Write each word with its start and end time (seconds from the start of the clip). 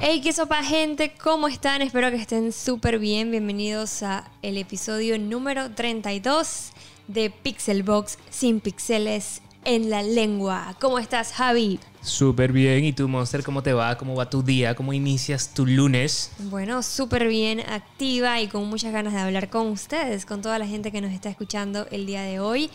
Hey, 0.00 0.20
qué 0.22 0.32
sopa 0.32 0.62
gente, 0.62 1.12
¿cómo 1.20 1.48
están? 1.48 1.82
Espero 1.82 2.08
que 2.10 2.16
estén 2.18 2.52
súper 2.52 3.00
bien. 3.00 3.32
Bienvenidos 3.32 4.04
a 4.04 4.30
el 4.42 4.56
episodio 4.56 5.18
número 5.18 5.72
32 5.72 6.70
de 7.08 7.30
Pixelbox 7.30 8.16
sin 8.30 8.60
pixeles 8.60 9.42
en 9.64 9.90
la 9.90 10.04
lengua. 10.04 10.76
¿Cómo 10.80 11.00
estás, 11.00 11.32
Javi? 11.32 11.80
Súper 12.00 12.52
bien. 12.52 12.84
¿Y 12.84 12.92
tú, 12.92 13.08
Monster, 13.08 13.42
cómo 13.42 13.64
te 13.64 13.72
va? 13.72 13.98
¿Cómo 13.98 14.14
va 14.14 14.30
tu 14.30 14.44
día? 14.44 14.76
¿Cómo 14.76 14.92
inicias 14.92 15.52
tu 15.52 15.66
lunes? 15.66 16.30
Bueno, 16.38 16.84
súper 16.84 17.26
bien, 17.26 17.58
activa 17.58 18.40
y 18.40 18.46
con 18.46 18.68
muchas 18.68 18.92
ganas 18.92 19.14
de 19.14 19.18
hablar 19.18 19.50
con 19.50 19.66
ustedes, 19.66 20.24
con 20.24 20.42
toda 20.42 20.60
la 20.60 20.68
gente 20.68 20.92
que 20.92 21.00
nos 21.00 21.10
está 21.10 21.28
escuchando 21.28 21.88
el 21.90 22.06
día 22.06 22.22
de 22.22 22.38
hoy. 22.38 22.70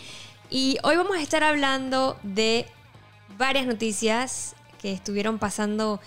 Y 0.50 0.78
hoy 0.84 0.98
vamos 0.98 1.16
a 1.16 1.22
estar 1.22 1.42
hablando 1.42 2.18
de 2.22 2.66
varias 3.38 3.66
noticias 3.66 4.58
que 4.82 4.92
estuvieron 4.92 5.40
pasando 5.40 6.02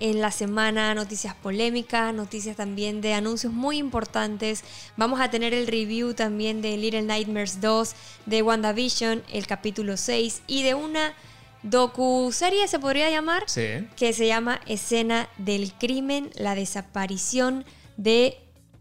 en 0.00 0.20
la 0.20 0.30
semana, 0.30 0.94
noticias 0.94 1.34
polémicas, 1.34 2.12
noticias 2.14 2.56
también 2.56 3.00
de 3.00 3.14
anuncios 3.14 3.52
muy 3.52 3.76
importantes. 3.78 4.64
Vamos 4.96 5.20
a 5.20 5.30
tener 5.30 5.54
el 5.54 5.66
review 5.66 6.14
también 6.14 6.62
de 6.62 6.76
Little 6.76 7.02
Nightmares 7.02 7.60
2, 7.60 7.94
de 8.26 8.42
WandaVision, 8.42 9.22
el 9.32 9.46
capítulo 9.46 9.96
6 9.96 10.42
y 10.46 10.62
de 10.62 10.74
una 10.74 11.14
docu-serie, 11.62 12.66
se 12.68 12.78
podría 12.78 13.10
llamar, 13.10 13.44
Sí. 13.46 13.86
que 13.96 14.12
se 14.12 14.26
llama 14.26 14.60
Escena 14.66 15.28
del 15.36 15.72
Crimen, 15.74 16.30
la 16.34 16.54
desaparición 16.54 17.64
de... 17.96 18.38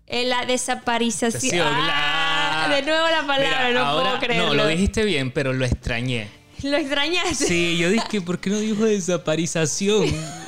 eh, 0.08 0.24
la 0.26 0.46
desaparición... 0.46 1.32
Desaparición, 1.32 1.68
Ah, 1.92 2.68
de 2.74 2.82
nuevo 2.82 3.06
la 3.08 3.26
palabra, 3.28 3.68
Mira, 3.68 3.72
no 3.80 3.86
ahora- 3.86 4.04
puedo 4.10 4.20
creerlo. 4.20 4.48
No, 4.48 4.54
lo 4.54 4.68
dijiste 4.68 5.04
bien, 5.04 5.32
pero 5.32 5.54
lo 5.54 5.66
extrañé. 5.66 6.30
¿Lo 6.64 6.76
extrañaste? 6.78 7.36
Sí, 7.48 7.78
yo 7.78 7.90
dije, 7.90 8.22
¿por 8.22 8.40
qué 8.40 8.50
no 8.50 8.60
dijo 8.60 8.84
desaparización? 8.86 10.06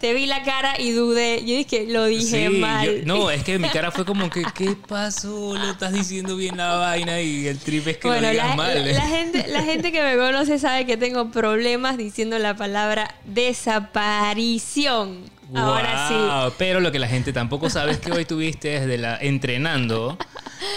Te 0.00 0.14
vi 0.14 0.26
la 0.26 0.44
cara 0.44 0.80
y 0.80 0.92
dudé. 0.92 1.40
Yo 1.40 1.56
dije, 1.56 1.86
lo 1.88 2.04
dije 2.04 2.48
Sí, 2.48 2.58
mal. 2.58 2.86
yo- 2.86 2.92
no, 3.04 3.30
es 3.32 3.42
que 3.42 3.58
mi 3.58 3.68
cara 3.68 3.90
fue 3.90 4.04
como 4.04 4.30
que, 4.30 4.44
¿qué 4.54 4.76
pasó? 4.86 5.56
Lo 5.56 5.70
estás 5.72 5.92
diciendo 5.92 6.36
bien 6.36 6.56
la 6.56 6.76
vaina 6.76 7.20
y 7.20 7.48
el 7.48 7.58
trip 7.58 7.88
es 7.88 7.96
que 7.98 8.06
bueno, 8.08 8.22
lo 8.28 8.30
digas 8.30 8.50
la, 8.50 8.54
mal. 8.56 8.86
la- 8.86 8.92
la 8.92 9.06
gente, 9.08 9.46
la 9.48 9.62
gente 9.62 9.90
que 9.90 10.00
me 10.02 10.16
conoce 10.16 10.58
sabe 10.60 10.86
que 10.86 10.96
tengo 10.96 11.30
problemas 11.32 11.96
diciendo 11.96 12.38
la 12.38 12.56
palabra 12.56 13.12
desaparición. 13.24 15.24
Ahora 15.54 16.08
sí. 16.08 16.14
Pero 16.58 16.80
lo 16.80 16.92
que 16.92 16.98
la 16.98 17.08
gente 17.08 17.32
tampoco 17.32 17.70
sabe 17.70 17.92
es 17.92 17.98
que 17.98 18.12
hoy 18.12 18.24
tuviste 18.24 18.80
desde 18.80 18.98
la, 18.98 19.16
entrenando 19.16 20.18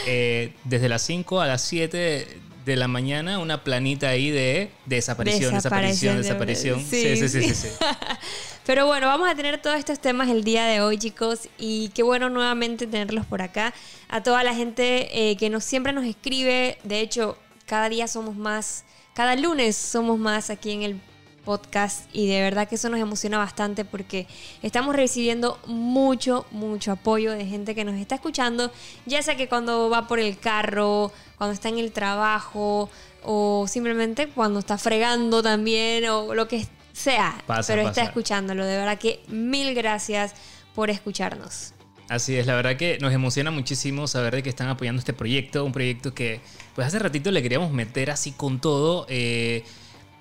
eh, 0.07 0.53
desde 0.63 0.89
las 0.89 1.01
5 1.01 1.41
a 1.41 1.47
las 1.47 1.61
7 1.61 2.27
de 2.65 2.75
la 2.75 2.87
mañana 2.87 3.39
una 3.39 3.63
planita 3.63 4.09
ahí 4.09 4.29
de 4.29 4.71
desaparición, 4.85 5.53
desaparición, 5.53 6.17
Desaparición, 6.17 6.77
desaparición. 6.77 6.79
sí, 6.79 7.15
Sí, 7.15 7.17
sí, 7.17 7.29
sí, 7.29 7.41
sí. 7.41 7.53
sí. 7.53 7.67
sí. 7.69 7.85
Pero 8.65 8.85
bueno, 8.85 9.07
vamos 9.07 9.27
a 9.27 9.35
tener 9.35 9.59
todos 9.61 9.77
estos 9.77 9.99
temas 9.99 10.29
el 10.29 10.43
día 10.43 10.65
de 10.65 10.81
hoy, 10.81 10.97
chicos. 10.97 11.49
Y 11.57 11.89
qué 11.89 12.03
bueno 12.03 12.29
nuevamente 12.29 12.85
tenerlos 12.85 13.25
por 13.25 13.41
acá. 13.41 13.73
A 14.07 14.21
toda 14.21 14.43
la 14.43 14.53
gente 14.53 15.31
eh, 15.31 15.35
que 15.37 15.49
nos, 15.49 15.63
siempre 15.63 15.93
nos 15.93 16.05
escribe. 16.05 16.77
De 16.83 16.99
hecho, 16.99 17.37
cada 17.65 17.89
día 17.89 18.07
somos 18.07 18.35
más. 18.35 18.85
Cada 19.13 19.35
lunes 19.35 19.75
somos 19.75 20.19
más 20.19 20.49
aquí 20.51 20.71
en 20.71 20.83
el 20.83 21.01
podcast. 21.45 22.09
Y 22.13 22.27
de 22.27 22.41
verdad 22.41 22.67
que 22.67 22.75
eso 22.75 22.89
nos 22.89 22.99
emociona 22.99 23.37
bastante 23.37 23.85
porque 23.85 24.27
estamos 24.61 24.95
recibiendo 24.95 25.59
mucho, 25.65 26.45
mucho 26.51 26.91
apoyo 26.91 27.31
de 27.31 27.45
gente 27.45 27.75
que 27.75 27.83
nos 27.83 27.95
está 27.95 28.15
escuchando. 28.15 28.71
Ya 29.05 29.21
sea 29.21 29.35
que 29.35 29.47
cuando 29.47 29.89
va 29.89 30.07
por 30.07 30.19
el 30.19 30.37
carro, 30.37 31.11
cuando 31.37 31.53
está 31.53 31.69
en 31.69 31.79
el 31.79 31.91
trabajo. 31.91 32.89
O 33.23 33.65
simplemente 33.67 34.29
cuando 34.29 34.59
está 34.59 34.77
fregando 34.77 35.43
también. 35.43 36.07
O 36.09 36.33
lo 36.33 36.47
que 36.47 36.67
sea. 36.93 37.43
Pasa, 37.45 37.73
pero 37.73 37.87
está 37.87 38.03
escuchándolo. 38.03 38.65
De 38.65 38.77
verdad 38.77 38.97
que 38.97 39.21
mil 39.27 39.73
gracias 39.73 40.33
por 40.73 40.89
escucharnos. 40.89 41.73
Así 42.11 42.35
es, 42.35 42.45
la 42.45 42.55
verdad 42.55 42.75
que 42.75 42.97
nos 42.99 43.13
emociona 43.13 43.51
muchísimo 43.51 44.05
saber 44.05 44.35
de 44.35 44.43
que 44.43 44.49
están 44.49 44.67
apoyando 44.67 44.99
este 44.99 45.13
proyecto, 45.13 45.63
un 45.63 45.71
proyecto 45.71 46.13
que 46.13 46.41
pues 46.75 46.85
hace 46.85 46.99
ratito 46.99 47.31
le 47.31 47.41
queríamos 47.41 47.71
meter 47.71 48.11
así 48.11 48.33
con 48.33 48.59
todo, 48.59 49.05
eh, 49.07 49.63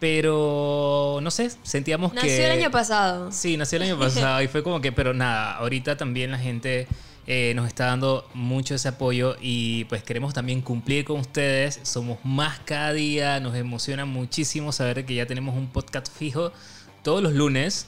pero 0.01 1.21
no 1.23 1.31
sé, 1.31 1.51
sentíamos 1.63 2.15
Nació 2.15 2.29
que... 2.31 2.45
el 2.47 2.51
año 2.51 2.71
pasado. 2.71 3.31
Sí, 3.31 3.57
nació 3.57 3.77
el 3.77 3.83
año 3.85 3.99
pasado 4.01 4.43
y 4.43 4.49
fue 4.49 4.63
como 4.63 4.81
que, 4.81 4.91
pero 4.91 5.15
nada, 5.15 5.57
ahorita 5.57 5.97
también 5.97 6.33
la 6.33 6.39
gente 6.39 6.89
eh, 7.27 7.53
nos 7.55 7.69
está 7.69 7.85
dando 7.85 8.29
mucho 8.35 8.75
ese 8.75 8.89
apoyo 8.89 9.37
y 9.41 9.85
pues 9.85 10.03
queremos 10.03 10.33
también 10.35 10.63
cumplir 10.63 11.05
con 11.05 11.21
ustedes. 11.21 11.79
Somos 11.83 12.19
más 12.25 12.59
cada 12.65 12.93
día, 12.93 13.39
nos 13.41 13.55
emociona 13.55 14.07
muchísimo 14.07 14.73
saber 14.73 15.05
que 15.05 15.15
ya 15.15 15.27
tenemos 15.27 15.55
un 15.55 15.69
podcast 15.69 16.09
fijo 16.13 16.51
todos 17.05 17.23
los 17.23 17.35
lunes. 17.35 17.87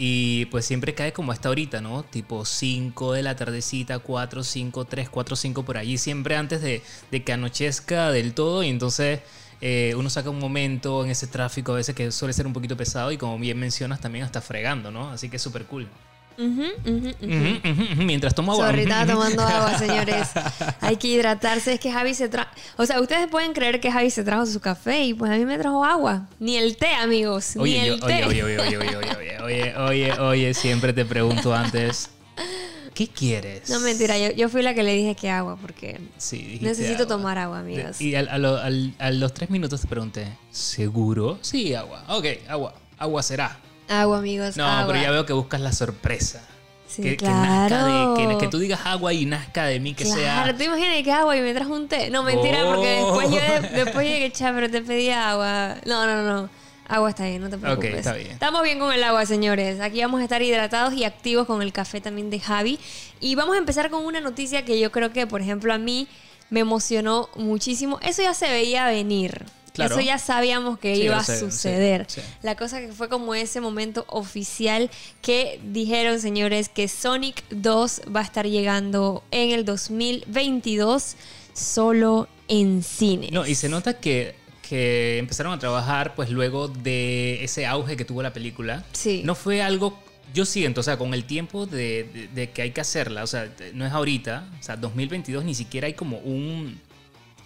Y 0.00 0.44
pues 0.46 0.64
siempre 0.64 0.94
cae 0.94 1.12
como 1.12 1.32
hasta 1.32 1.48
ahorita, 1.48 1.80
¿no? 1.80 2.04
Tipo 2.04 2.44
5 2.44 3.14
de 3.14 3.22
la 3.24 3.34
tardecita, 3.34 3.98
4, 3.98 4.44
5, 4.44 4.84
3, 4.84 5.08
4, 5.10 5.34
5 5.34 5.64
por 5.64 5.76
allí, 5.76 5.98
siempre 5.98 6.36
antes 6.36 6.62
de, 6.62 6.82
de 7.10 7.24
que 7.24 7.32
anochezca 7.32 8.12
del 8.12 8.32
todo. 8.32 8.62
Y 8.62 8.68
entonces 8.68 9.22
eh, 9.60 9.94
uno 9.96 10.08
saca 10.10 10.30
un 10.30 10.38
momento 10.38 11.04
en 11.04 11.10
ese 11.10 11.26
tráfico 11.26 11.72
a 11.72 11.76
veces 11.76 11.94
que 11.94 12.10
suele 12.12 12.32
ser 12.32 12.46
un 12.46 12.52
poquito 12.52 12.76
pesado 12.76 13.10
y 13.12 13.16
como 13.18 13.38
bien 13.38 13.58
mencionas 13.58 14.00
también 14.00 14.24
hasta 14.24 14.40
fregando, 14.40 14.90
¿no? 14.90 15.10
Así 15.10 15.28
que 15.28 15.36
es 15.36 15.42
súper 15.42 15.64
cool. 15.64 15.88
Mientras 17.96 18.34
tomo 18.34 18.52
agua. 18.52 18.66
Sorry, 18.66 18.82
estaba 18.82 19.06
tomando 19.12 19.42
agua, 19.42 19.78
señores. 19.78 20.28
Hay 20.80 20.96
que 20.96 21.08
hidratarse. 21.08 21.72
Es 21.74 21.80
que 21.80 21.90
Javi 21.92 22.14
se 22.14 22.28
trajo. 22.28 22.50
O 22.76 22.86
sea, 22.86 23.00
ustedes 23.00 23.28
pueden 23.28 23.52
creer 23.52 23.80
que 23.80 23.90
Javi 23.90 24.10
se 24.10 24.24
trajo 24.24 24.46
su 24.46 24.60
café 24.60 25.04
y 25.04 25.14
pues 25.14 25.30
a 25.30 25.34
mí 25.36 25.44
me 25.44 25.58
trajo 25.58 25.84
agua. 25.84 26.26
Ni 26.38 26.56
el 26.56 26.76
té, 26.76 26.94
amigos. 26.94 27.56
Ni 27.56 27.62
Oye, 27.62 27.86
yo- 27.86 27.94
el 27.94 28.00
té. 28.00 28.24
oye, 28.24 28.44
oye, 28.44 28.58
oye, 28.58 28.76
oye, 28.78 28.96
oye, 28.96 29.16
oye, 29.16 29.38
oye, 29.42 29.76
oye, 29.76 30.12
oye, 30.20 30.54
siempre 30.54 30.92
te 30.92 31.04
pregunto 31.04 31.54
antes, 31.54 32.10
¿qué 32.98 33.06
quieres? 33.06 33.70
No, 33.70 33.78
mentira. 33.78 34.18
Yo, 34.18 34.32
yo 34.32 34.48
fui 34.48 34.60
la 34.60 34.74
que 34.74 34.82
le 34.82 34.92
dije 34.92 35.14
que 35.14 35.30
agua 35.30 35.56
porque 35.60 36.00
Sí, 36.16 36.38
dijiste 36.38 36.66
necesito 36.66 37.04
agua. 37.04 37.06
tomar 37.16 37.38
agua, 37.38 37.60
amigos. 37.60 38.00
Y 38.00 38.16
al- 38.16 38.28
a, 38.28 38.38
lo- 38.38 38.56
al- 38.56 38.92
a 38.98 39.12
los 39.12 39.32
tres 39.32 39.50
minutos 39.50 39.80
te 39.82 39.86
pregunté, 39.86 40.26
¿seguro? 40.50 41.38
Sí, 41.40 41.74
agua. 41.74 42.02
Ok, 42.08 42.26
agua. 42.48 42.74
Agua 42.98 43.22
será. 43.22 43.56
Agua, 43.88 44.18
amigos. 44.18 44.56
No, 44.56 44.66
agua. 44.66 44.88
pero 44.92 45.00
ya 45.04 45.10
veo 45.12 45.24
que 45.24 45.32
buscas 45.32 45.60
la 45.60 45.70
sorpresa. 45.72 46.42
Sí, 46.88 47.02
que, 47.02 47.10
que 47.10 47.16
claro. 47.18 47.76
nazca 47.76 47.84
de, 47.84 48.26
que, 48.28 48.38
que 48.38 48.48
tú 48.48 48.58
digas 48.58 48.80
agua 48.84 49.12
y 49.12 49.26
nazca 49.26 49.66
de 49.66 49.78
mí, 49.78 49.94
que 49.94 50.02
Claro, 50.04 50.20
sea... 50.20 50.56
¿te 50.56 50.64
imaginas 50.64 51.02
que 51.04 51.12
agua 51.12 51.36
y 51.36 51.40
me 51.42 51.54
trajo 51.54 51.72
un 51.74 51.86
té? 51.86 52.10
No, 52.10 52.22
mentira, 52.24 52.64
porque 52.64 53.00
Oh. 53.02 53.20
después 53.20 53.30
yo 53.30 53.68
después 53.84 54.08
yo 54.08 54.14
dije, 54.14 54.32
"Cha, 54.32 54.52
pero 54.52 54.68
te 54.70 54.82
pedí 54.82 55.10
agua. 55.10 55.76
No, 55.86 56.04
no, 56.06 56.22
no. 56.24 56.48
Agua 56.88 57.10
está 57.10 57.26
bien, 57.26 57.42
no 57.42 57.50
te 57.50 57.58
preocupes. 57.58 57.94
está 57.96 58.14
bien. 58.14 58.30
Estamos 58.30 58.62
bien 58.62 58.78
con 58.78 58.92
el 58.92 59.04
agua, 59.04 59.26
señores. 59.26 59.78
Aquí 59.80 60.00
vamos 60.00 60.20
a 60.20 60.24
estar 60.24 60.40
hidratados 60.42 60.94
y 60.94 61.04
activos 61.04 61.46
con 61.46 61.60
el 61.62 61.72
café 61.72 62.00
también 62.00 62.30
de 62.30 62.40
Javi. 62.40 62.78
Y 63.20 63.34
vamos 63.34 63.56
a 63.56 63.58
empezar 63.58 63.90
con 63.90 64.04
una 64.04 64.20
noticia 64.20 64.64
que 64.64 64.80
yo 64.80 64.90
creo 64.90 65.12
que, 65.12 65.26
por 65.26 65.42
ejemplo, 65.42 65.72
a 65.74 65.78
mí 65.78 66.08
me 66.50 66.60
emocionó 66.60 67.28
muchísimo. 67.36 67.98
Eso 68.02 68.22
ya 68.22 68.32
se 68.32 68.48
veía 68.48 68.86
venir. 68.86 69.44
Claro. 69.74 69.94
Eso 69.94 70.04
ya 70.04 70.18
sabíamos 70.18 70.78
que 70.78 70.96
Sí, 70.96 71.02
iba 71.02 71.18
a 71.18 71.22
sé, 71.24 71.38
suceder. 71.38 72.06
sí. 72.08 72.20
La 72.42 72.56
cosa 72.56 72.80
que 72.80 72.88
fue 72.88 73.08
como 73.08 73.34
ese 73.36 73.60
momento 73.60 74.04
oficial 74.08 74.90
que 75.22 75.60
dijeron, 75.62 76.18
señores, 76.20 76.68
que 76.68 76.88
Sonic 76.88 77.44
2 77.50 78.02
va 78.16 78.20
a 78.20 78.24
estar 78.24 78.46
llegando 78.46 79.22
en 79.30 79.50
el 79.50 79.64
2022 79.64 81.16
solo 81.52 82.28
en 82.48 82.82
cine. 82.82 83.28
No, 83.30 83.46
y 83.46 83.54
se 83.54 83.68
nota 83.68 83.94
que, 84.00 84.34
que 84.68 85.18
empezaron 85.18 85.52
a 85.52 85.58
trabajar 85.58 86.14
pues 86.14 86.30
luego 86.30 86.68
de 86.68 87.42
ese 87.42 87.66
auge 87.66 87.96
que 87.96 88.04
tuvo 88.04 88.22
la 88.22 88.32
película. 88.32 88.84
Sí. 88.92 89.22
No 89.24 89.34
fue 89.34 89.62
algo, 89.62 89.98
yo 90.34 90.44
siento, 90.44 90.80
o 90.80 90.84
sea, 90.84 90.98
con 90.98 91.14
el 91.14 91.24
tiempo 91.24 91.66
de, 91.66 92.04
de- 92.12 92.28
de 92.28 92.50
que 92.50 92.62
hay 92.62 92.70
que 92.72 92.80
hacerla, 92.80 93.22
o 93.22 93.26
sea, 93.26 93.48
no 93.74 93.86
es 93.86 93.92
ahorita, 93.92 94.46
o 94.58 94.62
sea, 94.62 94.76
2022 94.76 95.44
ni 95.44 95.54
siquiera 95.54 95.86
hay 95.86 95.94
como 95.94 96.18
un, 96.18 96.78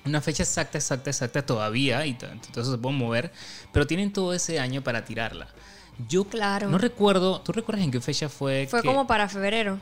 una 0.04 0.20
fecha 0.20 0.42
exacta, 0.42 0.78
exacta, 0.78 1.10
exacta 1.10 1.46
todavía, 1.46 2.04
y 2.06 2.10
entonces 2.20 2.66
se 2.72 2.78
pueden 2.78 2.98
mover, 2.98 3.30
pero 3.72 3.86
tienen 3.86 4.12
todo 4.12 4.34
ese 4.34 4.58
año 4.58 4.82
para 4.82 5.04
tirarla. 5.04 5.46
Yo 6.08 6.24
Claro. 6.24 6.70
no 6.70 6.78
recuerdo, 6.78 7.40
¿tú 7.42 7.52
recuerdas 7.52 7.84
en 7.84 7.92
qué 7.92 8.00
fecha 8.00 8.28
fue? 8.28 8.66
Fue 8.68 8.82
que- 8.82 8.88
como 8.88 9.06
para 9.06 9.28
febrero. 9.28 9.78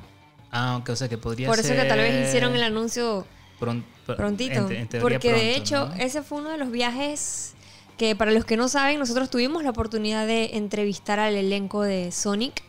Ah, 0.53 0.77
ok, 0.79 0.91
o 0.91 0.97
sea, 0.97 1.09
que 1.09 1.17
podría 1.17 1.47
Por 1.47 1.57
ser... 1.57 1.67
eso 1.67 1.75
que 1.83 1.89
tal 1.89 1.99
vez 2.01 2.29
hicieron 2.29 2.55
el 2.57 2.65
anuncio 2.65 3.25
pron- 3.61 3.85
pr- 4.07 4.17
prontito. 4.17 4.69
en 4.71 4.89
en 4.93 5.01
Porque 5.01 5.33
de 5.33 5.55
hecho, 5.57 5.89
¿no? 5.89 5.95
ese 5.97 6.23
fue 6.23 6.39
uno 6.39 6.51
de 6.51 6.57
los 6.59 6.71
viajes 6.71 7.55
que 7.99 8.17
para 8.17 8.31
los 8.33 8.45
que 8.47 8.57
no 8.57 8.69
saben, 8.69 8.99
nosotros 8.99 9.29
tuvimos 9.31 9.63
la 9.63 9.71
oportunidad 9.71 10.27
de 10.27 10.57
entrevistar 10.57 11.19
al 11.21 11.35
elenco 11.35 11.83
de 11.83 12.11
Sonic. 12.13 12.63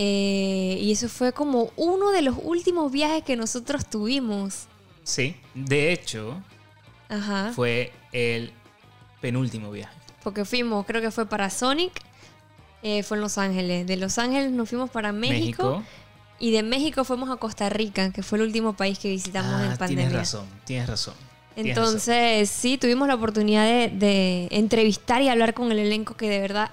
Eh, 0.00 0.78
y 0.80 0.92
eso 0.92 1.08
fue 1.08 1.32
como 1.32 1.70
uno 1.76 2.10
de 2.12 2.22
los 2.22 2.36
últimos 2.42 2.92
viajes 2.92 3.24
que 3.24 3.36
nosotros 3.36 3.84
tuvimos. 3.86 4.66
Sí, 5.02 5.34
de 5.54 5.92
hecho, 5.92 6.40
Ajá. 7.08 7.52
fue 7.54 7.92
el 8.12 8.52
penúltimo 9.20 9.70
viaje. 9.72 9.96
Porque 10.22 10.44
fuimos, 10.44 10.86
creo 10.86 11.00
que 11.00 11.10
fue 11.10 11.26
para 11.26 11.50
Sonic, 11.50 11.92
eh, 12.82 13.02
fue 13.02 13.16
en 13.16 13.22
Los 13.22 13.38
Ángeles. 13.38 13.86
De 13.88 13.96
Los 13.96 14.18
Ángeles 14.18 14.52
nos 14.52 14.68
fuimos 14.68 14.88
para 14.90 15.10
México, 15.12 15.64
México. 15.78 15.82
Y 16.40 16.50
de 16.52 16.62
México 16.62 17.04
fuimos 17.04 17.30
a 17.30 17.36
Costa 17.36 17.68
Rica, 17.68 18.10
que 18.12 18.22
fue 18.22 18.38
el 18.38 18.44
último 18.44 18.74
país 18.74 18.98
que 18.98 19.08
visitamos 19.10 19.52
Ah, 19.52 19.70
en 19.72 19.76
pandemia. 19.78 20.04
Tienes 20.06 20.12
razón, 20.12 20.46
tienes 20.64 20.88
razón. 20.88 21.14
tienes 21.54 21.76
razón. 21.76 21.84
Entonces, 21.84 22.48
sí, 22.50 22.78
tuvimos 22.78 23.08
la 23.08 23.14
oportunidad 23.16 23.64
de, 23.64 23.88
de 23.88 24.48
entrevistar 24.52 25.20
y 25.22 25.28
hablar 25.28 25.54
con 25.54 25.72
el 25.72 25.78
elenco 25.78 26.16
que 26.16 26.28
de 26.28 26.38
verdad 26.40 26.70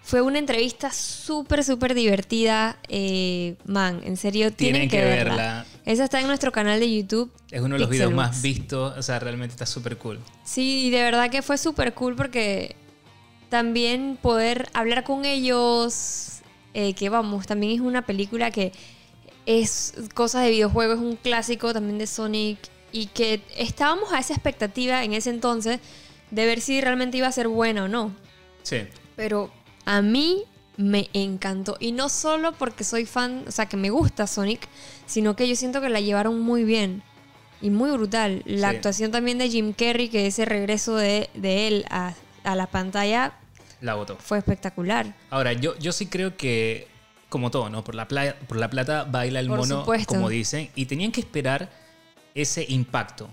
Fue 0.00 0.22
una 0.22 0.38
entrevista 0.38 0.90
súper, 0.90 1.62
súper 1.64 1.92
divertida. 1.94 2.78
Eh, 2.88 3.56
man, 3.66 4.00
en 4.04 4.16
serio, 4.16 4.50
tienen, 4.52 4.88
Tienen 4.88 4.90
que, 4.90 4.96
que 4.96 5.04
verla. 5.04 5.34
verla. 5.36 5.66
Esa 5.84 6.04
está 6.04 6.20
en 6.20 6.28
nuestro 6.28 6.50
canal 6.50 6.80
de 6.80 6.90
YouTube. 6.96 7.30
Es 7.50 7.60
uno 7.60 7.74
de 7.74 7.80
los 7.80 7.90
videos 7.90 8.12
más 8.12 8.40
vistos, 8.40 8.96
o 8.96 9.02
sea, 9.02 9.18
realmente 9.18 9.52
está 9.52 9.66
súper 9.66 9.98
cool. 9.98 10.18
Sí, 10.44 10.86
y 10.86 10.90
de 10.90 11.02
verdad 11.02 11.28
que 11.30 11.42
fue 11.42 11.58
súper 11.58 11.92
cool 11.92 12.14
porque 12.16 12.74
también 13.50 14.18
poder 14.20 14.68
hablar 14.72 15.04
con 15.04 15.24
ellos, 15.24 16.38
eh, 16.74 16.94
que 16.94 17.08
vamos, 17.08 17.46
también 17.46 17.72
es 17.72 17.80
una 17.80 18.02
película 18.06 18.50
que 18.50 18.72
es 19.48 19.94
cosas 20.14 20.44
de 20.44 20.50
videojuegos, 20.50 20.96
es 20.98 21.02
un 21.02 21.16
clásico 21.16 21.72
también 21.72 21.96
de 21.96 22.06
Sonic 22.06 22.58
y 22.92 23.06
que 23.06 23.40
estábamos 23.56 24.12
a 24.12 24.18
esa 24.18 24.34
expectativa 24.34 25.02
en 25.04 25.14
ese 25.14 25.30
entonces 25.30 25.80
de 26.30 26.44
ver 26.44 26.60
si 26.60 26.80
realmente 26.82 27.16
iba 27.16 27.26
a 27.26 27.32
ser 27.32 27.48
buena 27.48 27.84
o 27.84 27.88
no. 27.88 28.12
Sí. 28.62 28.82
Pero 29.16 29.50
a 29.86 30.02
mí 30.02 30.44
me 30.76 31.08
encantó. 31.14 31.78
Y 31.80 31.92
no 31.92 32.10
solo 32.10 32.52
porque 32.52 32.84
soy 32.84 33.06
fan, 33.06 33.44
o 33.48 33.50
sea, 33.50 33.66
que 33.66 33.78
me 33.78 33.88
gusta 33.88 34.26
Sonic, 34.26 34.68
sino 35.06 35.34
que 35.34 35.48
yo 35.48 35.56
siento 35.56 35.80
que 35.80 35.88
la 35.88 36.00
llevaron 36.00 36.40
muy 36.40 36.64
bien. 36.64 37.02
Y 37.62 37.70
muy 37.70 37.90
brutal. 37.90 38.42
La 38.44 38.70
Sí. 38.70 38.76
actuación 38.76 39.10
también 39.10 39.38
de 39.38 39.48
Jim 39.48 39.72
Carrey, 39.72 40.10
que 40.10 40.26
ese 40.26 40.44
regreso 40.44 40.94
de, 40.94 41.30
de 41.34 41.66
él 41.68 41.84
a, 41.90 42.12
a 42.44 42.54
la 42.54 42.66
pantalla 42.66 43.32
La 43.80 43.94
votó. 43.94 44.16
fue 44.20 44.36
espectacular. 44.38 45.14
Ahora, 45.30 45.54
yo, 45.54 45.76
yo 45.78 45.90
sí 45.92 46.06
creo 46.06 46.36
que, 46.36 46.86
como 47.28 47.50
todo, 47.50 47.68
¿no? 47.70 47.84
Por 47.84 47.94
la, 47.94 48.08
pla- 48.08 48.34
por 48.46 48.56
la 48.58 48.68
plata 48.70 49.04
baila 49.04 49.40
el 49.40 49.48
Por 49.48 49.58
mono, 49.58 49.80
supuesto. 49.80 50.14
como 50.14 50.28
dicen, 50.28 50.70
y 50.74 50.86
tenían 50.86 51.12
que 51.12 51.20
esperar 51.20 51.68
ese 52.34 52.64
impacto. 52.68 53.28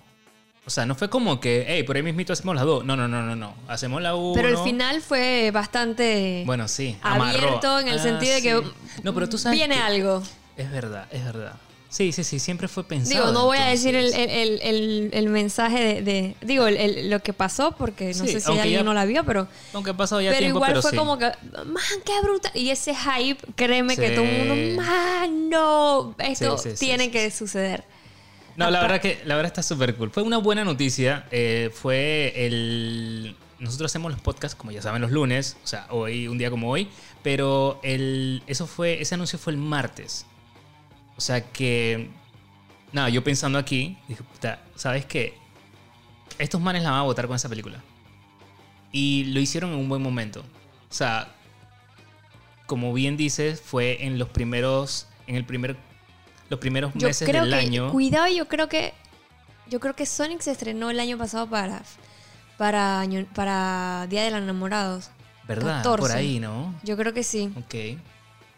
O 0.67 0.69
sea, 0.71 0.85
no 0.87 0.95
fue 0.95 1.09
como 1.11 1.39
que, 1.39 1.63
hey, 1.67 1.83
por 1.83 1.95
ahí 1.95 2.01
mismito 2.01 2.33
hacemos 2.33 2.55
las 2.55 2.65
dos. 2.65 2.83
No, 2.83 2.95
no, 2.95 3.07
no, 3.07 3.21
no, 3.21 3.35
no. 3.35 3.53
Hacemos 3.67 4.01
la 4.01 4.15
uno. 4.15 4.33
Pero 4.33 4.47
el 4.49 4.57
final 4.57 4.99
fue 5.01 5.51
bastante 5.53 6.41
Bueno, 6.45 6.67
sí. 6.67 6.97
abierto 7.03 7.67
amarró. 7.67 7.79
en 7.81 7.87
el 7.89 7.99
Ah, 7.99 8.01
sentido 8.01 8.33
de 8.33 8.41
que. 8.41 8.61
No, 9.03 9.13
pero 9.13 9.29
tú 9.29 9.37
sabes 9.37 9.57
viene 9.59 9.75
algo. 9.75 10.23
Es 10.57 10.71
verdad, 10.71 11.05
es 11.11 11.23
verdad. 11.23 11.53
Sí, 11.95 12.11
sí, 12.11 12.25
sí, 12.25 12.39
siempre 12.39 12.67
fue 12.67 12.83
pensado. 12.83 13.15
Digo, 13.21 13.31
no 13.31 13.45
voy 13.45 13.57
a 13.57 13.67
decir 13.67 13.95
el, 13.95 14.13
el- 14.13 15.09
el- 15.13 15.29
mensaje 15.29 15.81
de, 15.81 16.01
de- 16.01 16.35
digo, 16.41 16.65
lo 16.69 17.21
que 17.23 17.31
pasó, 17.31 17.71
porque 17.71 18.07
no 18.13 18.25
Sí, 18.25 18.33
sé 18.33 18.41
si 18.41 18.51
alguien 18.51 18.79
ya- 18.79 18.83
no 18.83 18.93
la 18.93 19.05
vio, 19.05 19.23
pero... 19.23 19.47
Aunque 19.71 19.91
ha 19.91 19.93
pasado 19.97 20.19
ya 20.19 20.31
pero 20.31 20.39
tiempo, 20.39 20.57
igual 20.57 20.71
pero 20.71 20.81
fue 20.81 20.91
sí. 20.91 20.97
como 20.97 21.17
que, 21.17 21.31
man, 21.65 21.83
qué 22.05 22.11
brutal. 22.21 22.51
Y 22.53 22.69
ese 22.69 22.93
hype, 22.93 23.37
créeme 23.55 23.95
que 23.95 24.09
todo 24.09 24.25
el 24.25 24.45
mundo, 24.45 24.81
man, 24.83 25.49
no, 25.49 26.15
esto 26.19 26.57
tiene 26.77 27.11
que 27.11 27.31
suceder. 27.31 27.85
No, 28.57 28.69
la 28.69 28.81
verdad 28.81 28.99
que 28.99 29.21
la 29.23 29.35
verdad 29.37 29.51
está 29.51 29.63
súper 29.63 29.95
cool. 29.95 30.11
Fue 30.11 30.23
una 30.23 30.37
buena 30.37 30.63
noticia. 30.65 31.25
eh, 31.31 31.69
fue 31.73 32.33
el. 32.45 33.35
Nosotros 33.59 33.91
hacemos 33.91 34.11
los 34.11 34.19
podcasts, 34.21 34.55
como 34.55 34.71
ya 34.71 34.81
saben, 34.81 35.01
los 35.01 35.11
lunes. 35.11 35.55
O 35.63 35.67
sea, 35.67 35.87
hoy, 35.89 36.27
un 36.27 36.37
día 36.37 36.49
como 36.49 36.69
hoy. 36.71 36.89
Pero 37.23 37.79
el, 37.83 38.43
eso 38.47 38.65
fue, 38.67 39.01
ese 39.01 39.15
anuncio 39.15 39.39
fue 39.39 39.51
el 39.53 39.57
martes. 39.59 40.25
O 41.17 41.21
sea 41.21 41.41
que. 41.51 42.09
Nada, 42.91 43.09
yo 43.09 43.23
pensando 43.23 43.57
aquí, 43.59 43.97
dije, 44.07 44.23
puta, 44.23 44.61
¿sabes 44.75 45.05
qué? 45.05 45.33
Estos 46.39 46.61
manes 46.61 46.83
la 46.83 46.91
van 46.91 46.99
a 46.99 47.03
votar 47.03 47.27
con 47.27 47.35
esa 47.35 47.49
película. 47.49 47.81
Y 48.91 49.25
lo 49.25 49.39
hicieron 49.39 49.71
en 49.73 49.79
un 49.79 49.89
buen 49.89 50.01
momento. 50.01 50.41
O 50.89 50.93
sea, 50.93 51.33
como 52.67 52.93
bien 52.93 53.17
dices, 53.17 53.61
fue 53.61 54.05
en 54.05 54.17
los 54.17 54.29
primeros. 54.29 55.07
En 55.27 55.35
el 55.35 55.45
primer. 55.45 55.75
Los 56.49 56.59
primeros 56.59 56.91
Yo 56.93 57.07
meses 57.07 57.27
creo 57.27 57.41
del 57.43 57.51
que, 57.51 57.59
año. 57.59 57.91
cuidado, 57.91 58.27
yo 58.27 58.47
creo 58.47 58.69
que, 58.69 58.93
yo 59.67 59.79
creo 59.79 59.95
que 59.95 60.05
Sonic 60.05 60.41
se 60.41 60.51
estrenó 60.51 60.91
el 60.91 60.99
año 60.99 61.17
pasado 61.17 61.49
para, 61.49 61.81
para, 62.57 62.99
año- 62.99 63.25
para 63.33 64.05
Día 64.09 64.23
de 64.23 64.29
los 64.31 64.41
Enamorados. 64.41 65.09
¿Verdad? 65.47 65.77
14. 65.83 66.01
Por 66.01 66.11
ahí, 66.11 66.39
¿no? 66.39 66.73
Yo 66.83 66.97
creo 66.97 67.13
que 67.13 67.23
sí. 67.23 67.51
Ok. 67.57 67.99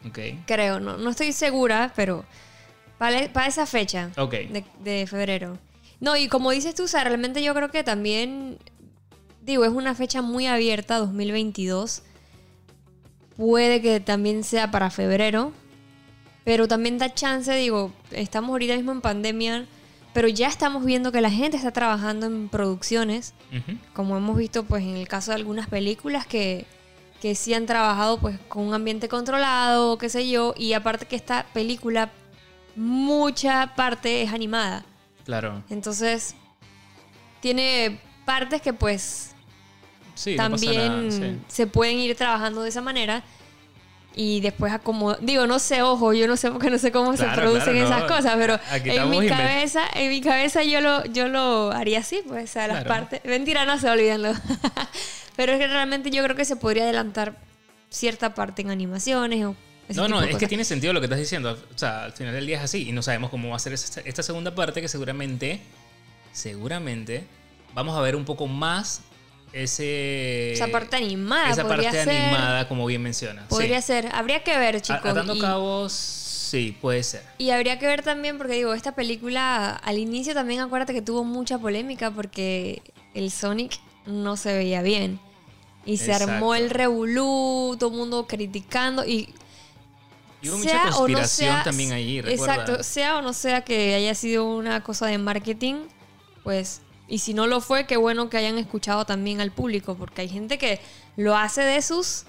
Ok. 0.09 0.19
Creo, 0.45 0.79
no, 0.81 0.97
no 0.97 1.09
estoy 1.09 1.31
segura, 1.31 1.93
pero 1.95 2.25
para, 2.97 3.31
para 3.31 3.47
esa 3.47 3.65
fecha 3.65 4.11
Ok. 4.17 4.31
de, 4.33 4.63
de 4.83 5.07
febrero. 5.07 5.57
No, 5.99 6.15
y 6.15 6.27
como 6.27 6.51
dices 6.51 6.75
tú, 6.75 6.83
o 6.83 6.87
sea, 6.87 7.03
realmente 7.03 7.41
yo 7.43 7.53
creo 7.55 7.69
que 7.71 7.83
también, 7.83 8.57
digo, 9.43 9.65
es 9.65 9.71
una 9.71 9.95
fecha 9.95 10.21
muy 10.21 10.45
abierta, 10.47 10.97
2022. 10.97 12.03
Puede 13.35 13.81
que 13.81 13.99
también 13.99 14.43
sea 14.43 14.71
para 14.71 14.89
febrero, 14.89 15.51
pero 16.43 16.67
también 16.67 16.97
da 16.97 17.13
chance, 17.13 17.53
digo, 17.55 17.91
estamos 18.11 18.49
ahorita 18.51 18.75
mismo 18.75 18.91
en 18.91 19.01
pandemia, 19.01 19.65
pero 20.13 20.27
ya 20.27 20.47
estamos 20.47 20.83
viendo 20.83 21.11
que 21.11 21.21
la 21.21 21.29
gente 21.29 21.57
está 21.57 21.71
trabajando 21.71 22.25
en 22.25 22.49
producciones 22.49 23.33
como 23.93 24.17
hemos 24.17 24.35
visto 24.37 24.63
pues 24.63 24.81
en 24.83 24.95
el 24.97 25.07
caso 25.07 25.29
de 25.31 25.35
algunas 25.35 25.67
películas 25.67 26.25
que, 26.25 26.65
que 27.21 27.35
sí 27.35 27.53
han 27.53 27.65
trabajado 27.67 28.17
pues 28.19 28.39
con 28.47 28.63
un 28.63 28.73
ambiente 28.73 29.07
controlado, 29.07 29.97
qué 29.99 30.09
sé 30.09 30.27
yo, 30.27 30.55
y 30.57 30.73
aparte 30.73 31.05
que 31.05 31.15
esta 31.15 31.45
película 31.53 32.11
mucha 32.77 33.73
parte 33.75 34.21
es 34.21 34.31
animada. 34.31 34.85
Claro. 35.25 35.63
Entonces 35.69 36.35
tiene 37.41 37.99
partes 38.25 38.61
que 38.61 38.73
pues 38.73 39.33
Sí, 40.15 40.31
no 40.35 40.49
también 40.49 40.75
nada, 41.09 41.11
sí. 41.11 41.39
se 41.47 41.67
pueden 41.67 41.97
ir 41.97 42.15
trabajando 42.15 42.61
de 42.63 42.69
esa 42.69 42.81
manera. 42.81 43.23
Y 44.15 44.39
después 44.41 44.73
como 44.81 45.13
digo, 45.15 45.45
no 45.45 45.59
sé, 45.59 45.83
ojo, 45.83 46.11
yo 46.13 46.27
no 46.27 46.37
sé 46.37 46.49
porque 46.49 46.71
no 46.71 46.79
sé 46.79 46.91
cómo 46.91 47.15
se 47.15 47.23
Claro, 47.23 47.41
producen 47.43 47.73
claro, 47.73 47.85
esas 47.87 48.01
no. 48.01 48.07
cosas, 48.07 48.33
pero 48.35 48.59
Aquí 48.71 48.89
en 48.89 49.09
mi 49.11 49.27
cabeza, 49.27 49.81
en 49.93 50.09
mi 50.09 50.21
cabeza 50.21 50.63
yo 50.63 50.81
lo, 50.81 51.05
yo 51.05 51.27
lo 51.27 51.71
haría 51.71 51.99
así, 51.99 52.21
pues, 52.27 52.49
o 52.49 52.53
sea, 52.53 52.67
las 52.67 52.83
Claro. 52.83 52.89
partes. 53.01 53.21
Mentira, 53.25 53.65
no 53.65 53.77
se 53.77 53.87
olvídenlo. 53.89 54.33
pero 55.35 55.51
es 55.51 55.59
que 55.59 55.67
realmente 55.67 56.09
yo 56.09 56.23
creo 56.23 56.35
que 56.35 56.45
se 56.45 56.55
podría 56.55 56.83
adelantar 56.83 57.37
cierta 57.89 58.33
parte 58.33 58.63
en 58.63 58.71
animaciones 58.71 59.45
o 59.45 59.55
No, 59.95 60.07
no, 60.07 60.21
es 60.21 60.37
que 60.37 60.47
tiene 60.47 60.63
sentido 60.63 60.93
lo 60.93 60.99
que 60.99 61.05
estás 61.05 61.19
diciendo. 61.19 61.57
O 61.73 61.77
sea, 61.77 62.05
al 62.05 62.13
final 62.13 62.33
del 62.33 62.45
día 62.45 62.57
es 62.57 62.63
así 62.63 62.89
y 62.89 62.91
no 62.91 63.01
sabemos 63.01 63.29
cómo 63.29 63.49
va 63.49 63.55
a 63.55 63.59
ser 63.59 63.73
esta 63.73 64.23
segunda 64.23 64.53
parte 64.53 64.81
que 64.81 64.87
seguramente, 64.87 65.61
seguramente, 66.33 67.25
vamos 67.73 67.97
a 67.97 68.01
ver 68.01 68.15
un 68.15 68.25
poco 68.25 68.47
más 68.47 69.01
ese... 69.53 70.53
Esa 70.53 70.67
parte 70.67 70.97
animada 70.97 71.51
Esa 71.51 71.67
parte 71.67 71.89
ser. 71.89 72.09
animada, 72.09 72.67
como 72.67 72.85
bien 72.85 73.01
mencionas. 73.01 73.47
Podría 73.47 73.81
sí. 73.81 73.87
ser. 73.87 74.09
Habría 74.13 74.43
que 74.43 74.57
ver, 74.57 74.81
chicos. 74.81 75.05
Atando 75.05 75.35
y- 75.35 75.39
cabos, 75.39 75.93
sí, 75.93 76.77
puede 76.81 77.03
ser. 77.03 77.23
Y 77.37 77.51
habría 77.51 77.79
que 77.79 77.87
ver 77.87 78.03
también, 78.03 78.37
porque 78.37 78.53
digo, 78.53 78.73
esta 78.73 78.93
película 78.93 79.71
al 79.71 79.97
inicio 79.97 80.33
también 80.33 80.59
acuérdate 80.59 80.93
que 80.93 81.01
tuvo 81.01 81.23
mucha 81.23 81.57
polémica 81.59 82.11
porque 82.11 82.81
el 83.13 83.31
Sonic 83.31 83.79
no 84.05 84.37
se 84.37 84.53
veía 84.53 84.81
bien. 84.81 85.19
Y 85.85 85.97
se 85.97 86.11
Exacto. 86.11 86.33
armó 86.33 86.53
el 86.55 86.69
revolú, 86.69 87.77
todo 87.79 87.91
el 87.91 87.95
mundo 87.97 88.27
criticando 88.27 89.05
y... 89.05 89.33
Y 90.41 90.49
hubo 90.49 90.57
mucha 90.59 90.69
sea 90.69 90.81
o 90.81 90.85
no 90.85 90.91
conspiración 90.97 91.53
sea- 91.55 91.63
también 91.63 91.91
ahí, 91.93 92.21
recuerda. 92.21 92.53
Exacto, 92.55 92.83
sea 92.83 93.17
o 93.17 93.21
no 93.21 93.33
sea 93.33 93.61
que 93.61 93.95
haya 93.95 94.13
sido 94.15 94.45
una 94.45 94.83
cosa 94.83 95.07
de 95.07 95.17
marketing, 95.17 95.75
pues... 96.43 96.81
Y 97.09 97.19
si 97.19 97.33
no 97.33 97.47
lo 97.47 97.61
fue, 97.61 97.85
qué 97.85 97.95
bueno 97.95 98.29
que 98.29 98.35
hayan 98.35 98.57
escuchado 98.57 99.05
también 99.05 99.39
al 99.39 99.51
público, 99.51 99.95
porque 99.95 100.23
hay 100.23 100.27
gente 100.27 100.57
que 100.57 100.81
lo 101.15 101.37
hace 101.37 101.61
de 101.61 101.81
sus 101.81 102.25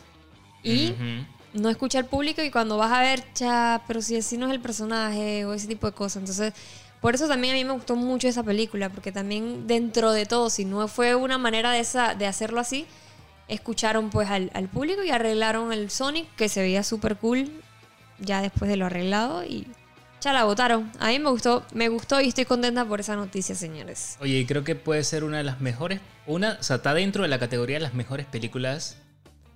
y 0.62 0.92
Ujú. 0.92 1.60
no 1.60 1.68
escucha 1.68 1.98
al 1.98 2.06
público 2.06 2.42
y 2.44 2.52
cuando 2.52 2.76
vas 2.76 2.92
a 2.92 3.00
ver, 3.00 3.24
cha, 3.34 3.82
pero 3.88 4.00
si 4.00 4.16
así 4.16 4.38
no 4.38 4.46
es 4.46 4.52
el 4.52 4.60
personaje 4.60 5.44
o 5.46 5.52
ese 5.52 5.66
tipo 5.66 5.88
de 5.88 5.94
cosas. 5.94 6.18
Entonces, 6.20 6.52
por 7.00 7.12
eso 7.16 7.26
también 7.26 7.54
a 7.54 7.56
mí 7.56 7.64
me 7.64 7.72
gustó 7.72 7.96
mucho 7.96 8.28
esa 8.28 8.44
película, 8.44 8.88
porque 8.88 9.10
también 9.10 9.66
dentro 9.66 10.12
de 10.12 10.26
todo, 10.26 10.48
si 10.48 10.64
no 10.64 10.86
fue 10.86 11.16
una 11.16 11.38
manera 11.38 11.72
de, 11.72 11.80
esa, 11.80 12.14
de 12.14 12.26
hacerlo 12.28 12.60
así, 12.60 12.86
escucharon 13.48 14.10
pues 14.10 14.30
al, 14.30 14.48
al 14.54 14.68
público 14.68 15.02
y 15.02 15.10
arreglaron 15.10 15.72
el 15.72 15.90
Sonic, 15.90 16.32
que 16.36 16.48
se 16.48 16.60
veía 16.60 16.84
súper 16.84 17.16
cool 17.16 17.50
ya 18.20 18.42
después 18.42 18.70
de 18.70 18.76
lo 18.76 18.87
arreglado 18.87 19.44
y 19.44 19.66
ya 20.20 20.32
la 20.32 20.44
votaron. 20.44 20.90
A 20.98 21.08
mí 21.08 21.18
me 21.18 21.30
gustó, 21.30 21.64
me 21.72 21.88
gustó 21.88 22.20
y 22.20 22.28
estoy 22.28 22.44
contenta 22.44 22.84
por 22.84 23.00
esa 23.00 23.14
noticia, 23.16 23.54
señores. 23.54 24.16
Oye, 24.20 24.38
y 24.38 24.46
creo 24.46 24.64
que 24.64 24.75
puede 24.75 25.04
ser 25.04 25.22
una 25.25 25.38
de 25.38 25.44
las 25.44 25.60
mejores, 25.60 26.00
una, 26.26 26.56
o 26.60 26.62
sea, 26.62 26.76
está 26.76 26.94
dentro 26.94 27.22
de 27.22 27.28
la 27.28 27.38
categoría 27.38 27.76
de 27.76 27.80
las 27.82 27.94
mejores 27.94 28.26
películas 28.26 28.96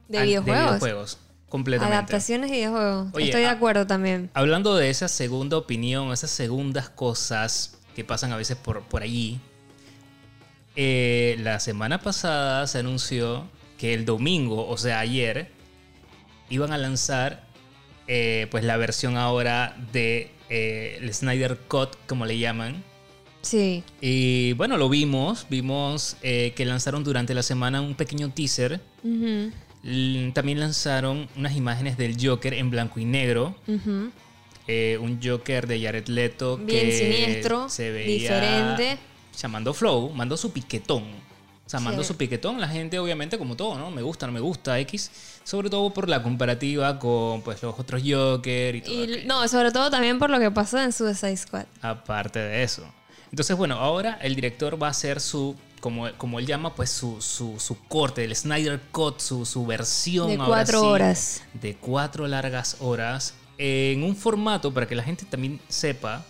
De 0.09 0.19
an- 0.19 0.25
videojuegos. 0.27 0.65
videojuegos, 0.67 1.19
completamente. 1.49 1.97
Adaptaciones 1.97 2.51
y 2.51 2.55
videojuegos. 2.55 3.09
Oye, 3.13 3.25
estoy 3.27 3.41
de 3.43 3.49
a- 3.49 3.53
acuerdo 3.53 3.87
también. 3.87 4.31
Hablando 4.35 4.77
de 4.77 4.91
esa 4.91 5.09
segunda 5.09 5.57
opinión, 5.57 6.13
esas 6.13 6.31
segundas 6.31 6.89
cosas 6.89 7.79
que 7.97 8.05
pasan 8.05 8.33
a 8.33 8.37
veces 8.37 8.57
por, 8.57 8.83
por 8.83 9.03
allí, 9.03 9.41
eh, 10.77 11.37
la 11.41 11.61
semana 11.61 12.01
pasada 12.01 12.67
se 12.67 12.79
anunció 12.79 13.47
que 13.79 13.93
el 13.95 14.05
domingo, 14.05 14.67
o 14.69 14.77
sea, 14.79 15.01
ayer, 15.01 15.51
iban 16.49 16.73
a 16.73 16.79
lanzar 16.79 17.45
eh, 18.15 18.47
pues 18.51 18.63
la 18.63 18.77
versión 18.77 19.17
ahora 19.17 19.75
de 19.91 20.31
eh, 20.51 20.99
el 21.01 21.15
Snyder 21.15 21.57
Cut, 21.67 21.97
como 22.07 22.27
le 22.27 22.37
llaman. 22.37 22.85
Sí. 23.41 23.83
Y 24.03 24.53
bueno, 24.53 24.77
lo 24.77 24.91
vimos, 24.91 25.47
vimos 25.49 26.19
eh, 26.21 26.53
que 26.55 26.67
lanzaron 26.67 27.05
durante 27.05 27.33
la 27.33 27.43
semana 27.43 27.81
un 27.81 27.95
pequeño 27.95 28.31
teaser. 28.31 28.83
También 30.35 30.61
lanzaron 30.61 31.27
unas 31.37 31.57
imágenes 31.57 31.97
del 31.97 32.15
Joker 32.23 32.53
en 32.53 32.69
blanco 32.69 33.01
y 33.01 33.07
negro. 33.07 33.57
Eh, 34.69 34.99
un 35.01 35.19
Joker 35.23 35.67
de 35.67 35.83
Jared 35.83 36.07
Leto 36.09 36.59
Bien 36.59 36.87
que 36.87 36.93
siniestro, 36.93 37.71
se 37.71 37.91
veía 37.93 38.15
diferente. 38.15 38.99
llamando 39.41 39.73
flow, 39.73 40.11
mandó 40.11 40.37
su 40.37 40.53
piquetón. 40.53 41.05
O 41.65 41.71
sea, 41.73 41.81
mando 41.81 42.03
Sí. 42.03 42.09
su 42.09 42.17
piquetón, 42.17 42.61
la 42.61 42.69
gente 42.69 42.99
obviamente 42.99 43.39
como 43.39 43.57
todo, 43.57 43.79
¿no? 43.79 43.91
Me 43.91 44.03
gusta, 44.03 44.27
no 44.27 44.33
me 44.33 44.41
gusta, 44.41 44.79
X. 44.81 45.11
Sobre 45.45 45.71
todo 45.71 45.91
por 45.95 46.09
la 46.09 46.23
comparativa 46.23 46.99
con 46.99 47.41
pues 47.43 47.63
los 47.63 47.79
otros 47.79 48.03
Joker 48.05 48.75
y 48.77 48.81
todo. 48.83 48.95
Y, 49.05 49.25
no, 49.27 49.47
sobre 49.49 49.71
todo 49.73 49.91
también 49.91 50.19
por 50.19 50.29
lo 50.31 50.39
que 50.39 50.51
pasó 50.51 50.79
en 50.79 50.93
Suicide 50.93 51.37
Squad. 51.37 51.65
Aparte 51.81 52.39
de 52.41 52.63
eso. 52.63 52.85
Entonces, 53.31 53.57
bueno, 53.57 53.77
ahora 53.77 54.19
el 54.23 54.35
director 54.35 54.81
va 54.83 54.89
a 54.89 54.91
hacer 54.91 55.19
su, 55.21 55.57
como, 55.81 56.11
como 56.19 56.39
él 56.39 56.47
llama, 56.47 56.75
pues 56.75 56.91
su, 56.91 57.23
su, 57.23 57.59
su 57.59 57.79
corte, 57.89 58.23
el 58.25 58.37
Snyder 58.37 58.79
Cut, 58.91 59.21
su, 59.21 59.47
su 59.47 59.65
versión. 59.65 60.27
De 60.29 60.35
ahora 60.35 60.47
cuatro 60.47 60.81
sí, 60.81 60.87
horas. 60.87 61.43
De 61.55 61.77
cuatro 61.77 62.27
largas 62.29 62.77
horas. 62.81 63.35
En 63.57 64.03
un 64.03 64.15
formato, 64.17 64.75
para 64.75 64.87
que 64.87 64.95
la 64.95 65.03
gente 65.03 65.25
también 65.25 65.61
sepa, 65.69 66.25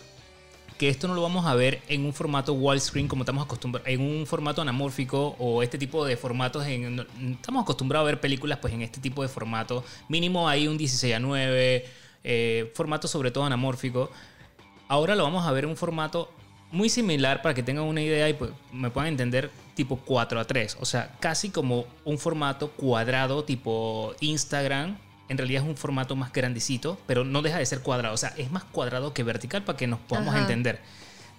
que 0.83 0.89
esto 0.89 1.07
no 1.07 1.15
lo 1.15 1.23
vamos 1.23 1.47
a 1.47 1.55
ver 1.55 1.81
en 1.87 2.05
un 2.05 2.13
formato 2.13 2.55
widescreen 2.55 3.07
como 3.07 3.23
estamos 3.23 3.45
acostumbrados, 3.45 3.89
en 3.89 4.01
un 4.01 4.27
formato 4.27 4.63
anamórfico 4.63 5.37
o 5.39 5.63
este 5.63 5.79
tipo 5.79 6.05
de 6.05 6.17
formatos. 6.17 6.67
Estamos 6.67 7.63
acostumbrados 7.63 8.05
a 8.05 8.11
ver 8.11 8.21
películas 8.21 8.59
pues 8.59 8.75
en 8.75 8.83
este 8.83 8.99
tipo 8.99 9.23
de 9.23 9.29
formato. 9.29 9.85
Mínimo 10.09 10.49
hay 10.49 10.67
un 10.67 10.77
16 10.77 11.15
a 11.15 11.21
9, 11.21 11.85
eh, 12.25 12.73
formato 12.75 13.07
sobre 13.07 13.31
todo 13.31 13.45
anamórfico. 13.45 14.11
Ahora 14.89 15.15
lo 15.15 15.23
vamos 15.23 15.47
a 15.47 15.53
ver 15.53 15.63
en 15.63 15.71
un 15.71 15.77
formato 15.77 16.29
muy 16.73 16.89
similar 16.89 17.43
para 17.43 17.55
que 17.55 17.63
tengan 17.63 17.85
una 17.85 18.03
idea 18.03 18.29
y 18.29 18.33
pues, 18.33 18.51
me 18.73 18.91
puedan 18.91 19.07
entender 19.07 19.53
tipo 19.77 20.01
4 20.05 20.41
a 20.41 20.45
3. 20.45 20.79
O 20.81 20.85
sea, 20.85 21.15
casi 21.21 21.51
como 21.51 21.87
un 22.05 22.19
formato 22.19 22.73
cuadrado 22.73 23.45
tipo 23.45 24.17
Instagram. 24.19 24.99
En 25.33 25.39
realidad 25.39 25.63
es 25.65 25.69
un 25.69 25.77
formato 25.77 26.15
más 26.15 26.33
grandecito, 26.33 26.99
pero 27.07 27.25
no 27.25 27.43
deja 27.43 27.59
de 27.59 27.67
ser 27.67 27.81
cuadrado. 27.81 28.15
O 28.15 28.19
sea, 28.19 28.33
es 28.37 28.51
más 28.53 28.63
cuadrado 28.65 29.13
que 29.13 29.25
vertical 29.25 29.65
para 29.65 29.77
que 29.77 29.87
nos 29.89 29.99
podamos 30.01 30.31
Ajá. 30.35 30.43
entender. 30.43 30.79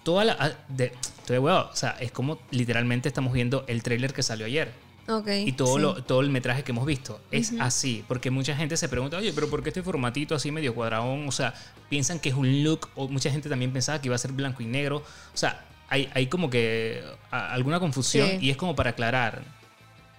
Toda 0.04 0.26
la... 0.26 0.36
ah, 0.40 0.52
De, 0.68 0.86
estoy 1.20 1.36
de 1.36 1.40
huevo, 1.40 1.70
o 1.72 1.76
sea, 1.76 1.92
es 2.00 2.12
como 2.12 2.40
literalmente 2.52 3.08
estamos 3.08 3.32
viendo 3.32 3.64
el 3.68 3.82
tráiler 3.84 4.12
que 4.14 4.22
salió 4.22 4.46
ayer. 4.46 4.72
Ok. 5.08 5.28
Y 5.46 5.52
todo, 5.54 5.76
sí. 5.76 5.82
lo, 5.82 6.04
todo 6.04 6.22
el 6.22 6.30
metraje 6.30 6.64
que 6.64 6.72
hemos 6.72 6.86
visto 6.86 7.20
es 7.32 7.54
así, 7.60 8.04
porque 8.08 8.30
mucha 8.32 8.56
gente 8.56 8.76
se 8.78 8.88
pregunta, 8.90 9.18
oye, 9.18 9.32
pero 9.34 9.50
¿por 9.50 9.62
qué 9.64 9.70
este 9.70 9.84
formatito 9.84 10.34
así 10.36 10.52
medio 10.52 10.74
cuadradón? 10.76 11.28
O 11.28 11.32
sea, 11.32 11.54
piensan 11.90 12.20
que 12.20 12.30
es 12.30 12.36
un 12.36 12.64
look, 12.64 12.90
o 12.96 13.08
mucha 13.10 13.30
gente 13.30 13.50
también 13.50 13.72
pensaba 13.74 14.00
que 14.02 14.08
iba 14.08 14.16
a 14.16 14.20
ser 14.20 14.32
blanco 14.32 14.64
y 14.64 14.66
negro. 14.66 14.98
O 14.98 15.38
sea, 15.38 15.64
hay, 15.90 16.10
hay 16.14 16.28
como 16.28 16.50
que 16.50 17.04
a- 17.32 17.52
alguna 17.54 17.80
confusión 17.80 18.30
Sí. 18.30 18.38
y 18.42 18.50
es 18.50 18.58
como 18.58 18.76
para 18.76 18.92
aclarar 18.92 19.42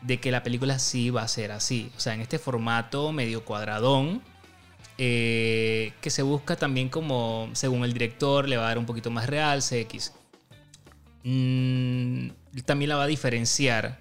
de 0.05 0.21
que 0.21 0.31
la 0.31 0.43
película 0.43 0.79
sí 0.79 1.11
va 1.11 1.23
a 1.23 1.29
ser 1.29 1.51
así. 1.53 1.91
O 1.97 2.01
sea, 2.01 2.15
en 2.15 2.21
este 2.21 2.39
formato 2.39 3.11
medio 3.13 3.45
cuadradón, 3.45 4.23
eh, 4.99 5.93
que 6.01 6.11
se 6.11 6.23
busca 6.23 6.57
también 6.57 6.89
como, 6.89 7.49
según 7.55 7.85
el 7.85 7.93
director, 7.93 8.49
le 8.49 8.57
va 8.57 8.65
a 8.65 8.69
dar 8.69 8.79
un 8.79 8.87
poquito 8.87 9.11
más 9.11 9.27
real, 9.27 9.61
CX. 9.63 10.13
Mm, 11.25 12.29
también 12.65 12.91
la 12.91 12.97
va 12.97 13.05
a 13.05 13.07
diferenciar. 13.09 14.01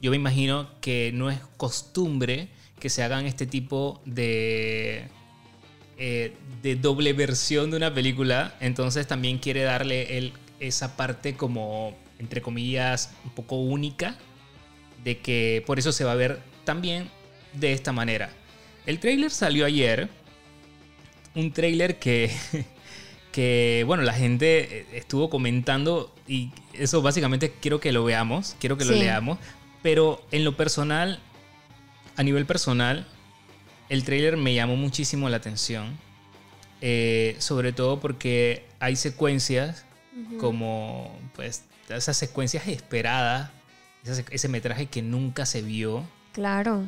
Yo 0.00 0.10
me 0.10 0.16
imagino 0.16 0.68
que 0.80 1.12
no 1.14 1.30
es 1.30 1.38
costumbre 1.56 2.48
que 2.80 2.88
se 2.88 3.02
hagan 3.04 3.26
este 3.26 3.46
tipo 3.46 4.00
de, 4.04 5.06
eh, 5.98 6.34
de 6.62 6.76
doble 6.76 7.12
versión 7.12 7.70
de 7.70 7.76
una 7.76 7.94
película. 7.94 8.54
Entonces 8.60 9.06
también 9.06 9.38
quiere 9.38 9.62
darle 9.62 10.18
el- 10.18 10.32
esa 10.58 10.96
parte 10.96 11.36
como, 11.36 11.94
entre 12.18 12.40
comillas, 12.42 13.14
un 13.24 13.30
poco 13.30 13.56
única. 13.56 14.16
De 15.04 15.18
que 15.18 15.62
por 15.66 15.78
eso 15.78 15.92
se 15.92 16.04
va 16.04 16.12
a 16.12 16.16
ver 16.16 16.40
también 16.64 17.08
de 17.54 17.72
esta 17.72 17.92
manera. 17.92 18.30
El 18.86 18.98
trailer 19.00 19.30
salió 19.30 19.64
ayer. 19.66 20.08
Un 21.34 21.52
trailer 21.52 21.98
que, 21.98 22.30
que, 23.32 23.84
bueno, 23.86 24.02
la 24.02 24.12
gente 24.12 24.86
estuvo 24.96 25.30
comentando 25.30 26.14
y 26.28 26.50
eso 26.74 27.02
básicamente 27.02 27.52
quiero 27.60 27.80
que 27.80 27.92
lo 27.92 28.04
veamos, 28.04 28.56
quiero 28.60 28.76
que 28.76 28.84
lo 28.84 28.92
Sí. 28.94 29.00
leamos. 29.00 29.38
Pero 29.82 30.24
en 30.30 30.44
lo 30.44 30.56
personal, 30.56 31.18
a 32.16 32.22
nivel 32.22 32.46
personal, 32.46 33.06
el 33.88 34.04
trailer 34.04 34.36
me 34.36 34.54
llamó 34.54 34.76
muchísimo 34.76 35.28
la 35.28 35.38
atención. 35.38 35.98
Eh, 36.80 37.36
sobre 37.38 37.72
todo 37.72 38.00
porque 38.00 38.64
hay 38.80 38.96
secuencias 38.96 39.84
como, 40.38 41.16
pues, 41.34 41.64
esas 41.88 42.16
secuencias 42.16 42.66
esperadas, 42.68 43.50
ese, 44.04 44.24
ese 44.30 44.48
metraje 44.48 44.86
que 44.86 45.02
nunca 45.02 45.46
se 45.46 45.62
vio 45.62 46.04
Claro. 46.32 46.86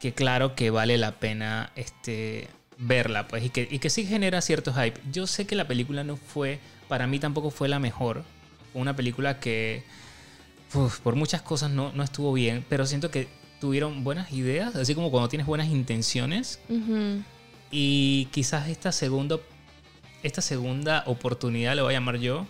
que 0.00 0.12
claro 0.14 0.54
que 0.54 0.70
vale 0.70 0.98
la 0.98 1.12
pena 1.12 1.70
este, 1.76 2.48
verla, 2.78 3.26
pues, 3.28 3.44
y 3.44 3.50
que, 3.50 3.66
y 3.70 3.78
que 3.78 3.90
sí 3.90 4.06
genera 4.06 4.40
cierto 4.40 4.72
hype. 4.72 5.00
Yo 5.12 5.26
sé 5.26 5.46
que 5.46 5.56
la 5.56 5.66
película 5.66 6.04
no 6.04 6.16
fue, 6.16 6.58
para 6.88 7.06
mí 7.06 7.18
tampoco 7.18 7.50
fue 7.50 7.68
la 7.68 7.78
mejor. 7.78 8.22
Fue 8.72 8.80
una 8.82 8.94
película 8.96 9.40
que 9.40 9.82
uf, 10.74 11.00
por 11.00 11.14
muchas 11.16 11.42
cosas 11.42 11.70
no, 11.70 11.92
no 11.92 12.02
estuvo 12.02 12.32
bien, 12.32 12.64
pero 12.68 12.86
siento 12.86 13.10
que 13.10 13.28
tuvieron 13.60 14.04
buenas 14.04 14.32
ideas, 14.32 14.74
así 14.76 14.94
como 14.94 15.10
cuando 15.10 15.28
tienes 15.28 15.46
buenas 15.46 15.68
intenciones. 15.68 16.58
Y 17.70 18.26
quizás 18.26 18.68
esta 18.68 18.92
segunda, 18.92 19.38
esta 20.22 20.42
segunda 20.42 21.02
oportunidad, 21.06 21.74
lo 21.76 21.84
voy 21.84 21.94
a 21.94 21.96
llamar 21.96 22.18
yo, 22.18 22.46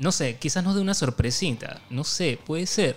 no 0.00 0.12
sé, 0.12 0.36
quizás 0.38 0.64
nos 0.64 0.74
dé 0.74 0.80
una 0.80 0.94
sorpresita, 0.94 1.82
no 1.90 2.04
sé, 2.04 2.38
puede 2.46 2.66
ser. 2.66 2.96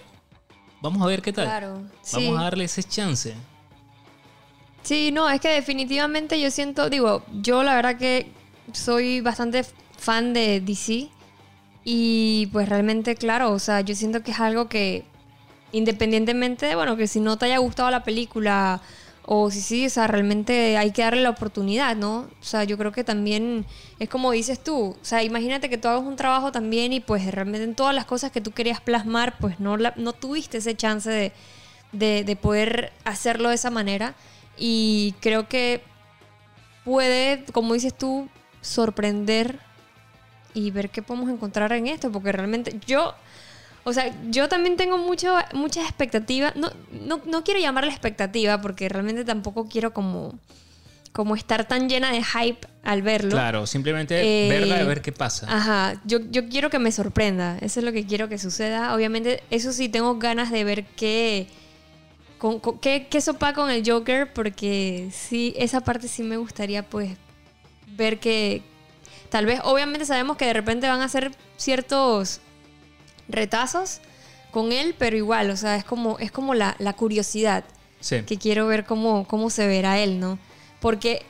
Vamos 0.81 1.01
a 1.01 1.05
ver 1.05 1.21
qué 1.21 1.33
tal. 1.33 1.45
Claro. 1.45 1.83
Sí. 2.01 2.25
Vamos 2.27 2.39
a 2.39 2.43
darle 2.43 2.63
ese 2.63 2.81
chance. 2.81 3.35
Sí, 4.83 5.11
no, 5.11 5.29
es 5.29 5.41
que 5.41 5.49
definitivamente 5.49 6.39
yo 6.39 6.49
siento, 6.49 6.89
digo, 6.89 7.23
yo 7.41 7.63
la 7.63 7.75
verdad 7.75 7.97
que 7.97 8.31
soy 8.71 9.19
bastante 9.19 9.65
fan 9.97 10.33
de 10.33 10.61
DC 10.61 11.09
y 11.83 12.47
pues 12.53 12.69
realmente, 12.69 13.15
claro, 13.15 13.51
o 13.51 13.59
sea, 13.59 13.81
yo 13.81 13.95
siento 13.95 14.23
que 14.23 14.31
es 14.31 14.39
algo 14.39 14.69
que 14.69 15.03
independientemente 15.73 16.67
de, 16.67 16.75
bueno, 16.75 16.95
que 16.95 17.07
si 17.07 17.19
no 17.19 17.37
te 17.37 17.45
haya 17.45 17.57
gustado 17.57 17.91
la 17.91 18.05
película 18.05 18.81
o 19.25 19.49
si 19.51 19.61
sí, 19.61 19.85
o 19.85 19.89
sea, 19.89 20.07
realmente 20.07 20.77
hay 20.77 20.91
que 20.91 21.01
darle 21.01 21.21
la 21.21 21.29
oportunidad, 21.29 21.95
¿no? 21.95 22.17
O 22.41 22.43
sea, 22.43 22.63
yo 22.65 22.77
creo 22.77 22.91
que 22.91 23.03
también 23.05 23.65
es 23.99 24.09
como 24.09 24.31
dices 24.31 24.61
tú, 24.63 24.97
o 25.01 25.05
sea, 25.05 25.23
imagínate 25.23 25.69
que 25.69 25.77
tú 25.77 25.87
hagas 25.87 26.03
un 26.03 26.15
trabajo 26.17 26.51
también 26.51 26.91
y 26.93 26.99
pues 26.99 27.25
realmente 27.31 27.63
en 27.63 27.75
todas 27.75 27.95
las 27.95 28.05
cosas 28.05 28.31
que 28.31 28.41
tú 28.41 28.51
querías 28.51 28.81
plasmar, 28.81 29.37
pues 29.39 29.59
no, 29.61 29.77
la- 29.77 29.93
no 29.97 30.13
tuviste 30.13 30.57
ese 30.57 30.75
chance 30.75 31.09
de, 31.09 31.31
de, 31.93 32.23
de 32.25 32.35
poder 32.35 32.91
hacerlo 33.05 33.49
de 33.49 33.55
esa 33.55 33.69
manera. 33.69 34.13
Y 34.57 35.15
creo 35.21 35.47
que 35.47 35.81
puede, 36.83 37.45
como 37.53 37.73
dices 37.73 37.93
tú, 37.97 38.27
sorprender 38.61 39.59
y 40.53 40.71
ver 40.71 40.89
qué 40.89 41.01
podemos 41.01 41.29
encontrar 41.29 41.71
en 41.73 41.87
esto, 41.87 42.11
porque 42.11 42.31
realmente 42.31 42.79
yo, 42.85 43.15
o 43.85 43.93
sea, 43.93 44.13
yo 44.29 44.47
también 44.49 44.77
tengo 44.77 44.97
mucho, 44.97 45.35
muchas 45.53 45.83
expectativas, 45.85 46.55
no, 46.55 46.71
no, 46.91 47.21
no 47.25 47.43
quiero 47.43 47.59
llamarle 47.59 47.91
expectativa, 47.91 48.61
porque 48.61 48.87
realmente 48.89 49.25
tampoco 49.25 49.67
quiero 49.67 49.93
como, 49.93 50.39
como 51.11 51.35
estar 51.35 51.67
tan 51.67 51.89
llena 51.89 52.11
de 52.11 52.23
hype 52.23 52.67
al 52.83 53.01
verlo. 53.01 53.31
Claro, 53.31 53.67
simplemente 53.67 54.45
Eh, 54.45 54.49
verla 54.49 54.81
y 54.81 54.85
ver 54.85 55.01
qué 55.01 55.11
pasa. 55.11 55.47
Ajá, 55.49 56.01
yo, 56.05 56.19
yo 56.31 56.47
quiero 56.49 56.69
que 56.69 56.79
me 56.79 56.91
sorprenda, 56.91 57.57
eso 57.61 57.79
es 57.79 57.85
lo 57.85 57.91
que 57.91 58.05
quiero 58.05 58.29
que 58.29 58.37
suceda. 58.37 58.95
Obviamente, 58.95 59.43
eso 59.49 59.71
sí, 59.73 59.89
tengo 59.89 60.17
ganas 60.17 60.49
de 60.51 60.63
ver 60.63 60.85
qué, 60.95 61.47
con, 62.37 62.59
con- 62.59 62.79
qué, 62.79 63.07
qué 63.09 63.21
sopa 63.21 63.53
con 63.53 63.69
el 63.69 63.83
Joker, 63.89 64.31
porque 64.33 65.09
sí, 65.11 65.53
esa 65.57 65.81
parte 65.81 66.07
sí 66.07 66.23
me 66.23 66.37
gustaría 66.37 66.83
pues 66.83 67.11
ver 67.95 68.19
que 68.19 68.63
tal 69.29 69.45
vez, 69.45 69.59
obviamente 69.63 70.05
sabemos 70.05 70.37
que 70.37 70.45
de 70.45 70.53
repente 70.53 70.87
van 70.87 71.01
a 71.01 71.05
hacer 71.05 71.31
ciertos 71.57 72.39
retazos 73.27 73.99
con 74.51 74.71
él, 74.71 74.95
pero 74.97 75.15
igual, 75.17 75.49
o 75.49 75.57
sea, 75.57 75.75
es 75.75 75.83
como, 75.83 76.19
es 76.19 76.31
como 76.31 76.53
la, 76.53 76.75
la 76.79 76.93
curiosidad 76.93 77.63
Sí. 77.99 78.21
que 78.23 78.37
quiero 78.37 78.67
ver 78.67 78.85
cómo, 78.85 79.25
cómo 79.27 79.49
se 79.49 79.65
verá 79.65 79.97
él, 79.99 80.19
¿no? 80.19 80.37
Porque 80.81 81.25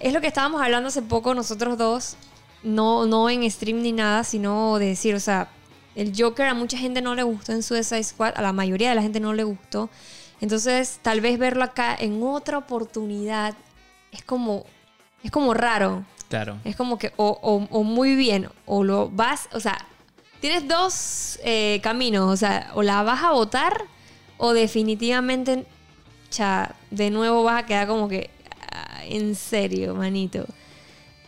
es 0.00 0.12
lo 0.12 0.20
que 0.20 0.26
estábamos 0.26 0.60
hablando 0.60 0.88
hace 0.88 1.02
poco 1.02 1.34
nosotros 1.34 1.78
dos, 1.78 2.16
no, 2.64 3.06
no 3.06 3.30
en 3.30 3.48
stream 3.50 3.80
ni 3.80 3.92
nada, 3.92 4.24
sino 4.24 4.78
de 4.78 4.86
decir, 4.86 5.14
o 5.14 5.20
sea, 5.20 5.48
el 5.94 6.12
Joker 6.16 6.46
a 6.46 6.54
mucha 6.54 6.76
gente 6.76 7.00
no 7.00 7.14
le 7.14 7.22
gustó 7.22 7.52
en 7.52 7.62
Suicide 7.62 8.02
Squad, 8.02 8.32
a 8.36 8.42
la 8.42 8.52
mayoría 8.52 8.88
de 8.88 8.94
la 8.96 9.02
gente 9.02 9.20
no 9.20 9.32
le 9.32 9.44
gustó. 9.44 9.88
Entonces, 10.40 10.98
tal 11.02 11.20
vez 11.20 11.38
verlo 11.38 11.62
acá 11.62 11.94
en 11.98 12.22
otra 12.22 12.58
oportunidad 12.58 13.54
es 14.10 14.22
como, 14.24 14.64
es 15.22 15.30
como 15.30 15.54
raro. 15.54 16.04
Claro. 16.28 16.58
Es 16.64 16.74
como 16.76 16.98
que, 16.98 17.12
o, 17.16 17.38
o- 17.42 17.68
o 17.70 17.82
muy 17.84 18.16
bien, 18.16 18.48
o 18.66 18.82
lo 18.84 19.10
vas, 19.10 19.48
o 19.52 19.60
sea, 19.60 19.78
tienes 20.40 20.66
dos 20.66 21.38
eh, 21.44 21.80
caminos, 21.82 22.32
o 22.32 22.36
sea, 22.36 22.70
o 22.74 22.82
la 22.82 23.02
vas 23.02 23.22
a 23.22 23.32
votar, 23.32 23.84
o 24.38 24.52
definitivamente, 24.52 25.64
cha, 26.30 26.74
de 26.90 27.10
nuevo 27.10 27.42
vas 27.44 27.62
a 27.62 27.66
quedar 27.66 27.86
como 27.86 28.08
que, 28.08 28.30
ah, 28.72 29.02
en 29.04 29.34
serio, 29.34 29.94
manito. 29.94 30.46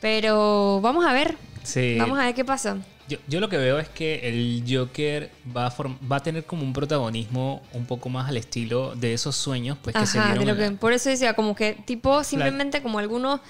Pero 0.01 0.81
vamos 0.83 1.05
a 1.05 1.13
ver, 1.13 1.37
Sí. 1.63 1.97
vamos 1.99 2.19
a 2.19 2.25
ver 2.25 2.35
qué 2.35 2.45
pasa. 2.45 2.79
Yo, 3.09 3.19
yo 3.29 3.41
lo 3.41 3.49
que 3.49 3.57
veo 3.59 3.79
es 3.79 3.89
que 3.89 4.29
el 4.29 4.65
Joker 4.67 5.31
va 5.55 5.67
a, 5.67 5.75
va 6.11 6.17
a 6.17 6.21
tener 6.23 6.45
como 6.47 6.63
un 6.63 6.73
protagonismo 6.73 7.63
un 7.73 7.85
poco 7.85 8.09
más 8.09 8.29
al 8.29 8.37
estilo 8.37 8.95
de 8.95 9.13
esos 9.13 9.37
sueños 9.37 9.77
pues, 9.83 9.95
que 9.95 10.07
se 10.07 10.19
de 10.21 10.45
lo 10.47 10.57
que, 10.57 10.71
la- 10.71 10.77
por 10.77 10.93
eso 10.93 11.11
decía, 11.11 11.35
como 11.35 11.55
que 11.55 11.75
tipo 11.85 12.25
simplemente 12.25 12.81
como 12.83 12.99
algunos, 12.99 13.41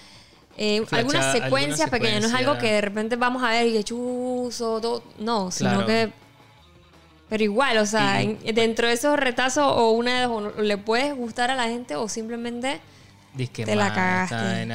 eh, 0.56 0.80
Flacha- 0.86 0.96
algunas 0.98 1.24
alguna 1.26 1.44
secuencias 1.44 1.90
pequeñas, 1.90 2.20
no 2.22 2.28
es 2.28 2.34
algo 2.34 2.58
que 2.58 2.72
de 2.72 2.80
repente 2.80 3.16
vamos 3.16 3.42
a 3.42 3.50
ver 3.50 3.66
y 3.68 3.72
que 3.72 3.84
chuzo, 3.84 4.80
todo, 4.80 5.02
no, 5.18 5.50
sino 5.50 5.70
Claro. 5.70 5.86
que 5.86 6.12
Pero 7.28 7.44
igual, 7.44 7.78
o 7.78 7.86
sea, 7.86 8.20
dentro 8.52 8.88
de 8.88 8.92
esos 8.92 9.18
retazos 9.18 9.64
o 9.66 9.92
una 9.92 10.20
de 10.20 10.26
dos, 10.26 10.58
le 10.58 10.76
puedes 10.76 11.14
gustar 11.16 11.50
a 11.50 11.54
la 11.56 11.64
gente 11.64 11.96
o 11.96 12.06
simplemente... 12.06 12.78
Dices 13.32 13.54
que 13.54 13.64
Te 13.64 13.74
la 13.74 13.86
"Man, 13.86 13.94
cagaste". 13.94 14.66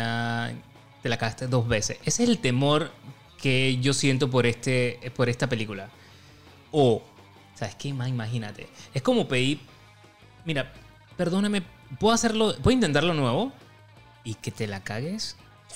te 1.04 1.10
la 1.10 1.18
cagaste 1.18 1.46
dos 1.46 1.68
veces. 1.68 2.00
Ese 2.04 2.24
es 2.24 2.30
el 2.30 2.40
temor 2.40 2.92
que 3.40 3.78
yo 3.78 3.94
siento 3.94 4.32
por, 4.32 4.48
este, 4.48 5.00
por 5.16 5.30
esta 5.30 5.46
película. 5.48 5.90
O, 6.72 7.04
¿sabes 7.54 7.76
qué? 7.76 7.94
Man, 7.94 8.10
imagínate. 8.10 8.68
Es 8.92 9.04
como 9.04 9.28
pedir, 9.28 9.60
mira, 10.44 10.74
perdóname, 11.16 11.62
¿puedo 12.00 12.16
hacerlo, 12.16 12.56
puedo 12.64 12.74
intentarlo 12.74 13.14
nuevo? 13.14 13.52
Y 14.24 14.34
que 14.34 14.50
te 14.50 14.66
la 14.66 14.84
cagues. 14.84 15.36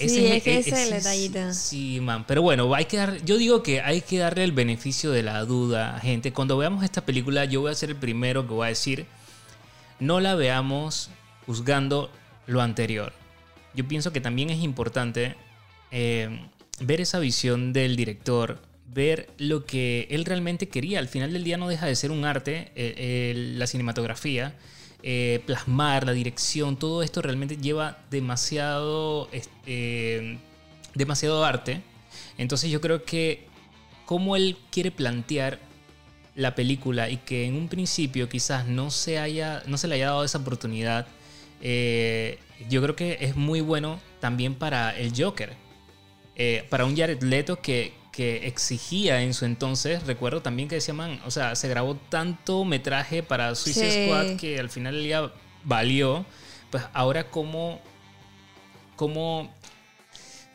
Sí, 0.10 0.28
es 0.28 0.44
que 0.44 0.58
ese 0.58 0.70
es 0.70 0.80
el 0.80 0.90
detallito. 0.92 1.54
Sí, 1.54 2.00
man. 2.02 2.26
Pero 2.26 2.42
bueno, 2.42 2.74
hay 2.74 2.86
que 2.86 2.98
dar, 2.98 3.24
yo 3.24 3.38
digo 3.38 3.64
que 3.64 3.82
hay 3.82 4.02
que 4.02 4.18
darle 4.18 4.44
el 4.44 4.52
beneficio 4.52 5.12
de 5.12 5.24
la 5.24 5.44
duda, 5.46 6.00
gente. 6.00 6.34
Cuando 6.34 6.58
veamos 6.58 6.84
esta 6.84 7.06
película, 7.06 7.46
yo 7.46 7.62
voy 7.62 7.72
a 7.72 7.76
ser 7.76 7.90
el 7.90 7.96
primero 7.96 8.48
que 8.48 8.54
voy 8.54 8.66
a 8.66 8.70
decir, 8.70 9.06
no 10.00 10.20
la 10.20 10.36
veamos 10.36 11.10
juzgando 11.46 12.12
lo 12.48 12.62
anterior. 12.62 13.14
Yo 13.74 13.88
pienso 13.88 14.12
que 14.12 14.22
también 14.22 14.50
es 14.50 14.62
importante 14.64 15.36
eh, 15.92 16.48
ver 16.80 17.02
esa 17.02 17.20
visión 17.20 17.74
del 17.74 17.96
director, 17.96 18.60
ver 18.88 19.30
lo 19.38 19.66
que 19.66 20.08
él 20.10 20.26
realmente 20.26 20.68
quería. 20.68 21.00
Al 21.00 21.08
final 21.08 21.34
del 21.34 21.44
día 21.44 21.58
no 21.58 21.70
deja 21.70 21.86
de 21.86 21.96
ser 21.96 22.12
un 22.12 22.26
arte, 22.26 22.72
eh, 22.76 22.94
eh, 22.98 23.34
la 23.56 23.68
cinematografía, 23.68 24.56
eh, 25.04 25.42
plasmar, 25.46 26.06
la 26.06 26.14
dirección, 26.14 26.78
todo 26.78 27.04
esto 27.04 27.22
realmente 27.22 27.58
lleva 27.58 28.00
demasiado, 28.10 29.30
este, 29.32 30.38
demasiado 30.94 31.44
arte. 31.44 31.82
Entonces 32.38 32.70
yo 32.70 32.82
creo 32.82 33.04
que 33.04 33.48
cómo 34.06 34.36
él 34.36 34.58
quiere 34.72 34.92
plantear 34.92 35.60
la 36.36 36.56
película 36.56 37.10
y 37.10 37.18
que 37.18 37.46
en 37.46 37.56
un 37.56 37.68
principio 37.68 38.30
quizás 38.30 38.68
no 38.68 38.92
se, 38.92 39.20
haya, 39.20 39.64
no 39.68 39.78
se 39.78 39.88
le 39.88 39.96
haya 39.96 40.08
dado 40.08 40.24
esa 40.24 40.38
oportunidad, 40.38 41.08
eh, 41.62 42.40
yo 42.70 42.82
creo 42.82 42.96
que 42.96 43.18
es 43.22 43.36
muy 43.36 43.62
bueno 43.62 44.00
también 44.20 44.56
para 44.56 44.96
el 44.98 45.14
Joker. 45.16 45.54
Eh, 46.36 46.66
para 46.70 46.86
un 46.86 46.96
Jared 46.96 47.22
Leto 47.24 47.60
que, 47.62 47.94
que 48.22 48.48
exigía 48.48 49.22
en 49.24 49.34
su 49.34 49.46
entonces, 49.46 50.04
recuerdo 50.06 50.42
también 50.42 50.70
que 50.70 50.76
decía, 50.76 50.94
man, 50.94 51.20
o 51.26 51.32
sea, 51.32 51.56
se 51.56 51.68
grabó 51.68 51.96
tanto 51.96 52.64
metraje 52.66 53.24
para 53.24 53.56
Suicide 53.56 53.92
Sí. 53.92 54.06
Squad 54.06 54.38
que 54.40 54.60
al 54.60 54.70
final 54.70 54.94
del 54.94 55.04
día 55.04 55.32
valió. 55.64 56.26
Pues 56.70 56.84
ahora 56.94 57.30
cómo, 57.30 57.80
cómo, 58.96 59.42
o 59.42 59.50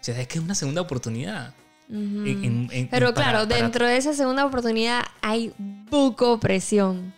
sea, 0.00 0.18
es 0.20 0.28
que 0.28 0.38
es 0.38 0.44
una 0.44 0.54
segunda 0.54 0.80
oportunidad. 0.80 1.54
En- 1.88 2.44
en- 2.44 2.68
en- 2.72 2.88
Pero 2.88 3.14
para- 3.14 3.30
claro, 3.30 3.48
para- 3.48 3.60
dentro 3.62 3.86
de 3.86 3.96
esa 3.96 4.12
segunda 4.12 4.44
oportunidad 4.44 5.02
hay 5.22 5.52
buco 5.58 6.40
presión. 6.40 7.14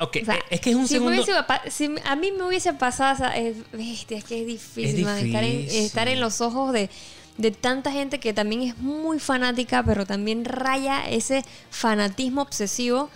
Ok, 0.00 0.18
O 0.22 0.24
sea, 0.26 0.36
eh, 0.36 0.42
es 0.50 0.60
que 0.60 0.70
es 0.70 0.76
un 0.76 0.86
si 0.86 0.94
segundo... 0.94 1.22
hubiese 1.22 1.70
si 1.70 1.90
a 2.04 2.14
mí 2.16 2.30
me 2.32 2.44
hubiese 2.46 2.72
pasado 2.74 3.26
es, 3.34 3.56
es 3.72 4.04
que 4.24 4.40
es 4.40 4.46
difícil, 4.46 4.98
Es 5.00 5.04
man, 5.04 5.18
estar, 5.26 5.42
en, 5.44 5.58
difícil. 5.58 5.84
estar 5.84 6.06
en 6.08 6.20
los 6.20 6.40
ojos 6.40 6.72
de, 6.72 6.88
de 7.38 7.50
tanta 7.52 7.90
gente 7.90 8.20
que 8.20 8.32
también 8.34 8.62
es 8.62 8.76
muy 8.78 9.18
fanática, 9.18 9.82
pero 9.82 10.04
también 10.04 10.44
raya 10.44 11.08
ese 11.08 11.44
fanatismo 11.70 12.42
obsesivo 12.42 13.08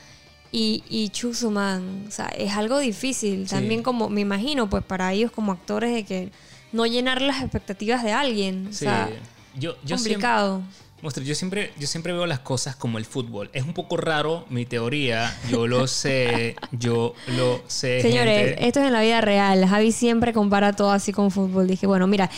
y, 0.53 0.85
y 0.89 1.09
chuzo, 1.11 1.51
man. 1.51 2.05
O 2.09 2.11
sea, 2.11 2.27
es 2.27 2.53
algo 2.53 2.79
difícil. 2.79 3.49
Sí. 3.49 3.55
También 3.55 3.83
como, 3.83 4.09
me 4.09 4.21
imagino, 4.21 4.71
pues 4.71 4.85
para 4.85 5.13
ellos 5.13 5.31
como 5.33 5.53
actores 5.53 5.93
de 5.93 6.05
que 6.05 6.31
no 6.73 6.87
llenar 6.87 7.21
las 7.21 7.43
expectativas 7.43 8.03
de 8.05 8.13
alguien. 8.13 8.69
O 8.69 8.73
Sí, 8.73 8.79
sea, 8.81 9.11
yo, 9.55 9.73
yo 9.85 9.99
siempre, 9.99 10.13
complicado. 10.15 10.63
Monstruo, 11.03 11.27
yo 11.27 11.35
siempre, 11.35 11.73
yo 11.81 11.89
siempre 11.89 12.13
veo 12.13 12.27
las 12.27 12.39
cosas 12.39 12.77
como 12.77 12.99
el 12.99 13.05
fútbol. 13.05 13.51
Es 13.53 13.65
un 13.65 13.75
poco 13.75 13.97
raro 13.97 14.47
mi 14.51 14.65
teoría, 14.67 15.37
yo 15.51 15.67
lo 15.67 15.89
sé, 15.89 16.55
yo 16.71 17.15
lo 17.37 17.61
sé. 17.67 18.01
Señores, 18.03 18.51
gente. 18.51 18.69
esto 18.69 18.79
es 18.81 18.87
en 18.87 18.93
la 18.93 19.01
vida 19.03 19.21
real. 19.21 19.67
Javi 19.67 19.91
siempre 19.91 20.33
compara 20.33 20.75
todo 20.75 20.93
así 20.93 21.13
con 21.13 21.33
fútbol. 21.33 21.67
Dije, 21.67 21.89
bueno, 21.89 22.07
mira, 22.07 22.31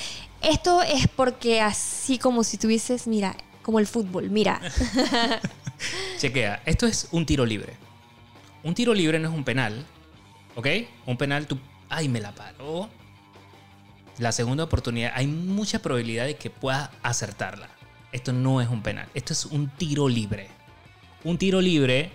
esto 0.45 0.83
es 0.83 1.09
porque 1.09 1.61
así 1.61 2.19
como 2.19 2.45
si 2.45 2.59
tuvieses, 2.59 3.07
mira, 3.07 3.37
como 3.63 3.79
el 3.79 3.87
fútbol, 3.87 4.31
mira. 4.31 4.61
Chequea, 6.19 6.63
esto 6.65 6.87
es 6.87 7.09
un 7.13 7.27
tiro 7.27 7.45
libre. 7.47 7.75
Un 8.63 8.75
tiro 8.75 8.95
libre 8.95 9.19
no 9.19 9.29
es 9.29 9.35
un 9.35 9.45
penal, 9.45 9.85
¿ok? 10.55 10.67
Un 11.07 11.17
penal, 11.17 11.47
tú, 11.47 11.59
ay, 11.89 12.09
me 12.09 12.21
la 12.21 12.35
paró. 12.35 12.89
La 14.19 14.33
segunda 14.33 14.65
oportunidad, 14.65 15.13
hay 15.15 15.27
mucha 15.27 15.81
probabilidad 15.81 16.27
de 16.27 16.37
que 16.37 16.51
puedas 16.51 16.91
acertarla. 17.03 17.69
Esto 18.13 18.33
no 18.33 18.61
es 18.61 18.69
un 18.69 18.83
penal, 18.83 19.09
esto 19.15 19.33
es 19.33 19.45
un 19.47 19.69
tiro 19.69 20.09
libre. 20.09 20.49
Un 21.25 21.37
tiro 21.37 21.61
libre, 21.61 22.13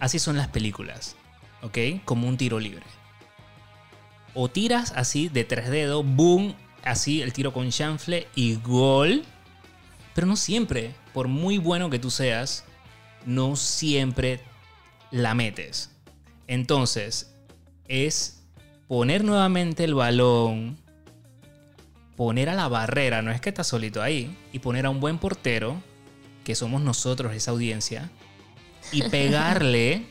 así 0.00 0.18
son 0.18 0.36
las 0.36 0.48
películas, 0.48 1.14
¿ok? 1.62 1.78
Como 2.04 2.26
un 2.26 2.36
tiro 2.36 2.58
libre. 2.58 2.84
O 4.34 4.48
tiras 4.48 4.92
así 4.96 5.28
de 5.28 5.44
tres 5.44 5.70
dedos, 5.70 6.04
boom, 6.04 6.56
así 6.84 7.22
el 7.22 7.32
tiro 7.32 7.52
con 7.52 7.70
chanfle 7.70 8.28
y 8.34 8.56
gol. 8.56 9.24
Pero 10.14 10.26
no 10.26 10.36
siempre, 10.36 10.94
por 11.12 11.28
muy 11.28 11.58
bueno 11.58 11.90
que 11.90 11.98
tú 11.98 12.10
seas, 12.10 12.64
no 13.26 13.56
siempre 13.56 14.40
la 15.10 15.34
metes. 15.34 15.90
Entonces, 16.46 17.34
es 17.88 18.42
poner 18.86 19.24
nuevamente 19.24 19.84
el 19.84 19.94
balón, 19.94 20.76
poner 22.16 22.48
a 22.48 22.54
la 22.54 22.68
barrera, 22.68 23.22
no 23.22 23.32
es 23.32 23.40
que 23.40 23.48
estás 23.48 23.66
solito 23.66 24.02
ahí, 24.02 24.36
y 24.52 24.60
poner 24.60 24.86
a 24.86 24.90
un 24.90 25.00
buen 25.00 25.18
portero, 25.18 25.82
que 26.44 26.54
somos 26.54 26.82
nosotros 26.82 27.34
esa 27.34 27.50
audiencia, 27.50 28.10
y 28.92 29.02
pegarle 29.08 30.06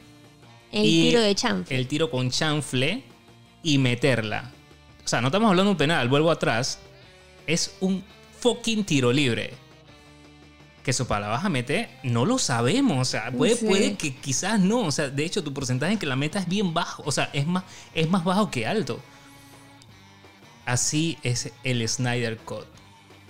El 0.71 0.85
Y 0.85 1.09
tiro 1.09 1.21
de 1.21 1.35
chanfle. 1.35 1.77
el 1.77 1.87
tiro 1.87 2.09
con 2.09 2.29
chanfle 2.29 3.03
y 3.61 3.77
meterla. 3.77 4.51
O 5.03 5.07
sea, 5.07 5.21
no 5.21 5.27
estamos 5.27 5.49
hablando 5.49 5.69
de 5.69 5.71
un 5.71 5.77
penal, 5.77 6.07
vuelvo 6.09 6.31
atrás. 6.31 6.79
Es 7.45 7.75
un 7.81 8.03
fucking 8.39 8.85
tiro 8.85 9.11
libre. 9.11 9.53
Que 10.83 10.93
para 11.05 11.21
la 11.21 11.27
vas 11.29 11.45
a 11.45 11.49
meter, 11.49 11.89
no 12.03 12.25
lo 12.25 12.37
sabemos. 12.37 12.97
O 12.99 13.05
sea, 13.05 13.31
puede, 13.31 13.55
Sí. 13.55 13.65
puede 13.65 13.95
que 13.95 14.15
quizás 14.15 14.59
no. 14.59 14.79
O 14.81 14.91
sea, 14.91 15.09
de 15.09 15.23
hecho, 15.23 15.43
tu 15.43 15.53
porcentaje 15.53 15.93
en 15.93 15.99
que 15.99 16.05
la 16.05 16.15
meta 16.17 16.39
es 16.39 16.47
bien 16.47 16.73
bajo. 16.73 17.03
O 17.05 17.11
sea, 17.11 17.29
es 17.31 17.47
más, 17.47 17.63
es 17.93 18.09
más 18.09 18.23
bajo 18.23 18.51
que 18.51 18.67
alto. 18.67 18.99
Así 20.65 21.17
es 21.23 21.51
el 21.63 21.87
Snyder 21.87 22.37
Cut. 22.37 22.65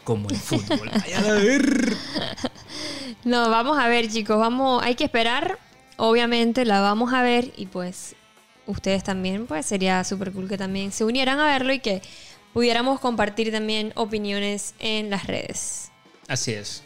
Como 0.04 0.30
el 0.30 0.36
fútbol. 0.36 0.90
Ay, 1.06 1.14
a 1.14 1.22
ver. 1.22 1.96
No, 3.24 3.50
vamos 3.50 3.78
a 3.78 3.88
ver, 3.88 4.10
chicos, 4.10 4.38
vamos, 4.38 4.84
hay 4.84 4.96
que 4.96 5.06
esperar. 5.06 5.60
Obviamente 5.98 6.66
la 6.66 6.82
vamos 6.82 7.14
a 7.14 7.22
ver 7.22 7.54
y 7.56 7.68
pues 7.68 8.16
ustedes 8.66 9.04
también, 9.04 9.46
pues 9.46 9.66
sería 9.66 10.04
súper 10.04 10.32
cool 10.32 10.48
que 10.48 10.58
también 10.58 10.92
se 10.92 11.06
unieran 11.06 11.40
a 11.40 11.46
verlo 11.46 11.74
y 11.74 11.80
que 11.80 12.02
pudiéramos 12.54 13.00
compartir 13.00 13.52
también 13.52 13.92
opiniones 13.96 14.76
en 14.80 15.10
las 15.10 15.28
redes. 15.28 15.92
Así 16.28 16.52
es. 16.54 16.84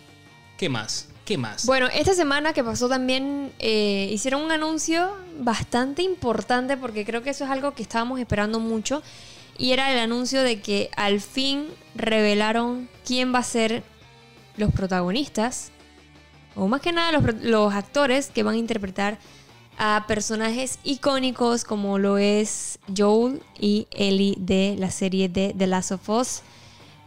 ¿Qué 0.58 0.70
más? 0.70 1.10
¿Qué 1.26 1.38
más? 1.38 1.66
Bueno, 1.66 1.88
esta 1.94 2.14
semana 2.14 2.54
que 2.54 2.64
pasó 2.64 2.88
también 2.88 3.52
eh, 3.60 4.10
hicieron 4.12 4.42
un 4.42 4.52
anuncio 4.52 5.14
bastante 5.40 6.02
importante 6.02 6.78
porque 6.78 7.06
creo 7.06 7.22
que 7.22 7.32
eso 7.32 7.44
es 7.44 7.52
algo 7.52 7.74
que 7.74 7.84
estábamos 7.84 8.20
esperando 8.20 8.60
mucho 8.60 9.04
y 9.58 9.72
era 9.72 9.92
el 9.92 10.00
anuncio 10.00 10.42
de 10.42 10.62
que 10.62 10.90
al 10.96 11.20
fin 11.20 11.68
revelaron 11.96 12.90
quién 13.06 13.34
va 13.34 13.40
a 13.40 13.44
ser 13.44 13.84
los 14.56 14.72
protagonistas 14.72 15.72
o 16.56 16.68
más 16.68 16.82
que 16.82 16.92
nada 16.92 17.12
los, 17.12 17.74
actores 17.74 18.30
que 18.30 18.44
van 18.44 18.56
a 18.56 18.58
interpretar 18.58 19.20
a 19.78 20.06
personajes 20.08 20.80
icónicos 20.84 21.64
como 21.64 22.00
lo 22.00 22.18
es 22.18 22.80
Joel 22.96 23.42
y 23.60 23.88
Ellie 23.92 24.36
de 24.40 24.76
la 24.78 24.90
serie 24.92 25.30
de 25.30 25.54
The 25.58 25.68
Last 25.68 25.92
of 25.92 26.10
Us 26.10 26.42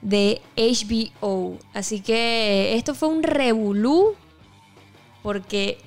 de 0.02 0.40
HBO. 0.56 1.58
Así 1.74 2.00
que 2.00 2.74
esto 2.76 2.94
fue 2.94 3.08
un 3.08 3.22
revolú 3.22 4.14
porque 5.22 5.78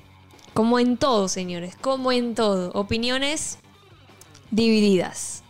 como 0.52 0.78
en 0.78 0.96
todo, 0.96 1.28
señores, 1.28 1.74
como 1.80 2.12
en 2.12 2.34
todo, 2.34 2.70
opiniones 2.72 3.58
divididas. 4.50 5.42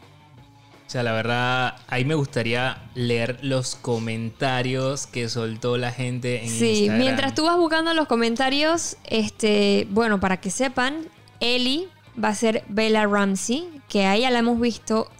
O 0.87 0.91
sea, 0.95 1.03
la 1.03 1.13
verdad, 1.13 1.77
ahí 1.89 2.05
me 2.05 2.15
gustaría 2.15 2.83
leer 2.95 3.41
los 3.43 3.75
comentarios 3.75 5.07
que 5.09 5.29
soltó 5.29 5.77
la 5.77 5.91
gente 5.91 6.45
en 6.45 6.49
Sí, 6.49 6.71
Instagram. 6.71 6.99
mientras 6.99 7.35
tú 7.35 7.45
vas 7.45 7.57
buscando 7.57 7.93
los 7.95 8.07
comentarios, 8.07 8.97
este, 9.05 9.89
bueno, 9.91 10.21
para 10.21 10.37
que 10.41 10.51
sepan, 10.51 11.09
Ellie 11.45 11.89
va 12.23 12.29
a 12.29 12.35
ser 12.35 12.65
Bella 12.69 13.07
Ramsey, 13.07 13.69
que 13.89 14.07
a 14.07 14.17
ella 14.17 14.31
la 14.31 14.39
hemos 14.39 14.59
visto 14.59 15.11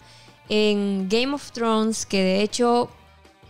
en 0.49 1.07
Game 1.07 1.33
of 1.33 1.51
Thrones, 1.51 2.05
que 2.05 2.21
de 2.21 2.41
hecho 2.41 2.89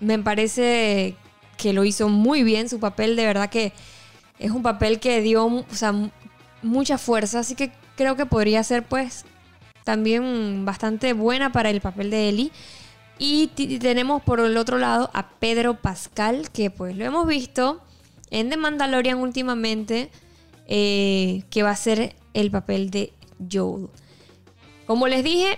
me 0.02 0.20
parece 0.20 1.16
que 1.58 1.72
lo 1.72 1.86
hizo 1.86 2.10
muy 2.10 2.44
bien, 2.44 2.68
su 2.68 2.80
papel 2.82 3.16
de 3.16 3.26
verdad 3.26 3.50
que 3.50 3.72
es 4.40 4.52
un 4.52 4.62
papel 4.62 5.00
que 5.00 5.22
dio 5.22 5.46
o 5.46 5.66
sea, 5.72 5.94
mucha 6.62 6.98
fuerza, 6.98 7.40
así 7.40 7.56
que 7.56 7.72
creo 7.96 8.18
que 8.18 8.26
podría 8.26 8.62
ser 8.64 8.84
pues 8.84 9.26
también 9.86 10.66
bastante 10.66 11.14
buena 11.14 11.54
para 11.54 11.70
el 11.70 11.80
papel 11.80 12.10
de 12.10 12.30
Ellie. 12.30 12.52
Y 13.18 13.48
tenemos 13.80 14.22
por 14.24 14.42
el 14.42 14.58
otro 14.58 14.78
lado 14.78 15.10
a 15.14 15.30
Pedro 15.30 15.76
Pascal, 15.76 16.52
que 16.52 16.70
pues 16.70 16.98
lo 16.98 17.06
hemos 17.06 17.26
visto 17.26 17.82
en 18.30 18.50
The 18.50 18.58
Mandalorian 18.58 19.20
últimamente, 19.20 20.10
eh, 20.68 21.44
que 21.50 21.64
va 21.64 21.70
a 21.70 21.76
ser 21.78 22.14
el 22.36 22.52
papel 22.52 22.92
de 22.92 23.12
Joel. 23.52 23.88
Como 24.86 25.08
les 25.08 25.24
dije, 25.24 25.58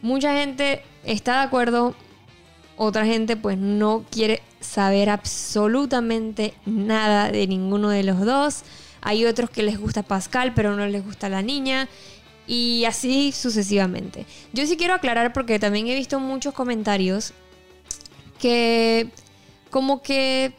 mucha 0.00 0.32
gente 0.32 0.82
está 1.04 1.40
de 1.40 1.46
acuerdo, 1.46 1.94
otra 2.76 3.04
gente 3.04 3.36
pues 3.36 3.58
no 3.58 4.04
quiere 4.10 4.42
saber 4.60 5.10
absolutamente 5.10 6.54
nada 6.64 7.30
de 7.30 7.46
ninguno 7.46 7.90
de 7.90 8.04
los 8.04 8.20
dos. 8.24 8.62
Hay 9.02 9.24
otros 9.26 9.50
que 9.50 9.62
les 9.62 9.78
gusta 9.78 10.02
Pascal, 10.02 10.54
pero 10.54 10.74
no 10.74 10.86
les 10.86 11.04
gusta 11.04 11.28
la 11.28 11.42
niña. 11.42 11.88
Y 12.46 12.84
así 12.84 13.32
sucesivamente. 13.32 14.24
Yo 14.52 14.66
sí 14.66 14.76
quiero 14.76 14.94
aclarar 14.94 15.32
porque 15.32 15.58
también 15.58 15.88
he 15.88 15.94
visto 15.94 16.20
muchos 16.20 16.54
comentarios 16.54 17.32
que 18.38 19.10
como 19.70 20.00
que 20.02 20.52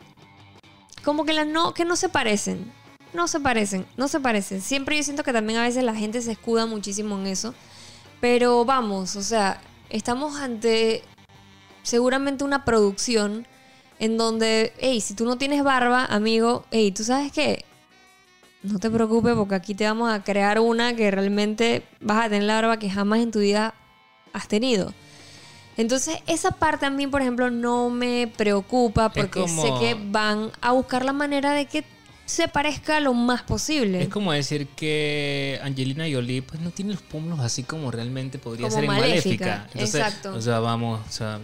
como 1.04 1.24
que 1.24 1.46
no 1.46 1.74
que 1.74 1.86
no 1.86 1.96
se 1.96 2.10
parecen. 2.10 2.72
No 3.18 3.28
se 3.28 3.40
parecen, 3.40 3.88
no 3.98 4.08
se 4.08 4.20
parecen. 4.20 4.62
Siempre 4.62 4.96
yo 4.96 5.02
siento 5.02 5.24
que 5.24 5.34
también 5.34 5.58
a 5.58 5.64
veces 5.64 5.84
la 5.84 5.96
gente 5.96 6.22
se 6.22 6.32
escuda 6.34 6.68
muchísimo 6.68 7.18
en 7.18 7.26
eso. 7.26 7.56
Pero 8.22 8.64
vamos, 8.64 9.16
o 9.16 9.24
sea, 9.24 9.60
estamos 9.90 10.40
ante 10.40 11.02
seguramente 11.82 12.44
una 12.44 12.64
producción 12.64 13.48
en 13.98 14.18
donde, 14.20 14.72
hey, 14.78 15.02
si 15.02 15.16
tú 15.16 15.26
no 15.26 15.36
tienes 15.40 15.64
barba, 15.64 16.06
amigo, 16.06 16.66
hey, 16.70 16.92
tú 16.92 17.04
sabes 17.04 17.32
qué, 17.32 17.66
no 18.62 18.78
te 18.78 18.92
preocupes 18.92 19.34
porque 19.34 19.56
aquí 19.56 19.74
te 19.74 19.86
vamos 19.86 20.12
a 20.14 20.24
crear 20.24 20.60
una 20.60 20.96
que 20.96 21.10
realmente 21.10 21.82
vas 22.00 22.24
a 22.26 22.30
tener 22.30 22.44
la 22.44 22.54
barba 22.56 22.78
que 22.78 22.92
jamás 22.92 23.22
en 23.22 23.32
tu 23.32 23.40
vida 23.40 23.74
has 24.32 24.48
tenido. 24.48 24.94
Entonces, 25.76 26.20
esa 26.28 26.52
parte 26.52 26.86
a 26.86 26.92
mí, 26.92 27.08
por 27.08 27.24
ejemplo, 27.24 27.50
no 27.50 27.90
me 27.90 28.32
preocupa 28.38 29.10
porque 29.10 29.42
como- 29.42 29.62
sé 29.64 29.70
que 29.80 29.98
van 30.12 30.52
a 30.62 30.74
buscar 30.74 31.04
la 31.04 31.14
manera 31.14 31.54
de 31.54 31.66
que 31.66 31.84
se 32.28 32.50
parezca 32.50 33.00
lo 33.00 33.14
más 33.14 33.42
posible. 33.42 34.02
Es 34.02 34.10
como 34.10 34.34
decir 34.34 34.68
que 34.68 35.60
Angelina 35.64 36.04
Jolie 36.12 36.42
pues 36.42 36.60
no 36.60 36.72
tiene 36.72 36.92
los 36.92 37.02
pómulos 37.02 37.40
así 37.40 37.64
como 37.64 37.90
realmente 37.90 38.38
podría 38.38 38.68
Como 38.68 38.76
ser 38.76 38.84
en 38.84 38.92
Maléfica, 38.92 39.46
Maléfica. 39.46 39.70
Entonces, 39.74 39.96
exacto. 39.96 40.34
O 40.36 40.42
sea, 40.42 40.60
vamos, 40.60 41.00
o 41.08 41.12
sea, 41.12 41.40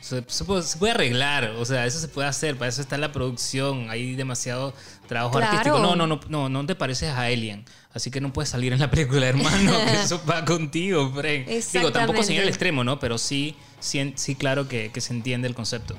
se, 0.00 0.22
se 0.26 0.44
puede, 0.44 0.62
se 0.62 0.76
puede 0.78 0.92
arreglar, 0.92 1.44
o 1.58 1.64
sea, 1.64 1.86
eso 1.86 1.98
se 1.98 2.08
puede 2.08 2.28
hacer, 2.28 2.56
para 2.56 2.68
eso 2.68 2.82
está 2.82 2.98
la 2.98 3.10
producción, 3.10 3.88
hay 3.88 4.14
demasiado 4.16 4.74
trabajo 5.08 5.38
Claro. 5.38 5.46
artístico. 5.46 5.78
No, 5.78 5.96
no, 5.96 6.06
no, 6.06 6.20
no, 6.28 6.48
no 6.50 6.66
te 6.66 6.74
pareces 6.74 7.08
a 7.10 7.22
Alien, 7.22 7.64
así 7.94 8.10
que 8.10 8.20
no 8.20 8.34
puedes 8.34 8.50
salir 8.50 8.74
en 8.74 8.80
la 8.80 8.90
película, 8.90 9.26
hermano, 9.26 9.72
que 9.72 9.92
eso 10.04 10.20
va 10.28 10.44
contigo, 10.44 11.10
Fren. 11.14 11.46
Digo, 11.72 11.90
tampoco 11.90 12.22
sin 12.22 12.36
el 12.36 12.48
extremo, 12.48 12.84
¿no? 12.84 12.98
Pero 12.98 13.16
sí, 13.16 13.56
sí, 13.78 14.12
sí 14.16 14.34
claro 14.34 14.68
que, 14.68 14.90
que 14.92 15.00
se 15.00 15.14
entiende 15.14 15.48
el 15.48 15.54
concepto. 15.54 15.96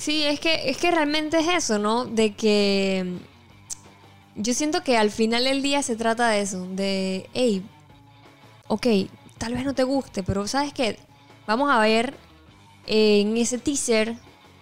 Sí, 0.00 0.24
es 0.24 0.40
que, 0.40 0.70
es 0.70 0.78
que 0.78 0.90
realmente 0.90 1.38
es 1.40 1.46
eso, 1.46 1.78
¿no? 1.78 2.06
De 2.06 2.32
que 2.32 3.04
mm, 3.04 4.42
yo 4.42 4.54
siento 4.54 4.82
que 4.82 4.96
al 4.96 5.10
final 5.10 5.44
del 5.44 5.60
día 5.60 5.82
se 5.82 5.94
trata 5.94 6.30
de 6.30 6.40
eso, 6.40 6.66
de, 6.68 7.28
hey, 7.34 7.62
ok, 8.68 8.86
tal 9.36 9.52
vez 9.52 9.66
no 9.66 9.74
te 9.74 9.82
guste, 9.84 10.22
pero 10.22 10.46
¿sabes 10.48 10.72
qué? 10.72 10.98
Vamos 11.46 11.70
a 11.70 11.78
ver 11.80 12.14
en 12.86 13.36
ese 13.36 13.58
teaser 13.58 14.16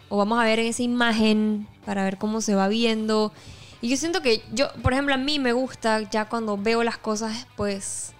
o 0.08 0.16
vamos 0.16 0.40
a 0.40 0.44
ver 0.44 0.58
en 0.58 0.66
esa 0.66 0.82
imagen 0.82 1.68
para 1.84 2.02
ver 2.02 2.18
cómo 2.18 2.40
se 2.40 2.56
va 2.56 2.66
viendo. 2.66 3.32
Y 3.80 3.90
yo 3.90 3.96
siento 3.96 4.22
que 4.22 4.42
yo, 4.52 4.72
por 4.82 4.92
ejemplo, 4.92 5.14
a 5.14 5.18
mí 5.18 5.38
me 5.38 5.52
gusta 5.52 6.00
ya 6.10 6.24
cuando 6.24 6.58
veo 6.58 6.82
las 6.82 6.98
cosas, 6.98 7.46
pues 7.56 8.12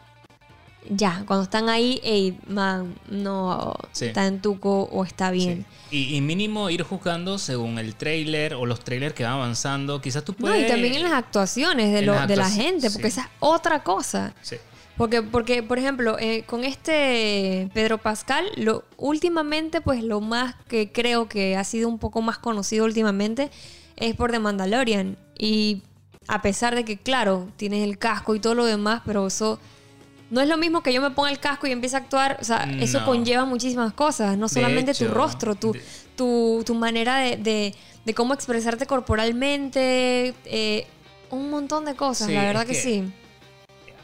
ya, 0.90 1.24
cuando 1.26 1.44
están 1.44 1.68
ahí, 1.68 2.00
hey, 2.02 2.38
man, 2.46 2.94
no 3.08 3.74
Sí. 3.92 4.06
está 4.06 4.26
en 4.26 4.40
tuco 4.40 4.84
o 4.84 5.04
está 5.04 5.30
bien. 5.30 5.66
Sí. 5.90 6.08
Y, 6.10 6.16
y 6.16 6.20
mínimo 6.20 6.70
ir 6.70 6.82
juzgando 6.82 7.38
según 7.38 7.78
el 7.78 7.94
trailer 7.94 8.54
o 8.54 8.64
los 8.66 8.80
trailers 8.80 9.14
que 9.14 9.24
van 9.24 9.32
avanzando. 9.34 10.00
Quizás 10.00 10.24
tú 10.24 10.32
No, 10.32 10.46
puedes... 10.46 10.66
y 10.66 10.68
también 10.70 10.94
en 10.94 11.02
las 11.02 11.12
actuaciones 11.12 11.92
de, 11.92 11.98
En 12.00 12.06
lo- 12.06 12.14
las 12.14 12.28
de 12.28 12.36
la 12.36 12.50
gente, 12.50 12.90
porque 12.90 13.10
sí. 13.10 13.20
esa 13.20 13.22
es 13.22 13.28
otra 13.40 13.82
cosa. 13.82 14.34
Sí. 14.42 14.56
Porque, 14.96 15.22
porque 15.22 15.62
por 15.62 15.78
ejemplo, 15.78 16.18
eh, 16.18 16.42
con 16.46 16.64
este 16.64 17.70
Pedro 17.72 17.98
Pascal, 17.98 18.46
lo, 18.56 18.84
últimamente, 18.96 19.80
pues 19.80 20.02
lo 20.02 20.20
más 20.20 20.54
que 20.68 20.90
creo 20.90 21.28
que 21.28 21.56
ha 21.56 21.64
sido 21.64 21.88
un 21.88 21.98
poco 21.98 22.20
más 22.22 22.38
conocido 22.38 22.84
últimamente 22.84 23.50
es 23.96 24.14
por 24.16 24.30
The 24.32 24.38
Mandalorian. 24.40 25.16
Y 25.38 25.82
a 26.26 26.42
pesar 26.42 26.74
de 26.74 26.84
que, 26.84 26.98
claro, 26.98 27.48
tienes 27.56 27.84
el 27.84 27.98
casco 27.98 28.34
y 28.34 28.40
todo 28.40 28.54
lo 28.54 28.64
demás, 28.64 29.02
pero 29.06 29.26
eso 29.26 29.58
no 30.30 30.40
es 30.40 30.48
lo 30.48 30.56
mismo 30.58 30.82
que 30.82 30.92
yo 30.92 31.00
me 31.00 31.10
ponga 31.10 31.30
el 31.30 31.38
casco 31.38 31.66
y 31.66 31.72
empiece 31.72 31.96
a 31.96 32.00
actuar. 32.00 32.36
O 32.40 32.44
sea, 32.44 32.64
eso 32.80 33.04
conlleva 33.04 33.44
muchísimas 33.44 33.92
cosas. 33.94 34.36
No 34.36 34.48
solamente 34.48 34.92
tu 34.94 35.08
rostro, 35.08 35.54
tu, 35.54 35.72
de- 35.72 35.82
tu, 36.16 36.62
tu 36.66 36.74
manera 36.74 37.16
de, 37.18 37.36
de- 37.36 37.74
de 38.04 38.14
cómo 38.14 38.34
expresarte 38.34 38.86
corporalmente, 38.86 40.34
eh, 40.44 40.86
un 41.30 41.50
montón 41.50 41.84
de 41.84 41.94
cosas, 41.94 42.28
Sí, 42.28 42.34
la 42.34 42.42
verdad 42.44 42.62
es 42.62 42.68
que, 42.68 42.74
que- 42.74 42.80
sí. 43.04 43.12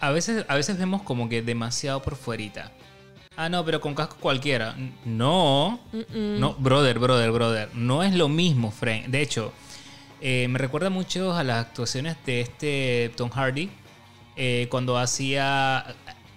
A 0.00 0.10
veces, 0.10 0.44
a 0.48 0.54
veces 0.54 0.76
vemos 0.78 1.02
como 1.02 1.28
que 1.28 1.40
demasiado 1.42 2.02
por 2.02 2.16
fuerita. 2.16 2.72
Ah, 3.37 3.48
no, 3.48 3.64
pero 3.64 3.80
con 3.80 3.94
casco 3.94 4.16
cualquiera. 4.20 4.76
No. 5.04 5.80
No, 6.14 6.54
brother, 6.54 6.98
brother, 6.98 7.32
brother. 7.32 7.68
No 7.74 8.02
es 8.02 8.14
lo 8.14 8.28
mismo, 8.28 8.70
Frank. 8.70 9.06
De 9.06 9.22
hecho, 9.22 9.52
eh, 10.20 10.46
me 10.48 10.58
recuerda 10.58 10.90
mucho 10.90 11.34
a 11.34 11.42
las 11.42 11.66
actuaciones 11.66 12.16
de 12.26 12.40
este 12.42 13.12
Tom 13.16 13.30
Hardy. 13.30 13.70
eh, 14.37 14.66
cuando 14.70 14.98
hacía 14.98 15.94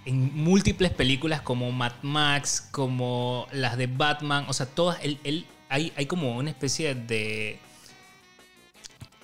en 0.08 0.34
múltiples 0.36 0.92
películas 0.92 1.42
como 1.42 1.72
Mad 1.72 1.92
Max, 2.02 2.68
como 2.72 3.48
las 3.52 3.78
de 3.78 3.88
Batman. 3.88 4.46
O 4.48 4.54
sea, 4.54 4.66
todas. 4.66 4.98
Él, 5.04 5.20
él- 5.24 5.46
hay, 5.70 5.92
hay 5.98 6.06
como 6.06 6.36
una 6.38 6.50
especie 6.50 6.96
de. 6.96 7.60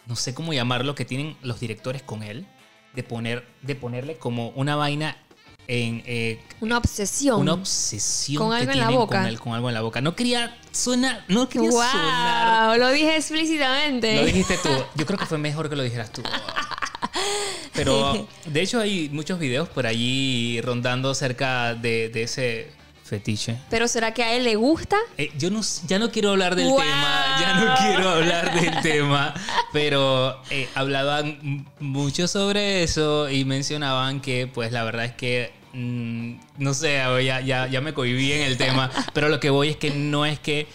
No 0.06 0.16
sé 0.18 0.34
cómo 0.34 0.52
llamarlo, 0.54 0.96
que 0.96 1.06
tienen 1.06 1.38
los 1.42 1.60
directores 1.60 2.04
con 2.04 2.22
él. 2.24 2.46
De, 2.94 3.02
poner, 3.02 3.48
de 3.64 3.76
ponerle 3.76 4.18
como 4.18 4.50
una 4.50 4.76
vaina 4.76 5.18
en. 5.68 6.04
eh, 6.06 6.44
Una 6.60 6.78
obsesión. 6.78 7.40
una 7.40 7.54
obsesión 7.54 8.44
Con 8.44 8.52
que 8.52 8.58
algo 8.58 8.72
en 8.74 8.80
la 8.80 8.90
boca. 8.90 9.20
Con, 9.20 9.28
él, 9.28 9.40
con 9.40 9.54
algo 9.54 9.70
en 9.70 9.74
la 9.74 9.82
boca. 9.82 10.02
No 10.02 10.16
quería 10.16 10.60
sonar, 10.72 11.24
no 11.30 11.48
quería 11.48 11.72
sonar. 11.72 12.68
¡Wow! 12.68 12.78
Lo 12.80 12.92
dije 12.92 13.16
explícitamente. 13.16 14.18
Lo 14.18 14.26
dijiste 14.26 14.58
tú. 14.62 14.70
Yo 14.96 15.06
creo 15.06 15.18
que 15.18 15.26
fue 15.26 15.38
mejor 15.38 15.70
que 15.70 15.76
lo 15.78 15.84
dijeras 15.84 16.12
tú. 16.12 16.22
Pero 17.74 18.28
de 18.46 18.62
hecho 18.62 18.80
hay 18.80 19.10
muchos 19.10 19.40
videos 19.40 19.70
por 19.70 19.88
allí 19.88 20.62
rondando 20.62 21.10
acerca 21.10 21.76
de, 21.76 22.10
de 22.10 22.24
ese 22.24 22.72
fetiche. 23.04 23.58
Pero 23.70 23.88
¿será 23.88 24.14
que 24.14 24.24
a 24.24 24.34
él 24.34 24.44
le 24.44 24.56
gusta? 24.56 24.98
Eh, 25.18 25.32
yo 25.38 25.50
no, 25.52 25.62
ya 25.88 26.00
no 26.00 26.12
quiero 26.12 26.32
hablar 26.32 26.56
del 26.56 26.68
¡Wow! 26.68 26.80
tema, 26.80 27.38
ya 27.40 27.56
no 27.56 27.76
quiero 27.76 28.10
hablar 28.10 28.60
del 28.60 28.82
tema, 28.82 29.34
pero 29.74 30.42
eh, 30.50 30.68
hablaban 30.76 31.68
mucho 31.80 32.28
sobre 32.28 32.84
eso 32.84 33.30
y 33.30 33.46
mencionaban 33.46 34.22
que 34.22 34.48
pues 34.48 34.72
la 34.72 34.84
verdad 34.84 35.06
es 35.06 35.14
que, 35.14 35.52
mm, 35.74 36.36
no 36.58 36.74
sé, 36.74 37.02
ya, 37.26 37.42
ya, 37.42 37.68
ya 37.68 37.82
me 37.82 37.94
cohibí 37.94 38.32
en 38.32 38.42
el 38.42 38.58
tema, 38.58 38.90
pero 39.14 39.30
lo 39.30 39.40
que 39.40 39.50
voy 39.50 39.70
es 39.70 39.78
que 39.78 39.92
no 39.92 40.26
es 40.26 40.40
que, 40.40 40.68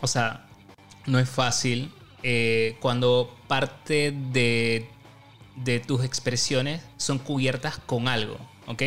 o 0.00 0.06
sea, 0.06 0.46
no 1.06 1.18
es 1.18 1.28
fácil 1.28 1.92
eh, 2.22 2.76
cuando 2.80 3.36
parte 3.46 4.12
de, 4.12 4.88
de 5.56 5.80
tus 5.80 6.04
expresiones 6.04 6.82
son 6.96 7.18
cubiertas 7.18 7.78
con 7.78 8.08
algo, 8.08 8.38
¿ok? 8.66 8.82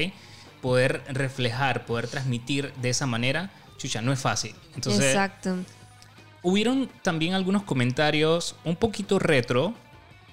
Poder 0.61 1.03
reflejar, 1.09 1.85
poder 1.85 2.07
transmitir 2.07 2.73
de 2.75 2.89
esa 2.89 3.05
manera, 3.05 3.51
chucha, 3.77 4.01
no 4.01 4.11
es 4.11 4.19
fácil. 4.19 4.55
Entonces, 4.75 5.05
Exacto. 5.05 5.57
hubieron 6.41 6.89
también 7.01 7.33
algunos 7.33 7.63
comentarios 7.63 8.55
un 8.63 8.75
poquito 8.75 9.19
retro, 9.19 9.73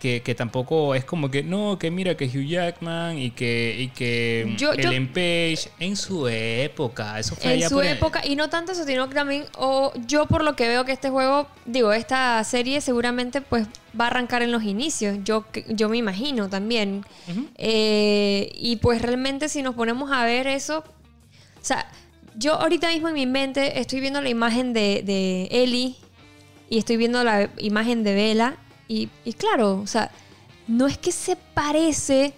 que, 0.06 0.22
que 0.22 0.34
tampoco 0.36 0.94
es 0.94 1.04
como 1.04 1.30
que, 1.32 1.42
no, 1.42 1.78
que 1.80 1.90
mira 1.90 2.16
que 2.16 2.26
Hugh 2.26 2.46
Jackman 2.46 3.18
y 3.18 3.30
que, 3.32 3.74
y 3.76 3.88
que 3.88 4.54
Yo- 4.56 4.72
yo- 4.74 4.88
Ellen 4.88 5.08
Page 5.08 5.68
en 5.80 5.96
su 5.96 6.28
época, 6.28 7.18
eso 7.18 7.34
fue 7.34 7.44
En 7.50 7.58
allá 7.58 7.68
su 7.68 7.74
por 7.74 7.84
el- 7.84 7.96
época, 7.96 8.22
y 8.24 8.36
no 8.36 8.48
tanto 8.48 8.70
eso, 8.70 8.84
sino 8.84 9.08
que 9.08 9.16
también, 9.16 9.44
o 9.58 9.92
yo 10.06 10.26
por 10.26 10.44
lo 10.44 10.54
que 10.54 10.68
veo 10.68 10.84
que 10.84 10.92
este 10.92 11.10
juego, 11.10 11.48
digo, 11.64 11.92
esta 11.92 12.42
serie 12.44 12.80
seguramente 12.80 13.40
pues 13.40 13.66
va 14.00 14.04
a 14.04 14.06
arrancar 14.08 14.42
en 14.42 14.52
los 14.52 14.62
inicios, 14.62 15.18
yo, 15.24 15.44
yo 15.68 15.88
me 15.88 15.96
imagino 15.96 16.48
también. 16.48 17.04
Eh, 17.56 18.52
y 18.54 18.76
pues 18.76 19.02
realmente 19.02 19.48
si 19.48 19.62
nos 19.62 19.74
ponemos 19.74 20.12
a 20.12 20.24
ver 20.24 20.46
eso, 20.46 20.78
o 20.80 21.64
sea, 21.64 21.90
yo 22.36 22.54
ahorita 22.54 22.90
mismo 22.90 23.08
en 23.08 23.14
mi 23.14 23.26
mente 23.26 23.80
estoy 23.80 23.98
viendo 24.00 24.20
la 24.20 24.28
imagen 24.28 24.72
de, 24.72 25.02
de 25.04 25.48
Ellie 25.50 25.96
y 26.70 26.78
estoy 26.78 26.96
viendo 26.96 27.24
la 27.24 27.50
imagen 27.58 28.04
de 28.04 28.14
Bella 28.14 28.56
y, 28.88 29.08
claro, 29.34 29.80
o 29.80 29.86
sea, 29.86 30.10
no 30.68 30.86
es 30.86 30.98
que 30.98 31.12
se 31.12 31.36
parece 31.36 32.34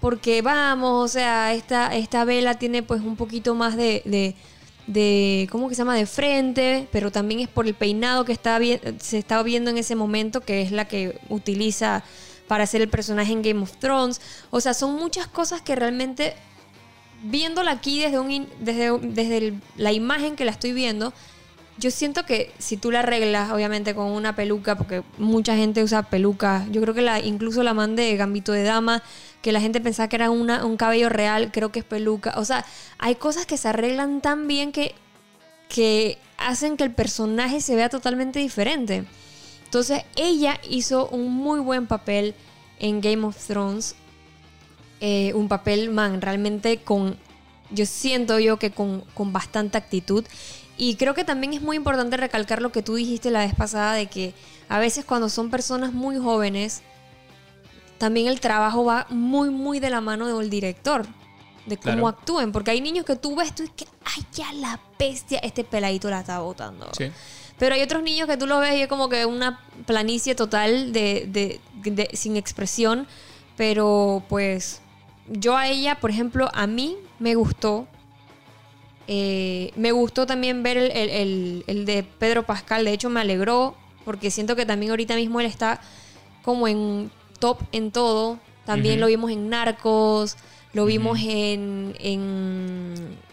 porque 0.00 0.42
vamos, 0.42 1.04
o 1.04 1.08
sea, 1.08 1.54
esta, 1.54 1.94
esta 1.94 2.24
Bella 2.24 2.54
tiene 2.54 2.82
pues 2.82 3.02
un 3.02 3.16
poquito 3.16 3.54
más 3.54 3.76
de, 3.76 4.02
de, 4.04 4.34
de, 4.86 5.48
¿cómo 5.50 5.68
que 5.68 5.76
se 5.76 5.82
llama? 5.82 5.94
De 5.94 6.06
frente, 6.06 6.88
pero 6.90 7.12
también 7.12 7.40
es 7.40 7.48
por 7.48 7.66
el 7.66 7.74
peinado 7.74 8.24
que 8.24 8.32
está 8.32 8.58
se 8.98 9.18
estaba 9.18 9.42
viendo 9.44 9.70
en 9.70 9.78
ese 9.78 9.94
momento, 9.94 10.40
que 10.40 10.62
es 10.62 10.72
la 10.72 10.86
que 10.86 11.20
utiliza 11.28 12.02
para 12.48 12.64
hacer 12.64 12.82
el 12.82 12.88
personaje 12.88 13.32
en 13.32 13.42
Game 13.42 13.62
of 13.62 13.76
Thrones. 13.78 14.20
O 14.50 14.60
sea, 14.60 14.74
son 14.74 14.96
muchas 14.96 15.28
cosas 15.28 15.62
que 15.62 15.76
realmente 15.76 16.34
viéndola 17.22 17.70
aquí 17.70 18.00
desde, 18.00 18.18
un, 18.18 18.48
desde, 18.60 18.98
desde 18.98 19.54
la 19.76 19.92
imagen 19.92 20.36
que 20.36 20.44
la 20.44 20.50
estoy 20.50 20.72
viendo, 20.72 21.12
yo 21.78 21.90
siento 21.90 22.24
que 22.24 22.52
si 22.58 22.76
tú 22.76 22.90
la 22.90 23.00
arreglas, 23.00 23.50
obviamente 23.50 23.94
con 23.94 24.10
una 24.12 24.36
peluca, 24.36 24.76
porque 24.76 25.02
mucha 25.18 25.56
gente 25.56 25.82
usa 25.82 26.02
pelucas, 26.02 26.70
yo 26.70 26.80
creo 26.80 26.94
que 26.94 27.02
la, 27.02 27.20
incluso 27.20 27.62
la 27.62 27.74
man 27.74 27.96
de 27.96 28.16
Gambito 28.16 28.52
de 28.52 28.62
Dama 28.62 29.02
que 29.42 29.52
la 29.52 29.60
gente 29.60 29.80
pensaba 29.80 30.08
que 30.08 30.16
era 30.16 30.30
una, 30.30 30.64
un 30.64 30.76
cabello 30.76 31.08
real, 31.08 31.50
creo 31.52 31.72
que 31.72 31.80
es 31.80 31.84
peluca. 31.84 32.34
O 32.36 32.44
sea, 32.44 32.64
hay 32.98 33.16
cosas 33.16 33.44
que 33.44 33.56
se 33.56 33.68
arreglan 33.68 34.20
tan 34.20 34.46
bien 34.46 34.70
que, 34.70 34.94
que 35.68 36.16
hacen 36.38 36.76
que 36.76 36.84
el 36.84 36.92
personaje 36.92 37.60
se 37.60 37.74
vea 37.74 37.88
totalmente 37.88 38.38
diferente. 38.38 39.04
Entonces, 39.64 40.04
ella 40.16 40.60
hizo 40.70 41.08
un 41.08 41.32
muy 41.32 41.58
buen 41.58 41.88
papel 41.88 42.34
en 42.78 43.00
Game 43.00 43.26
of 43.26 43.36
Thrones. 43.46 43.96
Eh, 45.00 45.32
un 45.34 45.48
papel, 45.48 45.90
man, 45.90 46.22
realmente 46.22 46.78
con. 46.78 47.18
Yo 47.70 47.86
siento 47.86 48.38
yo 48.38 48.58
que 48.58 48.70
con, 48.70 49.00
con 49.14 49.32
bastante 49.32 49.76
actitud. 49.76 50.24
Y 50.78 50.96
creo 50.96 51.14
que 51.14 51.24
también 51.24 51.52
es 51.52 51.60
muy 51.62 51.76
importante 51.76 52.16
recalcar 52.16 52.62
lo 52.62 52.72
que 52.72 52.82
tú 52.82 52.94
dijiste 52.94 53.30
la 53.30 53.40
vez 53.40 53.54
pasada 53.54 53.92
de 53.94 54.06
que 54.06 54.34
a 54.68 54.78
veces 54.78 55.04
cuando 55.04 55.28
son 55.28 55.50
personas 55.50 55.92
muy 55.92 56.16
jóvenes, 56.18 56.82
también 57.98 58.26
el 58.26 58.40
trabajo 58.40 58.84
va 58.84 59.06
muy, 59.10 59.50
muy 59.50 59.78
de 59.80 59.90
la 59.90 60.00
mano 60.00 60.38
del 60.38 60.50
director, 60.50 61.06
de 61.66 61.76
cómo 61.76 61.92
Claro. 61.92 62.08
actúen. 62.08 62.52
Porque 62.52 62.72
hay 62.72 62.80
niños 62.80 63.04
que 63.04 63.16
tú 63.16 63.36
ves, 63.36 63.54
tú 63.54 63.62
dices 63.62 63.76
que, 63.76 63.86
ay, 64.04 64.24
ya 64.32 64.52
la 64.54 64.80
bestia, 64.98 65.38
este 65.40 65.62
peladito 65.62 66.10
la 66.10 66.20
está 66.20 66.40
botando. 66.40 66.88
Sí. 66.96 67.10
Pero 67.58 67.74
hay 67.76 67.82
otros 67.82 68.02
niños 68.02 68.26
que 68.26 68.36
tú 68.36 68.46
lo 68.46 68.58
ves 68.58 68.74
y 68.76 68.82
es 68.82 68.88
como 68.88 69.08
que 69.08 69.24
una 69.26 69.60
planicie 69.86 70.34
total 70.34 70.92
de, 70.92 71.26
de- 71.28 71.60
de- 71.90 72.10
sin 72.14 72.36
expresión. 72.36 73.06
Pero 73.56 74.24
pues 74.28 74.80
yo 75.28 75.56
a 75.56 75.68
ella, 75.68 76.00
por 76.00 76.10
ejemplo, 76.10 76.50
a 76.54 76.66
mí 76.66 76.96
me 77.20 77.34
gustó. 77.36 77.86
Eh, 79.08 79.72
me 79.76 79.92
gustó 79.92 80.26
también 80.26 80.62
ver 80.62 80.76
el, 80.76 80.90
el- 80.92 81.10
el- 81.10 81.64
el 81.66 81.84
de 81.84 82.02
Pedro 82.02 82.44
Pascal. 82.44 82.84
De 82.84 82.92
hecho, 82.92 83.10
me 83.10 83.20
alegró 83.20 83.74
porque 84.04 84.30
siento 84.30 84.56
que 84.56 84.66
también 84.66 84.90
ahorita 84.90 85.14
mismo 85.16 85.40
él 85.40 85.46
está 85.46 85.80
como 86.42 86.66
en 86.68 87.10
top 87.38 87.60
en 87.72 87.90
todo. 87.90 88.38
También 88.64 89.00
lo 89.00 89.06
vimos 89.08 89.30
en 89.30 89.48
Narcos. 89.48 90.36
Lo 90.72 90.86
vimos 90.86 91.18
en, 91.20 91.92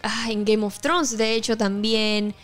ah, 0.02 0.26
en 0.30 0.44
Game 0.44 0.64
of 0.64 0.78
Thrones, 0.80 1.16
de 1.16 1.34
hecho, 1.34 1.56
también. 1.56 2.34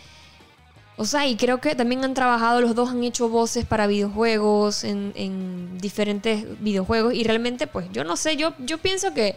O 0.95 1.05
sea, 1.05 1.27
y 1.27 1.35
creo 1.35 1.61
que 1.61 1.75
también 1.75 2.03
han 2.03 2.15
trabajado, 2.15 2.61
los 2.61 2.73
dos 2.73 2.89
han 2.89 3.03
hecho 3.03 3.29
voces 3.29 3.63
para 3.65 3.85
videojuegos, 3.85 4.83
en, 4.83 5.11
en 5.15 5.77
diferentes 5.77 6.45
videojuegos. 6.59 7.13
Y 7.13 7.23
realmente, 7.23 7.67
pues, 7.67 7.85
yo 7.91 8.03
no 8.03 8.17
sé, 8.17 8.35
yo, 8.37 8.53
yo 8.57 8.79
pienso 8.79 9.13
que, 9.13 9.35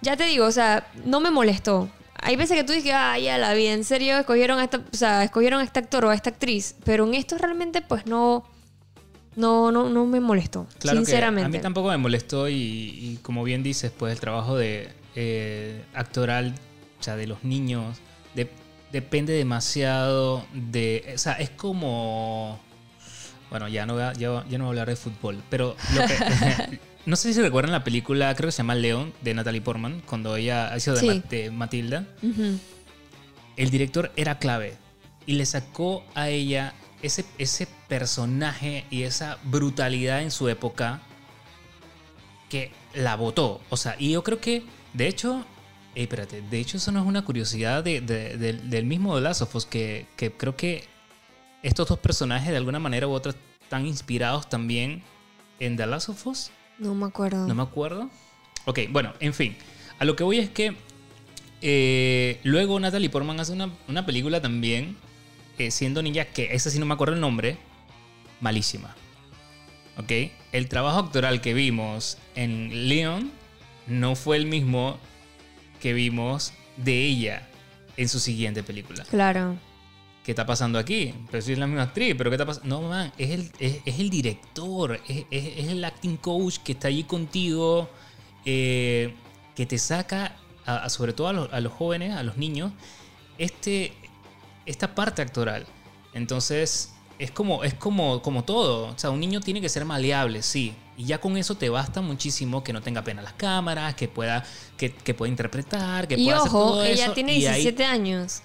ya 0.00 0.16
te 0.16 0.24
digo, 0.24 0.46
o 0.46 0.50
sea, 0.52 0.86
no 1.04 1.20
me 1.20 1.30
molestó. 1.30 1.90
Hay 2.22 2.36
veces 2.36 2.56
que 2.56 2.64
tú 2.64 2.72
dices, 2.72 2.92
ah, 2.94 3.18
ya 3.18 3.38
la 3.38 3.52
vi, 3.54 3.66
en 3.66 3.84
serio, 3.84 4.16
escogieron 4.18 4.58
a 4.58 4.64
esta, 4.64 4.78
o 4.78 4.96
sea, 4.96 5.24
escogieron 5.24 5.60
a 5.60 5.64
este 5.64 5.78
actor 5.78 6.04
o 6.04 6.10
a 6.10 6.14
esta 6.14 6.30
actriz. 6.30 6.74
Pero 6.84 7.06
en 7.06 7.14
esto 7.14 7.36
realmente, 7.38 7.82
pues, 7.82 8.06
no, 8.06 8.44
no, 9.36 9.70
no, 9.72 9.88
no 9.90 10.06
me 10.06 10.20
molestó, 10.20 10.66
Claro 10.78 10.98
sinceramente. 10.98 11.50
que 11.50 11.56
a 11.56 11.58
mí 11.58 11.62
tampoco 11.62 11.88
me 11.90 11.96
molestó 11.98 12.48
y, 12.48 12.54
y 12.54 13.18
como 13.22 13.44
bien 13.44 13.62
dices, 13.62 13.92
pues 13.96 14.12
el 14.12 14.20
trabajo 14.20 14.56
de 14.56 14.88
eh, 15.14 15.84
actoral, 15.94 16.54
o 16.98 17.02
sea, 17.02 17.16
de 17.16 17.26
los 17.26 17.44
niños, 17.44 17.98
de- 18.34 18.50
depende 18.92 19.32
demasiado 19.34 20.46
de, 20.54 21.12
o 21.14 21.18
sea, 21.18 21.34
es 21.34 21.50
como, 21.50 22.58
bueno, 23.50 23.68
ya 23.68 23.84
no 23.84 23.94
voy 23.94 24.02
a, 24.04 24.12
ya, 24.14 24.44
ya 24.48 24.56
no 24.58 24.64
voy 24.64 24.68
a 24.68 24.70
hablar 24.70 24.88
de 24.88 24.96
fútbol, 24.96 25.42
pero 25.50 25.76
lo 25.94 26.06
que- 26.06 26.80
no 27.06 27.16
sé 27.16 27.32
si 27.32 27.40
recuerdan 27.40 27.72
la 27.72 27.84
película, 27.84 28.34
creo 28.34 28.48
que 28.48 28.52
se 28.52 28.58
llama 28.58 28.74
León, 28.74 29.12
de 29.22 29.32
Natalie 29.34 29.60
Portman, 29.62 30.02
cuando 30.06 30.36
ella 30.36 30.76
hizo 30.76 30.92
de, 30.94 31.00
Sí. 31.00 31.06
Ma- 31.06 31.14
de 31.14 31.50
Matilda 31.50 32.06
el 33.56 33.70
director 33.70 34.12
era 34.16 34.38
clave 34.38 34.74
y 35.24 35.34
le 35.34 35.46
sacó 35.46 36.04
a 36.14 36.28
ella 36.28 36.74
ese, 37.02 37.24
ese 37.38 37.66
personaje 37.88 38.84
y 38.90 39.02
esa 39.04 39.38
brutalidad 39.44 40.20
en 40.22 40.30
su 40.30 40.48
época 40.48 41.00
que 42.48 42.72
la 42.94 43.16
votó. 43.16 43.60
O 43.70 43.76
sea, 43.76 43.96
y 43.98 44.12
yo 44.12 44.22
creo 44.22 44.40
que, 44.40 44.64
de 44.94 45.08
hecho, 45.08 45.44
eh, 45.94 46.02
espérate, 46.02 46.42
de 46.42 46.58
hecho 46.60 46.76
eso 46.76 46.92
no 46.92 47.00
es 47.00 47.06
una 47.06 47.24
curiosidad 47.24 47.82
de- 47.82 48.00
de- 48.00 48.36
del- 48.36 48.70
del 48.70 48.84
mismo 48.84 49.14
de 49.16 49.22
Last 49.22 49.42
of 49.42 49.54
Us, 49.54 49.66
que, 49.66 50.06
que 50.16 50.32
creo 50.32 50.56
que 50.56 50.84
estos 51.62 51.88
dos 51.88 51.98
personajes 51.98 52.50
de 52.50 52.56
alguna 52.56 52.78
manera 52.78 53.08
u 53.08 53.12
otra 53.12 53.34
están 53.62 53.86
inspirados 53.86 54.48
también 54.48 55.02
en 55.58 55.76
The 55.76 55.86
Last 55.86 56.08
of 56.10 56.26
Us. 56.26 56.50
No 56.78 56.94
me 56.94 57.06
acuerdo. 57.06 57.46
No 57.46 57.54
me 57.54 57.62
acuerdo. 57.62 58.10
Ok, 58.64 58.80
bueno, 58.90 59.12
en 59.20 59.34
fin. 59.34 59.56
A 59.98 60.04
lo 60.04 60.16
que 60.16 60.24
voy 60.24 60.38
es 60.38 60.50
que 60.50 60.76
eh, 61.62 62.40
luego 62.42 62.78
Natalie 62.78 63.10
Portman 63.10 63.40
hace 63.40 63.52
una, 63.52 63.70
una 63.88 64.04
película 64.04 64.40
también, 64.40 64.96
eh, 65.58 65.70
siendo 65.70 66.02
niña, 66.02 66.26
que 66.26 66.54
esa 66.54 66.70
sí 66.70 66.78
no 66.78 66.86
me 66.86 66.94
acuerdo 66.94 67.14
el 67.14 67.20
nombre, 67.20 67.56
malísima. 68.40 68.94
Ok, 69.98 70.12
el 70.52 70.68
trabajo 70.68 70.98
actoral 70.98 71.40
que 71.40 71.54
vimos 71.54 72.18
en 72.34 72.88
Leon 72.88 73.30
no 73.86 74.14
fue 74.14 74.36
el 74.36 74.46
mismo 74.46 74.98
que 75.80 75.94
vimos 75.94 76.52
de 76.76 77.06
ella 77.06 77.48
en 77.96 78.08
su 78.08 78.20
siguiente 78.20 78.62
película. 78.62 79.04
Claro. 79.04 79.56
¿Qué 80.26 80.32
está 80.32 80.44
pasando 80.44 80.76
aquí? 80.76 81.14
Pero 81.30 81.40
si 81.40 81.52
es 81.52 81.58
la 81.58 81.68
misma 81.68 81.84
actriz, 81.84 82.16
pero 82.18 82.30
¿qué 82.30 82.34
está 82.34 82.44
pasando? 82.44 82.80
No, 82.82 82.88
man, 82.88 83.12
es 83.16 83.30
el, 83.30 83.52
es, 83.60 83.78
es 83.86 84.00
el 84.00 84.10
director, 84.10 85.00
es, 85.06 85.24
es- 85.30 85.68
el 85.68 85.84
acting 85.84 86.16
coach 86.16 86.56
que 86.64 86.72
está 86.72 86.88
allí 86.88 87.04
contigo, 87.04 87.88
eh, 88.44 89.14
que 89.54 89.66
te 89.66 89.78
saca, 89.78 90.34
a- 90.66 90.78
a- 90.78 90.88
sobre 90.90 91.12
todo 91.12 91.28
a 91.28 91.32
los, 91.32 91.52
a 91.52 91.60
los 91.60 91.72
jóvenes, 91.72 92.12
a 92.16 92.24
los 92.24 92.36
niños, 92.38 92.72
este, 93.38 93.92
esta 94.66 94.96
parte 94.96 95.22
actoral. 95.22 95.64
Entonces, 96.12 96.92
es 97.20 97.30
como, 97.30 97.62
es 97.62 97.74
como, 97.74 98.20
como 98.20 98.42
todo. 98.42 98.88
O 98.88 98.98
sea, 98.98 99.10
un 99.10 99.20
niño 99.20 99.40
tiene 99.40 99.60
que 99.60 99.68
ser 99.68 99.84
maleable, 99.84 100.42
sí. 100.42 100.74
Y 100.96 101.04
ya 101.04 101.20
con 101.20 101.36
eso 101.36 101.54
te 101.56 101.68
basta 101.68 102.00
muchísimo 102.00 102.64
que 102.64 102.72
no 102.72 102.80
tenga 102.82 103.02
pena 103.04 103.22
las 103.22 103.34
cámaras, 103.34 103.94
que 103.94 104.08
pueda, 104.08 104.42
que, 104.76 104.92
que 104.92 105.14
pueda 105.14 105.30
interpretar, 105.30 106.08
que 106.08 106.16
Y 106.16 106.24
pueda 106.24 106.38
hacer 106.38 106.48
ojo, 106.48 106.58
todo 106.72 106.84
ella 106.84 107.04
eso. 107.04 107.12
tiene 107.12 107.34
y 107.38 107.46
ahí- 107.46 107.62
17 107.62 107.84
años. 107.84 108.42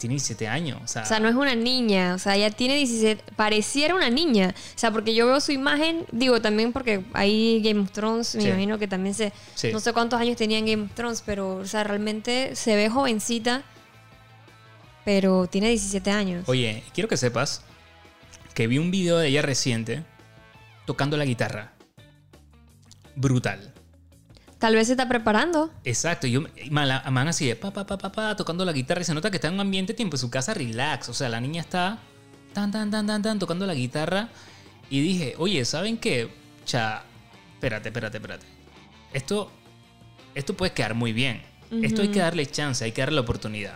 Tiene 0.00 0.14
17 0.14 0.48
años. 0.48 0.80
O 0.82 0.88
sea, 0.88 1.02
O 1.02 1.04
sea, 1.06 1.20
no 1.20 1.28
es 1.28 1.34
una 1.34 1.54
niña, 1.54 2.14
o 2.14 2.18
sea, 2.18 2.34
ella 2.34 2.50
tiene 2.50 2.74
17, 2.76 3.22
pareciera 3.36 3.94
una 3.94 4.08
niña. 4.10 4.54
O 4.56 4.78
sea, 4.78 4.90
porque 4.90 5.14
yo 5.14 5.26
veo 5.26 5.40
su 5.40 5.52
imagen, 5.52 6.06
digo 6.10 6.40
también 6.40 6.72
porque 6.72 7.04
ahí 7.12 7.60
Game 7.62 7.80
of 7.80 7.92
Thrones, 7.92 8.34
me 8.34 8.42
Sí. 8.42 8.48
imagino 8.48 8.78
que 8.78 8.88
también 8.88 9.14
se... 9.14 9.32
Sí. 9.54 9.70
No 9.72 9.78
sé 9.78 9.92
cuántos 9.92 10.18
años 10.18 10.36
tenía 10.36 10.58
en 10.58 10.66
Game 10.66 10.82
of 10.84 10.92
Thrones, 10.94 11.22
pero, 11.24 11.56
o 11.56 11.66
sea, 11.66 11.84
realmente 11.84 12.56
se 12.56 12.74
ve 12.76 12.88
jovencita, 12.88 13.62
pero 15.04 15.46
tiene 15.46 15.68
17 15.68 16.10
años. 16.10 16.44
Oye, 16.48 16.82
quiero 16.94 17.08
que 17.08 17.16
sepas 17.16 17.62
que 18.54 18.66
vi 18.66 18.78
un 18.78 18.90
video 18.90 19.18
de 19.18 19.28
ella 19.28 19.42
reciente 19.42 20.02
tocando 20.86 21.16
la 21.16 21.24
guitarra. 21.24 21.72
Brutal. 23.16 23.69
Tal 24.60 24.74
vez 24.74 24.86
se 24.88 24.92
está 24.92 25.08
preparando. 25.08 25.70
Exacto, 25.84 26.26
yo 26.26 26.42
man, 26.70 26.86
la- 26.86 27.02
man 27.10 27.26
así 27.28 27.46
de 27.46 27.56
pa, 27.56 27.72
pa, 27.72 27.86
pa, 27.86 27.96
pa, 27.98 28.12
pa, 28.12 28.36
tocando 28.36 28.64
la 28.64 28.72
guitarra 28.72 29.00
y 29.00 29.04
se 29.04 29.14
nota 29.14 29.30
que 29.30 29.38
está 29.38 29.48
en 29.48 29.54
un 29.54 29.60
ambiente 29.60 29.94
tiempo 29.94 30.16
en 30.16 30.20
su 30.20 30.30
casa 30.30 30.52
relax. 30.54 31.08
O 31.08 31.14
sea, 31.14 31.28
la 31.30 31.40
niña 31.40 31.62
está 31.62 31.98
tan, 32.52 32.70
tan, 32.70 32.90
tan, 32.90 33.06
tan, 33.06 33.22
tan 33.22 33.38
tocando 33.38 33.66
la 33.66 33.74
guitarra. 33.74 34.28
Y 34.90 35.00
dije, 35.00 35.34
oye, 35.38 35.64
¿saben 35.64 35.96
qué? 35.96 36.30
Cha, 36.66 37.02
espérate, 37.54 37.88
espérate, 37.88 38.18
espérate. 38.18 38.46
Esto, 39.14 39.50
esto 40.34 40.54
puede 40.54 40.72
quedar 40.72 40.94
muy 40.94 41.12
bien. 41.12 41.42
Esto 41.82 42.02
hay 42.02 42.08
que 42.08 42.18
darle 42.18 42.44
chance, 42.46 42.84
hay 42.84 42.92
que 42.92 43.00
darle 43.00 43.14
la 43.14 43.20
oportunidad. 43.22 43.74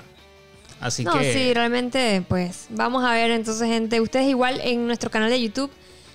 Así 0.80 1.02
no, 1.02 1.18
que. 1.18 1.32
sí, 1.32 1.54
realmente, 1.54 2.22
pues 2.28 2.66
vamos 2.68 3.04
a 3.04 3.12
ver 3.12 3.30
entonces, 3.30 3.66
gente. 3.68 4.02
Ustedes 4.02 4.28
igual 4.28 4.60
en 4.62 4.86
nuestro 4.86 5.10
canal 5.10 5.30
de 5.30 5.40
YouTube 5.40 5.70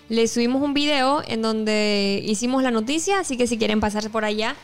les 0.10 0.32
subimos 0.32 0.62
un 0.62 0.74
video 0.74 1.24
en 1.26 1.42
donde 1.42 2.22
hicimos 2.26 2.64
la 2.64 2.72
noticia, 2.72 3.20
así 3.20 3.38
que 3.38 3.48
si 3.48 3.58
quieren 3.58 3.80
pasar 3.80 4.10
por 4.10 4.26
allá, 4.26 4.56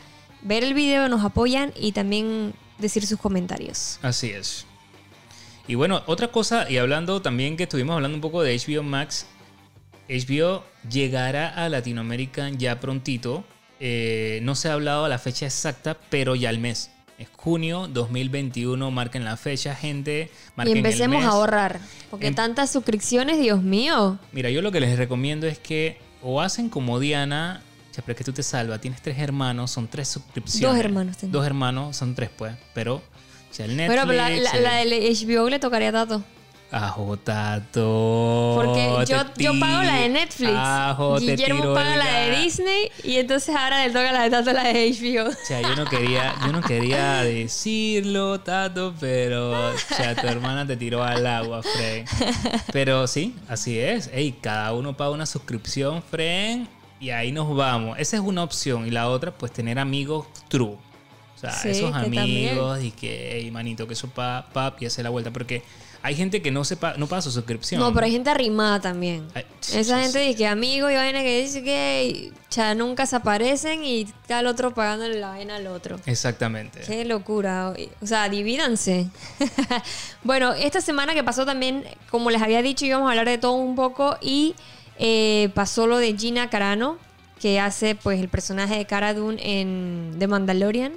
ver 0.42 0.64
el 0.64 0.74
video, 0.74 1.08
nos 1.08 1.24
apoyan 1.24 1.72
y 1.76 1.92
también 1.92 2.52
decir 2.78 3.06
sus 3.06 3.18
comentarios. 3.18 3.98
Así 4.02 4.30
es. 4.30 4.66
Y 5.68 5.76
bueno, 5.76 6.02
otra 6.06 6.30
cosa, 6.30 6.70
y 6.70 6.78
hablando 6.78 7.22
también 7.22 7.56
que 7.56 7.64
estuvimos 7.64 7.94
hablando 7.94 8.16
un 8.16 8.20
poco 8.20 8.42
de 8.42 8.56
HBO 8.56 8.82
Max, 8.82 9.26
HBO 10.08 10.64
llegará 10.88 11.48
a 11.48 11.68
Latinoamérica 11.68 12.50
ya 12.50 12.78
prontito. 12.78 13.44
Eh, 13.80 14.40
no 14.42 14.54
se 14.54 14.68
ha 14.68 14.74
hablado 14.74 15.08
la 15.08 15.18
fecha 15.18 15.46
exacta, 15.46 15.96
pero 16.10 16.34
ya 16.34 16.50
el 16.50 16.58
mes. 16.58 16.90
Es 17.18 17.28
junio 17.36 17.88
2021, 17.88 18.90
marquen 18.90 19.24
la 19.24 19.36
fecha, 19.36 19.74
gente. 19.74 20.30
y 20.30 20.50
marquen 20.56 20.72
el 20.78 20.84
empecemos 20.84 21.18
mes. 21.20 21.26
a 21.26 21.30
ahorrar, 21.30 21.80
porque 22.10 22.26
Em- 22.26 22.34
tantas 22.34 22.70
suscripciones, 22.70 23.38
Dios 23.38 23.62
mío. 23.62 24.18
Mira, 24.32 24.50
yo 24.50 24.60
lo 24.62 24.70
que 24.72 24.80
les 24.80 24.98
recomiendo 24.98 25.46
es 25.46 25.58
que 25.58 25.98
o 26.22 26.40
hacen 26.42 26.68
como 26.68 26.98
Diana, 27.00 27.62
ya, 27.94 28.02
pero 28.02 28.12
es 28.12 28.18
que 28.18 28.24
tú 28.24 28.32
te 28.32 28.42
salvas, 28.42 28.80
tienes 28.80 29.00
tres 29.00 29.18
hermanos, 29.18 29.70
son 29.70 29.88
tres 29.88 30.08
suscripciones. 30.08 30.76
Dos 30.76 30.84
hermanos 30.84 31.16
tengo. 31.16 31.32
Dos 31.32 31.46
hermanos, 31.46 31.96
son 31.96 32.14
tres 32.14 32.28
pues, 32.36 32.54
pero... 32.74 32.96
O 32.96 33.54
sea, 33.56 33.64
el 33.64 33.76
Netflix... 33.76 34.00
Pero 34.02 34.12
la, 34.12 34.28
la, 34.28 34.50
el- 34.50 34.62
la 34.62 34.74
del 34.76 34.90
HBO 35.16 35.48
le 35.48 35.58
tocaría 35.58 35.88
a 35.88 35.92
Tato. 35.92 36.22
Ajo, 36.72 37.16
tato. 37.16 38.54
Porque 38.56 39.04
yo, 39.08 39.24
yo 39.36 39.60
pago 39.60 39.82
la 39.84 39.96
de 40.00 40.08
Netflix. 40.08 40.52
Ajo, 40.56 41.18
Guillermo 41.18 41.74
paga 41.74 41.96
la 41.96 42.12
de. 42.20 42.36
Disney 42.42 42.90
y 43.04 43.16
entonces 43.16 43.54
ahora 43.54 43.86
le 43.86 43.92
toca 43.92 44.12
la 44.12 44.22
de 44.24 44.30
Tato 44.30 44.52
la 44.52 44.64
de 44.64 44.90
HBO. 44.90 45.30
O 45.30 45.46
sea, 45.46 45.62
yo 45.62 45.76
no 45.76 45.84
quería, 45.84 46.34
yo 46.44 46.52
no 46.52 46.60
quería 46.60 47.22
decirlo, 47.22 48.40
Tato, 48.40 48.94
pero 48.98 49.70
o 49.70 49.78
sea, 49.78 50.14
tu 50.14 50.26
hermana 50.26 50.66
te 50.66 50.76
tiró 50.76 51.02
al 51.04 51.26
agua, 51.26 51.62
Fred. 51.62 52.04
Pero 52.72 53.06
sí, 53.06 53.34
así 53.48 53.78
es. 53.78 54.10
Ey, 54.12 54.32
cada 54.32 54.72
uno 54.72 54.96
paga 54.96 55.10
una 55.12 55.26
suscripción, 55.26 56.02
Fred. 56.02 56.60
y 57.00 57.10
ahí 57.10 57.30
nos 57.32 57.54
vamos. 57.54 57.96
Esa 57.98 58.16
es 58.16 58.22
una 58.22 58.42
opción. 58.42 58.86
Y 58.86 58.90
la 58.90 59.08
otra, 59.08 59.30
pues 59.30 59.52
tener 59.52 59.78
amigos 59.78 60.26
true. 60.48 60.76
O 61.36 61.38
sea, 61.38 61.52
Sí, 61.52 61.68
esos 61.68 61.90
que 61.92 61.98
amigos 61.98 62.82
y 62.82 62.90
que, 62.90 63.30
hey, 63.40 63.50
manito, 63.50 63.86
que 63.86 63.92
eso 63.92 64.08
pa, 64.08 64.46
pap 64.52 64.80
y 64.82 64.86
hace 64.86 65.02
la 65.02 65.10
vuelta. 65.10 65.30
Porque 65.30 65.62
hay 66.02 66.14
gente 66.14 66.42
que 66.42 66.50
no 66.50 66.64
sepa, 66.64 66.94
no 66.96 67.06
paga 67.06 67.22
su 67.22 67.30
suscripción. 67.30 67.80
No, 67.80 67.92
pero 67.92 68.06
hay 68.06 68.12
gente 68.12 68.30
arrimada 68.30 68.80
también. 68.80 69.26
Ay, 69.34 69.44
Esa 69.72 70.00
gente 70.00 70.18
dice 70.20 70.36
que 70.36 70.46
amigo 70.46 70.90
y 70.90 70.94
vaina 70.94 71.22
que 71.22 71.42
dice 71.42 71.62
que 71.62 72.32
ya 72.50 72.74
nunca 72.74 73.06
se 73.06 73.16
aparecen 73.16 73.84
y 73.84 74.02
está 74.02 74.40
el 74.40 74.46
otro 74.46 74.72
pagándole 74.72 75.18
la 75.18 75.28
vaina 75.28 75.56
al 75.56 75.66
otro. 75.66 75.98
Exactamente. 76.06 76.80
Qué 76.86 77.04
locura. 77.04 77.74
O 78.00 78.06
sea, 78.06 78.28
divídanse. 78.28 79.08
bueno, 80.22 80.52
esta 80.52 80.80
semana 80.80 81.14
que 81.14 81.24
pasó 81.24 81.44
también, 81.44 81.84
como 82.10 82.30
les 82.30 82.42
había 82.42 82.62
dicho, 82.62 82.86
íbamos 82.86 83.08
a 83.08 83.10
hablar 83.10 83.28
de 83.28 83.38
todo 83.38 83.52
un 83.52 83.74
poco 83.74 84.16
y 84.20 84.54
eh, 84.98 85.50
pasó 85.54 85.86
lo 85.86 85.98
de 85.98 86.16
Gina 86.16 86.50
Carano, 86.50 86.98
que 87.40 87.60
hace 87.60 87.94
pues 87.94 88.20
el 88.20 88.28
personaje 88.28 88.76
de 88.76 88.86
Cara 88.86 89.12
Dune 89.14 89.60
en 89.60 90.14
The 90.18 90.26
Mandalorian. 90.26 90.94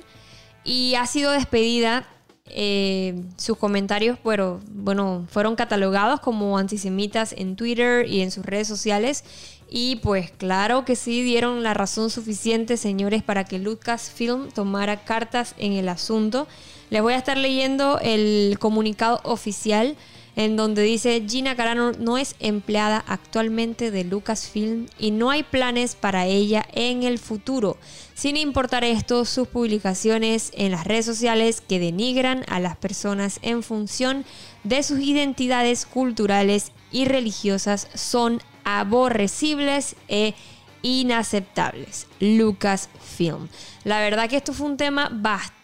Y 0.63 0.95
ha 0.95 1.05
sido 1.05 1.31
despedida. 1.31 2.05
Eh, 2.49 3.23
sus 3.37 3.57
comentarios 3.57 4.17
pero, 4.23 4.59
bueno, 4.71 5.25
fueron 5.29 5.55
catalogados 5.55 6.19
como 6.19 6.57
antisemitas 6.57 7.33
en 7.37 7.55
Twitter 7.55 8.07
y 8.07 8.21
en 8.21 8.31
sus 8.31 8.45
redes 8.45 8.67
sociales. 8.67 9.23
Y 9.69 9.97
pues 9.97 10.31
claro 10.31 10.83
que 10.83 10.95
sí 10.95 11.21
dieron 11.21 11.61
la 11.61 11.75
razón 11.75 12.09
suficiente, 12.09 12.75
señores, 12.75 13.21
para 13.21 13.43
que 13.43 13.59
Lucasfilm 13.59 14.49
tomara 14.49 15.03
cartas 15.03 15.53
en 15.59 15.73
el 15.73 15.89
asunto. 15.89 16.47
Les 16.89 17.03
voy 17.03 17.13
a 17.13 17.17
estar 17.17 17.37
leyendo 17.37 17.99
el 18.01 18.57
comunicado 18.59 19.21
oficial 19.23 19.95
en 20.39 20.55
donde 20.55 20.83
dice 20.83 21.21
Gina 21.27 21.57
Carano 21.57 21.91
no 21.91 22.17
es 22.17 22.37
empleada 22.39 23.03
actualmente 23.07 23.91
de 23.91 24.05
Lucasfilm 24.05 24.85
y 24.97 25.11
no 25.11 25.31
hay 25.31 25.43
planes 25.43 25.95
para 25.95 26.27
ella 26.27 26.65
en 26.71 27.03
el 27.03 27.19
futuro. 27.19 27.75
Sin 28.13 28.37
importar 28.37 28.85
esto, 28.85 29.25
sus 29.25 29.49
publicaciones 29.49 30.53
en 30.55 30.71
las 30.71 30.87
redes 30.87 31.05
sociales 31.05 31.59
que 31.59 31.79
denigran 31.79 32.45
a 32.47 32.61
las 32.61 32.77
personas 32.77 33.39
en 33.41 33.63
función 33.63 34.23
de 34.63 34.81
sus 34.81 35.01
identidades 35.01 35.85
culturales 35.85 36.71
y 36.89 37.03
religiosas 37.03 37.89
son 37.93 38.41
aborrecibles 38.63 39.97
e 40.07 40.35
inaceptables. 40.83 42.07
Lucasfilm. 42.21 43.49
La 43.83 43.99
verdad 43.99 44.29
que 44.29 44.37
esto 44.37 44.53
fue 44.53 44.67
un 44.67 44.77
tema 44.77 45.09
bastante, 45.11 45.58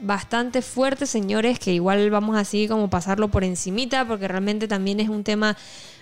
bastante 0.00 0.62
fuerte, 0.62 1.06
señores, 1.06 1.58
que 1.58 1.72
igual 1.72 2.10
vamos 2.10 2.36
así 2.36 2.68
como 2.68 2.88
pasarlo 2.88 3.28
por 3.28 3.44
encimita, 3.44 4.06
porque 4.06 4.28
realmente 4.28 4.68
también 4.68 5.00
es 5.00 5.08
un 5.08 5.24
tema 5.24 5.56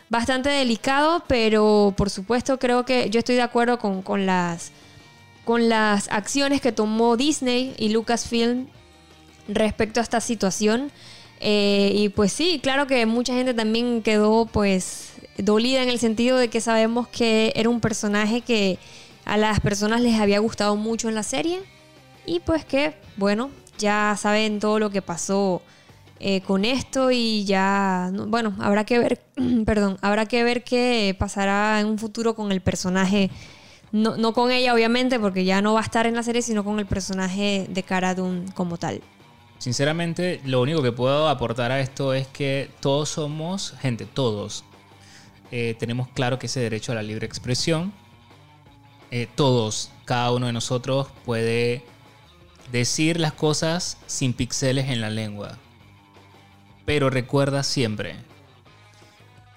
bastante 0.09 0.51
delicado, 0.51 1.25
pero 1.27 1.95
por 1.97 2.11
supuesto 2.11 2.59
creo 2.59 2.85
que 2.85 3.11
yo 3.11 3.21
estoy 3.21 3.37
de 3.37 3.43
acuerdo 3.43 3.79
con, 3.79 4.03
con 4.03 4.27
las, 4.27 4.73
con 5.45 5.69
las 5.69 6.09
acciones 6.09 6.61
que 6.61 6.73
tomó 6.73 7.17
Disney 7.17 7.75
y 7.79 7.91
Lucasfilm 7.91 8.67
respecto 9.49 10.01
a 10.01 10.03
esta 10.03 10.21
situación. 10.21 10.91
Eh, 11.41 11.93
y 11.95 12.09
pues 12.11 12.33
sí, 12.33 12.61
claro 12.63 12.87
que 12.87 13.07
mucha 13.07 13.33
gente 13.33 13.55
también 13.55 14.03
quedó 14.03 14.45
pues 14.47 15.13
dolida 15.39 15.83
en 15.83 15.89
el 15.89 15.99
sentido 15.99 16.37
de 16.37 16.49
que 16.49 16.61
sabemos 16.61 17.09
que 17.09 17.53
era 17.57 17.71
un 17.71 17.81
personaje 17.81 18.43
que 18.43 18.79
a 19.25 19.39
las 19.39 19.61
personas 19.61 20.03
les 20.03 20.21
había 20.21 20.39
gustado 20.41 20.77
mucho 20.77 21.09
en 21.09 21.15
la 21.15 21.23
serie 21.23 21.61
y 22.27 22.41
pues 22.41 22.65
que 22.65 22.95
bueno, 23.17 23.51
ya 23.79 24.17
saben 24.19 24.59
todo 24.61 24.79
lo 24.79 24.91
que 24.91 25.03
pasó 25.03 25.63
eh, 26.19 26.43
con 26.43 26.65
esto 26.65 27.11
y 27.11 27.45
ya, 27.45 28.11
no- 28.13 28.27
bueno, 28.27 28.55
habrá 28.61 28.85
que 28.85 28.99
ver, 28.99 29.21
perdón, 29.65 29.97
habrá 30.03 30.27
que 30.27 30.45
ver 30.45 30.65
qué 30.65 31.17
pasará 31.19 31.81
en 31.81 31.87
un 31.87 31.99
futuro 31.99 32.35
con 32.35 32.53
el 32.53 32.61
personaje. 32.61 33.31
No, 33.93 34.17
no 34.17 34.33
con 34.33 34.53
ella, 34.53 34.73
obviamente, 34.73 35.19
porque 35.19 35.45
ya 35.45 35.63
no 35.63 35.75
va 35.75 35.81
a 35.81 35.83
estar 35.83 36.07
en 36.07 36.15
la 36.15 36.23
serie, 36.23 36.43
sino 36.43 36.63
con 36.63 36.79
el 36.79 36.87
personaje 36.87 37.67
de 37.69 37.83
Cara 37.83 38.15
Dune 38.15 38.45
como 38.55 38.77
tal. 38.77 39.01
Sinceramente, 39.59 40.41
lo 40.45 40.61
único 40.61 40.81
que 40.83 40.93
puedo 40.93 41.29
aportar 41.29 41.73
a 41.73 41.81
esto 41.81 42.15
es 42.15 42.29
que 42.29 42.71
todos 42.81 43.09
somos, 43.09 43.75
gente, 43.81 44.07
todos, 44.07 44.65
eh, 45.51 45.75
tenemos 45.79 46.07
claro 46.09 46.39
que 46.39 46.47
ese 46.47 46.61
derecho 46.61 46.93
a 46.93 46.95
la 46.95 47.03
libre 47.03 47.27
expresión, 47.27 47.93
eh, 49.11 49.27
todos, 49.35 49.91
cada 50.05 50.31
uno 50.33 50.47
de 50.47 50.53
nosotros 50.53 51.09
puede 51.25 51.85
decir 52.73 53.19
las 53.19 53.33
cosas 53.33 53.99
sin 54.07 54.33
pixeles 54.33 54.89
en 54.89 55.01
la 55.01 55.11
lengua. 55.11 55.59
Pero 56.85 57.11
recuerda 57.11 57.63
siempre, 57.63 58.17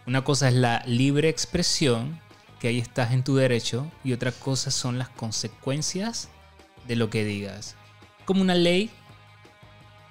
una 0.06 0.24
cosa 0.24 0.48
es 0.48 0.54
la 0.54 0.84
libre 0.86 1.30
expresión, 1.30 2.20
que 2.60 2.70
ahí 2.70 2.80
estás 2.80 3.12
en 3.12 3.24
tu 3.24 3.36
derecho, 3.36 3.90
y 4.04 4.14
otra 4.14 4.32
cosa 4.32 4.72
son 4.72 4.98
las 4.98 5.10
consecuencias 5.10 6.30
de 6.88 6.96
lo 6.96 7.10
que 7.10 7.24
digas. 7.24 7.76
Como 8.26 8.42
una 8.42 8.56
ley 8.56 8.90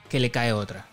que 0.08 0.20
le 0.20 0.30
cae 0.30 0.52
otra. 0.52 0.86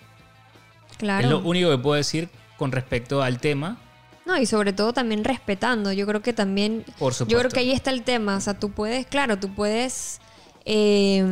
Claro. 0.98 1.24
Es 1.24 1.30
lo 1.30 1.40
único 1.40 1.70
que 1.70 1.78
puedo 1.78 1.96
decir 1.96 2.30
con 2.58 2.72
respecto 2.72 3.22
al 3.22 3.40
tema. 3.40 3.78
No, 4.26 4.38
y 4.38 4.46
sobre 4.46 4.74
todo 4.74 4.94
también 4.94 5.24
respetando. 5.24 5.92
Yo 5.92 6.06
creo 6.06 6.22
que 6.22 6.34
también. 6.34 6.86
Por 6.98 7.14
supuesto. 7.14 7.32
Yo 7.32 7.40
creo 7.40 7.52
que 7.52 7.60
ahí 7.62 7.72
está 7.72 7.92
el 7.92 8.04
tema. 8.04 8.36
O 8.36 8.42
sea, 8.42 8.60
tú 8.60 8.72
puedes, 8.72 9.08
claro, 9.08 9.40
tú 9.40 9.54
puedes 9.54 10.22
eh, 10.66 11.24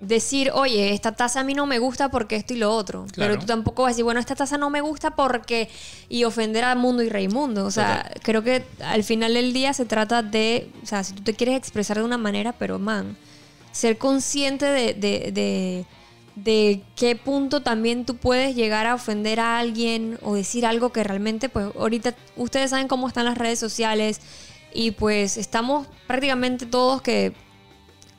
decir, 0.00 0.50
oye, 0.52 0.92
esta 0.92 1.12
taza 1.12 1.40
a 1.40 1.44
mí 1.44 1.54
no 1.54 1.64
me 1.66 1.78
gusta 1.78 2.10
porque 2.10 2.36
esto 2.36 2.52
y 2.54 2.58
lo 2.58 2.70
otro. 2.74 3.06
Claro. 3.12 3.32
Pero 3.32 3.40
tú 3.40 3.46
tampoco 3.46 3.82
vas 3.82 3.90
a 3.90 3.92
decir, 3.92 4.04
bueno, 4.04 4.20
esta 4.20 4.34
taza 4.34 4.58
no 4.58 4.68
me 4.70 4.80
gusta 4.80 5.10
porque. 5.16 5.68
y 6.08 6.24
ofender 6.24 6.64
a 6.64 6.74
Mundo 6.74 7.02
y 7.02 7.08
Raimundo. 7.08 7.64
O 7.64 7.70
sea, 7.70 8.02
Total. 8.04 8.20
creo 8.22 8.42
que 8.42 8.64
al 8.84 9.04
final 9.04 9.34
del 9.34 9.52
día 9.52 9.72
se 9.72 9.84
trata 9.86 10.22
de. 10.22 10.70
O 10.82 10.86
sea, 10.86 11.02
si 11.04 11.14
tú 11.14 11.22
te 11.22 11.34
quieres 11.34 11.56
expresar 11.56 11.96
de 11.98 12.04
una 12.04 12.18
manera, 12.18 12.52
pero 12.52 12.78
man, 12.78 13.16
ser 13.72 13.96
consciente 13.98 14.66
de. 14.66 14.94
de- 14.94 15.32
de 15.32 15.84
de 16.36 16.82
qué 16.96 17.16
punto 17.16 17.62
también 17.62 18.04
tú 18.04 18.18
puedes 18.18 18.54
llegar 18.54 18.86
a 18.86 18.94
ofender 18.94 19.40
a 19.40 19.56
alguien 19.58 20.18
o 20.20 20.34
decir 20.34 20.66
algo 20.66 20.92
que 20.92 21.02
realmente, 21.02 21.48
pues 21.48 21.68
ahorita 21.74 22.14
ustedes 22.36 22.68
saben 22.68 22.88
cómo 22.88 23.08
están 23.08 23.24
las 23.24 23.38
redes 23.38 23.58
sociales 23.58 24.20
y 24.74 24.90
pues 24.90 25.38
estamos 25.38 25.86
prácticamente 26.06 26.66
todos 26.66 27.00
que 27.00 27.32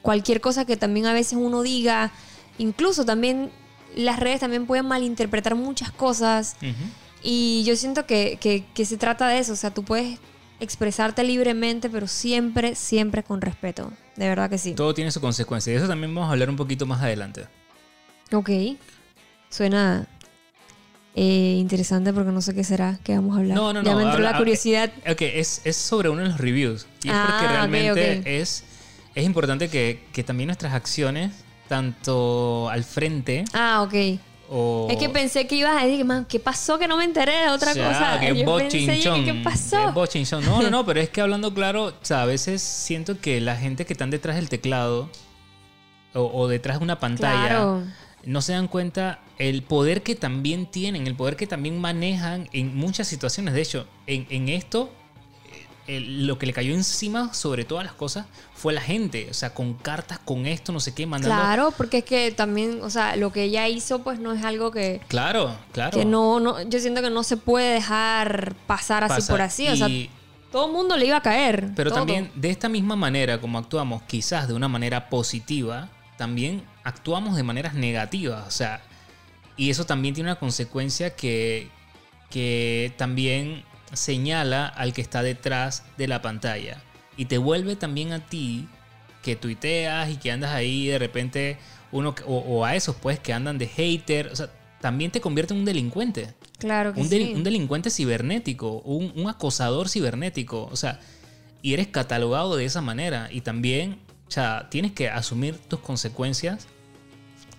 cualquier 0.08 0.40
cosa 0.40 0.64
que 0.64 0.78
también 0.78 1.06
a 1.06 1.12
veces 1.12 1.38
uno 1.38 1.64
diga, 1.64 2.12
incluso 2.58 3.04
también 3.04 3.52
las 3.94 4.22
redes 4.22 4.40
también 4.40 4.66
pueden 4.66 4.86
malinterpretar 4.88 5.54
muchas 5.56 5.92
cosas 5.92 6.56
y 7.22 7.66
yo 7.66 7.76
siento 7.76 8.06
que, 8.06 8.38
que- 8.40 8.64
que 8.74 8.86
se 8.86 8.96
trata 8.96 9.28
de 9.28 9.40
eso, 9.40 9.52
o 9.52 9.56
sea, 9.58 9.72
tú 9.74 9.84
puedes 9.84 10.18
expresarte 10.62 11.26
libremente, 11.26 11.90
pero 11.90 12.08
siempre, 12.08 12.74
siempre 12.76 13.22
con 13.22 13.42
respeto, 13.42 13.92
de 14.16 14.30
verdad 14.30 14.50
que 14.50 14.58
sí. 14.58 14.76
Todo 14.76 14.94
tiene 14.94 15.12
su 15.12 15.20
consecuencia. 15.20 15.74
Y 15.74 15.76
eso 15.76 15.90
también 15.90 16.16
vamos 16.16 16.30
a 16.30 16.32
hablar 16.32 16.50
un 16.50 16.56
poquito 16.56 16.86
más 16.86 17.02
adelante. 17.02 17.46
Ok. 18.32 18.50
Suena 19.50 20.08
eh, 21.16 21.56
interesante 21.60 22.14
porque 22.14 22.32
no 22.32 22.42
sé 22.42 22.56
qué 22.56 22.64
será 22.64 22.98
que 23.04 23.14
vamos 23.14 23.36
a 23.36 23.40
hablar. 23.42 23.58
No, 23.58 23.74
no, 23.74 23.84
ya 23.84 23.92
no, 23.92 23.98
me 23.98 24.04
entró 24.04 24.18
habla- 24.20 24.32
la 24.32 24.38
curiosidad. 24.38 24.90
Ok, 25.12 25.22
es, 25.22 25.62
es 25.66 25.76
sobre 25.76 26.08
uno 26.10 26.22
de 26.22 26.30
los 26.30 26.38
reviews. 26.40 26.88
Y 27.04 27.10
es 27.10 27.14
Ah, 27.14 27.26
porque 27.28 27.46
ok, 27.46 27.52
realmente. 27.52 28.40
Es, 28.40 28.64
es 29.20 29.26
importante 29.26 29.70
que, 29.70 30.06
que 30.14 30.24
también 30.24 30.48
nuestras 30.48 30.74
acciones, 30.74 31.32
tanto 31.68 32.70
al 32.70 32.84
frente 32.84 33.44
Ah, 33.54 33.82
ok. 33.82 34.20
o... 34.50 34.88
Es 34.90 34.98
que 34.98 35.10
pensé 35.10 35.48
que 35.48 35.56
ibas 35.56 35.82
a 35.82 35.86
decir, 35.86 36.06
man, 36.06 36.26
¿qué 36.30 36.40
pasó 36.40 36.78
que 36.80 36.88
no 36.88 36.98
me 36.98 37.04
enteré 37.04 37.34
de 37.44 37.50
otra 37.50 37.72
O 37.72 37.74
sea, 37.74 37.88
cosa? 37.90 38.20
que 38.20 38.36
Yo 38.44 38.58
pensé, 38.58 39.00
¿qué 39.00 39.24
que 39.26 39.34
pasó? 39.44 39.92
bochinchón. 39.94 40.46
No, 40.46 40.62
no, 40.62 40.70
no, 40.70 40.86
pero 40.86 41.00
es 41.02 41.10
que 41.10 41.22
hablando 41.22 41.54
claro, 41.54 41.86
o 41.86 41.94
sea, 42.06 42.22
a 42.22 42.26
veces 42.26 42.62
siento 42.62 43.20
que 43.20 43.42
la 43.42 43.56
gente 43.56 43.86
que 43.86 43.94
están 43.94 44.10
detrás 44.10 44.36
del 44.38 44.50
teclado 44.50 45.10
o, 46.14 46.22
o 46.34 46.48
detrás 46.48 46.78
de 46.80 46.84
una 46.84 47.00
pantalla 47.00 47.48
Claro. 47.48 47.84
no 48.24 48.42
se 48.42 48.54
dan 48.54 48.68
cuenta 48.68 49.20
el 49.38 49.62
poder 49.64 50.04
que 50.04 50.16
también 50.16 50.66
tienen, 50.66 51.06
el 51.08 51.16
poder 51.16 51.36
que 51.36 51.48
también 51.48 51.80
manejan 51.80 52.50
en 52.54 52.76
muchas 52.76 53.08
situaciones. 53.08 53.54
De 53.54 53.62
hecho, 53.62 53.86
en, 54.08 54.26
en 54.30 54.50
esto, 54.50 54.90
eh, 55.88 55.98
el- 55.98 56.26
lo 56.28 56.40
que 56.40 56.46
le 56.46 56.54
cayó 56.54 56.74
encima 56.74 57.34
sobre 57.34 57.66
todas 57.66 57.84
las 57.86 57.94
cosas 57.94 58.26
fue 58.58 58.74
la 58.74 58.82
gente. 58.82 59.28
O 59.30 59.34
sea, 59.34 59.54
con 59.54 59.76
cartas, 59.76 60.20
con 60.20 60.46
esto, 60.48 60.72
no 60.74 60.80
sé 60.80 60.94
qué, 60.94 61.06
mandando. 61.06 61.36
Claro, 61.36 61.72
porque 61.78 62.00
es 62.00 62.04
que 62.04 62.32
también, 62.32 62.80
o 62.82 62.90
sea, 62.90 63.16
lo 63.16 63.32
que 63.32 63.44
ella 63.44 63.68
hizo, 63.68 64.04
pues 64.04 64.20
no 64.20 64.34
es 64.34 64.44
algo 64.44 64.72
que, 64.72 65.00
Claro, 65.08 65.56
claro. 65.72 65.98
que 65.98 66.04
no, 66.06 66.40
no, 66.40 66.62
yo 66.64 66.80
siento 66.80 67.02
que 67.02 67.10
no 67.12 67.22
se 67.24 67.38
puede 67.38 67.74
dejar 67.76 68.56
pasar 68.66 69.04
así 69.04 69.16
Pasa. 69.22 69.34
por 69.34 69.42
así. 69.42 69.68
O 69.70 69.76
sea, 69.76 69.88
Y- 69.88 70.10
todo 70.52 70.66
el 70.68 70.72
mundo 70.74 70.98
le 70.98 71.06
iba 71.06 71.18
a 71.18 71.22
caer. 71.22 71.70
Pero 71.76 71.92
todo. 71.92 72.00
también 72.00 72.32
de 72.34 72.50
esta 72.50 72.68
misma 72.68 72.96
manera, 72.96 73.40
como 73.40 73.60
actuamos 73.60 74.02
quizás 74.04 74.48
de 74.48 74.54
una 74.56 74.68
manera 74.68 75.08
positiva, 75.10 75.90
también 76.18 76.64
actuamos 76.84 77.36
de 77.36 77.44
maneras 77.44 77.76
negativas. 77.76 78.48
O 78.48 78.52
sea, 78.52 78.82
y 79.56 79.70
eso 79.70 79.86
también 79.86 80.16
tiene 80.16 80.32
una 80.32 80.40
consecuencia 80.40 81.16
que, 81.16 81.70
que 82.32 82.92
también 82.98 83.64
señala 83.94 84.68
al 84.68 84.94
que 84.94 85.02
está 85.02 85.22
detrás 85.22 85.84
de 85.98 86.08
la 86.08 86.22
pantalla. 86.22 86.82
Y 87.18 87.26
te 87.26 87.38
vuelve 87.38 87.76
también 87.76 88.14
a 88.14 88.26
ti 88.26 88.68
que 89.22 89.36
tuiteas 89.36 90.10
y 90.10 90.18
que 90.18 90.32
andas 90.32 90.52
ahí 90.52 90.88
de 90.88 91.00
repente 91.00 91.58
uno, 91.92 92.16
o, 92.26 92.38
o 92.38 92.66
a 92.66 92.76
esos 92.76 92.96
pues 92.96 93.20
que 93.20 93.34
andan 93.34 93.58
de 93.58 93.68
hater. 93.68 94.28
O 94.28 94.36
sea, 94.36 94.50
también 94.80 95.12
te 95.12 95.20
convierte 95.20 95.54
en 95.54 95.62
un 95.62 95.66
delincuente 95.66 96.36
Claro 96.60 96.94
que 96.94 97.02
un, 97.02 97.10
sí. 97.10 97.34
un 97.36 97.44
delincuente 97.44 97.90
cibernético, 97.90 98.80
un, 98.80 99.14
un 99.16 99.30
acosador 99.30 99.90
cibernético. 99.90 100.68
O 100.72 100.76
sea, 100.76 101.00
y 101.62 101.74
eres 101.74 101.88
catalogado 101.88 102.56
de 102.56 102.66
esa 102.66 102.82
manera. 102.82 103.30
Y 103.32 103.42
también, 103.42 104.00
o 104.28 104.32
sea, 104.32 104.68
tienes 104.70 104.92
que 104.94 105.10
asumir 105.10 105.58
tus 105.58 105.80
consecuencias 105.80 106.68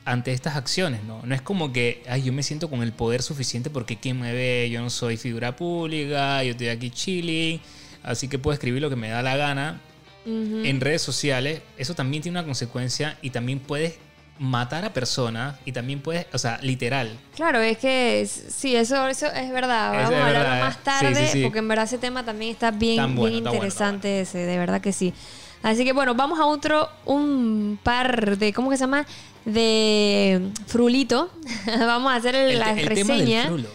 ante 0.04 0.32
estas 0.32 0.56
acciones, 0.56 1.04
¿no? 1.04 1.20
No 1.24 1.34
es 1.34 1.42
como 1.42 1.72
que, 1.72 2.02
ay, 2.08 2.22
yo 2.22 2.32
me 2.32 2.42
siento 2.42 2.70
con 2.70 2.82
el 2.82 2.92
poder 2.92 3.22
suficiente 3.22 3.68
porque 3.70 3.98
quien 3.98 4.18
me 4.18 4.32
ve, 4.32 4.68
yo 4.70 4.80
no 4.80 4.90
soy 4.90 5.16
figura 5.16 5.54
pública, 5.54 6.42
yo 6.42 6.52
estoy 6.52 6.68
aquí 6.68 6.90
chilling, 6.90 7.60
así 8.08 8.28
que 8.28 8.38
puedo 8.38 8.54
escribir 8.54 8.82
lo 8.82 8.90
que 8.90 8.96
me 8.96 9.08
da 9.08 9.22
la 9.22 9.36
gana. 9.36 9.80
En 10.26 10.80
redes 10.80 11.00
sociales, 11.00 11.62
eso 11.78 11.94
también 11.94 12.22
tiene 12.22 12.38
una 12.38 12.44
consecuencia 12.44 13.16
y 13.22 13.30
también 13.30 13.60
puedes 13.60 13.98
matar 14.38 14.84
a 14.84 14.92
personas 14.92 15.56
y 15.64 15.72
también 15.72 16.00
puedes, 16.02 16.26
o 16.34 16.38
sea, 16.38 16.58
literal. 16.62 17.18
Claro, 17.34 17.60
es 17.60 17.78
que 17.78 18.28
sí, 18.28 18.76
eso, 18.76 19.08
eso 19.08 19.26
es 19.28 19.50
verdad. 19.52 19.90
Vamos 19.92 20.12
a 20.12 20.26
hablarlo 20.26 20.38
verdad, 20.50 20.60
más 20.60 20.84
tarde, 20.84 21.26
sí, 21.26 21.32
sí. 21.32 21.42
porque 21.44 21.60
en 21.60 21.68
verdad 21.68 21.86
ese 21.86 21.96
tema 21.96 22.24
también 22.26 22.52
está 22.52 22.70
bien, 22.70 22.96
Tan 22.98 23.16
bueno, 23.16 23.30
bien 23.32 23.42
bueno, 23.44 23.56
interesante 23.56 24.20
ese, 24.20 24.38
de 24.38 24.58
verdad 24.58 24.82
que 24.82 24.92
sí. 24.92 25.14
Así 25.62 25.82
que 25.84 25.92
bueno, 25.94 26.14
vamos 26.14 26.38
a 26.38 26.44
otro, 26.44 26.88
un 27.06 27.78
par 27.82 28.36
de, 28.36 28.52
¿cómo 28.52 28.68
que 28.70 28.76
se 28.76 28.82
llama? 28.82 29.06
De 29.46 30.50
frulito. 30.66 31.30
vamos 31.78 32.12
a 32.12 32.16
hacer 32.16 32.34
el- 32.34 32.50
El, 32.52 32.58
la 32.58 32.70
el 32.72 32.76
tema 32.76 33.14
del 33.14 33.20
reseña. 33.20 33.44
frulo. 33.46 33.68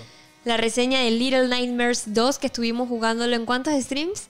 La 0.46 0.58
reseña 0.58 1.00
de 1.00 1.12
Little 1.12 1.48
Nightmares 1.48 2.04
2 2.14 2.38
que 2.40 2.48
estuvimos 2.48 2.90
jugándolo 2.90 3.36
en 3.36 3.46
cuántos 3.46 3.74
streams? 3.82 4.28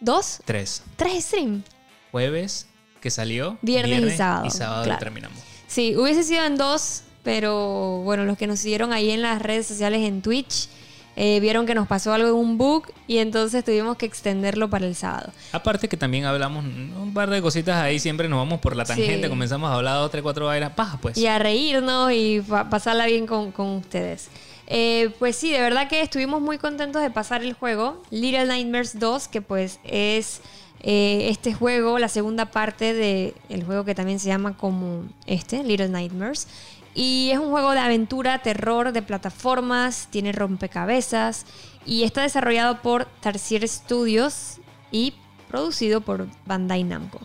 ¿Dos? 0.00 0.40
Tres. 0.44 0.82
¿Tres 0.96 1.24
streams? 1.24 1.64
Jueves 2.12 2.66
que 3.00 3.10
salió. 3.10 3.58
Viernes 3.62 4.02
y 4.14 4.16
sábado, 4.16 4.46
Y 4.46 4.50
sábado 4.50 4.84
claro. 4.84 4.98
terminamos. 4.98 5.38
Sí, 5.66 5.96
hubiese 5.96 6.22
sido 6.22 6.44
en 6.44 6.56
dos, 6.56 7.02
pero 7.22 8.02
bueno, 8.04 8.24
los 8.24 8.36
que 8.36 8.46
nos 8.46 8.60
siguieron 8.60 8.92
ahí 8.92 9.10
en 9.10 9.22
las 9.22 9.40
redes 9.40 9.66
sociales 9.66 10.00
en 10.06 10.20
Twitch 10.22 10.68
eh, 11.16 11.38
vieron 11.40 11.64
que 11.64 11.74
nos 11.74 11.86
pasó 11.86 12.12
algo 12.12 12.28
en 12.28 12.34
un 12.34 12.58
bug 12.58 12.86
y 13.06 13.18
entonces 13.18 13.64
tuvimos 13.64 13.96
que 13.96 14.04
extenderlo 14.04 14.68
para 14.68 14.84
el 14.86 14.94
sábado. 14.96 15.32
Aparte 15.52 15.88
que 15.88 15.96
también 15.96 16.24
hablamos 16.24 16.64
un 16.64 17.12
par 17.14 17.30
de 17.30 17.40
cositas 17.40 17.76
ahí, 17.76 17.98
siempre 18.00 18.28
nos 18.28 18.38
vamos 18.38 18.60
por 18.60 18.74
la 18.76 18.84
tangente, 18.84 19.22
Sí. 19.24 19.28
comenzamos 19.28 19.70
a 19.70 19.74
hablar 19.74 19.96
dos, 19.96 20.10
tres, 20.10 20.22
cuatro 20.22 20.46
vainas, 20.46 20.72
paja 20.72 20.98
pues. 21.00 21.16
Y 21.16 21.26
a 21.26 21.38
reírnos 21.38 22.10
y 22.12 22.40
pa- 22.40 22.68
pasarla 22.68 23.06
bien 23.06 23.26
con, 23.26 23.52
con 23.52 23.68
ustedes. 23.76 24.28
Eh, 24.66 25.10
pues 25.18 25.36
sí, 25.36 25.52
de 25.52 25.60
verdad 25.60 25.88
que 25.88 26.00
estuvimos 26.00 26.40
muy 26.40 26.58
contentos 26.58 27.02
de 27.02 27.10
pasar 27.10 27.42
el 27.42 27.52
juego. 27.52 28.02
Little 28.10 28.46
Nightmares 28.46 28.98
2, 28.98 29.28
que 29.28 29.42
pues 29.42 29.78
es 29.84 30.40
eh, 30.80 31.28
este 31.30 31.54
juego, 31.54 31.98
la 31.98 32.08
segunda 32.08 32.46
parte 32.46 32.94
del 32.94 33.64
juego 33.64 33.84
que 33.84 33.94
también 33.94 34.18
se 34.18 34.28
llama 34.28 34.56
como 34.56 35.04
este, 35.26 35.62
Little 35.62 35.88
Nightmares. 35.88 36.46
Y 36.94 37.30
es 37.32 37.38
un 37.38 37.50
juego 37.50 37.72
de 37.72 37.80
aventura, 37.80 38.38
terror, 38.40 38.92
de 38.92 39.02
plataformas, 39.02 40.08
tiene 40.10 40.32
rompecabezas 40.32 41.44
y 41.84 42.04
está 42.04 42.22
desarrollado 42.22 42.82
por 42.82 43.06
Tarsier 43.20 43.66
Studios 43.68 44.60
y 44.92 45.14
producido 45.48 46.00
por 46.00 46.28
Bandai 46.46 46.84
Namco. 46.84 47.18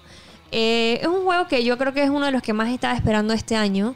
Eh, 0.52 1.00
es 1.02 1.08
un 1.08 1.24
juego 1.24 1.48
que 1.48 1.64
yo 1.64 1.78
creo 1.78 1.94
que 1.94 2.04
es 2.04 2.10
uno 2.10 2.26
de 2.26 2.32
los 2.32 2.42
que 2.42 2.54
más 2.54 2.70
estaba 2.70 2.96
esperando 2.96 3.34
este 3.34 3.56
año 3.56 3.96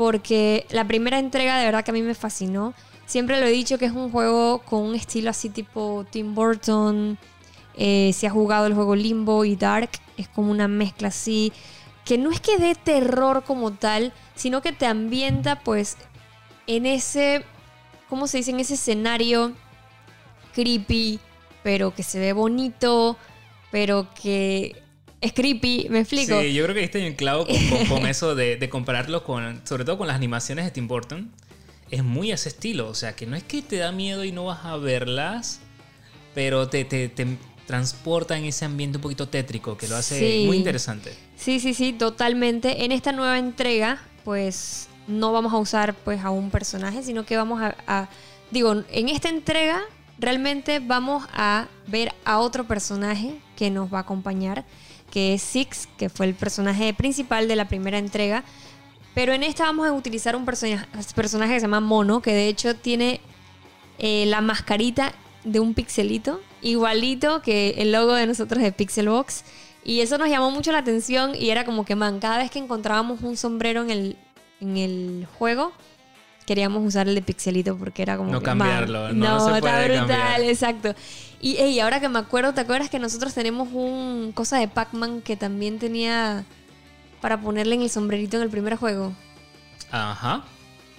porque 0.00 0.64
la 0.70 0.86
primera 0.86 1.18
entrega 1.18 1.58
de 1.58 1.66
verdad 1.66 1.84
que 1.84 1.90
a 1.90 1.92
mí 1.92 2.00
me 2.00 2.14
fascinó. 2.14 2.72
Siempre 3.04 3.38
lo 3.38 3.44
he 3.44 3.50
dicho 3.50 3.76
que 3.76 3.84
es 3.84 3.92
un 3.92 4.10
juego 4.10 4.60
con 4.60 4.80
un 4.80 4.94
estilo 4.94 5.28
así 5.28 5.50
tipo 5.50 6.06
Tim 6.08 6.34
Burton. 6.34 7.18
Eh, 7.76 8.10
si 8.14 8.24
has 8.24 8.32
jugado 8.32 8.64
el 8.64 8.72
juego 8.72 8.96
Limbo 8.96 9.44
y 9.44 9.56
Dark, 9.56 9.90
es 10.16 10.26
como 10.26 10.52
una 10.52 10.68
mezcla 10.68 11.08
así 11.08 11.52
que 12.06 12.16
no 12.16 12.30
es 12.30 12.40
que 12.40 12.56
dé 12.56 12.74
terror 12.74 13.44
como 13.44 13.74
tal, 13.74 14.14
sino 14.34 14.62
que 14.62 14.72
te 14.72 14.86
ambienta 14.86 15.60
pues 15.60 15.98
en 16.66 16.86
ese, 16.86 17.44
¿cómo 18.08 18.26
se 18.26 18.38
dice? 18.38 18.52
En 18.52 18.60
ese 18.60 18.74
escenario 18.74 19.52
creepy, 20.54 21.20
pero 21.62 21.94
que 21.94 22.04
se 22.04 22.18
ve 22.18 22.32
bonito, 22.32 23.18
pero 23.70 24.08
que 24.14 24.82
es 25.20 25.32
creepy, 25.32 25.86
¿me 25.90 26.00
explico? 26.00 26.40
Sí, 26.40 26.52
yo 26.54 26.62
creo 26.64 26.74
que 26.74 26.84
está 26.84 26.98
en 26.98 27.14
clavo 27.14 27.46
con, 27.46 27.56
con- 27.68 27.86
con 27.86 28.06
eso 28.06 28.34
de, 28.34 28.56
de 28.56 28.68
compararlo 28.70 29.24
con, 29.24 29.60
sobre 29.66 29.84
todo 29.84 29.98
con 29.98 30.06
las 30.06 30.16
animaciones 30.16 30.64
de 30.64 30.70
Tim 30.70 30.88
Burton. 30.88 31.30
Es 31.90 32.04
muy 32.04 32.30
ese 32.30 32.48
estilo, 32.50 32.88
o 32.88 32.94
sea, 32.94 33.16
que 33.16 33.26
no 33.26 33.36
es 33.36 33.42
que 33.42 33.62
te 33.62 33.76
da 33.76 33.90
miedo 33.92 34.24
y 34.24 34.30
no 34.32 34.44
vas 34.44 34.64
a 34.64 34.76
verlas, 34.76 35.60
pero 36.34 36.68
te, 36.68 36.84
te, 36.84 37.08
te 37.08 37.26
transporta 37.66 38.38
en 38.38 38.44
ese 38.44 38.64
ambiente 38.64 38.98
un 38.98 39.02
poquito 39.02 39.28
tétrico, 39.28 39.76
que 39.76 39.88
lo 39.88 39.96
hace 39.96 40.18
Sí. 40.40 40.46
muy 40.46 40.56
interesante. 40.56 41.12
Sí, 41.36 41.58
sí, 41.60 41.74
sí, 41.74 41.92
totalmente. 41.92 42.84
En 42.84 42.92
esta 42.92 43.12
nueva 43.12 43.38
entrega, 43.38 44.00
pues 44.24 44.88
no 45.08 45.32
vamos 45.32 45.52
a 45.52 45.56
usar 45.58 45.94
pues 45.94 46.20
a 46.24 46.30
un 46.30 46.50
personaje, 46.50 47.02
sino 47.02 47.24
que 47.26 47.36
vamos 47.36 47.60
a, 47.60 47.74
a- 47.86 48.08
digo, 48.52 48.84
en 48.92 49.08
esta 49.08 49.28
entrega 49.28 49.80
realmente 50.18 50.78
vamos 50.80 51.24
a 51.32 51.66
ver 51.86 52.12
a 52.24 52.38
otro 52.38 52.64
personaje 52.68 53.38
que 53.56 53.70
nos 53.70 53.92
va 53.92 53.98
a 53.98 54.02
acompañar, 54.02 54.64
que 55.10 55.34
es 55.34 55.42
Six, 55.42 55.88
que 55.96 56.08
fue 56.08 56.26
el 56.26 56.34
personaje 56.34 56.94
principal 56.94 57.48
de 57.48 57.56
la 57.56 57.66
primera 57.68 57.98
entrega. 57.98 58.44
Pero 59.14 59.32
en 59.32 59.42
esta 59.42 59.64
vamos 59.64 59.88
a 59.88 59.92
utilizar 59.92 60.36
un 60.36 60.44
persona- 60.44 60.88
personaje 61.14 61.54
que 61.54 61.60
se 61.60 61.64
llama 61.66 61.80
Mono, 61.80 62.22
que 62.22 62.32
de 62.32 62.46
hecho 62.48 62.76
tiene 62.76 63.20
eh, 63.98 64.24
la 64.26 64.40
mascarita 64.40 65.12
de 65.44 65.58
un 65.58 65.74
pixelito, 65.74 66.40
igualito 66.62 67.42
que 67.42 67.74
el 67.78 67.92
logo 67.92 68.14
de 68.14 68.26
nosotros 68.26 68.62
de 68.62 68.72
Pixelbox. 68.72 69.42
Y 69.84 70.00
eso 70.00 70.18
nos 70.18 70.28
llamó 70.28 70.50
mucho 70.50 70.72
la 70.72 70.78
atención 70.78 71.34
y 71.34 71.50
era 71.50 71.64
como 71.64 71.84
que, 71.84 71.96
man, 71.96 72.20
cada 72.20 72.38
vez 72.38 72.50
que 72.50 72.58
encontrábamos 72.58 73.22
un 73.22 73.36
sombrero 73.36 73.82
en 73.82 73.90
el, 73.90 74.16
en 74.60 74.76
el 74.76 75.26
juego, 75.38 75.72
queríamos 76.46 76.86
usar 76.86 77.08
el 77.08 77.14
de 77.14 77.22
pixelito 77.22 77.76
porque 77.78 78.02
era 78.02 78.16
como 78.18 78.30
No 78.30 78.40
que, 78.40 78.44
cambiarlo, 78.44 79.04
man, 79.04 79.18
no, 79.18 79.38
no 79.38 79.40
se 79.48 79.56
está 79.58 79.84
brutal, 79.84 79.96
cambiar. 80.06 80.40
exacto. 80.42 80.94
Y 81.40 81.56
ey, 81.56 81.80
ahora 81.80 82.00
que 82.00 82.08
me 82.08 82.18
acuerdo, 82.18 82.52
¿te 82.52 82.60
acuerdas 82.60 82.90
que 82.90 82.98
nosotros 82.98 83.32
tenemos 83.32 83.68
un 83.72 84.32
cosa 84.34 84.58
de 84.58 84.68
Pac-Man 84.68 85.22
que 85.22 85.36
también 85.36 85.78
tenía 85.78 86.44
para 87.20 87.40
ponerle 87.40 87.76
en 87.76 87.82
el 87.82 87.90
sombrerito 87.90 88.36
en 88.36 88.42
el 88.42 88.50
primer 88.50 88.76
juego? 88.76 89.12
Ajá, 89.90 90.44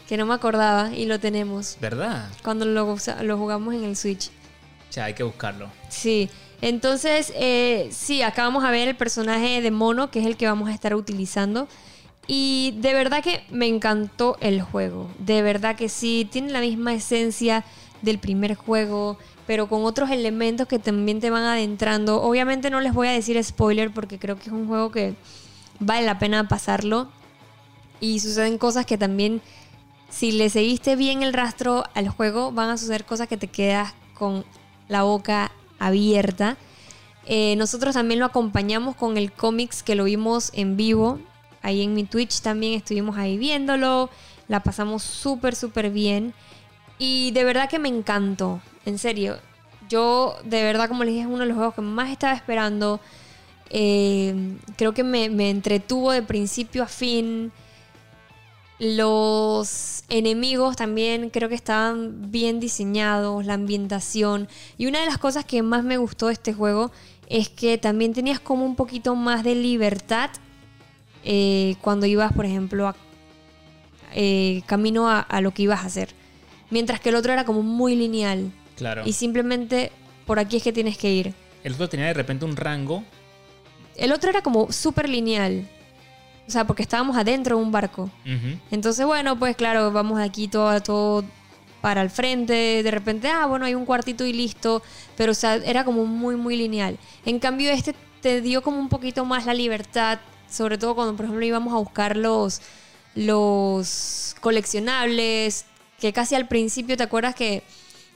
Que 0.09 0.17
no 0.17 0.25
me 0.25 0.33
acordaba 0.33 0.91
y 0.93 1.05
lo 1.05 1.19
tenemos 1.19 1.77
¿verdad? 1.79 2.27
cuando 2.43 2.65
lo, 2.65 2.97
lo 3.23 3.37
jugamos 3.37 3.73
en 3.73 3.83
el 3.83 3.95
Switch. 3.95 4.29
O 4.89 4.93
sea, 4.93 5.05
hay 5.05 5.13
que 5.13 5.23
buscarlo. 5.23 5.69
Sí, 5.89 6.29
entonces, 6.61 7.31
eh, 7.35 7.87
sí, 7.91 8.21
acá 8.21 8.43
vamos 8.43 8.63
a 8.63 8.71
ver 8.71 8.87
el 8.87 8.95
personaje 8.95 9.61
de 9.61 9.71
Mono, 9.71 10.11
que 10.11 10.19
es 10.19 10.25
el 10.25 10.35
que 10.37 10.47
vamos 10.47 10.69
a 10.69 10.73
estar 10.73 10.93
utilizando. 10.95 11.67
Y 12.27 12.75
de 12.77 12.93
verdad 12.93 13.23
que 13.23 13.43
me 13.51 13.67
encantó 13.67 14.37
el 14.41 14.61
juego. 14.61 15.09
De 15.19 15.41
verdad 15.41 15.75
que 15.75 15.87
sí, 15.89 16.27
tiene 16.29 16.51
la 16.51 16.59
misma 16.59 16.93
esencia 16.93 17.63
del 18.01 18.19
primer 18.19 18.55
juego, 18.55 19.17
pero 19.51 19.67
con 19.67 19.83
otros 19.83 20.09
elementos 20.11 20.65
que 20.65 20.79
también 20.79 21.19
te 21.19 21.29
van 21.29 21.43
adentrando. 21.43 22.21
Obviamente 22.21 22.69
no 22.69 22.79
les 22.79 22.93
voy 22.93 23.09
a 23.09 23.11
decir 23.11 23.43
spoiler 23.43 23.91
porque 23.91 24.17
creo 24.17 24.37
que 24.37 24.43
es 24.43 24.53
un 24.53 24.65
juego 24.65 24.91
que 24.91 25.13
vale 25.77 26.05
la 26.05 26.19
pena 26.19 26.47
pasarlo. 26.47 27.09
Y 27.99 28.21
suceden 28.21 28.57
cosas 28.57 28.85
que 28.85 28.97
también, 28.97 29.41
si 30.07 30.31
le 30.31 30.49
seguiste 30.49 30.95
bien 30.95 31.21
el 31.21 31.33
rastro 31.33 31.83
al 31.95 32.07
juego, 32.07 32.53
van 32.53 32.69
a 32.69 32.77
suceder 32.77 33.03
cosas 33.03 33.27
que 33.27 33.35
te 33.35 33.47
quedas 33.47 33.93
con 34.13 34.45
la 34.87 35.03
boca 35.03 35.51
abierta. 35.79 36.55
Eh, 37.25 37.55
nosotros 37.57 37.95
también 37.95 38.21
lo 38.21 38.27
acompañamos 38.27 38.95
con 38.95 39.17
el 39.17 39.33
cómics 39.33 39.83
que 39.83 39.95
lo 39.95 40.05
vimos 40.05 40.51
en 40.53 40.77
vivo. 40.77 41.19
Ahí 41.61 41.81
en 41.81 41.93
mi 41.93 42.05
Twitch 42.05 42.39
también 42.39 42.75
estuvimos 42.75 43.17
ahí 43.17 43.37
viéndolo. 43.37 44.09
La 44.47 44.63
pasamos 44.63 45.03
súper, 45.03 45.57
súper 45.57 45.89
bien. 45.89 46.33
Y 46.97 47.31
de 47.31 47.43
verdad 47.43 47.67
que 47.69 47.79
me 47.79 47.89
encantó. 47.89 48.61
En 48.85 48.97
serio. 48.97 49.37
Yo, 49.89 50.35
de 50.43 50.63
verdad, 50.63 50.87
como 50.87 51.03
les 51.03 51.13
dije, 51.13 51.25
es 51.25 51.27
uno 51.27 51.39
de 51.39 51.45
los 51.47 51.55
juegos 51.57 51.75
que 51.75 51.81
más 51.81 52.09
estaba 52.09 52.33
esperando. 52.33 52.99
Eh, 53.69 54.57
creo 54.77 54.93
que 54.93 55.03
me, 55.03 55.29
me 55.29 55.49
entretuvo 55.49 56.11
de 56.11 56.21
principio 56.23 56.83
a 56.83 56.87
fin. 56.87 57.51
Los 58.79 60.03
enemigos 60.09 60.75
también 60.75 61.29
creo 61.29 61.47
que 61.49 61.55
estaban 61.55 62.31
bien 62.31 62.59
diseñados, 62.59 63.45
la 63.45 63.53
ambientación. 63.53 64.47
Y 64.77 64.87
una 64.87 64.99
de 65.01 65.05
las 65.05 65.17
cosas 65.19 65.45
que 65.45 65.61
más 65.61 65.83
me 65.83 65.97
gustó 65.97 66.27
de 66.27 66.33
este 66.33 66.53
juego 66.53 66.91
es 67.27 67.47
que 67.49 67.77
también 67.77 68.13
tenías 68.13 68.39
como 68.39 68.65
un 68.65 68.75
poquito 68.75 69.15
más 69.15 69.43
de 69.43 69.55
libertad 69.55 70.31
eh, 71.23 71.75
cuando 71.81 72.07
ibas, 72.07 72.33
por 72.33 72.45
ejemplo, 72.45 72.87
a- 72.87 72.95
eh, 74.13 74.63
camino 74.65 75.07
a, 75.09 75.19
a 75.19 75.41
lo 75.41 75.51
que 75.51 75.63
ibas 75.63 75.81
a 75.83 75.87
hacer. 75.87 76.15
Mientras 76.71 76.99
que 76.99 77.09
el 77.09 77.15
otro 77.15 77.31
era 77.33 77.45
como 77.45 77.61
muy 77.61 77.95
lineal. 77.95 78.51
Claro. 78.81 79.03
Y 79.05 79.13
simplemente 79.13 79.91
por 80.25 80.39
aquí 80.39 80.57
es 80.57 80.63
que 80.63 80.73
tienes 80.73 80.97
que 80.97 81.11
ir. 81.11 81.33
El 81.63 81.73
otro 81.73 81.87
tenía 81.87 82.07
de 82.07 82.15
repente 82.15 82.45
un 82.45 82.55
rango. 82.55 83.03
El 83.95 84.11
otro 84.11 84.31
era 84.31 84.41
como 84.41 84.71
súper 84.71 85.07
lineal. 85.07 85.67
O 86.47 86.51
sea, 86.51 86.65
porque 86.65 86.81
estábamos 86.81 87.15
adentro 87.15 87.57
de 87.57 87.63
un 87.63 87.71
barco. 87.71 88.09
Entonces, 88.71 89.05
bueno, 89.05 89.37
pues 89.37 89.55
claro, 89.55 89.91
vamos 89.91 90.17
de 90.17 90.23
aquí 90.23 90.47
todo, 90.47 90.81
todo 90.81 91.23
para 91.79 92.01
el 92.01 92.09
frente. 92.09 92.81
De 92.81 92.89
repente, 92.89 93.27
ah, 93.27 93.45
bueno, 93.45 93.65
hay 93.65 93.75
un 93.75 93.85
cuartito 93.85 94.25
y 94.25 94.33
listo. 94.33 94.81
Pero, 95.15 95.33
o 95.33 95.35
sea, 95.35 95.57
era 95.57 95.85
como 95.85 96.05
muy, 96.05 96.35
muy 96.35 96.57
lineal. 96.57 96.97
En 97.23 97.37
cambio, 97.37 97.69
este 97.69 97.93
te 98.21 98.41
dio 98.41 98.63
como 98.63 98.79
un 98.79 98.89
poquito 98.89 99.25
más 99.25 99.45
la 99.45 99.53
libertad. 99.53 100.19
Sobre 100.49 100.79
todo 100.79 100.95
cuando, 100.95 101.15
por 101.15 101.25
ejemplo, 101.25 101.45
íbamos 101.45 101.71
a 101.71 101.77
buscar 101.77 102.17
los, 102.17 102.61
los 103.13 104.35
coleccionables. 104.41 105.65
Que 105.99 106.13
casi 106.13 106.33
al 106.33 106.47
principio, 106.47 106.97
¿te 106.97 107.03
acuerdas 107.03 107.35
que 107.35 107.61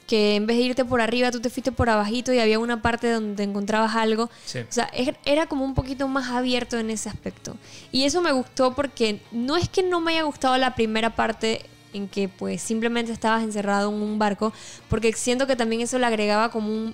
que 0.07 0.35
en 0.35 0.45
vez 0.45 0.57
de 0.57 0.63
irte 0.63 0.85
por 0.85 1.01
arriba, 1.01 1.31
tú 1.31 1.39
te 1.39 1.49
fuiste 1.49 1.71
por 1.71 1.89
abajito 1.89 2.31
y 2.31 2.39
había 2.39 2.59
una 2.59 2.81
parte 2.81 3.09
donde 3.11 3.43
encontrabas 3.43 3.95
algo. 3.95 4.29
Sí. 4.45 4.59
O 4.59 4.65
sea, 4.71 4.89
er- 4.93 5.17
era 5.25 5.47
como 5.47 5.65
un 5.65 5.73
poquito 5.73 6.07
más 6.07 6.29
abierto 6.29 6.77
en 6.77 6.89
ese 6.91 7.09
aspecto. 7.09 7.57
Y 7.91 8.03
eso 8.03 8.21
me 8.21 8.31
gustó 8.31 8.75
porque 8.75 9.19
no 9.31 9.57
es 9.57 9.67
que 9.67 9.81
no 9.81 10.01
me 10.01 10.11
haya 10.13 10.23
gustado 10.23 10.57
la 10.57 10.75
primera 10.75 11.15
parte 11.15 11.65
en 11.93 12.07
que 12.07 12.27
pues 12.27 12.61
simplemente 12.61 13.11
estabas 13.13 13.41
encerrado 13.43 13.89
en 13.89 13.95
un 14.01 14.19
barco, 14.19 14.53
porque 14.89 15.13
siento 15.13 15.47
que 15.47 15.55
también 15.55 15.81
eso 15.81 15.97
le 15.97 16.05
agregaba 16.05 16.51
como 16.51 16.67
un, 16.67 16.93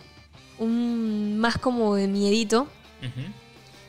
un 0.59 1.37
más 1.39 1.57
como 1.57 1.95
de 1.95 2.07
miedito. 2.07 2.67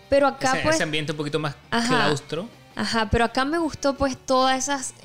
Pero 0.08 0.26
acá 0.26 0.52
ese, 0.54 0.62
pues... 0.62 0.74
ese 0.76 0.84
ambiente 0.84 1.12
un 1.12 1.18
poquito 1.18 1.38
más 1.38 1.54
Ajá. 1.70 1.86
claustro. 1.88 2.48
Ajá, 2.74 3.10
pero 3.10 3.24
acá 3.24 3.44
me 3.44 3.58
gustó 3.58 3.94
pues 3.94 4.16
todos 4.16 4.50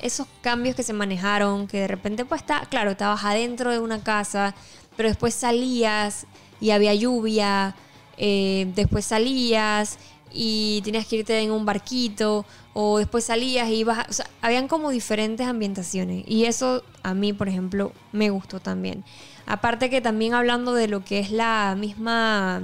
esos 0.00 0.26
cambios 0.40 0.74
que 0.74 0.82
se 0.82 0.92
manejaron, 0.94 1.66
que 1.66 1.80
de 1.80 1.88
repente 1.88 2.24
pues 2.24 2.40
está, 2.40 2.60
claro, 2.62 2.92
estabas 2.92 3.24
adentro 3.24 3.70
de 3.70 3.78
una 3.78 4.02
casa, 4.02 4.54
pero 4.96 5.08
después 5.08 5.34
salías 5.34 6.26
y 6.60 6.70
había 6.70 6.94
lluvia, 6.94 7.76
eh, 8.16 8.72
después 8.74 9.04
salías 9.04 9.98
y 10.32 10.80
tenías 10.82 11.06
que 11.06 11.16
irte 11.16 11.38
en 11.40 11.50
un 11.50 11.66
barquito, 11.66 12.46
o 12.72 12.98
después 12.98 13.24
salías 13.24 13.68
y 13.68 13.80
ibas, 13.80 14.06
o 14.08 14.12
sea, 14.12 14.30
habían 14.40 14.68
como 14.68 14.90
diferentes 14.90 15.46
ambientaciones 15.46 16.24
y 16.26 16.44
eso 16.44 16.84
a 17.02 17.12
mí, 17.12 17.32
por 17.32 17.48
ejemplo, 17.48 17.92
me 18.12 18.30
gustó 18.30 18.60
también. 18.60 19.04
Aparte 19.46 19.90
que 19.90 20.00
también 20.00 20.32
hablando 20.32 20.74
de 20.74 20.88
lo 20.88 21.04
que 21.04 21.18
es 21.18 21.30
la 21.30 21.74
misma 21.76 22.62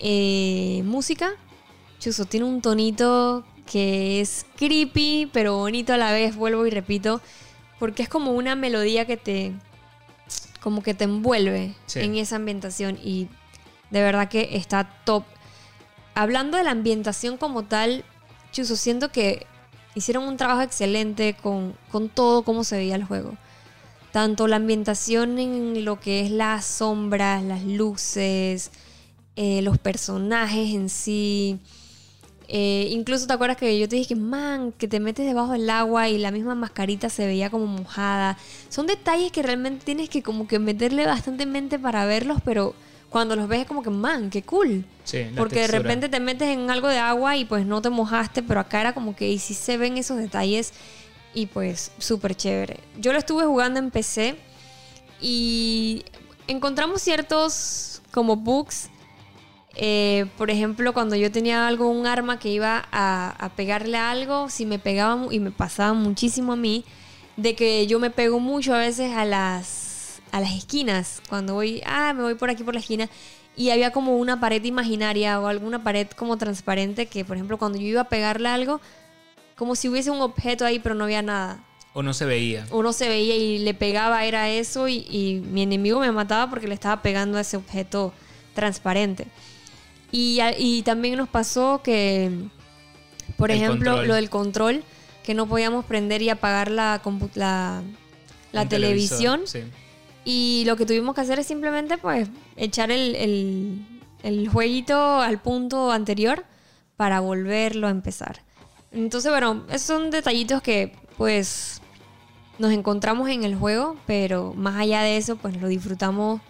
eh, 0.00 0.82
música, 0.84 1.30
Chuso 1.98 2.24
tiene 2.24 2.46
un 2.46 2.60
tonito 2.62 3.44
que 3.70 4.20
es 4.20 4.46
creepy, 4.56 5.28
pero 5.32 5.56
bonito 5.56 5.92
a 5.92 5.96
la 5.96 6.12
vez, 6.12 6.36
vuelvo 6.36 6.66
y 6.66 6.70
repito, 6.70 7.20
porque 7.78 8.02
es 8.02 8.08
como 8.08 8.32
una 8.32 8.54
melodía 8.56 9.04
que 9.06 9.16
te 9.16 9.52
como 10.60 10.82
que 10.82 10.92
te 10.94 11.04
envuelve 11.04 11.74
Sí. 11.86 12.00
en 12.00 12.16
esa 12.16 12.36
ambientación 12.36 12.98
y 13.02 13.28
de 13.90 14.02
verdad 14.02 14.28
que 14.28 14.56
está 14.56 14.90
top. 15.04 15.24
Hablando 16.14 16.56
de 16.58 16.64
la 16.64 16.72
ambientación 16.72 17.36
como 17.36 17.64
tal, 17.64 18.04
Chuso, 18.50 18.74
siento 18.76 19.10
que 19.10 19.46
hicieron 19.94 20.24
un 20.24 20.36
trabajo 20.36 20.62
excelente 20.62 21.36
con, 21.40 21.76
con 21.90 22.08
todo 22.08 22.42
cómo 22.42 22.64
se 22.64 22.76
veía 22.76 22.96
el 22.96 23.04
juego. 23.04 23.36
Tanto 24.12 24.48
la 24.48 24.56
ambientación 24.56 25.38
en 25.38 25.84
lo 25.84 26.00
que 26.00 26.20
es 26.22 26.30
las 26.30 26.64
sombras, 26.64 27.42
las 27.44 27.62
luces, 27.62 28.70
eh, 29.36 29.62
los 29.62 29.78
personajes 29.78 30.74
en 30.74 30.88
sí. 30.88 31.60
Eh, 32.50 32.88
incluso 32.90 33.26
te 33.26 33.34
acuerdas 33.34 33.58
que 33.58 33.78
yo 33.78 33.88
te 33.88 33.96
dije, 33.96 34.16
man, 34.16 34.72
que 34.72 34.88
te 34.88 35.00
metes 35.00 35.26
debajo 35.26 35.52
del 35.52 35.68
agua 35.68 36.08
y 36.08 36.16
la 36.16 36.30
misma 36.30 36.54
mascarita 36.54 37.10
se 37.10 37.26
veía 37.26 37.50
como 37.50 37.66
mojada. 37.66 38.38
Son 38.70 38.86
detalles 38.86 39.30
que 39.32 39.42
realmente 39.42 39.84
tienes 39.84 40.08
que 40.08 40.22
como 40.22 40.48
que 40.48 40.58
meterle 40.58 41.04
bastante 41.06 41.44
mente 41.44 41.78
para 41.78 42.06
verlos, 42.06 42.38
pero 42.42 42.74
cuando 43.10 43.36
los 43.36 43.48
ves 43.48 43.60
es 43.60 43.66
como 43.66 43.82
que, 43.82 43.90
man, 43.90 44.30
qué 44.30 44.42
cool. 44.42 44.86
Sí, 45.04 45.24
la 45.30 45.36
Porque 45.36 45.60
de 45.60 45.68
repente 45.68 46.08
te 46.08 46.20
metes 46.20 46.48
en 46.48 46.70
algo 46.70 46.88
de 46.88 46.98
agua 46.98 47.36
y 47.36 47.44
pues 47.44 47.66
no 47.66 47.82
te 47.82 47.90
mojaste, 47.90 48.42
pero 48.42 48.60
acá 48.60 48.80
era 48.80 48.94
como 48.94 49.14
que 49.14 49.28
y 49.28 49.38
sí 49.38 49.52
se 49.52 49.76
ven 49.76 49.98
esos 49.98 50.16
detalles 50.16 50.72
y 51.34 51.46
pues 51.46 51.92
súper 51.98 52.34
chévere. 52.34 52.80
Yo 52.98 53.12
lo 53.12 53.18
estuve 53.18 53.44
jugando 53.44 53.78
en 53.78 53.90
PC 53.90 54.36
y 55.20 56.04
encontramos 56.46 57.02
ciertos 57.02 58.02
como 58.10 58.36
bugs. 58.36 58.88
Eh, 59.80 60.26
por 60.36 60.50
ejemplo, 60.50 60.92
cuando 60.92 61.14
yo 61.14 61.30
tenía 61.30 61.68
algo, 61.68 61.88
un 61.88 62.06
arma 62.06 62.40
que 62.40 62.48
iba 62.48 62.88
a, 62.90 63.30
a 63.38 63.48
pegarle 63.50 63.96
a 63.96 64.10
algo, 64.10 64.50
si 64.50 64.66
me 64.66 64.80
pegaba 64.80 65.32
y 65.32 65.38
me 65.38 65.52
pasaba 65.52 65.92
muchísimo 65.94 66.52
a 66.54 66.56
mí, 66.56 66.84
de 67.36 67.54
que 67.54 67.86
yo 67.86 68.00
me 68.00 68.10
pego 68.10 68.40
mucho 68.40 68.74
a 68.74 68.78
veces 68.78 69.14
a 69.16 69.24
las, 69.24 70.20
a 70.32 70.40
las 70.40 70.52
esquinas. 70.52 71.22
Cuando 71.28 71.54
voy, 71.54 71.80
ah, 71.86 72.12
me 72.12 72.24
voy 72.24 72.34
por 72.34 72.50
aquí 72.50 72.64
por 72.64 72.74
la 72.74 72.80
esquina. 72.80 73.08
Y 73.56 73.70
había 73.70 73.92
como 73.92 74.16
una 74.16 74.40
pared 74.40 74.64
imaginaria 74.64 75.38
o 75.40 75.46
alguna 75.46 75.84
pared 75.84 76.08
como 76.08 76.36
transparente 76.36 77.06
que, 77.06 77.24
por 77.24 77.36
ejemplo, 77.36 77.56
cuando 77.56 77.78
yo 77.78 77.86
iba 77.86 78.00
a 78.00 78.08
pegarle 78.08 78.48
a 78.48 78.54
algo, 78.54 78.80
como 79.56 79.76
si 79.76 79.88
hubiese 79.88 80.10
un 80.10 80.20
objeto 80.22 80.64
ahí, 80.64 80.80
pero 80.80 80.96
no 80.96 81.04
había 81.04 81.22
nada 81.22 81.60
O 81.92 82.02
no 82.02 82.14
se 82.14 82.24
veía. 82.24 82.66
uno 82.72 82.92
se 82.92 83.08
veía 83.08 83.36
y 83.36 83.58
le 83.58 83.74
pegaba, 83.74 84.24
era 84.24 84.48
eso, 84.48 84.88
y, 84.88 85.06
y 85.08 85.42
mi 85.52 85.62
enemigo 85.62 86.00
me 86.00 86.10
mataba 86.10 86.50
porque 86.50 86.66
le 86.66 86.74
estaba 86.74 87.00
pegando 87.02 87.38
a 87.38 87.42
ese 87.42 87.56
objeto 87.56 88.12
transparente. 88.54 89.26
Y, 90.10 90.40
y 90.58 90.82
también 90.82 91.16
nos 91.16 91.28
pasó 91.28 91.80
que, 91.82 92.30
por 93.36 93.50
El 93.50 93.58
ejemplo, 93.58 93.90
control. 93.90 94.08
lo 94.08 94.14
del 94.14 94.30
control, 94.30 94.82
que 95.22 95.34
no 95.34 95.46
podíamos 95.46 95.84
prender 95.84 96.22
y 96.22 96.30
apagar 96.30 96.70
la, 96.70 97.00
la, 97.34 98.68
televisión. 98.68 99.42
sí. 99.44 99.64
Y 100.24 100.64
lo 100.66 100.76
que 100.76 100.84
tuvimos 100.84 101.14
que 101.14 101.22
hacer 101.22 101.38
es 101.38 101.46
simplemente, 101.46 101.96
pues, 101.96 102.28
echar 102.56 102.90
el, 102.90 103.14
el, 103.14 103.86
el 104.22 104.48
jueguito 104.48 105.20
al 105.20 105.40
punto 105.40 105.90
anterior 105.90 106.44
para 106.96 107.20
volverlo 107.20 107.86
a 107.86 107.90
empezar. 107.90 108.42
Entonces, 108.92 109.30
bueno, 109.30 109.64
esos 109.68 109.82
son 109.82 110.10
detallitos 110.10 110.60
que, 110.60 110.92
pues, 111.16 111.80
nos 112.58 112.72
encontramos 112.72 113.28
en 113.30 113.44
el 113.44 113.54
juego, 113.54 113.96
pero 114.06 114.52
más 114.54 114.76
allá 114.76 115.02
de 115.02 115.16
eso, 115.16 115.36
pues, 115.36 115.58
lo 115.60 115.68
disfrutamos 115.68 116.40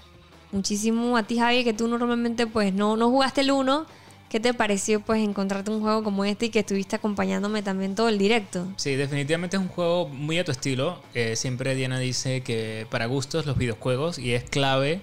muchísimo. 0.53 1.17
A 1.17 1.23
ti, 1.23 1.39
Javi, 1.39 1.65
que 1.65 1.73
tú 1.73 1.89
normalmente, 1.89 2.47
pues, 2.47 2.73
no, 2.73 2.97
no 2.97 3.11
jugaste 3.11 3.43
el 3.43 3.51
1. 3.51 3.87
¿Qué 4.29 4.41
te 4.41 4.53
pareció, 4.53 5.01
pues, 5.01 5.23
encontrarte 5.23 5.71
un 5.71 5.81
juego 5.81 6.05
como 6.05 6.25
este 6.25 6.47
y 6.47 6.49
que 6.51 6.59
estuviste 6.59 6.97
acompañándome 6.97 7.63
también 7.63 7.95
todo 7.95 8.09
el 8.09 8.19
directo? 8.19 8.67
Sí, 8.77 8.95
definitivamente 8.95 9.57
es 9.57 9.63
un 9.63 9.69
juego 9.69 10.09
muy 10.09 10.39
a 10.39 10.45
tu 10.45 10.53
estilo. 10.53 11.03
Eh, 11.15 11.35
siempre 11.35 11.75
Diana 11.75 11.99
dice 11.99 12.43
que 12.43 12.87
para 12.91 13.07
gustos 13.07 13.47
los 13.47 13.57
videojuegos 13.57 14.19
y 14.19 14.35
es 14.35 14.45
clave 14.45 15.01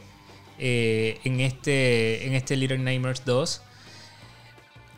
eh, 0.60 1.20
en, 1.24 1.40
este, 1.40 2.28
en 2.28 2.34
este 2.34 2.56
Little 2.56 2.78
Nightmares 2.78 3.24
2. 3.26 3.62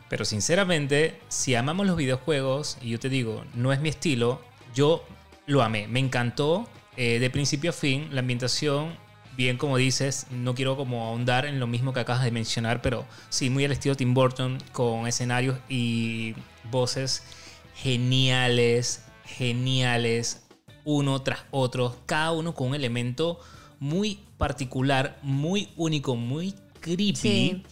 Pero 0.08 0.24
sinceramente, 0.24 1.18
si 1.28 1.54
amamos 1.54 1.86
los 1.86 1.96
videojuegos, 1.96 2.78
y 2.82 2.90
yo 2.90 2.98
te 2.98 3.08
digo, 3.08 3.44
no 3.54 3.72
es 3.72 3.80
mi 3.80 3.88
estilo, 3.88 4.40
yo 4.74 5.04
lo 5.46 5.62
amé, 5.62 5.88
me 5.88 6.00
encantó 6.00 6.68
eh, 6.96 7.18
de 7.18 7.30
principio 7.30 7.70
a 7.70 7.72
fin, 7.72 8.08
la 8.12 8.20
ambientación, 8.20 8.96
bien 9.38 9.56
como 9.56 9.76
dices, 9.76 10.26
no 10.32 10.56
quiero 10.56 10.76
como 10.76 11.06
ahondar 11.06 11.46
en 11.46 11.60
lo 11.60 11.68
mismo 11.68 11.92
que 11.92 12.00
acabas 12.00 12.24
de 12.24 12.32
mencionar, 12.32 12.82
pero 12.82 13.06
sí, 13.28 13.50
muy 13.50 13.64
al 13.64 13.70
estilo 13.70 13.94
Tim 13.94 14.12
Burton, 14.12 14.58
con 14.72 15.06
escenarios 15.06 15.60
y 15.68 16.34
voces 16.72 17.22
geniales, 17.76 19.04
geniales, 19.24 20.42
uno 20.84 21.22
tras 21.22 21.44
otro, 21.52 21.96
cada 22.04 22.32
uno 22.32 22.52
con 22.52 22.70
un 22.70 22.74
elemento 22.74 23.38
muy 23.78 24.18
particular, 24.38 25.20
muy 25.22 25.68
único, 25.76 26.16
muy 26.16 26.52
creepy 26.80 27.14
Sí. 27.14 27.62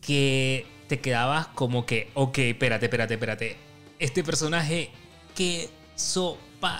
que 0.00 0.64
te 0.86 1.00
quedabas 1.00 1.48
como 1.48 1.86
que, 1.86 2.08
ok, 2.14 2.38
espérate, 2.38 2.86
espérate, 2.86 3.14
espérate. 3.14 3.56
Este 3.98 4.22
personaje, 4.22 4.90
qué 5.34 5.70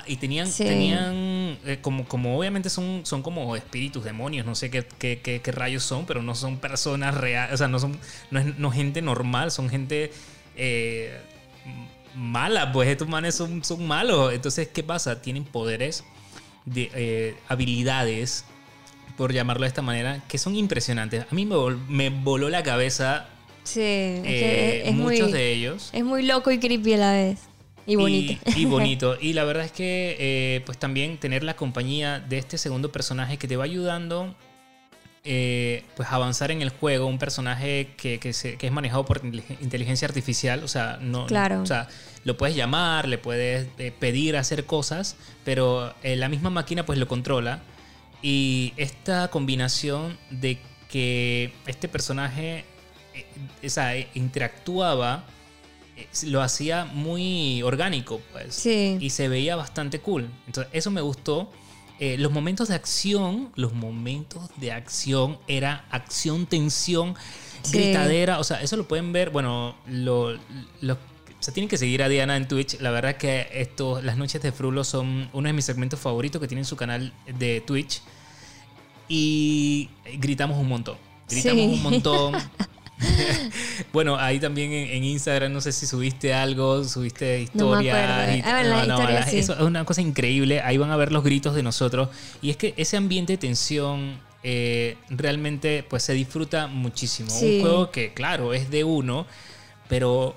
Y 0.07 0.17
tenían, 0.17 0.49
Sí. 0.49 0.65
tenían 0.65 1.57
eh, 1.65 1.79
como, 1.81 2.05
como 2.07 2.37
obviamente 2.39 2.69
son, 2.69 3.03
son 3.05 3.23
como 3.23 3.55
espíritus, 3.55 4.03
demonios, 4.03 4.45
no 4.45 4.55
sé 4.57 4.71
qué, 4.71 4.85
qué, 4.99 5.21
qué- 5.23 5.41
qué 5.41 5.53
rayos 5.53 5.85
son, 5.85 6.05
pero 6.05 6.21
no 6.23 6.35
son 6.35 6.59
personas 6.59 7.15
reales, 7.15 7.55
o 7.55 7.57
sea, 7.59 7.69
no 7.69 7.79
son 7.79 7.97
no 8.33 8.41
es 8.41 8.59
no 8.59 8.71
gente 8.73 9.03
normal, 9.03 9.51
son 9.53 9.69
gente 9.71 10.11
eh, 10.57 11.17
mala, 12.15 12.73
pues 12.73 12.89
estos 12.89 13.09
manes 13.09 13.35
son, 13.37 13.65
son 13.65 13.87
malos. 13.87 14.33
Entonces, 14.33 14.69
¿qué 14.69 14.83
pasa? 14.83 15.23
Tienen 15.23 15.45
poderes, 15.45 16.03
de, 16.65 16.91
eh, 16.95 17.37
habilidades, 17.49 18.45
por 19.17 19.33
llamarlo 19.33 19.63
de 19.63 19.69
esta 19.69 19.83
manera, 19.83 20.23
que 20.29 20.39
son 20.39 20.57
impresionantes. 20.57 21.25
A 21.31 21.35
mí 21.35 21.45
me, 21.47 21.55
vol- 21.55 21.87
me 21.89 22.11
voló 22.11 22.49
la 22.49 22.63
cabeza 22.63 23.29
Sí, 23.65 23.81
eh, 23.81 24.83
es 24.87 24.95
muchos 24.95 25.31
de 25.31 25.53
ellos. 25.53 25.91
Es 25.93 26.03
muy 26.05 26.23
loco 26.25 26.51
y 26.51 26.59
creepy 26.59 26.95
a 26.95 26.97
la 26.97 27.13
vez. 27.13 27.41
Y 27.89 27.97
bonito. 27.97 28.35
Y, 28.55 28.61
y 28.61 28.65
bonito. 28.67 29.17
Y 29.21 29.33
la 29.33 29.43
verdad 29.45 29.65
es 29.65 29.73
que, 29.73 30.17
eh, 30.21 30.61
pues 30.67 30.79
también 30.79 31.19
tener 31.19 31.43
la 31.43 31.57
compañía 31.57 32.21
de 32.21 32.39
este 32.39 32.59
segundo 32.59 32.93
personaje 32.93 33.37
que 33.39 33.49
te 33.49 33.57
va 33.57 33.65
ayudando, 33.65 34.35
eh, 35.25 35.85
pues 35.97 36.09
a 36.11 36.15
avanzar 36.17 36.51
en 36.51 36.63
el 36.63 36.71
juego. 36.71 37.07
Un 37.07 37.19
personaje 37.19 37.91
que, 37.97 38.19
que 38.21 38.33
se- 38.33 38.57
que 38.57 38.67
es 38.67 38.73
manejado 38.73 39.05
por 39.05 39.23
inteligen- 39.25 39.59
inteligencia 39.61 40.07
artificial. 40.07 40.63
O 40.65 40.69
sea, 40.69 40.99
no, 41.01 41.27
Claro. 41.27 41.61
o 41.63 41.67
sea, 41.67 41.89
lo 42.25 42.37
puedes 42.37 42.55
llamar, 42.57 43.09
le 43.09 43.19
puedes 43.19 43.67
eh, 43.79 43.93
pedir 43.99 44.37
hacer 44.37 44.65
cosas, 44.67 45.17
pero 45.45 45.95
eh, 46.03 46.15
la 46.17 46.29
misma 46.29 46.51
máquina 46.51 46.85
pues 46.87 46.99
lo 46.99 47.09
controla. 47.09 47.61
Y 48.23 48.73
esta 48.77 49.29
combinación 49.29 50.19
de 50.31 50.59
que 50.91 51.53
este 51.67 51.89
personaje 51.89 52.65
eh, 53.15 53.27
o 53.65 53.69
sea, 53.71 53.95
interactuaba 54.15 55.25
lo 56.25 56.43
hacía 56.43 56.85
muy 56.85 57.63
orgánico, 57.63 58.21
pues. 58.33 58.55
Sí. 58.55 58.97
Y 59.01 59.11
se 59.11 59.29
veía 59.29 59.57
bastante 59.57 60.01
cool. 60.01 60.29
Entonces, 60.47 60.71
eso 60.75 60.91
me 60.91 61.01
gustó. 61.01 61.51
Eh, 62.01 62.17
los 62.19 62.31
momentos 62.31 62.69
de 62.69 62.75
acción, 62.77 63.51
los 63.57 63.73
momentos 63.73 64.43
de 64.57 64.71
acción 64.73 65.39
era 65.49 65.85
acción, 65.91 66.47
tensión, 66.47 67.15
Sí. 67.63 67.77
gritadera. 67.79 68.39
O 68.39 68.45
sea, 68.45 68.63
eso 68.63 68.77
lo 68.77 68.87
pueden 68.87 69.13
ver. 69.13 69.31
Bueno, 69.31 69.75
lo, 69.89 70.39
lo- 70.81 70.95
o 70.95 71.43
sea, 71.43 71.53
tienen 71.55 71.69
que 71.69 71.77
seguir 71.77 72.03
a 72.03 72.09
Diana 72.09 72.37
en 72.37 72.47
Twitch. 72.49 72.81
La 72.81 72.91
verdad 72.93 73.13
es 73.13 73.17
que 73.19 73.49
esto, 73.53 74.01
las 74.03 74.17
noches 74.17 74.41
de 74.43 74.53
Frulo 74.53 74.85
son 74.85 75.29
uno 75.33 75.47
de 75.49 75.53
mis 75.53 75.65
segmentos 75.65 75.99
favoritos 76.01 76.41
que 76.41 76.47
tiene 76.49 76.61
en 76.63 76.65
su 76.67 76.77
canal 76.77 77.13
de 77.39 77.61
Twitch. 77.61 78.01
y 79.09 79.89
gritamos 80.19 80.59
un 80.59 80.69
montón. 80.69 80.97
Gritamos 81.29 81.57
Sí. 81.65 81.73
un 81.75 81.83
montón. 81.83 82.35
bueno, 83.93 84.17
ahí 84.17 84.41
también 84.41 84.73
en, 84.73 84.89
en 84.89 85.05
Instagram, 85.05 85.53
no 85.53 85.61
sé 85.61 85.73
si 85.73 85.87
subiste 85.87 86.35
algo, 86.35 86.85
subiste 86.85 87.41
historias. 87.43 88.37
y- 88.37 88.43
Ah, 88.45 89.27
sí. 89.31 89.39
Eso 89.39 89.55
es 89.55 89.61
una 89.61 89.85
cosa 89.85 90.01
increíble. 90.01 90.61
Ahí 90.63 90.77
van 90.79 90.91
a 90.91 90.97
ver 90.97 91.13
los 91.13 91.23
gritos 91.25 91.55
de 91.55 91.63
nosotros. 91.63 92.09
Y 92.43 92.51
es 92.51 92.57
que 92.57 92.75
ese 92.77 92.97
ambiente 92.97 93.35
de 93.35 93.39
tensión 93.39 94.19
eh, 94.43 94.97
realmente 95.11 95.85
pues 95.89 96.03
se 96.03 96.13
disfruta 96.15 96.67
muchísimo. 96.67 97.31
Sí. 97.31 97.57
Un 97.57 97.61
juego 97.63 97.91
que, 97.91 98.13
claro, 98.15 98.55
es 98.55 98.71
de 98.71 98.85
uno, 98.85 99.27
pero, 99.89 100.29
o 100.29 100.35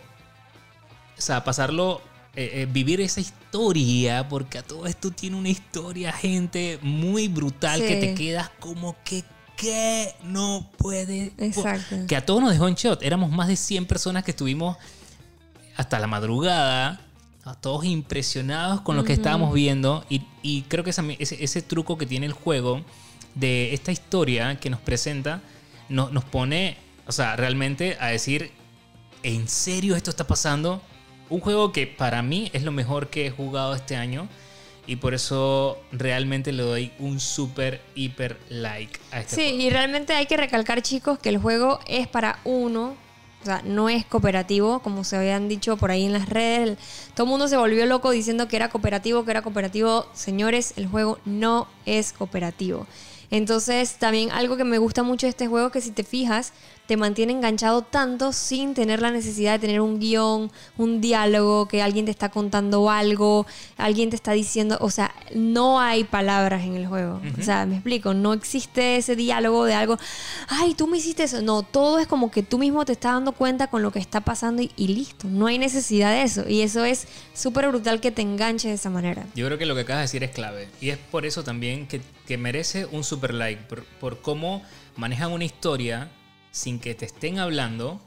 sea, 1.18 1.44
pasarlo, 1.44 2.02
eh, 2.36 2.50
eh, 2.62 2.68
vivir 2.72 3.02
esa 3.02 3.20
historia, 3.22 4.28
porque 4.30 4.58
a 4.58 4.64
todo 4.64 4.88
esto 4.88 5.12
tiene 5.12 5.36
una 5.36 5.50
historia, 5.50 6.12
gente, 6.14 6.80
muy 6.82 7.28
brutal, 7.28 7.80
Sí. 7.82 7.88
que 7.88 7.96
te 7.98 8.16
quedas 8.16 8.50
como 8.60 8.96
que, 9.04 9.24
¿qué? 9.62 10.14
No 10.24 10.70
puede. 10.78 11.32
Exacto. 11.38 11.96
Que 12.08 12.16
a 12.16 12.26
todos 12.26 12.42
nos 12.42 12.52
dejó 12.52 12.68
en 12.68 12.76
shot. 12.76 13.02
Éramos 13.04 13.32
más 13.32 13.48
de 13.48 13.56
100 13.56 13.86
personas 13.86 14.24
que 14.24 14.32
estuvimos 14.32 14.78
hasta 15.78 16.00
la 16.00 16.08
madrugada. 16.08 17.00
a 17.44 17.56
Todos 17.56 17.86
impresionados 17.86 18.82
con 18.82 18.96
lo 18.98 19.04
que 19.04 19.14
estábamos 19.14 19.54
viendo. 19.54 20.06
Y, 20.10 20.22
y 20.44 20.62
creo 20.64 20.84
que 20.84 20.92
esa- 20.92 21.04
ese, 21.18 21.44
ese 21.44 21.62
truco 21.64 21.98
que 21.98 22.06
tiene 22.06 22.26
el 22.28 22.34
juego 22.34 22.82
de 23.36 23.74
esta 23.74 23.92
historia 23.92 24.60
que 24.60 24.70
nos 24.70 24.80
presenta 24.82 25.42
no- 25.90 26.10
nos 26.10 26.24
pone, 26.24 26.78
o 27.08 27.12
sea, 27.12 27.36
realmente 27.36 27.98
a 28.00 28.08
decir, 28.08 28.52
¿en 29.24 29.48
serio 29.48 29.96
esto 29.96 30.10
está 30.12 30.28
pasando? 30.28 30.82
Un 31.30 31.40
juego 31.40 31.72
que 31.72 31.88
para 31.88 32.22
mí 32.22 32.50
es 32.54 32.64
lo 32.64 32.72
mejor 32.72 33.10
que 33.10 33.26
he 33.28 33.32
jugado 33.32 33.74
este 33.74 33.96
año. 33.96 34.28
Y 34.88 34.96
por 34.98 35.14
eso 35.14 35.78
realmente 35.92 36.52
le 36.52 36.64
doy 36.64 36.92
un 37.00 37.20
súper, 37.20 37.82
hiper 37.96 38.38
like 38.50 39.00
a 39.12 39.20
este 39.22 39.36
Sí, 39.36 39.42
juego. 39.50 39.58
y 39.64 39.70
realmente 39.70 40.14
hay 40.14 40.26
que 40.26 40.38
recalcar, 40.38 40.82
chicos, 40.82 41.20
que 41.20 41.30
el 41.30 41.38
juego 41.38 41.80
es 41.88 42.08
para 42.08 42.40
uno. 42.44 42.96
O 43.42 43.46
sea, 43.46 43.62
no 43.64 43.90
es 43.90 44.06
cooperativo, 44.06 44.82
como 44.82 45.04
se 45.04 45.18
habían 45.18 45.48
dicho 45.50 45.76
por 45.78 45.90
ahí 45.92 46.06
en 46.06 46.14
las 46.14 46.30
redes. 46.30 46.78
Todo 47.16 47.26
el 47.26 47.30
mundo 47.32 47.48
se 47.48 47.58
volvió 47.58 47.86
loco 47.88 48.12
diciendo 48.12 48.48
que 48.48 48.56
era 48.56 48.70
cooperativo, 48.70 49.24
que 49.26 49.32
era 49.32 49.42
cooperativo. 49.42 50.06
Señores, 50.14 50.74
el 50.78 50.88
juego 50.88 51.20
no 51.26 51.68
es 51.86 52.14
cooperativo. 52.14 52.86
Entonces, 53.32 53.96
también 53.96 54.30
algo 54.32 54.58
que 54.58 54.64
me 54.64 54.78
gusta 54.78 55.04
mucho 55.04 55.26
de 55.26 55.30
este 55.32 55.48
juego 55.48 55.68
es 55.68 55.74
que 55.74 55.82
si 55.82 55.92
te 55.92 56.04
fijas, 56.04 56.54
te 56.92 56.98
mantiene 56.98 57.32
enganchado 57.32 57.84
tanto 57.84 58.34
sin 58.34 58.74
tener 58.74 59.02
la 59.02 59.12
necesidad 59.12 59.54
de 59.54 59.60
tener 59.60 59.80
un 59.80 59.98
guion, 59.98 60.52
un 60.78 61.00
diálogo, 61.00 61.70
que 61.70 61.82
alguien 61.82 62.04
te 62.04 62.12
está 62.12 62.28
contando 62.28 62.90
algo, 62.90 63.48
alguien 63.78 64.10
te 64.10 64.18
está 64.18 64.34
diciendo, 64.34 64.78
o 64.82 64.90
sea, 64.90 65.16
no 65.34 65.80
hay 65.80 66.04
palabras 66.04 66.66
en 66.66 66.76
el 66.76 66.88
juego. 66.88 67.22
O 67.40 67.44
sea, 67.44 67.66
me 67.66 67.76
explico, 67.76 68.14
no 68.14 68.34
existe 68.34 68.98
ese 68.98 69.16
diálogo 69.16 69.64
de 69.64 69.74
algo, 69.74 69.98
ay, 70.50 70.74
tú 70.74 70.86
me 70.86 70.98
hiciste 70.98 71.24
eso. 71.24 71.42
No, 71.42 71.64
todo 71.64 71.98
es 71.98 72.08
como 72.08 72.30
que 72.30 72.44
tú 72.44 72.58
mismo 72.58 72.84
te 72.84 72.92
estás 72.92 73.14
dando 73.14 73.32
cuenta 73.32 73.68
con 73.68 73.82
lo 73.82 73.94
que 73.94 74.00
está 74.00 74.20
pasando 74.20 74.62
y, 74.62 74.70
y 74.76 74.90
listo. 74.90 75.30
No 75.30 75.48
hay 75.48 75.60
necesidad 75.60 76.12
de 76.12 76.24
eso. 76.24 76.44
Y 76.46 76.60
eso 76.60 76.84
es 76.84 77.08
súper 77.34 77.70
brutal 77.70 78.02
que 78.02 78.12
te 78.12 78.22
enganche 78.22 78.68
de 78.68 78.74
esa 78.74 78.90
manera. 78.90 79.26
Yo 79.34 79.46
creo 79.46 79.58
que 79.58 79.66
lo 79.66 79.76
que 79.76 79.82
acabas 79.82 80.00
de 80.00 80.20
decir 80.20 80.24
es 80.26 80.32
clave. 80.32 80.68
Y 80.82 80.90
es 80.90 80.98
por 80.98 81.26
eso 81.26 81.46
también 81.46 81.88
que, 81.88 82.02
que 82.28 82.38
merece 82.38 82.86
un 82.86 83.06
super 83.06 83.34
like. 83.34 83.62
Por, 83.70 83.86
por 83.86 84.22
cómo 84.22 84.62
manejan 84.98 85.32
una 85.32 85.46
historia 85.46 86.12
sin 86.52 86.80
que 86.80 86.94
te 86.96 87.06
estén 87.06 87.40
hablando. 87.40 88.00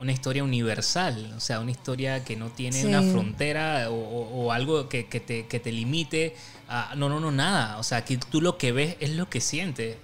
Una 0.00 0.10
historia 0.12 0.42
universal. 0.42 1.32
O 1.36 1.40
sea, 1.40 1.60
una 1.60 1.70
historia 1.70 2.24
que 2.24 2.34
no 2.34 2.48
tiene 2.50 2.80
Sí. 2.80 2.86
una 2.88 3.02
frontera 3.02 3.88
o, 3.88 3.94
o- 3.94 4.44
o 4.46 4.52
algo 4.52 4.88
que, 4.88 5.06
que 5.06 5.20
te, 5.20 5.46
que 5.46 5.60
te 5.60 5.70
limite. 5.72 6.34
a- 6.68 6.94
no, 6.96 7.08
no, 7.10 7.20
no, 7.20 7.30
nada. 7.30 7.76
O 7.78 7.82
sea, 7.82 8.02
que 8.04 8.16
tú 8.16 8.40
lo 8.40 8.56
que 8.56 8.72
ves 8.72 8.96
es 8.98 9.10
lo 9.10 9.28
que 9.28 9.40
sientes. 9.42 9.96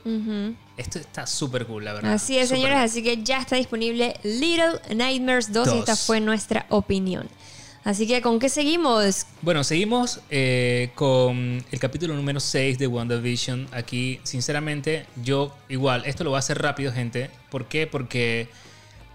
Esto 0.77 0.99
está 0.99 1.27
súper 1.27 1.67
cool, 1.67 1.85
la 1.85 1.95
verdad. 1.95 2.13
Así 2.13 2.37
es, 2.39 2.51
señores, 2.51 2.77
así 2.77 3.03
que 3.03 3.23
ya 3.25 3.39
está 3.41 3.57
disponible 3.57 4.15
Little 4.23 4.79
Nightmares 4.95 5.51
2 5.53 5.67
y 5.67 5.71
Dos. 5.71 5.79
esta 5.81 5.97
fue 5.97 6.21
nuestra 6.21 6.67
opinión. 6.69 7.27
Así 7.89 8.07
que, 8.07 8.21
¿con 8.21 8.39
qué 8.39 8.51
seguimos? 8.51 9.25
Bueno, 9.41 9.65
seguimos 9.65 10.21
eh, 10.29 10.91
con 10.95 11.65
el 11.73 11.79
capítulo 11.81 12.13
número 12.13 12.39
6 12.39 12.79
de 12.79 12.87
WandaVision. 12.87 13.67
Aquí, 13.73 14.21
sinceramente, 14.25 15.07
yo 15.25 15.57
igual, 15.71 16.03
esto 16.05 16.23
lo 16.23 16.29
voy 16.29 16.37
a 16.37 16.41
hacer 16.41 16.61
rápido, 16.61 16.93
gente. 16.93 17.31
¿Por 17.49 17.65
qué? 17.65 17.87
Porque 17.87 18.51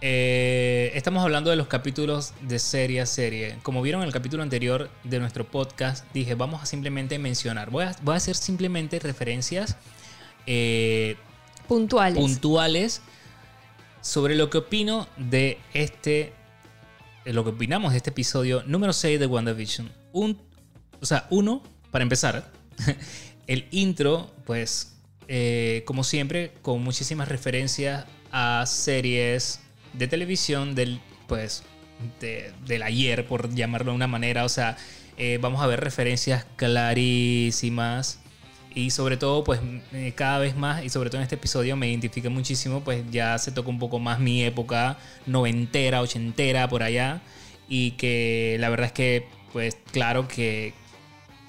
eh, 0.01 0.91
estamos 0.95 1.21
hablando 1.21 1.51
de 1.51 1.55
los 1.55 1.67
capítulos 1.67 2.33
de 2.41 2.57
serie 2.57 3.01
a 3.01 3.05
serie. 3.05 3.57
Como 3.61 3.79
vieron 3.83 4.01
en 4.01 4.07
el 4.07 4.11
capítulo 4.11 4.41
anterior 4.41 4.89
de 5.03 5.19
nuestro 5.19 5.45
podcast, 5.45 6.11
dije, 6.11 6.33
vamos 6.33 6.63
a 6.63 6.65
simplemente 6.65 7.19
mencionar. 7.19 7.69
Voy 7.69 7.83
a, 7.83 7.95
voy 8.01 8.15
a 8.15 8.17
hacer 8.17 8.35
simplemente 8.35 8.97
referencias 8.97 9.77
eh, 10.47 11.15
Puntuales. 11.67 12.17
puntuales 12.17 13.03
sobre 14.01 14.33
lo 14.33 14.49
que 14.49 14.57
opino 14.57 15.07
de 15.17 15.59
este 15.75 16.33
lo 17.25 17.43
que 17.43 17.51
opinamos 17.51 17.91
de 17.91 17.97
este 17.97 18.09
episodio 18.09 18.63
número 18.65 18.93
6 18.93 19.19
de 19.19 19.25
WandaVision. 19.25 19.89
Un, 20.11 20.39
o 21.01 21.05
sea, 21.05 21.27
uno, 21.29 21.63
para 21.91 22.03
empezar, 22.03 22.51
el 23.47 23.67
intro, 23.71 24.31
pues, 24.45 24.95
eh, 25.27 25.83
como 25.85 26.03
siempre, 26.03 26.51
con 26.61 26.81
muchísimas 26.83 27.27
referencias 27.27 28.05
a 28.31 28.65
series 28.67 29.59
de 29.93 30.07
televisión 30.07 30.75
del, 30.75 30.99
pues, 31.27 31.63
de- 32.19 32.51
del 32.65 32.83
ayer, 32.83 33.25
por 33.27 33.53
llamarlo 33.53 33.91
de 33.91 33.95
una 33.95 34.07
manera. 34.07 34.43
O 34.43 34.49
sea, 34.49 34.75
eh, 35.17 35.37
vamos 35.41 35.61
a 35.61 35.67
ver 35.67 35.79
referencias 35.81 36.45
clarísimas. 36.55 38.19
Y 38.75 38.89
sobre 38.89 39.17
todo, 39.17 39.43
pues 39.43 39.59
eh, 39.91 40.13
cada 40.15 40.39
vez 40.39 40.55
más, 40.55 40.83
y 40.83 40.89
sobre 40.89 41.09
todo 41.09 41.19
en 41.19 41.23
este 41.23 41.35
episodio 41.35 41.75
me 41.75 41.89
identifica 41.89 42.29
muchísimo, 42.29 42.83
pues 42.83 43.03
ya 43.11 43.37
se 43.37 43.51
toca 43.51 43.69
un 43.69 43.77
poco 43.79 43.99
más 43.99 44.19
mi 44.19 44.43
época 44.43 44.97
noventera, 45.27 46.01
ochentera, 46.01 46.67
por 46.67 46.81
allá. 46.81 47.21
Y 47.69 47.91
que 47.91 48.57
la 48.59 48.69
verdad 48.69 48.87
es 48.87 48.91
que, 48.93 49.27
pues 49.51 49.77
claro 49.91 50.27
que, 50.27 50.73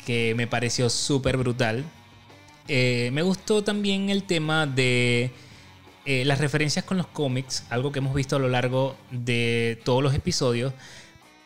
que 0.04 0.34
me 0.36 0.46
pareció 0.46 0.90
súper 0.90 1.36
brutal. 1.38 1.84
Eh, 2.68 3.10
me 3.12 3.22
gustó 3.22 3.64
también 3.64 4.10
el 4.10 4.24
tema 4.24 4.66
de 4.66 5.30
eh, 6.06 6.24
las 6.26 6.38
referencias 6.40 6.84
con 6.84 6.98
los 6.98 7.06
cómics, 7.06 7.64
algo 7.70 7.90
que 7.92 8.00
hemos 8.00 8.14
visto 8.14 8.36
a 8.36 8.38
lo 8.38 8.48
largo 8.48 8.96
de 9.10 9.80
todos 9.84 10.02
los 10.02 10.14
episodios. 10.14 10.74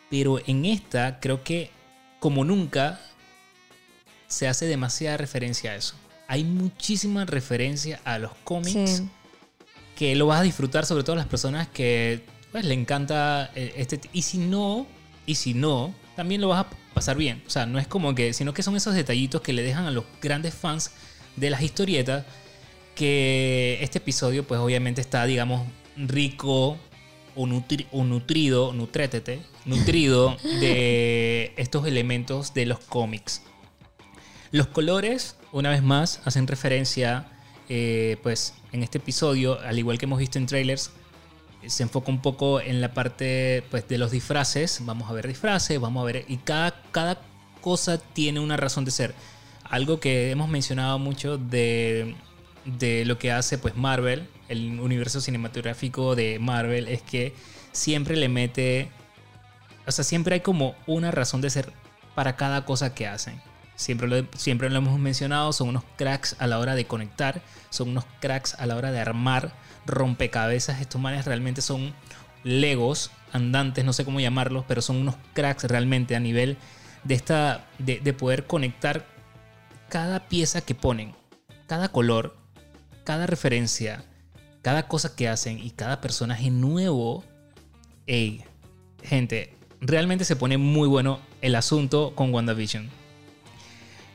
Pero 0.09 0.39
en 0.45 0.65
esta 0.65 1.19
creo 1.19 1.43
que 1.43 1.71
como 2.19 2.43
nunca 2.43 2.99
se 4.29 4.47
hace 4.47 4.65
demasiada 4.65 5.17
referencia 5.17 5.71
a 5.71 5.75
eso. 5.75 5.95
Hay 6.29 6.45
muchísima 6.45 7.25
referencia 7.25 7.99
a 8.05 8.17
los 8.19 8.31
cómics 8.45 8.97
Sí. 8.99 9.09
que 9.97 10.15
lo 10.15 10.27
vas 10.27 10.39
a 10.39 10.43
disfrutar, 10.43 10.85
sobre 10.85 11.03
todo 11.03 11.17
las 11.17 11.25
personas 11.27 11.67
que 11.67 12.23
pues, 12.53 12.63
le 12.63 12.73
encanta 12.75 13.51
eh, 13.55 13.73
este. 13.75 13.99
Y 14.13 14.21
si 14.21 14.37
no, 14.37 14.87
y 15.25 15.35
si 15.35 15.53
no, 15.53 15.93
también 16.15 16.39
lo 16.41 16.47
vas 16.49 16.65
a 16.65 16.69
pasar 16.93 17.17
bien. 17.17 17.43
O 17.45 17.49
sea, 17.49 17.65
no 17.65 17.77
es 17.79 17.87
como 17.87 18.15
que, 18.15 18.31
sino 18.33 18.53
que 18.53 18.63
son 18.63 18.75
esos 18.77 18.93
detallitos 18.95 19.41
que 19.41 19.51
le 19.53 19.61
dejan 19.63 19.85
a 19.85 19.91
los 19.91 20.05
grandes 20.21 20.53
fans 20.53 20.91
de 21.35 21.49
las 21.49 21.61
historietas 21.61 22.25
que 22.95 23.77
este 23.81 23.97
episodio, 23.99 24.45
pues 24.45 24.59
obviamente 24.59 25.01
está, 25.01 25.25
digamos, 25.25 25.65
rico 25.95 26.77
o, 27.35 27.45
nutri- 27.47 27.87
o 27.91 28.03
nutrido, 28.03 28.73
nutrétete, 28.73 29.41
nutrido 29.65 30.35
de 30.43 31.53
estos 31.57 31.87
elementos 31.87 32.53
de 32.53 32.65
los 32.65 32.79
cómics. 32.79 33.41
Los 34.51 34.67
colores, 34.67 35.35
una 35.51 35.69
vez 35.69 35.83
más, 35.83 36.21
hacen 36.25 36.47
referencia, 36.47 37.27
eh, 37.69 38.17
pues, 38.23 38.55
en 38.71 38.83
este 38.83 38.97
episodio, 38.97 39.59
al 39.59 39.77
igual 39.77 39.97
que 39.97 40.05
hemos 40.05 40.19
visto 40.19 40.37
en 40.37 40.47
trailers, 40.47 40.91
se 41.67 41.83
enfoca 41.83 42.09
un 42.11 42.21
poco 42.21 42.61
en 42.61 42.81
la 42.81 42.93
parte, 42.93 43.63
pues, 43.69 43.87
de 43.87 43.97
los 43.97 44.11
disfraces. 44.11 44.79
Vamos 44.85 45.09
a 45.09 45.13
ver 45.13 45.27
disfraces, 45.27 45.79
vamos 45.79 46.01
a 46.01 46.05
ver, 46.05 46.25
y 46.27 46.37
cada, 46.37 46.81
cada 46.91 47.21
cosa 47.61 47.97
tiene 47.97 48.39
una 48.39 48.57
razón 48.57 48.85
de 48.85 48.91
ser. 48.91 49.13
Algo 49.63 49.99
que 49.99 50.31
hemos 50.31 50.49
mencionado 50.49 50.97
mucho 50.97 51.37
de, 51.37 52.15
de 52.65 53.05
lo 53.05 53.19
que 53.19 53.31
hace, 53.31 53.57
pues, 53.57 53.75
Marvel, 53.75 54.27
el 54.47 54.79
universo 54.79 55.21
cinematográfico 55.21 56.15
de 56.15 56.39
Marvel, 56.39 56.87
es 56.87 57.01
que 57.03 57.33
siempre 57.71 58.15
le 58.17 58.29
mete 58.29 58.89
o 59.89 59.91
sea, 59.91 60.03
siempre 60.03 60.35
hay 60.35 60.41
como 60.41 60.75
una 60.85 61.09
razón 61.09 61.41
de 61.41 61.49
ser 61.49 61.73
para 62.13 62.35
cada 62.35 62.63
cosa 62.63 62.93
que 62.93 63.07
hacen. 63.07 63.41
Siempre 63.79 64.09
lo, 64.09 64.27
siempre 64.35 64.69
lo 64.69 64.79
hemos 64.79 64.99
mencionado, 64.99 65.53
son 65.53 65.69
unos 65.69 65.85
cracks 65.95 66.35
a 66.39 66.47
la 66.47 66.59
hora 66.59 66.75
de 66.75 66.85
conectar, 66.85 67.41
son 67.69 67.87
unos 67.91 68.03
cracks 68.19 68.55
a 68.55 68.65
la 68.65 68.75
hora 68.75 68.91
de 68.91 68.99
armar 68.99 69.53
rompecabezas. 69.85 70.81
Estos 70.81 70.99
manes 70.99 71.23
realmente 71.23 71.61
son 71.61 71.93
legos 72.43 73.09
andantes, 73.31 73.85
no 73.85 73.93
sé 73.93 74.03
cómo 74.03 74.19
llamarlos, 74.19 74.65
pero 74.67 74.81
son 74.81 74.97
unos 74.97 75.15
cracks 75.33 75.63
realmente 75.63 76.17
a 76.17 76.19
nivel 76.19 76.57
de, 77.05 77.15
esta, 77.15 77.67
de, 77.77 78.01
de 78.01 78.11
poder 78.11 78.47
conectar 78.47 79.05
cada 79.87 80.27
pieza 80.27 80.59
que 80.59 80.75
ponen, 80.75 81.15
cada 81.65 81.87
color, 81.87 82.35
cada 83.05 83.27
referencia, 83.27 84.03
cada 84.61 84.89
cosa 84.89 85.15
que 85.15 85.29
hacen 85.29 85.57
y 85.57 85.71
cada 85.71 86.01
personaje 86.01 86.51
nuevo. 86.51 87.23
Ey, 88.07 88.43
gente, 89.03 89.55
realmente 89.79 90.25
se 90.25 90.35
pone 90.35 90.57
muy 90.57 90.89
bueno 90.89 91.21
el 91.41 91.55
asunto 91.55 92.13
con 92.13 92.33
WandaVision. 92.33 92.98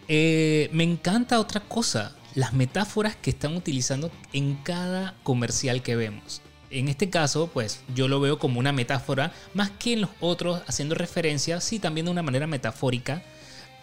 Eh, 0.09 0.69
me 0.73 0.85
encanta 0.85 1.41
otra 1.41 1.61
cosa. 1.61 2.17
las 2.35 2.53
metáforas 2.53 3.15
que 3.15 3.31
están 3.31 3.57
utilizando 3.57 4.11
en 4.33 4.57
cada 4.57 5.15
comercial 5.23 5.83
que 5.83 5.95
vemos. 5.95 6.43
En 6.71 6.89
este 6.89 7.09
caso, 7.09 7.47
pues 7.47 7.81
yo 7.95 8.09
lo 8.09 8.19
veo 8.19 8.41
como 8.41 8.59
una 8.59 8.73
metáfora, 8.73 9.33
más 9.55 9.71
que 9.71 9.93
en 9.93 10.01
los 10.01 10.11
otros 10.21 10.61
haciendo 10.67 10.97
referencia, 10.97 11.61
sí 11.61 11.79
también 11.79 12.07
de 12.07 12.11
una 12.11 12.23
manera 12.23 12.49
metafórica, 12.49 13.23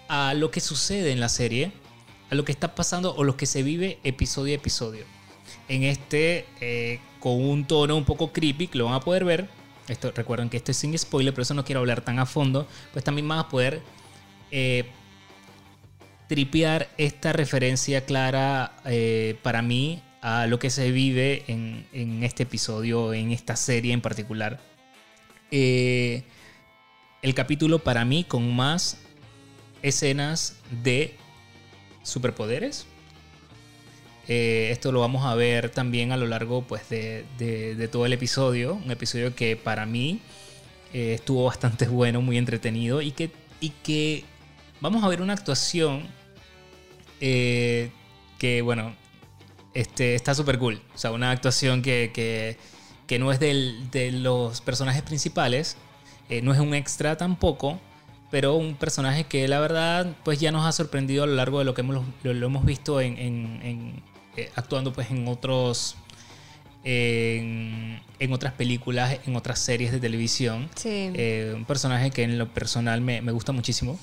a 0.09 0.33
lo 0.33 0.51
que 0.51 0.59
sucede 0.59 1.13
en 1.13 1.21
la 1.21 1.29
serie, 1.29 1.71
a 2.29 2.35
lo 2.35 2.43
que 2.43 2.51
está 2.51 2.75
pasando 2.75 3.15
o 3.15 3.23
lo 3.23 3.37
que 3.37 3.45
se 3.45 3.63
vive 3.63 3.99
episodio 4.03 4.53
a 4.53 4.57
episodio. 4.57 5.05
En 5.69 5.83
este, 5.83 6.45
eh, 6.59 6.99
con 7.21 7.41
un 7.41 7.65
tono 7.65 7.95
un 7.95 8.03
poco 8.03 8.33
creepy, 8.33 8.67
que 8.67 8.77
lo 8.77 8.85
van 8.85 8.95
a 8.95 8.99
poder 8.99 9.23
ver. 9.23 9.49
Recuerden 10.15 10.49
que 10.49 10.57
esto 10.57 10.71
es 10.71 10.77
sin 10.77 10.97
spoiler, 10.97 11.33
pero 11.33 11.43
eso 11.43 11.53
no 11.53 11.63
quiero 11.63 11.79
hablar 11.79 12.01
tan 12.01 12.19
a 12.19 12.25
fondo. 12.25 12.67
Pues 12.91 13.05
también 13.05 13.27
van 13.27 13.39
a 13.39 13.47
poder 13.47 13.81
eh, 14.51 14.91
tripear 16.31 16.87
esta 16.97 17.33
referencia 17.33 18.05
clara 18.05 18.71
eh, 18.85 19.35
para 19.41 19.61
mí 19.61 20.01
a 20.21 20.47
lo 20.47 20.59
que 20.59 20.69
se 20.69 20.89
vive 20.89 21.43
en, 21.47 22.23
este 22.23 22.43
episodio, 22.43 23.13
en 23.13 23.33
esta 23.33 23.57
serie 23.57 23.91
en 23.91 23.99
particular. 23.99 24.61
el 25.51 26.23
capítulo 27.35 27.79
para 27.79 28.05
mí 28.05 28.23
con 28.23 28.55
más 28.55 28.99
escenas 29.81 30.55
de 30.81 31.17
superpoderes. 32.01 32.85
Eh, 34.29 34.69
esto 34.71 34.93
lo 34.93 35.01
vamos 35.01 35.25
a 35.25 35.35
ver 35.35 35.69
también 35.69 36.13
a 36.13 36.17
lo 36.17 36.27
largo 36.27 36.61
pues, 36.61 36.87
de, 36.87 37.89
todo 37.91 38.05
el 38.05 38.13
episodio. 38.13 38.75
Un 38.75 38.89
episodio 38.89 39.35
que 39.35 39.57
para 39.57 39.85
mí 39.85 40.21
eh, 40.93 41.15
estuvo 41.15 41.43
bastante 41.43 41.87
bueno, 41.89 42.21
muy 42.21 42.37
entretenido 42.37 43.01
y 43.01 43.11
que, 43.11 43.31
y 43.59 43.71
que 43.83 44.23
vamos 44.79 45.03
a 45.03 45.09
ver 45.09 45.21
una 45.21 45.33
actuación 45.33 46.20
eh, 47.21 47.91
que, 48.37 48.61
bueno, 48.61 48.95
este, 49.73 50.15
está 50.15 50.35
súper 50.35 50.59
cool. 50.59 50.81
O 50.93 50.97
sea, 50.97 51.11
una 51.11 51.31
actuación 51.31 51.81
que, 51.81 52.11
que, 52.13 52.57
que 53.07 53.19
no 53.19 53.31
es 53.31 53.39
del, 53.39 53.89
de 53.91 54.11
los 54.11 54.59
personajes 54.61 55.03
principales, 55.03 55.77
no 56.43 56.53
es 56.53 56.59
un 56.59 56.73
extra 56.73 57.17
tampoco, 57.17 57.77
pero 58.31 58.55
un 58.55 58.75
personaje 58.75 59.25
que 59.25 59.47
la 59.47 59.59
verdad 59.59 60.15
pues 60.23 60.39
ya 60.39 60.51
nos 60.51 60.65
ha 60.65 60.71
sorprendido 60.71 61.25
a 61.25 61.27
lo 61.27 61.35
largo 61.35 61.59
de 61.59 61.65
lo 61.65 61.73
que 61.75 61.81
hemos, 61.81 62.03
lo, 62.23 62.45
hemos 62.45 62.65
visto 62.65 63.01
en, 63.01 63.17
en, 63.19 64.01
eh, 64.37 64.49
actuando 64.55 64.93
pues 64.93 65.11
en 65.11 65.27
otros 65.27 65.97
en, 66.83 68.01
en, 68.17 68.33
otras 68.33 68.53
películas, 68.53 69.19
en 69.27 69.35
otras 69.35 69.59
series 69.59 69.91
de 69.91 69.99
televisión. 69.99 70.69
Sí. 70.75 71.11
Eh, 71.13 71.53
un 71.55 71.65
personaje 71.65 72.09
que 72.09 72.23
en 72.23 72.39
lo 72.39 72.47
personal 72.51 73.01
me, 73.01 73.21
me, 73.21 73.31
gusta 73.31 73.51
muchísimo. 73.51 73.99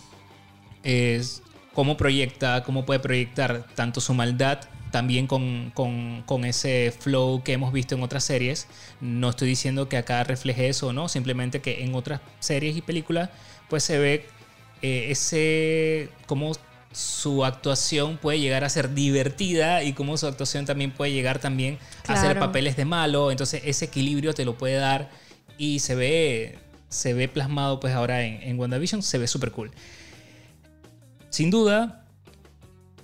Es 0.84 1.42
cómo 1.74 1.96
proyecta, 1.96 2.62
cómo 2.64 2.84
puede 2.84 3.00
proyectar 3.00 3.64
tanto 3.74 4.00
su 4.00 4.14
maldad 4.14 4.60
también 4.90 5.26
con, 5.26 5.70
con, 5.74 6.22
con, 6.26 6.44
ese 6.44 6.94
flow 6.98 7.42
que 7.42 7.52
hemos 7.52 7.72
visto 7.72 7.94
en 7.94 8.02
otras 8.02 8.24
series. 8.24 8.66
No 9.00 9.30
estoy 9.30 9.48
diciendo 9.48 9.88
que 9.88 9.96
acá 9.96 10.24
refleje 10.24 10.68
eso, 10.68 10.92
¿no? 10.92 11.08
Simplemente 11.08 11.60
que 11.60 11.84
en 11.84 11.94
otras 11.94 12.20
series 12.40 12.76
y 12.76 12.82
películas 12.82 13.30
pues 13.68 13.84
se 13.84 13.98
ve 13.98 14.26
eh, 14.82 15.08
ese 15.10 16.08
cómo 16.26 16.52
su 16.92 17.44
actuación 17.44 18.16
puede 18.16 18.40
llegar 18.40 18.64
a 18.64 18.68
ser 18.70 18.94
divertida 18.94 19.82
y 19.82 19.92
cómo 19.92 20.16
su 20.16 20.26
actuación 20.26 20.64
también 20.64 20.90
puede 20.90 21.12
llegar 21.12 21.38
también 21.38 21.78
a 22.06 22.14
hacer 22.14 22.38
papeles 22.38 22.76
de 22.76 22.84
malo. 22.84 23.30
Entonces 23.30 23.62
ese 23.64 23.86
equilibrio 23.86 24.32
te 24.32 24.44
lo 24.44 24.56
puede 24.56 24.76
dar 24.76 25.10
y 25.58 25.80
se 25.80 25.94
ve, 25.94 26.58
se 26.88 27.12
ve 27.12 27.28
plasmado 27.28 27.78
pues 27.78 27.94
ahora 27.94 28.22
en, 28.24 28.42
en 28.42 28.58
WandaVision, 28.58 29.02
se 29.02 29.18
ve 29.18 29.26
súper 29.26 29.52
cool. 29.52 29.70
Sin 31.30 31.50
duda, 31.50 32.06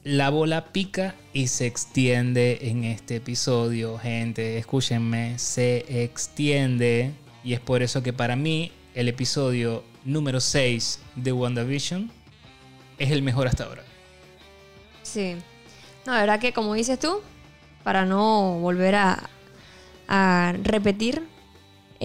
la 0.03 0.31
bola 0.31 0.67
pica 0.73 1.15
y 1.33 1.49
se 1.49 1.67
extiende 1.67 2.59
en 2.63 2.85
este 2.85 3.17
episodio, 3.17 3.99
gente. 3.99 4.59
Escúchenme, 4.59 5.39
se 5.39 6.05
extiende. 6.05 7.13
Y 7.43 7.53
es 7.53 7.61
por 7.61 7.83
eso 7.83 8.03
que 8.03 8.13
para 8.13 8.35
mí 8.35 8.73
el 8.95 9.09
episodio 9.09 9.85
número 10.05 10.41
6 10.41 11.01
de 11.17 11.33
WandaVision 11.33 12.11
es 12.99 13.11
el 13.11 13.23
mejor 13.23 13.47
hasta 13.47 13.65
ahora. 13.65 13.83
Sí. 15.03 15.37
No, 16.07 16.13
la 16.13 16.21
verdad 16.21 16.41
que 16.41 16.53
como 16.53 16.75
dices 16.75 16.99
tú, 16.99 17.21
para 17.83 18.07
no 18.07 18.59
volver 18.61 18.95
a, 18.95 19.29
a 20.09 20.55
repetir 20.63 21.23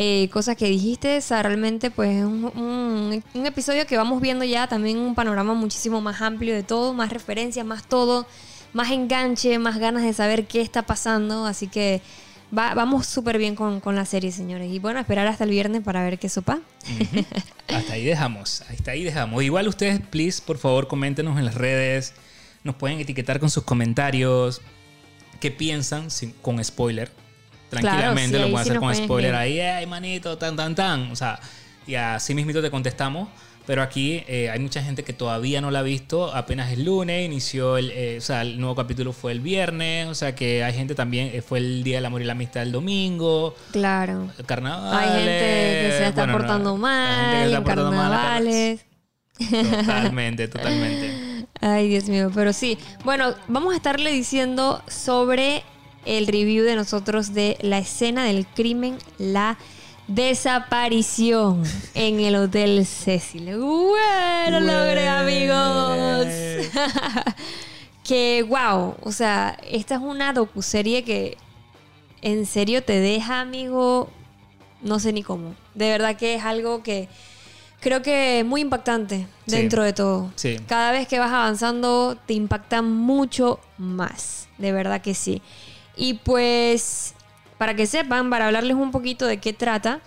eh, 0.01 0.29
cosas 0.29 0.55
que 0.55 0.65
dijiste, 0.69 1.17
o 1.17 1.21
sea, 1.21 1.43
realmente 1.43 1.91
pues 1.91 2.09
es 2.15 2.23
un, 2.23 2.45
un, 2.55 3.21
un, 3.33 3.45
episodio 3.45 3.85
que 3.85 3.97
vamos 3.97 4.21
viendo 4.21 4.45
ya 4.45 4.65
también 4.65 4.97
un 4.97 5.13
panorama 5.13 5.53
muchísimo 5.55 5.99
más 5.99 6.21
amplio 6.21 6.55
de 6.55 6.63
todo, 6.63 6.93
más 6.93 7.11
referencias, 7.11 7.65
más 7.65 7.83
todo, 7.83 8.25
más 8.71 8.91
enganche, 8.91 9.59
más 9.59 9.77
ganas 9.77 10.03
de 10.03 10.13
saber 10.13 10.47
qué 10.47 10.61
está 10.61 10.83
pasando, 10.83 11.45
así 11.45 11.67
que 11.67 12.01
vamos 12.49 13.07
súper 13.07 13.37
bien 13.37 13.55
con, 13.55 13.81
con, 13.81 13.97
la 13.97 14.05
serie, 14.05 14.31
señores. 14.31 14.71
Y 14.71 14.79
bueno, 14.79 15.01
esperar 15.01 15.27
hasta 15.27 15.43
el 15.43 15.49
viernes 15.49 15.83
para 15.83 16.01
ver 16.01 16.17
qué 16.17 16.29
sopa. 16.29 16.61
Hasta 17.67 17.91
ahí 17.91 18.05
dejamos. 18.05 18.61
Hasta 18.69 18.91
ahí 18.91 19.03
dejamos. 19.03 19.43
Igual 19.43 19.67
ustedes, 19.67 19.99
please, 19.99 20.41
por 20.41 20.57
favor, 20.59 20.87
coméntenos 20.87 21.37
en 21.37 21.43
las 21.43 21.55
redes. 21.55 22.13
Nos 22.63 22.75
pueden 22.75 23.01
etiquetar 23.01 23.41
con 23.41 23.49
sus 23.49 23.65
comentarios. 23.65 24.61
¿Qué 25.41 25.51
piensan 25.51 26.09
sin, 26.09 26.31
con 26.31 26.63
spoiler? 26.63 27.11
Tranquilamente 27.70 28.38
claro, 28.38 28.45
sí, 28.45 28.49
lo 28.49 28.51
pueden 28.51 28.65
sí 28.65 28.70
hacer 28.72 28.80
con 28.80 28.95
spoiler. 28.95 29.36
Ahí, 29.36 29.59
ay, 29.59 29.86
manito, 29.86 30.38
tan, 30.38 30.55
tan, 30.55 30.76
tan. 30.76 31.11
O 31.11 31.15
sea, 31.15 31.39
y 31.86 31.95
así 31.95 32.34
mismito 32.34 32.61
te 32.61 32.72
contestamos. 32.72 33.30
Pero 33.70 33.84
aquí 33.84 34.24
eh, 34.28 34.49
hay 34.49 34.57
mucha 34.57 34.82
gente 34.82 35.03
que 35.03 35.13
todavía 35.13 35.61
no 35.61 35.70
la 35.70 35.80
ha 35.80 35.84
visto. 35.84 36.34
Apenas 36.36 36.72
es 36.72 36.80
lunes, 36.80 37.24
inició 37.24 37.78
el, 37.78 37.91
eh, 37.91 38.17
o 38.17 38.22
sea, 38.22 38.41
el 38.41 38.59
nuevo 38.59 38.74
capítulo 38.74 39.13
fue 39.13 39.32
el 39.32 39.41
viernes. 39.41 40.07
O 40.07 40.15
sea 40.15 40.34
que 40.34 40.63
hay 40.63 40.74
gente 40.74 40.95
también, 40.95 41.30
eh, 41.32 41.43
fue 41.43 41.59
el 41.59 41.84
Día 41.84 41.97
del 41.97 42.05
Amor 42.07 42.24
y 42.24 42.26
la 42.26 42.32
Amistad 42.32 42.63
el 42.63 42.72
domingo. 42.72 43.55
Claro. 43.72 44.32
El 44.39 44.45
carnaval. 44.47 44.97
Hay 44.97 45.09
gente 45.09 45.86
que 45.86 45.95
se 45.99 46.07
está 46.07 46.22
bueno, 46.24 46.39
portando 46.39 46.72
no, 46.72 46.78
mal, 46.78 47.53
en 47.53 47.63
carnavales. 47.63 48.86
Mal, 49.39 49.86
totalmente, 49.86 50.47
totalmente. 50.47 51.45
Ay, 51.61 51.89
Dios 51.89 52.05
mío, 52.05 52.32
pero 52.34 52.53
sí. 52.53 52.76
Bueno, 53.03 53.36
vamos 53.47 53.74
a 53.74 53.78
estarle 53.78 54.11
diciendo 54.11 54.82
sobre 54.88 55.63
el 56.18 56.26
review 56.26 56.66
de 56.66 56.76
nosotros 56.76 57.34
de 57.36 57.57
la 57.62 57.78
escena 57.78 58.24
del 58.24 58.47
crimen, 58.47 58.97
la 59.20 59.57
desaparición 60.07 61.64
en 61.93 62.20
el 62.20 62.36
Hotel 62.36 62.84
Cecil. 62.86 63.55
Bueno, 63.57 64.60
logré, 64.60 65.07
amigos. 65.07 66.26
que 68.03 68.43
wow, 68.49 68.95
o 69.03 69.12
sea, 69.12 69.55
esta 69.70 69.95
es 69.95 70.01
una 70.01 70.34
docuserie 70.34 71.03
que 71.03 71.38
en 72.24 72.47
serio 72.47 72.84
te 72.84 72.99
deja, 72.99 73.41
amigo, 73.41 74.10
no 74.82 74.97
sé 74.97 75.14
ni 75.14 75.22
cómo. 75.22 75.53
De 75.76 75.89
verdad 75.89 76.18
que 76.18 76.34
es 76.34 76.43
algo 76.43 76.82
que 76.82 77.07
creo 77.82 78.01
que 78.01 78.39
es 78.39 78.45
muy 78.45 78.62
impactante 78.62 79.28
dentro 79.45 79.84
sí. 79.84 79.86
de 79.86 79.93
todo. 79.93 80.32
Sí. 80.36 80.57
Cada 80.68 80.91
vez 80.91 81.07
que 81.07 81.20
vas 81.20 81.32
avanzando 81.32 82.18
te 82.26 82.34
impacta 82.34 82.82
mucho 82.82 83.60
más. 83.78 84.47
De 84.57 84.72
verdad 84.72 85.01
que 85.01 85.14
sí. 85.14 85.43
Y 85.99 86.13
pues 86.13 87.13
para 87.57 87.75
que 87.75 87.85
sepan, 87.85 88.29
para 88.29 88.47
hablarles 88.47 88.77
un 88.77 88.89
poquito 88.91 89.25
de 89.25 89.37
qué 89.39 89.51
trata, 89.51 89.99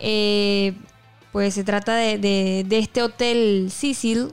eh, 0.00 0.74
pues 1.30 1.54
se 1.54 1.62
trata 1.62 1.94
de, 1.94 2.18
de, 2.18 2.64
de, 2.66 2.78
este 2.78 3.00
hotel 3.00 3.68
Cecil, 3.70 4.32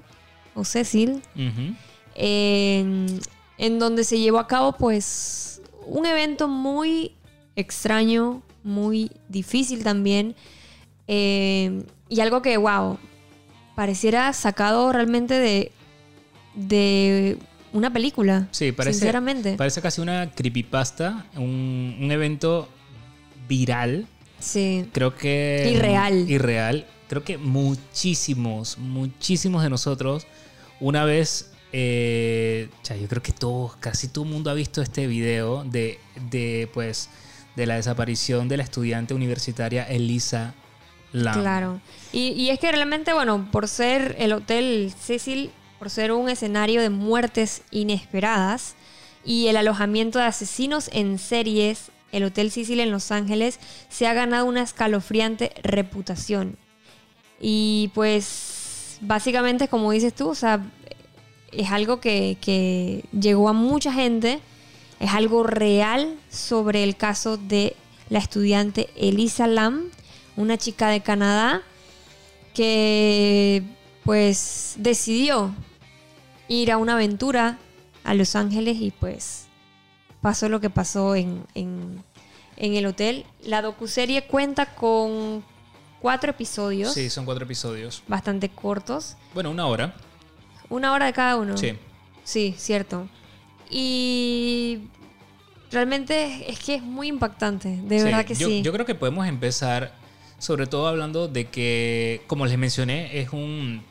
o 0.55 0.65
Cecil, 0.65 1.21
Uh 1.35 1.39
-huh. 1.39 1.75
en, 2.15 3.19
en, 3.59 3.79
donde 3.79 4.03
se 4.03 4.17
llevó 4.19 4.39
a 4.39 4.47
cabo 4.47 4.71
pues 4.73 5.61
un 5.85 6.07
evento 6.07 6.47
muy 6.47 7.11
extraño, 7.55 8.41
muy 8.63 9.11
difícil 9.29 9.83
también, 9.83 10.35
eh, 11.07 11.83
y 12.09 12.21
algo 12.21 12.41
que, 12.41 12.57
wow, 12.57 12.97
pareciera 13.75 14.33
sacado 14.33 14.91
realmente 14.91 15.35
de, 15.37 15.71
de 16.55 17.37
una 17.73 17.91
película. 17.91 18.47
Sí, 18.51 18.71
parece, 18.71 18.99
sinceramente. 18.99 19.55
parece 19.57 19.81
casi 19.81 19.99
una 20.01 20.31
creepypasta, 20.31 21.25
un, 21.35 21.97
un 21.99 22.11
evento 22.11 22.69
viral. 23.47 24.07
Sí. 24.39 24.87
Creo 24.93 25.15
que. 25.15 25.71
Irreal. 25.73 26.29
Irreal. 26.29 26.85
Creo 27.09 27.23
que 27.23 27.37
muchísimos, 27.37 28.77
muchísimos 28.77 29.63
de 29.63 29.69
nosotros, 29.69 30.25
una 30.79 31.03
vez. 31.05 31.49
Eh, 31.75 32.69
ya, 32.83 32.95
yo 32.95 33.07
creo 33.07 33.23
que 33.23 33.31
todos, 33.31 33.75
casi 33.77 34.07
todo 34.07 34.25
el 34.25 34.29
mundo 34.29 34.51
ha 34.51 34.53
visto 34.53 34.83
este 34.83 35.07
video 35.07 35.63
de, 35.63 35.99
de, 36.29 36.69
pues, 36.71 37.09
de 37.55 37.65
la 37.65 37.77
desaparición 37.77 38.47
de 38.47 38.57
la 38.57 38.63
estudiante 38.63 39.15
universitaria 39.15 39.83
Elisa 39.83 40.53
Lam. 41.13 41.41
Claro. 41.41 41.81
Y, 42.11 42.27
y 42.33 42.51
es 42.51 42.59
que 42.59 42.71
realmente, 42.71 43.11
bueno, 43.13 43.49
por 43.51 43.67
ser 43.67 44.15
el 44.19 44.33
Hotel 44.33 44.93
Cecil 44.99 45.49
por 45.83 45.89
ser 45.89 46.13
un 46.13 46.29
escenario 46.29 46.81
de 46.81 46.89
muertes 46.89 47.61
inesperadas 47.69 48.75
y 49.25 49.47
el 49.47 49.57
alojamiento 49.57 50.17
de 50.17 50.23
asesinos 50.23 50.89
en 50.93 51.19
series, 51.19 51.91
el 52.13 52.23
Hotel 52.23 52.51
Cecil 52.51 52.79
en 52.79 52.89
Los 52.89 53.11
Ángeles 53.11 53.59
se 53.89 54.07
ha 54.07 54.13
ganado 54.13 54.45
una 54.45 54.61
escalofriante 54.61 55.51
reputación. 55.61 56.55
Y 57.41 57.91
pues 57.93 58.97
básicamente, 59.01 59.67
como 59.67 59.91
dices 59.91 60.15
tú, 60.15 60.29
o 60.29 60.35
sea, 60.35 60.65
es 61.51 61.69
algo 61.69 61.99
que, 61.99 62.37
que 62.39 63.03
llegó 63.11 63.49
a 63.49 63.53
mucha 63.53 63.91
gente, 63.91 64.39
es 65.01 65.11
algo 65.11 65.43
real 65.43 66.15
sobre 66.29 66.85
el 66.85 66.95
caso 66.95 67.35
de 67.35 67.75
la 68.07 68.19
estudiante 68.19 68.89
Elisa 68.95 69.47
Lam, 69.47 69.89
una 70.37 70.57
chica 70.57 70.87
de 70.87 71.01
Canadá 71.01 71.61
que 72.53 73.63
pues 74.03 74.75
decidió 74.77 75.53
ir 76.53 76.71
a 76.71 76.77
una 76.77 76.93
aventura 76.93 77.57
a 78.03 78.13
Los 78.13 78.35
Ángeles 78.35 78.77
y 78.79 78.91
pues 78.91 79.47
pasó 80.21 80.47
lo 80.49 80.59
que 80.61 80.69
pasó 80.69 81.15
en, 81.15 81.45
en, 81.55 82.03
en 82.57 82.75
el 82.75 82.85
hotel. 82.85 83.25
La 83.43 83.61
docuserie 83.61 84.25
cuenta 84.25 84.73
con 84.75 85.43
cuatro 86.01 86.31
episodios, 86.31 86.93
Sí, 86.93 87.09
son 87.09 87.25
cuatro 87.25 87.45
episodios. 87.45 88.03
bastante 88.07 88.49
cortos, 88.49 89.15
Bueno, 89.33 89.51
una 89.51 89.65
hora. 89.67 89.95
una 90.69 90.91
hora 90.93 91.05
de 91.07 91.13
cada 91.13 91.35
uno. 91.37 91.57
Sí. 91.57 91.73
Sí, 92.23 92.55
cierto. 92.57 93.07
Y 93.69 94.79
realmente 95.71 96.49
es 96.49 96.59
que 96.59 96.75
es 96.75 96.83
muy 96.83 97.07
impactante, 97.07 97.69
de 97.83 97.97
Sí, 97.99 98.05
verdad 98.05 98.25
que 98.25 98.35
yo, 98.35 98.47
sí. 98.47 98.61
Yo 98.61 98.71
creo 98.71 98.85
que 98.85 98.95
podemos 98.95 99.27
empezar, 99.27 99.93
sobre 100.37 100.67
todo 100.67 100.87
hablando 100.87 101.27
de 101.27 101.49
que, 101.49 102.21
como 102.27 102.45
les 102.45 102.57
mencioné, 102.57 103.19
es 103.19 103.29
un. 103.33 103.83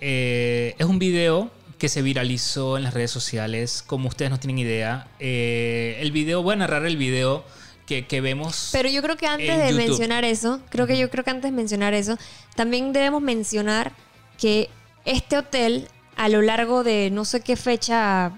Eh, 0.00 0.74
es 0.78 0.86
un 0.86 0.98
video 0.98 1.50
que 1.78 1.88
se 1.88 2.02
viralizó 2.02 2.76
en 2.76 2.84
las 2.84 2.94
redes 2.94 3.10
sociales, 3.10 3.82
como 3.86 4.08
ustedes 4.08 4.30
no 4.30 4.38
tienen 4.38 4.58
idea. 4.58 5.08
Eh, 5.18 5.96
el 6.00 6.12
video, 6.12 6.42
voy 6.42 6.52
a 6.52 6.56
narrar 6.56 6.84
el 6.84 6.96
video 6.96 7.44
que, 7.86 8.06
que 8.06 8.20
vemos. 8.20 8.68
Pero 8.72 8.88
yo 8.88 9.02
creo 9.02 9.16
que 9.16 9.26
antes 9.26 9.56
de 9.56 9.70
YouTube. 9.70 9.88
mencionar 9.88 10.24
eso, 10.24 10.60
creo 10.68 10.86
que 10.86 10.98
yo 10.98 11.10
creo 11.10 11.24
que 11.24 11.30
antes 11.30 11.50
de 11.50 11.56
mencionar 11.56 11.94
eso, 11.94 12.18
también 12.54 12.92
debemos 12.92 13.22
mencionar 13.22 13.92
que 14.38 14.68
este 15.04 15.38
hotel 15.38 15.88
a 16.16 16.28
lo 16.28 16.42
largo 16.42 16.84
de 16.84 17.10
no 17.10 17.24
sé 17.24 17.40
qué 17.40 17.56
fecha 17.56 18.32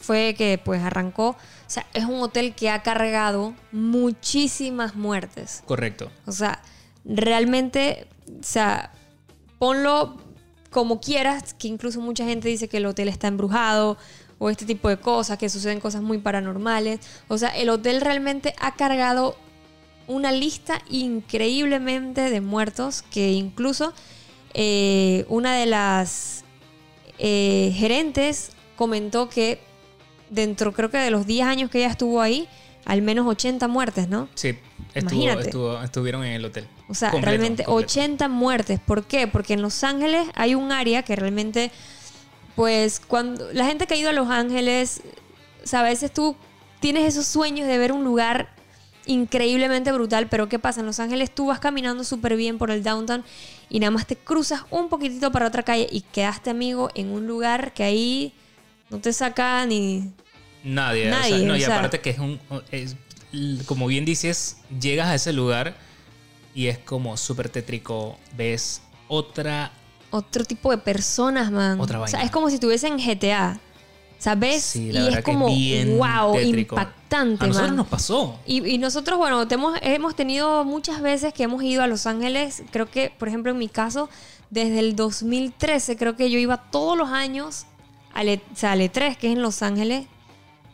fue 0.00 0.34
que 0.36 0.58
pues 0.58 0.82
arrancó, 0.82 1.28
o 1.28 1.36
sea, 1.68 1.86
es 1.94 2.04
un 2.04 2.20
hotel 2.20 2.54
que 2.54 2.68
ha 2.68 2.82
cargado 2.82 3.54
muchísimas 3.70 4.96
muertes. 4.96 5.62
Correcto. 5.64 6.10
O 6.26 6.32
sea, 6.32 6.60
realmente, 7.04 8.08
o 8.28 8.42
sea, 8.42 8.92
ponlo 9.58 10.20
como 10.72 11.00
quieras, 11.00 11.54
que 11.54 11.68
incluso 11.68 12.00
mucha 12.00 12.24
gente 12.24 12.48
dice 12.48 12.66
que 12.66 12.78
el 12.78 12.86
hotel 12.86 13.08
está 13.08 13.28
embrujado 13.28 13.96
o 14.38 14.50
este 14.50 14.64
tipo 14.64 14.88
de 14.88 14.96
cosas, 14.96 15.38
que 15.38 15.48
suceden 15.48 15.78
cosas 15.78 16.02
muy 16.02 16.18
paranormales. 16.18 16.98
O 17.28 17.38
sea, 17.38 17.50
el 17.50 17.68
hotel 17.68 18.00
realmente 18.00 18.54
ha 18.58 18.74
cargado 18.74 19.36
una 20.08 20.32
lista 20.32 20.82
increíblemente 20.90 22.22
de 22.22 22.40
muertos 22.40 23.02
que 23.02 23.30
incluso 23.30 23.92
eh, 24.54 25.24
una 25.28 25.54
de 25.54 25.66
las 25.66 26.44
eh, 27.18 27.72
gerentes 27.76 28.50
comentó 28.74 29.28
que 29.28 29.60
dentro, 30.30 30.72
creo 30.72 30.90
que 30.90 30.98
de 30.98 31.10
los 31.10 31.26
10 31.26 31.46
años 31.46 31.70
que 31.70 31.78
ella 31.78 31.90
estuvo 31.90 32.20
ahí, 32.20 32.48
al 32.84 33.02
menos 33.02 33.26
80 33.26 33.68
muertes, 33.68 34.08
¿no? 34.08 34.28
Sí, 34.34 34.56
estuvo- 34.94 35.12
Imagínate. 35.22 35.42
estuvo- 35.48 35.82
estuvieron 35.82 36.24
en 36.24 36.32
el 36.32 36.44
hotel. 36.44 36.66
O 36.88 36.94
sea, 36.94 37.10
Completo, 37.10 37.30
realmente 37.30 37.64
completo. 37.64 37.86
80 37.86 38.28
muertes. 38.28 38.80
¿Por 38.80 39.04
qué? 39.04 39.26
Porque 39.26 39.54
en 39.54 39.62
Los 39.62 39.82
Ángeles 39.84 40.28
hay 40.34 40.54
un 40.54 40.72
área 40.72 41.02
que 41.02 41.16
realmente, 41.16 41.70
pues, 42.56 43.00
cuando 43.00 43.52
la 43.52 43.64
gente 43.66 43.86
que 43.86 43.94
ha 43.94 43.96
ido 43.96 44.10
a 44.10 44.12
Los 44.12 44.28
Ángeles, 44.28 45.02
o 45.64 45.66
sea, 45.66 45.80
a 45.80 45.84
veces 45.84 46.12
tú 46.12 46.36
tienes 46.80 47.06
esos 47.06 47.26
sueños 47.26 47.66
de 47.68 47.78
ver 47.78 47.92
un 47.92 48.04
lugar 48.04 48.48
increíblemente 49.06 49.90
brutal, 49.92 50.28
pero 50.28 50.48
¿qué 50.48 50.58
pasa? 50.58 50.80
En 50.80 50.86
Los 50.86 51.00
Ángeles 51.00 51.34
tú 51.34 51.46
vas 51.46 51.58
caminando 51.60 52.04
súper 52.04 52.36
bien 52.36 52.58
por 52.58 52.70
el 52.70 52.82
downtown 52.82 53.24
y 53.68 53.80
nada 53.80 53.90
más 53.90 54.06
te 54.06 54.16
cruzas 54.16 54.62
un 54.70 54.88
poquitito 54.88 55.32
para 55.32 55.46
otra 55.46 55.62
calle 55.62 55.88
y 55.90 56.02
quedaste 56.02 56.50
amigo 56.50 56.90
en 56.94 57.10
un 57.10 57.26
lugar 57.26 57.72
que 57.74 57.82
ahí 57.84 58.32
no 58.90 58.98
te 58.98 59.12
saca 59.12 59.64
ni... 59.66 60.10
Nadie. 60.64 61.10
o 61.10 61.22
sea, 61.24 61.38
no, 61.38 61.56
y 61.56 61.64
aparte 61.64 62.00
que 62.00 62.10
es 62.10 62.18
un. 62.18 62.40
es- 62.70 62.96
como 63.66 63.86
bien 63.86 64.04
dices, 64.04 64.58
llegas 64.80 65.08
a 65.08 65.14
ese 65.14 65.32
lugar 65.32 65.74
y 66.54 66.66
es 66.66 66.78
como 66.78 67.16
súper 67.16 67.48
tétrico. 67.48 68.18
Ves 68.36 68.82
otra. 69.08 69.72
otro 70.10 70.44
tipo 70.44 70.70
de 70.70 70.78
personas, 70.78 71.50
man. 71.50 71.80
Otra 71.80 71.98
O 72.00 72.06
sea, 72.06 72.18
vaina. 72.18 72.26
es 72.26 72.30
como 72.30 72.48
si 72.48 72.54
estuviesen 72.56 72.98
en 72.98 73.06
GTA. 73.18 73.58
¿Sabes? 74.18 74.62
Sí, 74.62 74.92
la 74.92 75.00
y 75.00 75.08
es 75.08 75.16
que 75.16 75.22
como, 75.24 75.46
bien 75.48 75.98
wow, 75.98 76.34
tétrico. 76.34 76.76
impactante, 76.76 77.44
A 77.44 77.48
nosotros 77.48 77.70
man. 77.70 77.76
nos 77.78 77.88
pasó. 77.88 78.38
Y, 78.46 78.64
y 78.68 78.78
nosotros, 78.78 79.18
bueno, 79.18 79.48
te 79.48 79.56
hemos, 79.56 79.76
hemos 79.82 80.14
tenido 80.14 80.64
muchas 80.64 81.00
veces 81.02 81.34
que 81.34 81.42
hemos 81.42 81.60
ido 81.64 81.82
a 81.82 81.88
Los 81.88 82.06
Ángeles. 82.06 82.62
Creo 82.70 82.88
que, 82.88 83.10
por 83.18 83.26
ejemplo, 83.26 83.50
en 83.50 83.58
mi 83.58 83.68
caso, 83.68 84.08
desde 84.50 84.78
el 84.78 84.94
2013, 84.94 85.96
creo 85.96 86.14
que 86.14 86.30
yo 86.30 86.38
iba 86.38 86.56
todos 86.70 86.96
los 86.96 87.08
años 87.08 87.64
al, 88.14 88.28
E- 88.28 88.42
o 88.52 88.56
sea, 88.56 88.72
al 88.72 88.80
E3, 88.82 89.16
que 89.16 89.26
es 89.26 89.32
en 89.32 89.42
Los 89.42 89.60
Ángeles. 89.62 90.06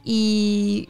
Y 0.05 0.89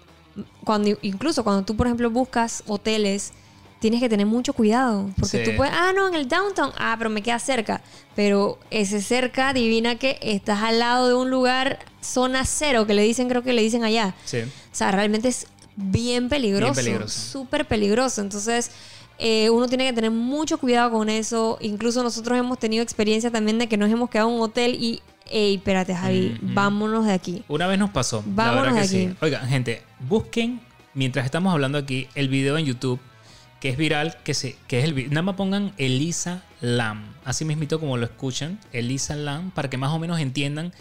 cuando, 0.64 0.96
incluso 1.02 1.42
cuando 1.44 1.64
tú, 1.64 1.76
por 1.76 1.86
ejemplo, 1.86 2.11
buscas 2.11 2.62
hoteles, 2.66 3.32
tienes 3.80 4.00
que 4.00 4.09
tener 4.09 4.26
mucho 4.26 4.52
cuidado. 4.52 5.11
Porque 5.18 5.44
Sí. 5.44 5.50
tú 5.50 5.56
puedes, 5.56 5.72
ah, 5.74 5.92
no, 5.94 6.09
en 6.09 6.14
el 6.14 6.28
downtown, 6.28 6.72
ah, 6.78 6.94
pero 6.98 7.11
me 7.11 7.22
queda 7.22 7.38
cerca. 7.38 7.80
Pero 8.16 8.59
ese 8.70 9.00
cerca, 9.00 9.50
adivina 9.50 9.96
que 9.96 10.18
estás 10.20 10.62
al 10.62 10.78
lado 10.78 11.09
de 11.09 11.14
un 11.14 11.30
lugar, 11.30 11.78
zona 12.00 12.44
cero, 12.44 12.86
que 12.86 12.94
le 12.94 13.02
dicen, 13.02 13.28
creo 13.28 13.42
que 13.42 13.52
le 13.52 13.62
dicen 13.62 13.84
allá. 13.84 14.14
Sí. 14.24 14.38
O 14.40 14.74
sea, 14.74 14.90
realmente 14.90 15.28
es 15.28 15.46
bien 15.76 16.28
peligroso. 16.28 16.72
Bien 16.72 16.84
peligroso. 16.84 17.20
Súper 17.32 17.66
peligroso. 17.66 18.20
Entonces, 18.20 18.70
eh, 19.20 19.48
uno 19.50 19.68
tiene 19.68 19.84
que 19.86 19.92
tener 19.92 20.11
mucho 20.11 20.59
cuidado 20.59 20.90
con 20.90 21.09
eso. 21.09 21.56
Incluso 21.61 22.02
nosotros 22.02 22.38
hemos 22.38 22.59
tenido 22.59 22.82
experiencia 22.82 23.30
también 23.30 23.59
de 23.59 23.68
que 23.68 23.76
nos 23.76 23.90
hemos 23.90 24.11
quedado 24.11 24.28
en 24.28 24.36
un 24.36 24.42
hotel 24.42 24.74
y, 24.74 25.02
ey, 25.31 25.57
espérate, 25.57 25.95
Javi, 25.95 26.39
vámonos 26.43 27.07
de 27.07 27.12
aquí. 27.12 27.45
Una 27.49 27.66
vez 27.66 27.79
nos 27.79 27.91
pasó. 27.91 28.22
la 28.26 28.33
Vámonos 28.35 28.62
verdad 28.74 28.76
que 28.76 28.81
de 28.83 28.89
sí. 28.89 29.07
aquí. 29.07 29.16
Oigan, 29.20 29.49
gente, 29.49 29.83
busquen, 30.01 30.61
mientras 30.95 31.24
estamos 31.24 31.53
hablando 31.53 31.79
aquí, 31.79 32.09
el 32.14 32.29
video 32.29 32.59
en 32.59 32.64
YouTube 32.66 33.01
que 33.61 33.70
es 33.70 33.76
viral, 33.76 34.16
que, 34.22 34.35
se, 34.35 34.55
que 34.68 34.79
es 34.79 34.85
el 34.85 35.09
Nada 35.11 35.22
más 35.22 35.35
pongan 35.35 35.72
Elisa 35.79 36.43
Lam. 36.61 37.12
Así 37.24 37.45
mismito 37.45 37.81
como 37.81 37.97
lo 37.97 38.05
escuchan, 38.07 38.61
Elisa 38.72 39.16
Lam, 39.16 39.51
para 39.51 39.68
que 39.68 39.76
más 39.76 39.91
o 39.91 39.99
menos 39.99 40.20
entiendan 40.20 40.72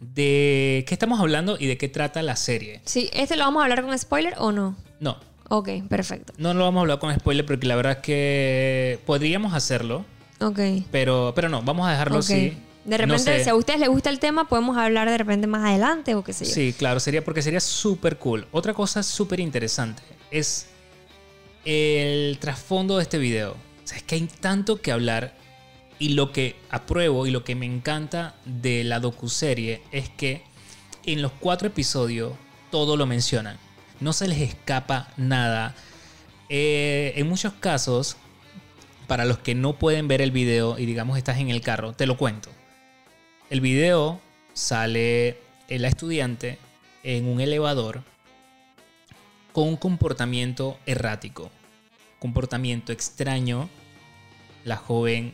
de 0.00 0.84
qué 0.86 0.94
estamos 0.94 1.20
hablando 1.20 1.56
y 1.58 1.66
de 1.66 1.78
qué 1.78 1.88
trata 1.88 2.22
la 2.22 2.36
serie. 2.36 2.80
Sí, 2.84 3.08
¿este 3.14 3.36
lo 3.36 3.44
vamos 3.44 3.60
a 3.60 3.64
hablar 3.64 3.82
con 3.82 3.98
spoiler 3.98 4.34
o 4.38 4.52
no? 4.52 4.76
No, 5.00 5.16
Ok, 5.48 5.70
perfecto. 5.88 6.34
no 6.36 6.52
lo 6.52 6.64
vamos 6.64 6.80
a 6.80 6.82
hablar 6.82 6.98
con 6.98 7.14
spoiler 7.18 7.46
porque 7.46 7.66
la 7.66 7.76
verdad 7.76 7.92
es 7.92 7.98
que 8.00 8.98
podríamos 9.06 9.54
hacerlo, 9.54 10.04
Ok. 10.40 10.60
pero, 10.90 11.32
pero 11.34 11.48
no, 11.48 11.62
vamos 11.62 11.88
a 11.88 11.92
dejarlo 11.92 12.16
ok. 12.16 12.24
así. 12.24 12.58
De 12.88 12.96
No 12.98 13.04
repente, 13.14 13.38
sé. 13.38 13.44
si 13.44 13.50
a 13.50 13.54
ustedes 13.54 13.80
les 13.80 13.88
gusta 13.88 14.08
el 14.10 14.18
tema, 14.18 14.48
podemos 14.48 14.76
hablar 14.78 15.10
de 15.10 15.18
repente 15.18 15.46
más 15.46 15.64
adelante 15.68 16.14
o 16.14 16.24
qué 16.24 16.32
sé 16.32 16.44
yo. 16.46 16.50
Sí, 16.52 16.74
claro, 16.76 17.00
sería 17.00 17.22
porque 17.22 17.42
sería 17.42 17.60
súper 17.60 18.16
cool. 18.18 18.46
Otra 18.50 18.72
cosa 18.72 19.02
súper 19.02 19.40
interesante 19.40 20.02
es 20.30 20.66
el 21.64 22.38
trasfondo 22.40 22.96
de 22.96 23.02
este 23.02 23.18
video. 23.18 23.52
O 23.52 23.86
sea, 23.86 23.98
es 23.98 24.02
que 24.04 24.14
hay 24.14 24.26
tanto 24.40 24.80
que 24.80 24.92
hablar 24.92 25.34
y 25.98 26.10
lo 26.10 26.32
que 26.32 26.56
apruebo 26.70 27.26
y 27.26 27.30
lo 27.30 27.44
que 27.44 27.54
me 27.54 27.66
encanta 27.66 28.34
de 28.44 28.84
la 28.84 29.00
docuserie 29.00 29.82
es 29.92 30.08
que 30.08 30.42
en 31.04 31.22
los 31.22 31.32
cuatro 31.32 31.68
episodios 31.68 32.32
todo 32.70 32.96
lo 32.96 33.06
mencionan. 33.06 33.58
No 34.00 34.12
se 34.12 34.28
les 34.28 34.40
escapa 34.40 35.08
nada. 35.16 35.74
Eh, 36.48 37.12
en 37.16 37.28
muchos 37.28 37.52
casos, 37.54 38.16
para 39.06 39.24
los 39.24 39.38
que 39.38 39.54
no 39.54 39.78
pueden 39.78 40.08
ver 40.08 40.22
el 40.22 40.30
video 40.30 40.78
y 40.78 40.86
digamos 40.86 41.18
estás 41.18 41.38
en 41.38 41.50
el 41.50 41.60
carro, 41.60 41.92
te 41.92 42.06
lo 42.06 42.16
cuento. 42.16 42.50
El 43.50 43.62
video 43.62 44.20
sale 44.52 45.40
la 45.70 45.88
estudiante 45.88 46.58
en 47.02 47.26
un 47.26 47.40
elevador 47.40 48.02
con 49.52 49.68
un 49.68 49.76
comportamiento 49.76 50.78
errático, 50.84 51.50
comportamiento 52.18 52.92
extraño. 52.92 53.70
La 54.64 54.76
joven 54.76 55.32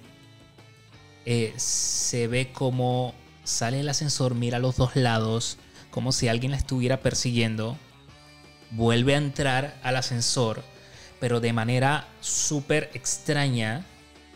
eh, 1.26 1.54
se 1.56 2.28
ve 2.28 2.52
como 2.52 3.14
sale 3.42 3.80
el 3.80 3.88
ascensor, 3.88 4.36
mira 4.36 4.58
a 4.58 4.60
los 4.60 4.76
dos 4.76 4.94
lados, 4.94 5.58
como 5.90 6.12
si 6.12 6.28
alguien 6.28 6.52
la 6.52 6.58
estuviera 6.58 7.00
persiguiendo. 7.00 7.76
Vuelve 8.70 9.16
a 9.16 9.18
entrar 9.18 9.76
al 9.82 9.96
ascensor, 9.96 10.62
pero 11.18 11.40
de 11.40 11.52
manera 11.52 12.06
súper 12.20 12.90
extraña, 12.94 13.84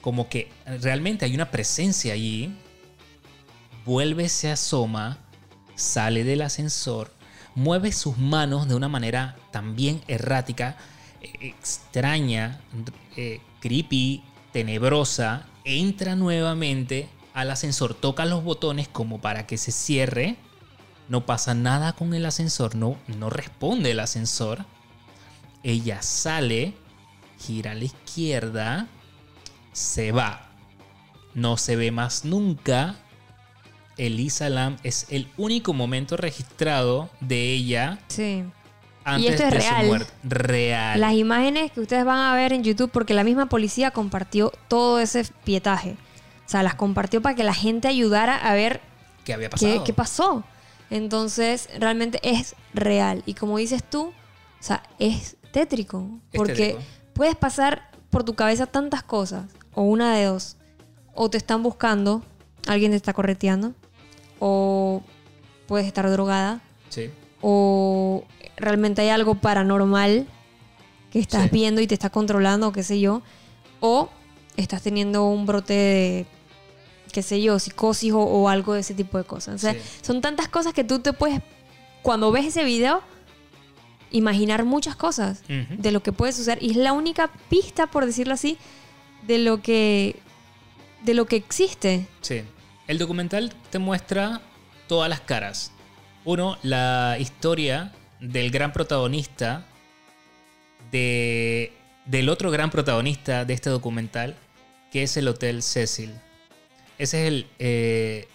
como 0.01 0.29
que 0.29 0.51
realmente 0.81 1.27
hay 1.27 1.35
una 1.37 1.53
presencia 1.53 2.15
allí. 2.15 2.53
Vuelve, 3.89 4.29
se 4.29 4.51
asoma, 4.51 5.17
sale 5.75 6.23
del 6.23 6.43
ascensor, 6.43 7.11
mueve 7.55 7.91
sus 7.91 8.19
manos 8.19 8.69
de 8.69 8.75
una 8.75 8.91
manera 8.91 9.39
también 9.51 10.03
errática, 10.09 10.77
eh, 11.23 11.33
extraña, 11.41 12.61
eh, 13.17 13.41
creepy, 13.61 14.23
tenebrosa, 14.53 15.47
entra 15.65 16.17
nuevamente 16.17 17.09
al 17.33 17.51
ascensor, 17.51 17.95
toca 17.95 18.27
los 18.27 18.45
botones 18.45 18.89
como 18.89 19.23
para 19.23 19.47
que 19.47 19.57
se 19.57 19.73
cierre, 19.73 20.37
no 21.09 21.25
pasa 21.25 21.55
nada 21.55 21.95
con 21.95 22.13
el 22.13 22.27
ascensor, 22.27 22.75
no, 22.75 22.99
no 23.07 23.31
responde 23.31 23.93
el 23.93 24.01
ascensor, 24.01 24.67
ella 25.63 26.03
sale, 26.03 26.75
gira 27.39 27.71
a 27.71 27.75
la 27.75 27.85
izquierda, 27.85 28.87
se 29.73 30.13
va, 30.13 30.51
no 31.33 31.57
se 31.57 31.75
ve 31.77 31.91
más 31.91 32.27
nunca, 32.27 32.97
Elisa 33.99 34.49
Lam 34.49 34.77
es 34.83 35.07
el 35.11 35.29
único 35.37 35.75
momento 35.75 36.17
registrado 36.17 37.11
de 37.21 37.53
ella 37.53 37.99
Sí. 38.09 38.45
antes 39.05 39.31
esto 39.33 39.45
es 39.45 39.51
de 39.53 39.59
real. 39.59 39.81
su 39.83 39.87
muerte. 39.89 40.13
Real. 40.25 41.01
Las 41.01 41.15
imágenes 41.15 41.73
que 41.73 41.81
ustedes 41.81 42.05
van 42.05 42.19
a 42.19 42.35
ver 42.35 42.53
en 42.53 42.63
YouTube, 42.65 42.91
porque 42.91 43.15
la 43.15 43.25
misma 43.25 43.47
policía 43.49 43.91
compartió 43.91 44.53
todo 44.69 44.99
ese 45.01 45.25
pietaje. 45.45 45.97
O 46.47 46.51
sea, 46.51 46.63
las 46.63 46.75
compartió 46.77 47.21
para 47.21 47.35
que 47.35 47.45
la 47.45 47.53
gente 47.55 47.89
ayudara 47.89 48.37
a 48.37 48.55
ver 48.55 48.81
¿Qué 49.25 49.35
había 49.35 49.51
pasado? 49.51 49.73
qué, 49.79 49.85
qué 49.85 49.93
pasó. 49.93 50.45
Entonces, 50.91 51.69
realmente 51.79 52.19
es 52.23 52.55
real. 52.73 53.23
Y 53.27 53.35
como 53.35 53.59
dices 53.59 53.85
tú, 53.85 54.07
o 54.09 54.13
sea, 54.63 54.83
es 54.99 55.37
tétrico. 55.53 56.09
Es 56.33 56.39
Porque 56.39 56.55
tétrico. 56.55 56.81
puedes 57.13 57.37
pasar 57.37 57.91
por 58.11 58.25
tu 58.25 58.35
cabeza 58.35 58.67
tantas 58.67 59.03
cosas. 59.03 59.45
O 59.75 59.83
una 59.83 60.15
de 60.17 60.25
dos. 60.25 60.57
O 61.15 61.29
te 61.29 61.37
están 61.37 61.63
buscando, 61.63 62.23
alguien 62.67 62.93
te 62.93 62.97
está 62.97 63.13
correteando. 63.13 63.75
O 64.39 65.03
puedes 65.67 65.87
estar 65.87 66.09
drogada. 66.11 66.61
Sí. 66.89 67.11
O 67.41 68.25
realmente 68.57 69.03
hay 69.03 69.09
algo 69.11 69.35
paranormal 69.37 70.27
que 71.13 71.19
estás 71.19 71.45
Sí. 71.45 71.49
viendo 71.53 71.81
y 71.81 71.87
te 71.87 71.95
está 71.95 72.11
controlando, 72.11 72.69
o 72.69 72.73
qué 72.73 72.83
sé 72.83 73.01
yo. 73.01 73.23
O 73.81 74.09
estás 74.57 74.83
teniendo 74.83 75.25
un 75.27 75.47
brote 75.47 75.73
de, 75.75 76.27
qué 77.13 77.23
sé 77.23 77.41
yo, 77.41 77.59
psicosis 77.59 78.13
o, 78.13 78.21
o 78.21 78.49
algo 78.49 78.75
de 78.75 78.81
ese 78.81 78.95
tipo 78.95 79.19
de 79.19 79.25
cosas. 79.25 79.55
O 79.55 79.59
sea, 79.59 79.73
Sí. 79.75 79.81
son 80.03 80.21
tantas 80.21 80.49
cosas 80.49 80.73
que 80.75 80.85
tú 80.85 80.99
te 80.99 81.13
puedes, 81.13 81.41
cuando 82.03 82.31
ves 82.33 82.47
ese 82.47 82.65
video, 82.65 83.03
imaginar 84.11 84.65
muchas 84.65 84.97
cosas 84.97 85.43
de 85.49 85.93
lo 85.93 86.03
que 86.03 86.13
puede 86.13 86.33
suceder. 86.33 86.63
Y 86.63 86.71
es 86.71 86.77
la 86.77 86.93
única 86.93 87.31
pista, 87.51 87.87
por 87.89 88.07
decirlo 88.07 88.35
así, 88.35 88.57
de 89.27 89.39
lo 89.39 89.61
que, 89.63 90.17
de 91.05 91.15
lo 91.15 91.27
que 91.27 91.37
existe. 91.37 92.07
Sí. 92.23 92.43
El 92.89 92.97
documental 92.97 93.53
te 93.71 93.79
muestra 93.79 94.41
todas 94.87 95.11
las 95.11 95.21
caras. 95.21 95.73
Uno, 96.25 96.57
la 96.63 97.19
historia 97.21 97.93
del 98.19 98.51
gran 98.51 98.73
protagonista, 98.73 99.67
de, 100.91 101.73
del 102.07 102.31
otro 102.31 102.51
gran 102.51 102.71
protagonista 102.71 103.45
de 103.45 103.53
este 103.53 103.69
documental, 103.69 104.37
que 104.91 105.03
es 105.03 105.19
el 105.19 105.29
Hotel 105.29 105.63
Cecil. 105.63 106.15
Ese 106.97 107.21
es 107.21 107.29
el, 107.29 107.47
eh, 107.59 108.27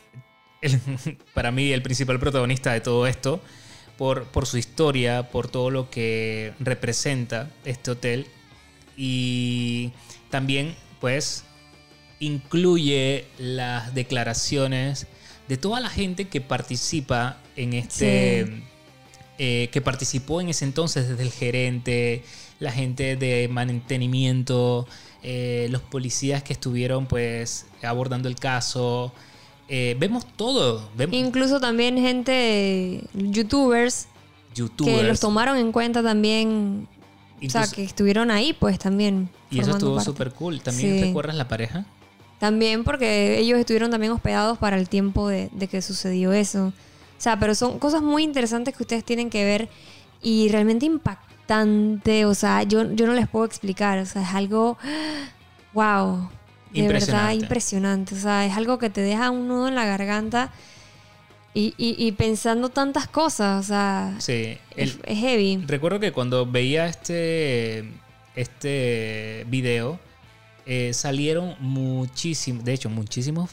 para 1.34 1.52
mí, 1.52 1.72
el 1.72 1.82
principal 1.82 2.20
protagonista 2.20 2.74
de 2.74 2.82
todo 2.82 3.08
esto, 3.08 3.42
por, 3.98 4.26
por 4.26 4.46
su 4.46 4.60
historia, 4.60 5.32
por 5.32 5.48
todo 5.48 5.72
lo 5.72 5.90
que 5.90 6.54
representa 6.60 7.50
este 7.66 7.90
hotel. 7.90 8.28
Y 8.96 9.94
también, 10.30 10.76
pues, 11.02 11.44
incluye 12.26 13.26
las 13.38 13.94
declaraciones 13.94 15.08
de 15.48 15.58
toda 15.58 15.80
la 15.80 15.90
gente 15.90 16.28
que 16.28 16.42
participa 16.42 17.38
en 17.56 17.74
este. 17.74 18.46
Sí. 18.46 18.64
eh, 19.40 19.70
que 19.72 19.82
participó 19.82 20.42
en 20.42 20.50
ese 20.50 20.64
entonces, 20.66 21.10
desde 21.10 21.24
el 21.24 21.32
gerente, 21.32 22.24
la 22.60 22.72
gente 22.72 23.16
de 23.18 23.48
mantenimiento, 23.50 24.88
eh, 25.24 25.68
los 25.72 25.82
policías 25.82 26.44
que 26.44 26.54
estuvieron 26.54 27.08
pues 27.08 27.66
abordando 27.82 28.30
el 28.30 28.36
caso. 28.36 29.12
Eh, 29.70 29.96
vemos 30.00 30.26
todo. 30.36 30.90
Vemos 30.96 31.16
Incluso 31.16 31.60
también 31.60 31.98
gente, 31.98 33.02
youtubers, 33.14 34.08
youtubers. 34.54 34.98
que 35.00 35.04
los 35.04 35.20
tomaron 35.20 35.58
en 35.58 35.72
cuenta 35.72 36.04
también. 36.04 36.88
o 37.46 37.50
sea, 37.50 37.66
que 37.68 37.84
estuvieron 37.84 38.30
ahí, 38.32 38.54
pues 38.54 38.78
también. 38.80 39.30
y 39.50 39.60
eso 39.60 39.72
estuvo 39.72 40.00
súper 40.00 40.32
cool. 40.32 40.62
¿También 40.62 41.00
Sí. 41.00 41.04
recuerdas 41.06 41.36
la 41.36 41.48
pareja? 41.48 41.86
También 42.44 42.84
porque 42.84 43.40
ellos 43.40 43.58
estuvieron 43.58 43.90
también 43.90 44.12
hospedados 44.12 44.58
para 44.58 44.76
el 44.78 44.90
tiempo 44.90 45.30
de, 45.30 45.48
de 45.54 45.68
que 45.70 45.82
sucedió 45.82 46.34
eso. 46.34 46.68
O 46.68 47.22
sea, 47.24 47.40
pero 47.40 47.56
son 47.56 47.80
cosas 47.80 48.02
muy 48.02 48.22
interesantes 48.24 48.76
que 48.76 48.84
ustedes 48.84 49.06
tienen 49.06 49.30
que 49.30 49.46
ver 49.46 49.70
y 50.22 50.50
realmente 50.50 50.86
impactante. 50.86 52.26
O 52.26 52.34
sea, 52.36 52.64
yo, 52.64 52.92
yo 52.96 53.08
no 53.08 53.14
les 53.14 53.30
puedo 53.30 53.46
explicar. 53.46 53.98
O 54.00 54.06
sea, 54.06 54.24
es 54.24 54.36
algo. 54.36 54.78
¡Wow! 55.74 56.30
De 56.74 56.82
verdad 56.82 56.90
Impresionante. 56.92 57.36
impresionante. 57.36 58.16
O 58.16 58.18
sea, 58.18 58.46
es 58.46 58.58
algo 58.58 58.78
que 58.78 58.90
te 58.90 59.00
deja 59.00 59.30
un 59.32 59.48
nudo 59.48 59.70
en 59.70 59.76
la 59.76 59.86
garganta 59.86 60.52
y, 61.54 61.74
y- 61.78 61.96
y 61.98 62.12
pensando 62.12 62.68
tantas 62.68 63.08
cosas. 63.08 63.64
O 63.64 63.68
sea, 63.70 64.16
Sí. 64.20 64.58
El- 64.76 64.90
es, 64.90 64.98
es 65.06 65.18
heavy. 65.18 65.64
Recuerdo 65.66 66.02
que 66.02 66.12
cuando 66.12 66.46
veía 66.46 66.88
este, 66.88 67.86
este 68.36 69.46
video, 69.48 69.98
eh, 70.66 70.94
salieron 70.94 71.56
muchísimos, 71.60 72.64
de 72.64 72.74
hecho, 72.74 72.90
muchísimos 72.90 73.52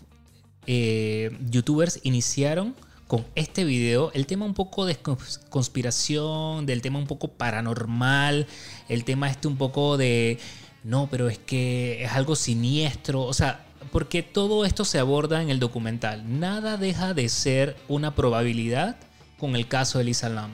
eh, 0.67 1.31
youtubers 1.51 2.01
iniciaron 2.03 2.75
con 3.07 3.27
este 3.35 3.65
video 3.65 4.13
el 4.13 4.27
tema 4.27 4.45
un 4.45 4.55
poco 4.55 4.87
de 4.87 5.03
cons- 5.03 5.41
conspiración, 5.49 6.67
del 6.67 6.81
tema 6.81 6.99
un 6.99 7.07
poco 7.07 7.29
paranormal, 7.29 8.47
el 8.89 9.05
tema 9.05 9.29
este 9.31 9.49
un 9.49 9.57
poco 9.57 9.97
de, 9.97 10.39
no, 10.85 11.09
pero 11.11 11.29
es 11.29 11.39
que 11.39 12.05
es 12.05 12.13
algo 12.13 12.37
siniestro, 12.37 13.23
o 13.23 13.33
sea, 13.33 13.67
porque 13.91 14.23
todo 14.23 14.65
esto 14.65 14.85
se 14.85 15.01
aborda 15.01 15.43
en 15.43 15.51
el 15.51 15.59
documental. 15.59 16.39
Nada 16.39 16.77
deja 16.77 17.13
de 17.13 17.29
ser 17.29 17.77
una 17.89 18.15
probabilidad 18.15 18.97
con 19.39 19.57
el 19.57 19.67
caso 19.67 19.99
de 19.99 20.03
Elisa 20.03 20.29
Lam. 20.29 20.51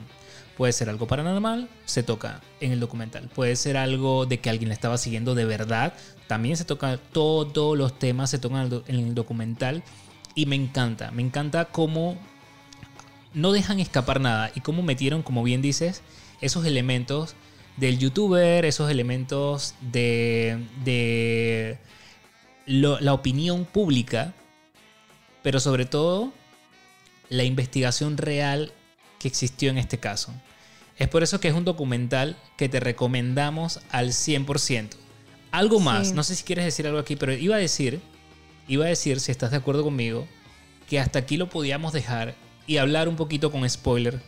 Puede 0.57 0.73
ser 0.73 0.89
algo 0.89 1.05
paranormal, 1.05 1.69
se 1.85 2.01
toca 2.03 2.41
en 2.59 2.71
el 2.71 2.79
documental. 2.79 3.29
Puede 3.29 3.55
ser 3.55 3.77
algo 3.77 4.25
de 4.25 4.39
que 4.39 4.49
alguien 4.49 4.69
la 4.69 4.73
estaba 4.73 4.97
siguiendo 4.97 5.35
de 5.35 5.45
verdad, 5.45 5.93
también 6.27 6.57
se 6.57 6.65
toca. 6.65 6.97
Todos 6.97 7.77
los 7.77 7.97
temas 7.99 8.31
se 8.31 8.39
tocan 8.39 8.57
en 8.59 8.63
el 8.63 8.69
do- 8.71 8.83
en 8.87 8.95
el 8.95 9.15
documental. 9.15 9.83
Y 10.33 10.45
me 10.47 10.55
encanta, 10.55 11.11
me 11.11 11.21
encanta 11.21 11.65
cómo 11.65 12.17
no 13.33 13.51
dejan 13.51 13.79
escapar 13.79 14.19
nada 14.19 14.51
y 14.55 14.61
cómo 14.61 14.81
metieron, 14.81 15.21
como 15.23 15.43
bien 15.43 15.61
dices, 15.61 16.01
esos 16.41 16.65
elementos 16.65 17.35
del 17.77 17.99
youtuber, 17.99 18.65
esos 18.65 18.89
elementos 18.89 19.75
de, 19.81 21.77
la 22.65 23.13
opinión 23.13 23.65
pública, 23.65 24.33
pero 25.43 25.59
sobre 25.59 25.85
todo 25.85 26.33
la 27.29 27.43
investigación 27.43 28.17
real 28.17 28.73
que 29.19 29.27
existió 29.27 29.69
en 29.69 29.77
este 29.77 29.99
caso. 29.99 30.33
Es 30.97 31.07
por 31.07 31.23
eso 31.23 31.39
que 31.39 31.47
es 31.47 31.53
un 31.53 31.65
documental 31.65 32.35
que 32.57 32.69
te 32.69 32.79
recomendamos 32.79 33.81
al 33.91 34.13
100%. 34.13 34.97
Algo 35.51 35.79
más, 35.79 36.09
Sí. 36.09 36.13
no 36.13 36.23
sé 36.23 36.35
si 36.35 36.43
quieres 36.43 36.65
decir 36.65 36.87
algo 36.87 36.99
aquí, 36.99 37.15
pero 37.15 37.33
iba 37.33 37.55
a 37.55 37.59
decir, 37.59 38.01
iba 38.67 38.85
a 38.85 38.89
decir, 38.89 39.19
si 39.19 39.31
estás 39.31 39.51
de 39.51 39.57
acuerdo 39.57 39.83
conmigo, 39.83 40.27
que 40.89 40.99
hasta 40.99 41.19
aquí 41.19 41.37
lo 41.37 41.49
podíamos 41.49 41.93
dejar 41.93 42.35
y 42.65 42.77
hablar 42.77 43.07
un 43.07 43.15
poquito 43.15 43.51
con 43.51 43.67
spoiler 43.69 44.19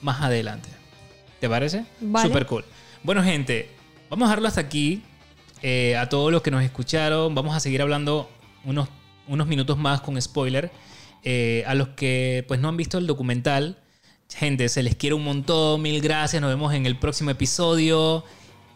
más 0.00 0.20
adelante. 0.22 0.68
¿Te 1.40 1.48
parece? 1.48 1.84
Vale. 2.00 2.26
Super 2.28 2.46
cool. 2.46 2.64
Bueno, 3.02 3.22
gente, 3.22 3.70
vamos 4.10 4.26
a 4.26 4.30
dejarlo 4.30 4.48
hasta 4.48 4.60
aquí. 4.60 5.02
Eh, 5.62 5.96
a 5.96 6.08
todos 6.08 6.32
los 6.32 6.42
que 6.42 6.50
nos 6.50 6.62
escucharon, 6.64 7.34
vamos 7.34 7.54
a 7.54 7.60
seguir 7.60 7.82
hablando 7.82 8.28
unos, 8.64 8.88
unos 9.26 9.46
minutos 9.46 9.76
más 9.78 10.00
con 10.00 10.20
spoiler. 10.20 10.70
Eh, 11.24 11.64
a 11.66 11.74
los 11.74 11.88
que 11.90 12.44
pues 12.48 12.60
no 12.60 12.68
han 12.68 12.76
visto 12.76 12.98
el 12.98 13.06
documental, 13.06 13.78
gente, 14.34 14.68
se 14.68 14.82
les 14.82 14.94
quiere 14.94 15.14
un 15.14 15.24
montón, 15.24 15.82
mil 15.82 16.00
gracias, 16.00 16.40
nos 16.40 16.50
vemos 16.50 16.72
en 16.74 16.86
el 16.86 16.96
próximo 16.96 17.30
episodio. 17.30 18.24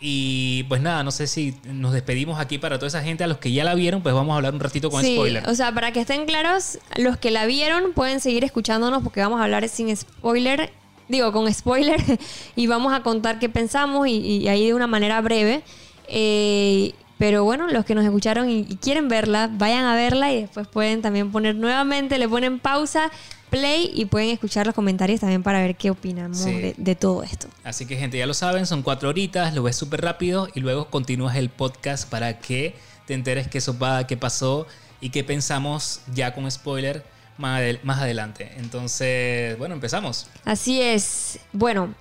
Y 0.05 0.65
pues 0.65 0.81
nada, 0.83 1.05
no 1.05 1.13
sé 1.13 1.29
si 1.29 1.55
nos 1.65 1.93
despedimos 1.93 2.41
aquí 2.41 2.59
para 2.59 2.77
toda 2.77 2.89
esa 2.89 3.03
gente. 3.03 3.23
A 3.23 3.29
los 3.29 3.39
que 3.39 3.53
ya 3.53 3.63
la 3.63 3.75
vieron, 3.77 4.03
pues 4.03 4.13
vamos 4.15 4.33
a 4.33 4.37
hablar 4.37 4.53
un 4.53 4.59
ratito 4.59 4.91
con 4.91 5.05
Sí, 5.05 5.15
spoiler. 5.15 5.49
o 5.49 5.55
sea, 5.55 5.73
para 5.73 5.93
que 5.93 6.01
estén 6.01 6.27
claros, 6.27 6.79
los 6.97 7.17
que 7.19 7.31
la 7.31 7.47
vieron 7.47 7.93
pueden 7.93 8.19
seguir 8.19 8.43
escuchándonos 8.43 9.03
porque 9.05 9.21
vamos 9.21 9.41
a 9.41 9.45
hablar 9.45 9.69
sin 9.69 9.97
spoiler, 9.97 10.73
digo, 11.09 11.31
con 11.33 11.53
spoiler, 11.55 12.01
y 12.57 12.67
vamos 12.67 12.93
a 12.93 13.05
contar 13.05 13.39
qué 13.39 13.49
pensamos 13.49 14.09
y, 14.09 14.17
y 14.17 14.49
ahí 14.49 14.67
de 14.67 14.75
una 14.75 14.89
manera 14.89 15.21
breve. 15.21 15.63
Eh, 16.09 16.95
pero 17.19 17.45
bueno, 17.45 17.69
los 17.69 17.85
que 17.85 17.95
nos 17.95 18.05
escucharon 18.05 18.49
y, 18.49 18.61
y 18.69 18.77
quieren 18.77 19.09
verla, 19.09 19.49
vayan 19.53 19.85
a 19.85 19.95
verla 19.95 20.33
y 20.33 20.43
después 20.43 20.67
pueden 20.67 21.03
también 21.03 21.31
poner 21.31 21.55
nuevamente, 21.55 22.19
le 22.19 22.29
ponen 22.29 22.59
pausa, 22.59 23.11
play 23.51 23.91
y 23.95 24.07
pueden 24.07 24.31
escuchar 24.31 24.67
los 24.67 24.75
comentarios 24.75 25.21
también 25.21 25.43
para 25.43 25.61
ver 25.61 25.77
qué 25.77 25.91
opinamos 25.91 26.39
Sí. 26.39 26.51
de, 26.53 26.75
de 26.77 26.95
todo 26.97 27.23
esto. 27.23 27.49
Así 27.65 27.87
que 27.87 27.97
gente, 27.97 28.19
ya 28.19 28.27
lo 28.27 28.35
saben, 28.35 28.67
son 28.67 28.83
cuatro 28.83 29.09
horitas, 29.11 29.55
lo 29.55 29.63
ves 29.63 29.77
súper 29.77 30.01
rápido 30.01 30.49
y 30.55 30.61
luego 30.61 30.89
continúas 30.89 31.37
el 31.37 31.49
podcast 31.51 32.09
para 32.09 32.39
que 32.39 32.75
te 33.07 33.15
enteres 33.15 33.49
qué 33.49 33.61
sopa, 33.61 34.07
qué 34.07 34.17
pasó 34.17 34.67
y 35.01 35.11
qué 35.11 35.23
pensamos 35.23 36.01
ya 36.15 36.35
con 36.35 36.51
spoiler 36.51 37.05
más, 37.39 37.61
adel- 37.61 37.81
más 37.83 37.99
adelante. 38.01 38.53
Entonces, 38.57 39.57
bueno, 39.59 39.75
empezamos. 39.75 40.29
Así 40.45 40.81
es. 40.81 41.39
Bueno, 41.53 41.95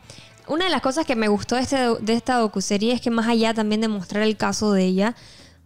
una 0.52 0.66
de 0.66 0.72
las 0.72 0.82
cosas 0.82 1.06
que 1.06 1.16
me 1.16 1.28
gustó 1.28 1.56
de, 1.56 1.62
este, 1.62 1.78
de 2.02 2.14
esta 2.14 2.36
docuserie 2.38 2.94
es 2.94 3.02
que 3.02 3.10
más 3.10 3.28
allá 3.28 3.54
también 3.54 3.82
de 3.82 3.88
mostrar 3.88 4.24
el 4.24 4.38
caso 4.38 4.74
de 4.74 4.84
ella, 4.86 5.16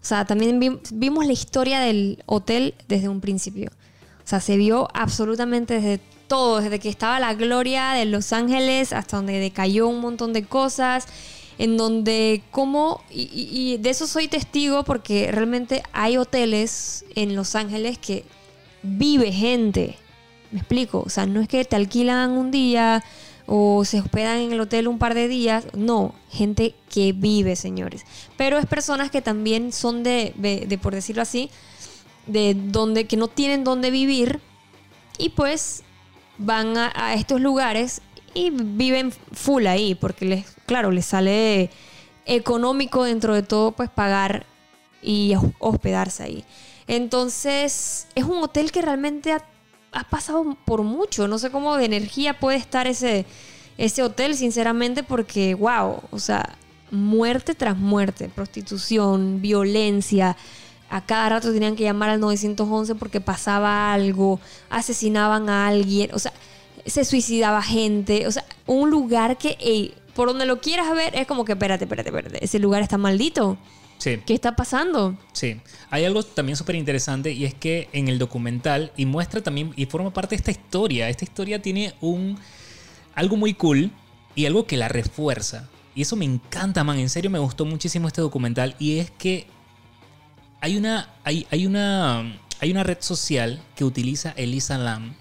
o 0.01 0.05
sea, 0.05 0.25
también 0.25 0.59
vi- 0.59 0.79
vimos 0.93 1.25
la 1.25 1.33
historia 1.33 1.79
del 1.79 2.23
hotel 2.27 2.75
desde 2.87 3.09
un 3.09 3.21
principio. 3.21 3.71
O 4.23 4.27
sea, 4.27 4.39
se 4.39 4.57
vio 4.57 4.87
absolutamente 4.93 5.75
desde 5.75 5.99
todo, 6.27 6.61
desde 6.61 6.79
que 6.79 6.89
estaba 6.89 7.19
la 7.19 7.33
gloria 7.33 7.91
de 7.91 8.05
Los 8.05 8.33
Ángeles 8.33 8.93
hasta 8.93 9.17
donde 9.17 9.39
decayó 9.39 9.87
un 9.87 9.99
montón 9.99 10.33
de 10.33 10.43
cosas, 10.45 11.05
en 11.57 11.77
donde 11.77 12.43
como, 12.51 13.01
y, 13.09 13.23
y- 13.33 13.73
y 13.73 13.77
de 13.77 13.89
eso 13.89 14.07
soy 14.07 14.27
testigo 14.27 14.83
porque 14.83 15.31
realmente 15.31 15.83
hay 15.93 16.17
hoteles 16.17 17.05
en 17.15 17.35
Los 17.35 17.55
Ángeles 17.55 17.97
que 17.97 18.25
vive 18.83 19.31
gente. 19.31 19.97
Me 20.51 20.59
explico, 20.59 21.03
o 21.05 21.09
sea, 21.09 21.25
no 21.25 21.41
es 21.41 21.47
que 21.47 21.63
te 21.65 21.75
alquilan 21.75 22.31
un 22.31 22.51
día 22.51 23.03
o 23.47 23.85
se 23.85 23.99
hospedan 23.99 24.39
en 24.39 24.51
el 24.51 24.59
hotel 24.59 24.87
un 24.87 24.97
par 24.97 25.13
de 25.13 25.27
días, 25.27 25.67
no, 25.73 26.15
gente 26.29 26.75
que 26.89 27.13
vive, 27.13 27.55
señores. 27.55 28.05
Pero 28.37 28.57
es 28.57 28.65
personas 28.65 29.11
que 29.11 29.21
también 29.21 29.71
son 29.71 30.03
de, 30.03 30.33
de, 30.35 30.65
de, 30.67 30.77
por 30.77 30.93
decirlo 30.93 31.21
así, 31.21 31.49
de 32.27 32.55
donde 32.55 33.05
que 33.05 33.17
no 33.17 33.27
tienen 33.27 33.63
dónde 33.63 33.91
vivir 33.91 34.39
y 35.17 35.29
pues 35.29 35.83
van 36.37 36.77
a, 36.77 37.13
estos 37.13 37.39
lugares 37.39 38.01
y 38.33 38.49
viven 38.49 39.11
full 39.11 39.65
ahí 39.67 39.95
porque 39.95 40.25
les 40.25 40.45
claro 40.65 40.91
les 40.91 41.05
sale 41.05 41.69
económico 42.25 43.03
dentro 43.03 43.33
de 43.33 43.43
todo 43.43 43.71
pues 43.71 43.89
pagar 43.89 44.45
y 45.01 45.33
hospedarse 45.59 46.23
ahí 46.23 46.45
entonces 46.87 48.07
es 48.15 48.23
un 48.23 48.43
hotel 48.43 48.71
que 48.71 48.81
realmente 48.81 49.37
ha, 49.95 49.99
ha 50.01 50.03
pasado 50.09 50.57
por 50.65 50.83
mucho 50.83 51.27
no 51.27 51.39
sé 51.39 51.51
cómo 51.51 51.77
de 51.77 51.85
energía 51.85 52.39
puede 52.39 52.57
estar 52.57 52.87
ese 52.87 53.25
ese 53.77 54.03
hotel 54.03 54.35
sinceramente 54.35 55.03
porque 55.03 55.55
wow 55.55 56.01
o 56.11 56.19
sea 56.19 56.55
muerte 56.91 57.55
tras 57.55 57.77
muerte 57.77 58.29
prostitución 58.29 59.41
violencia 59.41 60.37
a 60.89 61.01
cada 61.01 61.29
rato 61.29 61.51
tenían 61.51 61.75
que 61.75 61.83
llamar 61.83 62.09
al 62.09 62.19
911 62.19 62.95
porque 62.95 63.21
pasaba 63.21 63.93
algo, 63.93 64.39
asesinaban 64.69 65.49
a 65.49 65.67
alguien, 65.67 66.09
o 66.13 66.19
sea, 66.19 66.33
se 66.85 67.03
suicidaba 67.05 67.61
gente, 67.61 68.27
o 68.27 68.31
sea, 68.31 68.45
un 68.67 68.89
lugar 68.89 69.37
que, 69.37 69.93
por 70.13 70.27
donde 70.27 70.45
lo 70.45 70.61
quieras 70.61 70.93
ver, 70.93 71.15
es 71.15 71.27
como 71.27 71.43
que, 71.43 71.53
espérate, 71.53 71.85
espérate, 71.85 72.09
espérate, 72.09 72.43
ese 72.43 72.59
lugar 72.59 72.83
está 72.83 72.97
maldito. 72.97 73.57
Sí. 73.97 74.19
¿Qué 74.25 74.33
está 74.33 74.55
pasando? 74.55 75.17
Sí. 75.33 75.59
Hay 75.89 76.05
algo 76.05 76.23
también 76.23 76.55
súper 76.55 76.75
interesante 76.75 77.31
y 77.31 77.45
es 77.45 77.53
que 77.53 77.89
en 77.93 78.07
el 78.07 78.19
documental, 78.19 78.91
y 78.97 79.05
muestra 79.05 79.41
también, 79.41 79.73
y 79.75 79.85
forma 79.85 80.11
parte 80.11 80.35
de 80.35 80.37
esta 80.37 80.51
historia, 80.51 81.09
esta 81.09 81.23
historia 81.23 81.61
tiene 81.61 81.93
un, 82.01 82.37
algo 83.13 83.37
muy 83.37 83.53
cool 83.53 83.91
y 84.35 84.45
algo 84.45 84.67
que 84.67 84.77
la 84.77 84.89
refuerza. 84.89 85.69
Y 85.95 86.01
eso 86.01 86.15
me 86.15 86.25
encanta, 86.25 86.83
man, 86.83 86.99
en 86.99 87.09
serio 87.09 87.29
me 87.29 87.39
gustó 87.39 87.65
muchísimo 87.65 88.07
este 88.07 88.21
documental 88.21 88.75
y 88.79 88.99
es 88.99 89.11
que 89.11 89.47
hay 90.59 90.77
una, 90.77 91.09
hay, 91.23 91.47
hay 91.51 91.65
una, 91.65 92.39
hay 92.59 92.71
una 92.71 92.83
red 92.83 92.97
social 92.99 93.61
que 93.75 93.85
utiliza 93.85 94.31
Elisa 94.31 94.77
Lam, 94.77 95.15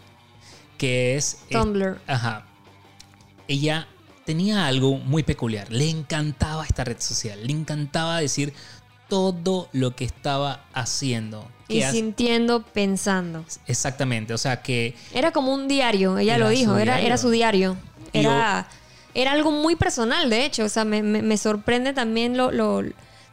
que 0.78 1.16
es... 1.16 1.44
Tumblr. 1.50 2.00
Ajá. 2.06 2.46
Ella 3.46 3.86
tenía 4.24 4.66
algo 4.66 4.98
muy 4.98 5.22
peculiar. 5.22 5.70
Le 5.70 5.88
encantaba 5.88 6.64
esta 6.64 6.84
red 6.84 7.00
social. 7.00 7.46
Le 7.46 7.52
encantaba 7.52 8.20
decir 8.20 8.52
todo 9.08 9.68
lo 9.72 9.94
que 9.94 10.04
estaba 10.04 10.64
haciendo. 10.72 11.48
Y 11.68 11.82
sintiendo, 11.82 12.62
pensando. 12.62 13.44
Exactamente. 13.66 14.34
O 14.34 14.38
sea 14.38 14.62
que... 14.62 14.94
Era 15.12 15.32
como 15.32 15.54
un 15.54 15.68
diario, 15.68 16.18
ella 16.18 16.38
lo 16.38 16.48
dijo. 16.48 16.76
Era, 16.76 17.00
era 17.00 17.16
su 17.16 17.30
diario. 17.30 17.76
Era, 18.12 18.68
era 19.14 19.32
algo 19.32 19.50
muy 19.50 19.76
personal, 19.76 20.30
de 20.30 20.44
hecho. 20.44 20.64
O 20.64 20.68
sea, 20.68 20.84
me, 20.84 21.02
me, 21.02 21.22
me 21.22 21.36
sorprende 21.36 21.92
también 21.92 22.36
lo, 22.36 22.50
lo 22.50 22.82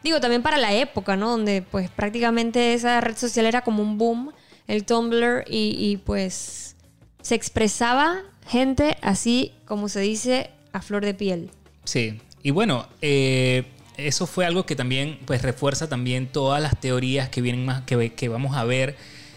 digo, 0.03 0.19
también 0.19 0.41
para 0.41 0.57
la 0.57 0.73
época, 0.73 1.15
¿no? 1.15 1.31
Donde 1.31 1.61
pues 1.61 1.89
prácticamente 1.89 2.73
esa 2.73 3.01
red 3.01 3.17
social 3.17 3.45
era 3.45 3.61
como 3.61 3.83
un 3.83 3.97
boom, 3.97 4.31
el 4.67 4.85
Tumblr, 4.85 5.45
y, 5.47 5.75
y 5.77 5.97
pues 5.97 6.75
se 7.21 7.35
expresaba 7.35 8.21
gente 8.47 8.97
así 9.01 9.53
como 9.65 9.87
se 9.89 9.99
dice 9.99 10.49
a 10.73 10.81
flor 10.81 11.05
de 11.05 11.13
piel. 11.13 11.49
Sí, 11.83 12.19
y 12.43 12.51
bueno, 12.51 12.87
eh, 13.01 13.65
eso 13.97 14.27
fue 14.27 14.45
algo 14.45 14.65
que 14.65 14.75
también 14.75 15.19
pues 15.25 15.41
refuerza 15.41 15.89
también 15.89 16.27
todas 16.27 16.61
las 16.61 16.79
teorías 16.79 17.29
que 17.29 17.41
vienen 17.41 17.65
más, 17.65 17.81
que, 17.83 18.13
que 18.13 18.29
vamos 18.29 18.55
a 18.55 18.63
ver 18.63 18.95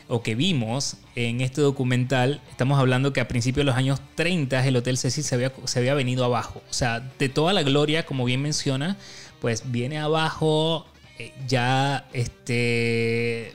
o 0.09 0.23
que 0.23 0.35
vimos 0.35 0.99
en 1.15 1.41
este 1.41 1.61
documental, 1.61 2.43
estamos 2.51 2.79
hablando 2.79 3.13
que 3.13 3.21
a 3.21 3.29
principios 3.29 3.63
de 3.63 3.65
los 3.65 3.77
años 3.77 4.01
30 4.17 4.67
el 4.67 4.77
Hotel 4.77 4.99
Cecil 4.99 5.25
se 5.25 5.35
había, 5.35 5.53
se 5.65 5.79
había 5.79 5.95
venido 5.95 6.25
abajo. 6.25 6.63
O 6.69 6.73
sea, 6.73 7.01
de 7.01 7.29
toda 7.29 7.53
la 7.53 7.63
gloria, 7.63 8.05
como 8.05 8.25
bien 8.25 8.43
menciona, 8.43 8.97
pues 9.41 9.71
viene 9.71 9.99
abajo, 9.99 10.87
eh, 11.19 11.33
ya 11.47 12.09
este 12.13 13.55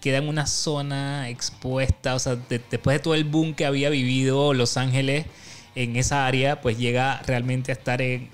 queda 0.00 0.18
en 0.18 0.28
una 0.28 0.46
zona 0.46 1.28
expuesta, 1.28 2.14
o 2.14 2.18
sea, 2.18 2.36
de, 2.36 2.60
después 2.70 2.96
de 2.96 3.02
todo 3.02 3.14
el 3.14 3.24
boom 3.24 3.54
que 3.54 3.66
había 3.66 3.90
vivido 3.90 4.54
Los 4.54 4.76
Ángeles 4.76 5.26
en 5.76 5.94
esa 5.94 6.26
área, 6.26 6.60
pues 6.60 6.78
llega 6.78 7.22
realmente 7.26 7.70
a 7.70 7.74
estar 7.74 8.02
en, 8.02 8.30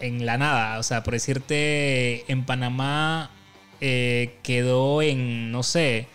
en 0.00 0.26
la 0.26 0.38
nada, 0.38 0.78
o 0.78 0.82
sea, 0.82 1.04
por 1.04 1.14
decirte, 1.14 2.30
en 2.30 2.44
Panamá 2.44 3.30
eh, 3.80 4.38
quedó 4.42 5.02
en, 5.02 5.52
no 5.52 5.62
sé, 5.62 6.08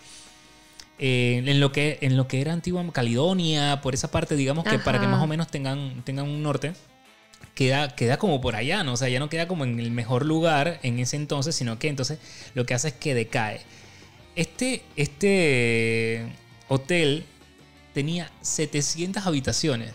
eh, 0.98 1.42
en, 1.46 1.60
lo 1.60 1.72
que, 1.72 1.98
en 2.02 2.16
lo 2.16 2.28
que 2.28 2.42
era 2.42 2.52
antigua 2.52 2.84
Caledonia, 2.92 3.80
por 3.80 3.94
esa 3.94 4.10
parte, 4.10 4.36
digamos 4.36 4.64
que 4.64 4.78
para 4.78 5.00
que 5.00 5.06
más 5.06 5.22
o 5.22 5.26
menos 5.26 5.48
tengan, 5.48 6.02
tengan 6.04 6.28
un 6.28 6.42
norte 6.42 6.74
queda, 7.54 7.94
queda 7.94 8.18
como 8.18 8.40
por 8.40 8.56
allá, 8.56 8.82
¿no? 8.82 8.94
O 8.94 8.96
sea, 8.96 9.08
ya 9.08 9.18
no 9.18 9.28
queda 9.28 9.48
como 9.48 9.64
en 9.64 9.78
el 9.80 9.90
mejor 9.90 10.26
lugar 10.26 10.80
en 10.82 10.98
ese 10.98 11.16
entonces, 11.16 11.54
sino 11.54 11.78
que 11.78 11.88
entonces 11.88 12.18
lo 12.54 12.66
que 12.66 12.74
hace 12.74 12.88
es 12.88 12.94
que 12.94 13.14
decae. 13.14 13.60
Este, 14.36 14.82
este 14.96 16.26
hotel 16.68 17.24
tenía 17.92 18.30
700 18.42 19.26
habitaciones. 19.26 19.92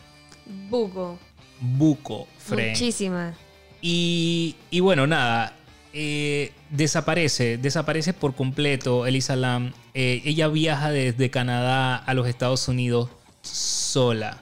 Buco. 0.69 1.17
Buco, 1.61 2.27
Fred. 2.37 2.69
Muchísimas. 2.69 3.35
Y, 3.81 4.55
y, 4.71 4.79
bueno, 4.81 5.07
nada, 5.07 5.55
eh, 5.93 6.51
desaparece, 6.69 7.57
desaparece 7.57 8.13
por 8.13 8.35
completo 8.35 9.05
Elisa 9.05 9.35
Lam. 9.35 9.73
Eh, 9.93 10.21
ella 10.25 10.47
viaja 10.47 10.91
desde 10.91 11.29
Canadá 11.29 11.95
a 11.95 12.13
los 12.13 12.27
Estados 12.27 12.67
Unidos 12.67 13.09
sola 13.41 14.41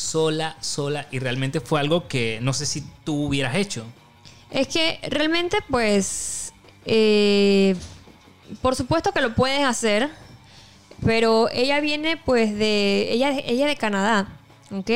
sola, 0.00 0.56
sola, 0.60 1.06
y 1.10 1.18
realmente 1.18 1.60
fue 1.60 1.78
algo 1.78 2.08
que 2.08 2.38
no 2.40 2.52
sé 2.52 2.66
si 2.66 2.82
tú 3.04 3.26
hubieras 3.26 3.54
hecho. 3.54 3.84
Es 4.50 4.68
que 4.68 4.98
realmente, 5.08 5.58
pues, 5.68 6.52
eh, 6.86 7.76
por 8.62 8.74
supuesto 8.74 9.12
que 9.12 9.20
lo 9.20 9.34
puedes 9.34 9.62
hacer, 9.62 10.08
pero 11.04 11.48
ella 11.50 11.80
viene, 11.80 12.16
pues, 12.16 12.56
de, 12.56 13.12
ella, 13.12 13.30
ella 13.44 13.66
de 13.66 13.76
Canadá, 13.76 14.39
¿ok? 14.70 14.90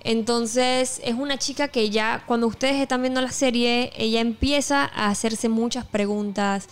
Entonces 0.00 1.00
es 1.04 1.14
una 1.14 1.38
chica 1.38 1.68
que 1.68 1.90
ya, 1.90 2.22
cuando 2.26 2.46
ustedes 2.46 2.76
están 2.76 3.02
viendo 3.02 3.20
la 3.20 3.32
serie, 3.32 3.92
ella 3.96 4.20
empieza 4.20 4.84
a 4.84 5.08
hacerse 5.08 5.48
muchas 5.48 5.84
preguntas, 5.84 6.68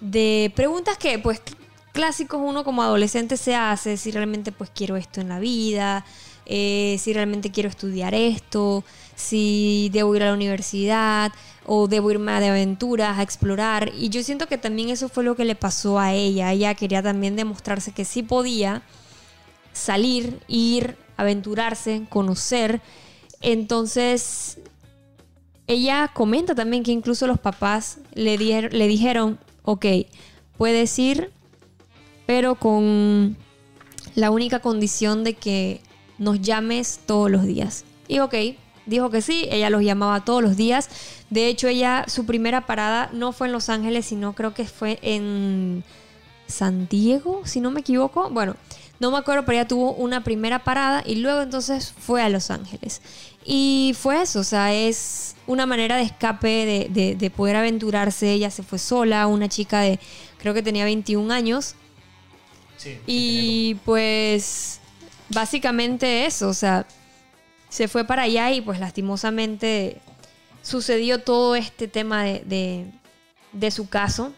de 0.00 0.52
preguntas 0.56 0.96
que, 0.96 1.18
pues, 1.18 1.42
clásicos 1.92 2.40
uno 2.42 2.64
como 2.64 2.82
adolescente 2.82 3.36
se 3.36 3.54
hace, 3.54 3.96
si 3.96 4.10
realmente, 4.10 4.52
pues, 4.52 4.70
quiero 4.74 4.96
esto 4.96 5.20
en 5.20 5.28
la 5.28 5.38
vida, 5.38 6.04
eh, 6.46 6.96
si 6.98 7.12
realmente 7.12 7.50
quiero 7.50 7.68
estudiar 7.68 8.14
esto, 8.14 8.84
si 9.14 9.90
debo 9.92 10.16
ir 10.16 10.22
a 10.22 10.26
la 10.26 10.34
universidad 10.34 11.32
o 11.66 11.86
debo 11.86 12.10
irme 12.10 12.40
de 12.40 12.48
aventuras 12.48 13.18
a 13.18 13.22
explorar. 13.22 13.92
Y 13.96 14.08
yo 14.08 14.22
siento 14.22 14.48
que 14.48 14.58
también 14.58 14.88
eso 14.88 15.08
fue 15.08 15.24
lo 15.24 15.36
que 15.36 15.44
le 15.44 15.54
pasó 15.54 15.98
a 15.98 16.12
ella. 16.12 16.52
Ella 16.52 16.74
quería 16.74 17.02
también 17.02 17.36
demostrarse 17.36 17.92
que 17.92 18.04
sí 18.04 18.22
podía 18.22 18.82
salir, 19.72 20.40
ir, 20.48 20.96
aventurarse, 21.22 22.04
conocer. 22.08 22.80
Entonces, 23.40 24.58
ella 25.66 26.10
comenta 26.12 26.54
también 26.54 26.82
que 26.82 26.92
incluso 26.92 27.26
los 27.26 27.38
papás 27.38 27.98
le, 28.14 28.36
le 28.36 28.86
dijeron, 28.88 29.38
ok, 29.64 29.86
puedes 30.56 30.98
ir, 30.98 31.30
pero 32.26 32.54
con 32.54 33.36
la 34.14 34.30
única 34.30 34.60
condición 34.60 35.24
de 35.24 35.34
que 35.34 35.80
nos 36.18 36.40
llames 36.40 37.00
todos 37.06 37.30
los 37.30 37.44
días. 37.44 37.84
Y 38.08 38.18
ok, 38.18 38.34
dijo 38.86 39.10
que 39.10 39.22
sí, 39.22 39.48
ella 39.50 39.70
los 39.70 39.82
llamaba 39.82 40.24
todos 40.24 40.42
los 40.42 40.56
días. 40.56 40.88
De 41.30 41.48
hecho, 41.48 41.68
ella, 41.68 42.04
su 42.08 42.26
primera 42.26 42.66
parada 42.66 43.10
no 43.12 43.32
fue 43.32 43.46
en 43.46 43.52
Los 43.52 43.68
Ángeles, 43.68 44.06
sino 44.06 44.34
creo 44.34 44.54
que 44.54 44.66
fue 44.66 44.98
en 45.02 45.84
San 46.46 46.88
Diego, 46.88 47.42
si 47.44 47.60
no 47.60 47.70
me 47.70 47.80
equivoco. 47.80 48.28
Bueno, 48.30 48.56
no 49.02 49.10
me 49.10 49.18
acuerdo, 49.18 49.44
pero 49.44 49.58
ella 49.58 49.66
tuvo 49.66 49.94
una 49.94 50.22
primera 50.22 50.62
parada 50.62 51.02
y 51.04 51.16
luego 51.16 51.42
entonces 51.42 51.92
fue 51.98 52.22
a 52.22 52.28
Los 52.28 52.52
Ángeles. 52.52 53.02
Y 53.44 53.96
fue 53.98 54.22
eso, 54.22 54.38
o 54.38 54.44
sea, 54.44 54.72
es 54.72 55.34
una 55.48 55.66
manera 55.66 55.96
de 55.96 56.04
escape, 56.04 56.88
de, 56.88 57.16
de 57.16 57.30
poder 57.30 57.56
aventurarse. 57.56 58.30
Ella 58.30 58.48
se 58.52 58.62
fue 58.62 58.78
sola, 58.78 59.26
una 59.26 59.48
chica 59.48 59.80
de, 59.80 59.98
creo 60.38 60.54
que 60.54 60.62
tenía 60.62 60.84
21 60.84 61.34
años. 61.34 61.74
Sí, 62.76 62.96
y 63.04 63.74
pues 63.84 64.78
básicamente 65.30 66.24
eso, 66.26 66.48
o 66.48 66.54
sea, 66.54 66.86
se 67.68 67.88
fue 67.88 68.04
para 68.04 68.22
allá 68.22 68.52
y 68.52 68.60
pues 68.60 68.78
lastimosamente 68.78 70.00
sucedió 70.62 71.22
todo 71.22 71.56
este 71.56 71.88
tema 71.88 72.22
de, 72.22 72.86
de, 73.52 73.70
su 73.72 73.88
caso. 73.88 74.32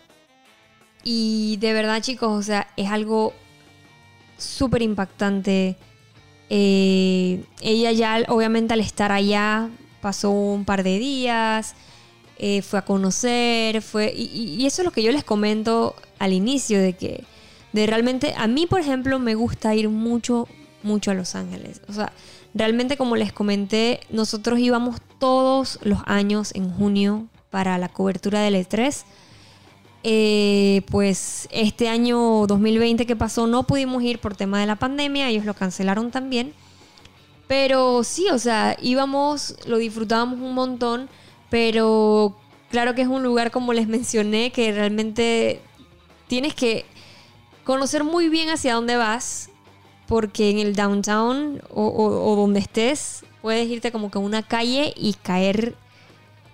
Y 1.02 1.58
de 1.58 1.74
verdad 1.74 2.00
chicos, 2.00 2.30
o 2.32 2.42
sea, 2.42 2.66
es 2.78 2.90
algo 2.90 3.34
súper 4.44 4.82
impactante. 4.82 5.76
Eh, 6.50 7.44
ella 7.60 7.92
ya, 7.92 8.22
obviamente 8.28 8.74
al 8.74 8.80
estar 8.80 9.12
allá, 9.12 9.68
pasó 10.00 10.30
un 10.30 10.64
par 10.64 10.82
de 10.82 10.98
días, 10.98 11.74
eh, 12.38 12.62
fue 12.62 12.78
a 12.78 12.82
conocer, 12.82 13.80
fue... 13.82 14.12
Y, 14.14 14.64
eso 14.66 14.82
es 14.82 14.86
lo 14.86 14.92
que 14.92 15.02
yo 15.02 15.12
les 15.12 15.24
comento 15.24 15.94
al 16.18 16.32
inicio, 16.32 16.80
de 16.80 16.92
que 16.92 17.24
de 17.72 17.86
realmente, 17.86 18.34
a 18.36 18.46
mí 18.46 18.66
por 18.66 18.80
ejemplo 18.80 19.18
me 19.18 19.34
gusta 19.34 19.74
ir 19.74 19.88
mucho, 19.88 20.46
mucho 20.82 21.10
a 21.10 21.14
Los 21.14 21.34
Ángeles. 21.34 21.80
O 21.88 21.92
sea, 21.92 22.12
realmente 22.54 22.96
como 22.96 23.16
les 23.16 23.32
comenté, 23.32 24.00
nosotros 24.10 24.58
íbamos 24.60 25.00
todos 25.18 25.80
los 25.82 26.00
años 26.06 26.54
en 26.54 26.70
junio 26.70 27.26
para 27.50 27.78
la 27.78 27.88
cobertura 27.88 28.40
del 28.40 28.54
E3. 28.54 29.04
Eh, 30.06 30.82
pues 30.90 31.48
este 31.50 31.88
año 31.88 32.46
2020 32.46 33.06
que 33.06 33.16
pasó 33.16 33.46
no 33.46 33.62
pudimos 33.62 34.02
ir 34.02 34.18
por 34.18 34.36
tema 34.36 34.60
de 34.60 34.66
la 34.66 34.76
pandemia, 34.76 35.30
ellos 35.30 35.46
lo 35.46 35.54
cancelaron 35.54 36.10
también. 36.10 36.52
Pero 37.48 38.04
sí, 38.04 38.28
o 38.30 38.38
sea, 38.38 38.76
íbamos, 38.82 39.56
lo 39.66 39.78
disfrutábamos 39.78 40.40
un 40.40 40.52
montón, 40.52 41.08
pero 41.48 42.36
claro 42.70 42.94
que 42.94 43.00
es 43.02 43.08
un 43.08 43.22
lugar, 43.22 43.50
como 43.50 43.72
les 43.72 43.88
mencioné, 43.88 44.52
que 44.52 44.72
realmente 44.72 45.62
tienes 46.26 46.54
que 46.54 46.84
conocer 47.64 48.04
muy 48.04 48.28
bien 48.28 48.50
hacia 48.50 48.74
dónde 48.74 48.96
vas, 48.96 49.48
porque 50.06 50.50
en 50.50 50.58
el 50.58 50.76
downtown 50.76 51.62
o, 51.70 52.36
donde 52.36 52.60
estés, 52.60 53.24
puedes 53.40 53.68
irte 53.70 53.90
como 53.90 54.10
que 54.10 54.18
a 54.18 54.20
una 54.20 54.42
calle 54.42 54.92
y 54.96 55.14
caer 55.14 55.76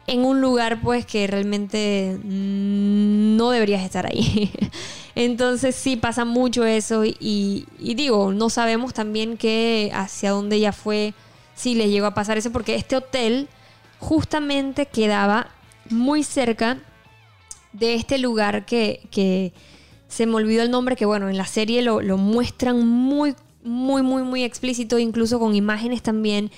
en 0.06 0.24
un 0.24 0.40
lugar 0.40 0.80
pues 0.82 1.06
que 1.06 1.26
realmente 1.26 2.18
no 2.24 3.50
deberías 3.50 3.82
estar 3.82 4.06
ahí. 4.06 4.50
Entonces 5.14 5.74
sí 5.74 5.96
pasa 5.96 6.24
mucho 6.24 6.64
eso 6.64 7.04
y, 7.04 7.66
digo, 7.78 8.32
no 8.32 8.48
sabemos 8.48 8.94
también 8.94 9.36
que 9.36 9.90
hacia 9.94 10.30
dónde 10.30 10.60
ya 10.60 10.72
fue, 10.72 11.14
si 11.54 11.74
le 11.74 11.90
llegó 11.90 12.06
a 12.06 12.14
pasar 12.14 12.38
eso, 12.38 12.52
porque 12.52 12.74
este 12.74 12.96
hotel 12.96 13.48
justamente 13.98 14.86
quedaba 14.86 15.48
muy 15.90 16.22
cerca 16.22 16.78
de 17.72 17.94
este 17.94 18.18
lugar 18.18 18.64
que, 18.64 19.02
que 19.10 19.52
se 20.08 20.26
me 20.26 20.36
olvidó 20.36 20.62
el 20.62 20.70
nombre, 20.70 20.96
que 20.96 21.06
bueno, 21.06 21.28
en 21.28 21.36
la 21.36 21.46
serie 21.46 21.82
lo, 21.82 22.00
lo 22.00 22.16
muestran 22.16 22.86
muy, 22.86 23.34
muy, 23.62 24.02
muy, 24.02 24.22
muy 24.22 24.44
explícito, 24.44 24.98
incluso 24.98 25.38
con 25.38 25.54
imágenes 25.54 26.02
también, 26.02 26.50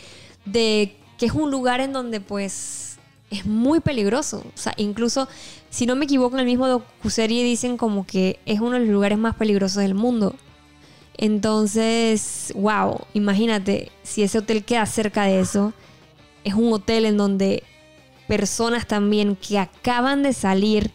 de 0.45 0.97
que 1.19 1.27
es 1.27 1.33
un 1.33 1.51
lugar 1.51 1.81
en 1.81 1.93
donde 1.93 2.21
pues 2.21 2.92
es 3.33 3.47
muy 3.47 3.81
peligroso. 3.81 4.45
O 4.55 4.59
sea, 4.59 4.75
incluso, 4.77 5.27
si 5.71 5.87
no 5.87 5.97
me 5.97 6.05
equivoco, 6.05 6.37
en 6.37 6.41
el 6.41 6.47
mismo 6.47 6.69
docuserie 6.69 7.43
dicen 7.43 7.77
como 7.77 8.07
que 8.07 8.39
es 8.45 8.61
uno 8.61 8.73
de 8.73 8.81
los 8.81 8.89
lugares 8.89 9.19
más 9.19 9.35
peligrosos 9.35 9.83
del 9.83 9.95
mundo. 9.95 10.37
Entonces, 11.17 12.53
wow, 12.55 13.01
imagínate, 13.15 13.91
si 14.03 14.23
ese 14.23 14.39
hotel 14.39 14.65
queda 14.65 14.85
cerca 14.87 15.25
de 15.25 15.41
eso, 15.41 15.73
es 16.45 16.55
un 16.55 16.73
hotel 16.73 17.07
en 17.07 17.17
donde 17.17 17.63
personas 18.29 18.87
también 18.87 19.37
que 19.37 19.59
acaban 19.59 20.23
de 20.23 20.33
salir 20.33 20.91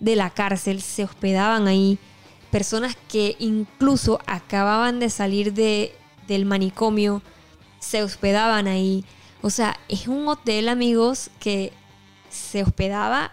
de 0.00 0.14
la 0.14 0.30
cárcel 0.30 0.82
se 0.82 1.04
hospedaban 1.04 1.68
ahí. 1.68 1.98
Personas 2.50 2.96
que 3.08 3.36
incluso 3.38 4.20
acababan 4.26 5.00
de 5.00 5.10
salir 5.10 5.54
de, 5.54 5.94
del 6.26 6.44
manicomio 6.44 7.22
se 7.78 8.02
hospedaban 8.02 8.66
ahí. 8.66 9.04
O 9.42 9.50
sea, 9.50 9.78
es 9.88 10.08
un 10.08 10.26
hotel, 10.28 10.68
amigos, 10.68 11.30
que 11.38 11.72
se 12.28 12.62
hospedaba 12.62 13.32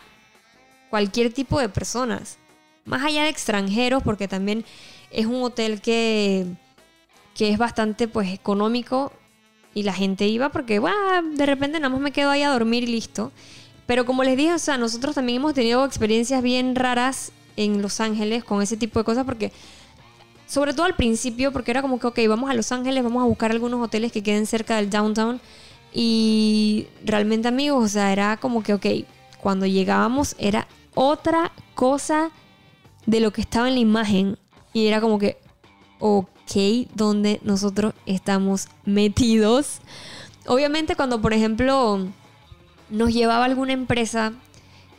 cualquier 0.90 1.34
tipo 1.34 1.60
de 1.60 1.70
personas. 1.70 2.38
Más 2.86 3.04
allá 3.04 3.24
de 3.24 3.30
extranjeros, 3.30 4.04
porque 4.04 4.28
también 4.28 4.64
es 5.12 5.26
un 5.26 5.42
hotel 5.44 5.82
que, 5.82 6.46
que 7.34 7.50
es 7.50 7.58
bastante 7.58 8.08
pues 8.08 8.32
económico 8.32 9.12
y 9.74 9.84
la 9.84 9.94
gente 9.94 10.28
iba 10.28 10.50
porque, 10.50 10.80
de 10.80 11.46
repente 11.46 11.80
nada 11.80 11.90
más 11.90 12.00
me 12.00 12.12
quedo 12.12 12.30
ahí 12.30 12.44
a 12.44 12.50
dormir 12.50 12.84
y 12.84 12.88
listo. 12.88 13.32
Pero 13.86 14.06
como 14.06 14.24
les 14.24 14.38
dije, 14.38 14.54
o 14.54 14.60
sea, 14.60 14.78
nosotros 14.78 15.16
también 15.16 15.38
hemos 15.38 15.54
tenido 15.54 15.86
experiencias 15.86 16.42
bien 16.42 16.76
raras 16.76 17.32
en 17.58 17.82
Los 17.82 18.00
Ángeles 18.00 18.44
con 18.44 18.62
ese 18.62 18.78
tipo 18.78 19.00
de 19.00 19.06
cosas 19.06 19.26
porque 19.26 19.52
sobre 20.48 20.74
todo 20.74 20.86
al 20.86 20.96
principio, 20.96 21.52
porque 21.52 21.72
era 21.72 21.82
como 21.82 22.00
que, 22.00 22.08
ok, 22.08 22.20
vamos 22.28 22.50
a 22.50 22.54
Los 22.54 22.72
Ángeles, 22.72 23.04
vamos 23.04 23.22
a 23.22 23.26
buscar 23.26 23.52
algunos 23.52 23.82
hoteles 23.84 24.12
que 24.12 24.24
queden 24.24 24.46
cerca 24.46 24.78
del 24.78 24.90
downtown. 24.90 25.42
Y 25.98 26.88
realmente, 27.06 27.48
amigos, 27.48 27.86
o 27.86 27.88
sea, 27.88 28.12
era 28.12 28.36
como 28.36 28.62
que, 28.62 28.74
ok, 28.74 28.86
cuando 29.42 29.66
llegábamos 29.66 30.36
era 30.38 30.68
otra 30.94 31.54
cosa 31.74 32.32
de 33.06 33.22
lo 33.22 33.32
que 33.32 33.40
estaba 33.40 33.70
en 33.70 33.76
la 33.76 33.80
imagen. 33.80 34.38
Y 34.74 34.88
era 34.88 35.00
como 35.00 35.20
que, 35.20 35.38
ok, 36.00 36.52
donde 36.94 37.40
nosotros 37.44 37.94
estamos 38.06 38.68
metidos. 38.84 39.80
Obviamente 40.48 40.98
cuando, 40.98 41.22
por 41.22 41.32
ejemplo, 41.32 42.06
nos 42.90 43.14
llevaba 43.14 43.46
alguna 43.46 43.72
empresa, 43.72 44.34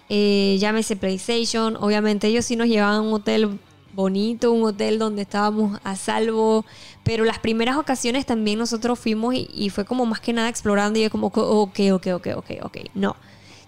eh, 0.09 0.56
llámese 0.59 0.97
PlayStation, 0.97 1.77
obviamente 1.77 2.28
ellos 2.28 2.47
sí 2.47 2.56
nos 2.56 2.68
llevaban 2.68 2.97
a 2.97 3.02
un 3.02 3.12
hotel 3.12 3.59
bonito, 3.97 4.52
un 4.52 4.62
hotel 4.62 4.98
donde 4.98 5.23
estábamos 5.23 5.81
a 5.82 5.97
salvo, 5.97 6.64
pero 7.02 7.24
las 7.24 7.39
primeras 7.39 7.77
ocasiones 7.78 8.27
también 8.27 8.59
nosotros 8.59 8.98
fuimos 8.98 9.35
y, 9.35 9.70
fue 9.70 9.85
como 9.85 10.06
más 10.06 10.20
que 10.20 10.32
nada 10.32 10.48
explorando 10.48 10.98
y 10.98 11.02
yo 11.02 11.10
como, 11.10 11.28
ok, 11.28 11.81
ok, 11.93 12.06
ok, 12.14 12.27
ok, 12.36 12.51
ok, 12.62 12.77
no. 12.94 13.16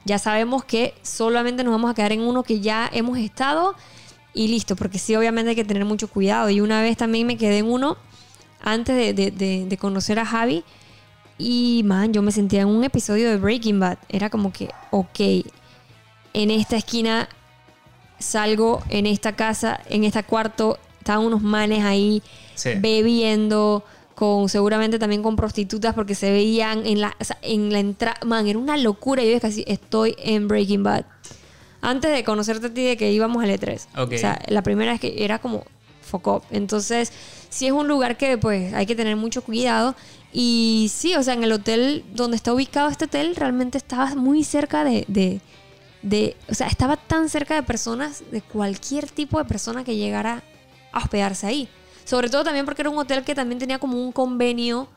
Ya 0.05 0.19
sabemos 0.19 0.65
que 0.65 0.95
solamente 1.03 1.65
nos 1.65 1.73
vamos 1.73 1.91
a 1.91 1.95
quedar 1.95 2.13
en 2.13 2.21
uno 2.21 2.43
que 2.43 2.61
ya 2.61 2.89
hemos 2.93 3.19
estado 3.19 3.75
y 4.35 4.49
listo, 4.49 4.77
porque 4.77 4.99
sí, 4.99 5.17
obviamente 5.17 5.51
hay 5.51 5.57
que 5.57 5.65
tener 5.65 5.85
mucho 5.85 6.09
cuidado. 6.09 6.51
Y 6.51 6.61
una 6.61 6.81
vez 6.83 6.97
también 6.97 7.27
me 7.27 7.37
quedé 7.37 7.59
en 7.59 7.67
uno 7.67 7.97
antes 8.61 9.17
de, 9.17 9.79
conocer 9.81 10.19
a 10.19 10.27
Javi 10.27 10.63
y, 11.39 11.83
man, 11.85 12.13
yo 12.13 12.23
me 12.23 12.33
sentía 12.33 12.63
en 12.63 12.69
un 12.69 12.85
episodio 12.85 13.31
de 13.31 13.39
Breaking 13.39 13.81
Bad. 13.81 13.99
Era 14.09 14.31
como 14.31 14.53
que, 14.53 14.69
ok, 14.91 15.21
en 16.35 16.51
esta 16.51 16.77
esquina 16.77 17.29
salgo, 18.19 18.82
en 18.89 19.07
esta 19.07 19.35
casa, 19.36 19.81
en 19.89 20.05
este 20.05 20.23
cuarto, 20.23 20.78
estaban 20.99 21.24
unos 21.24 21.43
manes 21.43 21.85
ahí 21.85 22.23
bebiendo, 22.81 23.85
con 24.15 24.49
seguramente 24.49 24.99
también 24.99 25.23
con 25.23 25.36
prostitutas 25.36 25.95
porque 25.95 26.15
se 26.15 26.31
veían 26.32 26.85
en 26.86 27.01
la, 27.01 27.16
en 27.43 27.73
la 27.73 27.78
entrada. 27.78 28.19
Man, 28.27 28.49
era 28.49 28.59
una 28.59 28.77
locura. 28.77 29.23
Yo 29.23 29.40
casi 29.40 29.65
estoy 29.66 30.16
en 30.19 30.49
Breaking 30.49 30.82
Bad. 30.82 31.05
Antes 31.81 32.11
de 32.11 32.24
conocerte 32.24 32.66
a 32.66 32.74
ti 32.74 32.85
de 32.85 32.97
que 32.97 33.12
íbamos 33.12 33.43
al 33.45 33.51
E3. 33.51 33.86
O 33.97 34.19
sea, 34.19 34.43
la 34.49 34.62
primera 34.62 34.90
vez 34.90 35.01
que 35.01 35.24
era 35.24 35.39
como 35.39 35.65
foco. 36.03 36.43
Entonces, 36.51 37.12
sí 37.49 37.66
es 37.66 37.73
un 37.73 37.86
lugar 37.86 38.16
que 38.16 38.39
pues 38.39 38.74
hay 38.74 38.86
que 38.86 38.97
tener 38.97 39.15
mucho 39.15 39.43
cuidado. 39.43 39.95
Y 40.32 40.90
sí, 40.93 41.15
o 41.15 41.23
sea, 41.23 41.35
en 41.35 41.45
el 41.45 41.53
hotel 41.53 42.05
donde 42.12 42.36
está 42.36 42.53
ubicado 42.53 42.89
este 42.89 43.05
hotel, 43.05 43.36
realmente 43.36 43.78
estaba 43.78 44.15
muy 44.15 44.43
cerca 44.43 44.82
de, 44.82 45.05
de, 45.07 45.40
de, 46.03 46.37
o 46.49 46.55
sea, 46.55 46.66
estaba 46.66 46.97
tan 46.97 47.29
cerca 47.29 47.55
de 47.55 47.62
personas, 47.62 48.23
de 48.31 48.41
cualquier 48.41 49.11
tipo 49.11 49.39
de 49.39 49.45
persona 49.45 49.85
que 49.85 49.97
llegara 49.97 50.43
a 50.93 50.99
hospedarse 50.99 51.47
ahí. 51.47 51.69
Sobre 52.05 52.31
todo 52.31 52.45
también 52.45 52.65
porque 52.65 52.83
era 52.83 52.91
un 52.91 52.99
hotel 52.99 53.25
que 53.25 53.35
también 53.35 53.59
tenía 53.59 53.79
como 53.79 54.03
un 54.03 54.12
convenio, 54.12 54.89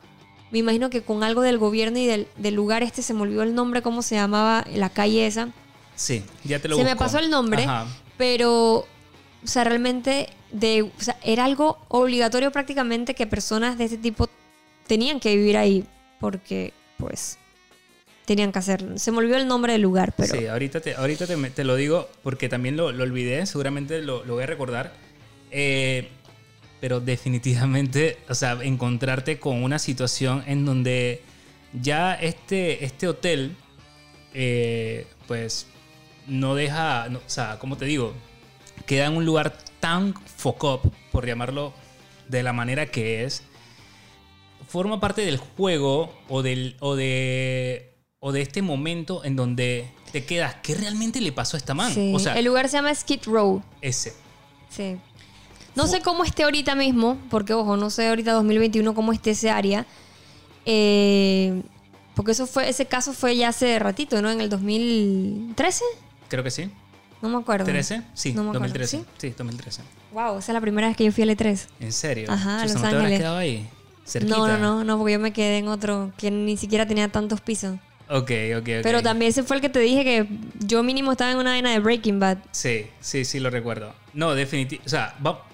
me 0.51 0.59
imagino 0.59 0.89
que 0.89 1.01
con 1.01 1.23
algo 1.23 1.41
del 1.41 1.57
gobierno 1.57 1.97
y 1.97 2.05
del, 2.05 2.55
lugar 2.55 2.83
este, 2.83 3.01
se 3.01 3.13
me 3.13 3.21
olvidó 3.21 3.43
el 3.43 3.55
nombre, 3.55 3.81
cómo 3.81 4.01
se 4.01 4.15
llamaba 4.15 4.65
la 4.73 4.89
calle 4.89 5.25
esa. 5.25 5.49
Sí, 5.95 6.23
ya 6.43 6.59
te 6.59 6.67
lo 6.67 6.77
Se 6.77 6.83
me 6.83 6.95
pasó 6.95 7.19
el 7.19 7.29
nombre, 7.29 7.67
pero, 8.17 8.79
o 8.79 8.87
sea, 9.43 9.63
realmente 9.63 10.29
de, 10.51 10.83
o 10.83 11.01
sea, 11.01 11.17
era 11.23 11.45
algo 11.45 11.79
obligatorio 11.87 12.51
prácticamente 12.51 13.15
que 13.15 13.27
personas 13.27 13.77
de 13.77 13.85
este 13.85 13.97
tipo 13.97 14.29
tenían 14.87 15.19
que 15.19 15.35
vivir 15.35 15.57
ahí, 15.57 15.85
porque, 16.19 16.73
pues, 16.97 17.37
tenían 18.31 18.53
que 18.53 18.59
hacerlo. 18.59 18.97
Se 18.97 19.11
me 19.11 19.17
olvidó 19.17 19.35
el 19.35 19.45
nombre 19.45 19.73
del 19.73 19.81
lugar, 19.81 20.13
pero... 20.15 20.33
Sí, 20.33 20.47
ahorita 20.47 20.79
te, 20.79 20.95
ahorita 20.95 21.25
te, 21.27 21.63
lo 21.65 21.75
digo 21.75 22.09
porque 22.23 22.47
también 22.47 22.77
lo, 22.77 22.85
olvidé, 22.85 23.45
seguramente 23.45 24.01
lo, 24.01 24.23
voy 24.23 24.43
a 24.43 24.45
recordar. 24.45 24.93
Eh, 25.51 26.07
pero 26.79 27.01
definitivamente, 27.01 28.19
o 28.29 28.33
sea, 28.33 28.57
encontrarte 28.63 29.37
con 29.37 29.61
una 29.63 29.79
situación 29.79 30.45
en 30.47 30.63
donde 30.65 31.23
ya 31.73 32.13
este, 32.13 32.85
este 32.85 33.09
hotel, 33.09 33.57
eh, 34.33 35.07
pues, 35.27 35.67
no 36.25 36.55
deja, 36.55 37.09
o 37.13 37.29
sea, 37.29 37.59
como 37.59 37.75
te 37.75 37.83
digo, 37.83 38.13
queda 38.85 39.07
en 39.07 39.17
un 39.17 39.25
lugar 39.25 39.57
tan 39.81 40.13
focop, 40.13 40.85
por 41.11 41.25
llamarlo 41.27 41.73
de 42.29 42.43
la 42.43 42.53
manera 42.53 42.85
que 42.85 43.25
es, 43.25 43.43
forma 44.69 45.01
parte 45.01 45.25
del 45.25 45.35
juego 45.35 46.17
o, 46.29 46.41
del, 46.41 46.77
o, 46.79 46.95
de, 46.95 47.90
o 48.23 48.31
de 48.31 48.41
este 48.41 48.61
momento 48.61 49.25
en 49.25 49.35
donde 49.35 49.89
te 50.11 50.23
quedas, 50.25 50.55
¿qué 50.61 50.75
realmente 50.75 51.19
le 51.19 51.31
pasó 51.31 51.57
a 51.57 51.59
esta 51.59 51.73
man? 51.73 51.91
O 52.13 52.19
sea, 52.19 52.37
el 52.37 52.45
lugar 52.45 52.69
se 52.69 52.77
llama 52.77 52.93
Skid 52.93 53.21
Row. 53.25 53.63
Ese. 53.81 54.13
Sí. 54.69 54.97
No 55.73 55.87
sé 55.87 56.01
cómo 56.01 56.23
esté 56.23 56.43
ahorita 56.43 56.75
mismo, 56.75 57.17
porque 57.31 57.53
ojo, 57.53 57.77
no 57.77 57.89
sé 57.89 58.07
ahorita 58.09 58.33
2021 58.33 58.93
cómo 58.93 59.11
esté 59.11 59.31
ese 59.31 59.49
área. 59.49 59.87
Eh, 60.65 61.63
porque 62.13 62.33
eso 62.33 62.45
fue, 62.45 62.69
ese 62.69 62.85
caso 62.85 63.13
fue 63.13 63.35
ya 63.35 63.49
hace 63.49 63.79
ratito, 63.79 64.21
¿no? 64.21 64.29
En 64.29 64.39
el 64.39 64.49
2013. 64.49 65.83
Creo 66.27 66.43
que 66.43 66.51
sí. 66.51 66.69
No 67.23 67.29
me 67.29 67.37
acuerdo. 67.37 67.65
¿13? 67.65 68.03
Sí, 68.13 68.33
2013. 68.33 69.03
¿Sí? 69.17 69.29
2013. 69.35 69.81
Wow, 70.11 70.37
esa 70.37 70.51
es 70.51 70.53
la 70.53 70.61
primera 70.61 70.87
vez 70.87 70.95
que 70.95 71.05
yo 71.05 71.11
fui 71.11 71.23
al 71.23 71.29
E3. 71.31 71.67
¿En 71.79 71.91
serio? 71.91 72.31
Ajá, 72.31 72.63
Los 72.65 72.75
¿no 72.75 72.85
Ángeles. 72.85 73.19
quedado 73.19 73.37
ahí? 73.37 73.67
¿Cerquita? 74.05 74.37
No, 74.37 74.47
no, 74.47 74.57
no, 74.59 74.83
no, 74.83 74.97
porque 74.99 75.13
yo 75.13 75.19
me 75.19 75.33
quedé 75.33 75.57
en 75.57 75.69
otro 75.69 76.11
que 76.17 76.29
ni 76.29 76.55
siquiera 76.57 76.85
tenía 76.85 77.07
tantos 77.07 77.41
pisos. 77.41 77.77
Ok, 78.11 78.29
ok, 78.57 78.57
ok. 78.57 78.83
Pero 78.83 79.01
también 79.01 79.29
ese 79.29 79.43
fue 79.43 79.55
el 79.55 79.61
que 79.61 79.69
te 79.69 79.79
dije 79.79 80.03
que 80.03 80.27
yo 80.59 80.83
mínimo 80.83 81.11
estaba 81.13 81.31
en 81.31 81.37
una 81.37 81.51
vaina 81.51 81.71
de 81.71 81.79
Breaking 81.79 82.19
Bad. 82.19 82.39
Sí, 82.51 82.87
sí, 82.99 83.23
sí, 83.25 83.39
lo 83.39 83.49
recuerdo. 83.49 83.93
No, 84.13 84.35
definitivamente. 84.35 84.85
O 84.85 84.89
sea, 84.89 85.15
va- 85.25 85.45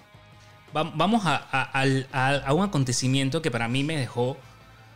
vamos 0.74 1.26
a, 1.26 1.36
a- 1.52 1.64
al- 1.64 2.08
a- 2.12 2.36
a 2.46 2.54
un 2.54 2.64
acontecimiento 2.64 3.42
que 3.42 3.52
para 3.52 3.68
mí 3.68 3.84
me 3.84 3.96
dejó, 3.98 4.32
o 4.32 4.38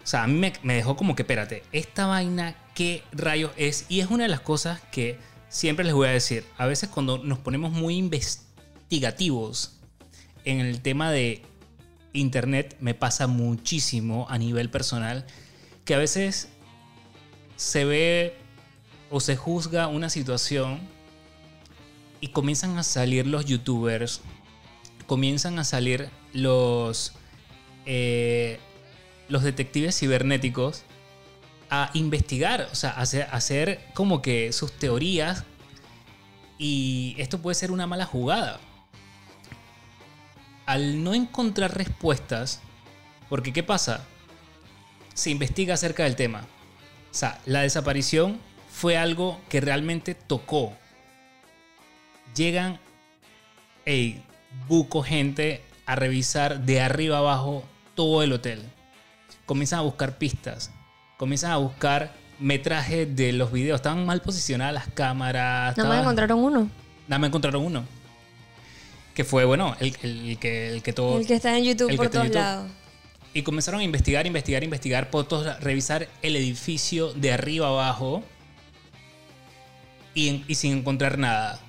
sea, 0.03 0.23
a 0.23 0.27
mí 0.27 0.33
me, 0.39 0.53
me 0.63 0.73
dejó 0.75 0.95
como 0.97 1.15
que, 1.15 1.21
espérate, 1.21 1.63
esta 1.71 2.07
vaina, 2.07 2.55
¿qué 2.73 3.03
rayos 3.11 3.51
es? 3.57 3.85
Y 3.89 3.99
es 3.99 4.07
una 4.09 4.23
de 4.23 4.29
las 4.29 4.41
cosas 4.41 4.81
que 4.91 5.19
siempre 5.49 5.85
les 5.85 5.93
voy 5.93 6.07
a 6.07 6.11
decir. 6.11 6.43
A 6.57 6.65
veces 6.65 6.89
cuando 6.89 7.19
nos 7.19 7.37
ponemos 7.39 7.71
muy 7.71 7.95
investigativos 7.95 9.79
en 10.45 10.59
el 10.59 10.81
tema 10.81 11.11
de 11.11 11.43
internet, 12.13 12.75
me 12.79 12.93
pasa 12.93 13.27
muchísimo 13.27 14.25
a 14.29 14.37
nivel 14.37 14.69
personal, 14.69 15.25
que 15.85 15.93
a 15.95 15.97
veces 15.97 16.49
se 17.61 17.85
ve 17.85 18.33
o 19.11 19.19
se 19.19 19.37
juzga 19.37 19.85
una 19.85 20.09
situación 20.09 20.79
y 22.19 22.29
comienzan 22.29 22.79
a 22.79 22.83
salir 22.83 23.27
los 23.27 23.45
youtubers, 23.45 24.21
comienzan 25.05 25.59
a 25.59 25.63
salir 25.63 26.09
los, 26.33 27.13
eh, 27.85 28.59
los 29.29 29.43
detectives 29.43 29.95
cibernéticos 29.99 30.81
a 31.69 31.91
investigar, 31.93 32.67
o 32.71 32.75
sea, 32.75 32.89
a 32.89 33.01
hacer, 33.01 33.27
a 33.31 33.35
hacer 33.35 33.79
como 33.93 34.23
que 34.23 34.51
sus 34.53 34.71
teorías 34.71 35.43
y 36.57 37.13
esto 37.19 37.43
puede 37.43 37.53
ser 37.53 37.71
una 37.71 37.85
mala 37.85 38.07
jugada. 38.07 38.59
Al 40.65 41.03
no 41.03 41.13
encontrar 41.13 41.77
respuestas, 41.77 42.59
porque 43.29 43.53
¿qué 43.53 43.61
pasa? 43.61 44.03
Se 45.13 45.29
investiga 45.29 45.75
acerca 45.75 46.05
del 46.05 46.15
tema. 46.15 46.47
O 47.11 47.13
sea, 47.13 47.39
la 47.45 47.61
desaparición 47.61 48.39
fue 48.71 48.97
algo 48.97 49.39
que 49.49 49.59
realmente 49.59 50.15
tocó. 50.15 50.73
Llegan, 52.35 52.79
hey, 53.85 54.23
buco 54.67 55.03
gente 55.03 55.61
a 55.85 55.95
revisar 55.95 56.61
de 56.61 56.79
arriba 56.79 57.17
abajo 57.17 57.65
todo 57.95 58.23
el 58.23 58.31
hotel. 58.31 58.61
Comienzan 59.45 59.79
a 59.79 59.81
buscar 59.81 60.17
pistas. 60.17 60.71
Comienzan 61.17 61.51
a 61.51 61.57
buscar 61.57 62.13
metraje 62.39 63.05
de 63.05 63.33
los 63.33 63.51
videos. 63.51 63.75
Estaban 63.75 64.05
mal 64.05 64.21
posicionadas 64.21 64.73
las 64.73 64.87
cámaras. 64.87 65.75
Nada 65.75 65.89
más 65.89 65.99
encontraron 65.99 66.39
uno. 66.39 66.69
Nada 67.07 67.19
más 67.19 67.27
encontraron 67.27 67.65
uno. 67.65 67.83
Que 69.13 69.25
fue, 69.25 69.43
bueno, 69.43 69.75
el, 69.81 69.95
el 70.01 70.37
que, 70.39 70.69
el 70.69 70.81
que 70.81 70.93
todo... 70.93 71.19
El 71.19 71.27
que 71.27 71.33
está 71.33 71.57
en 71.57 71.65
YouTube 71.65 71.93
por 71.97 72.09
todos 72.09 72.27
YouTube. 72.27 72.41
lados. 72.41 72.71
Y 73.33 73.43
comenzaron 73.43 73.79
a 73.79 73.83
investigar, 73.83 74.27
investigar, 74.27 74.63
investigar, 74.63 75.09
por 75.09 75.25
todos, 75.27 75.59
revisar 75.61 76.09
el 76.21 76.35
edificio 76.35 77.13
de 77.13 77.31
arriba 77.31 77.67
abajo 77.67 78.23
y, 80.13 80.43
sin 80.53 80.79
encontrar 80.79 81.17
nada. 81.17 81.59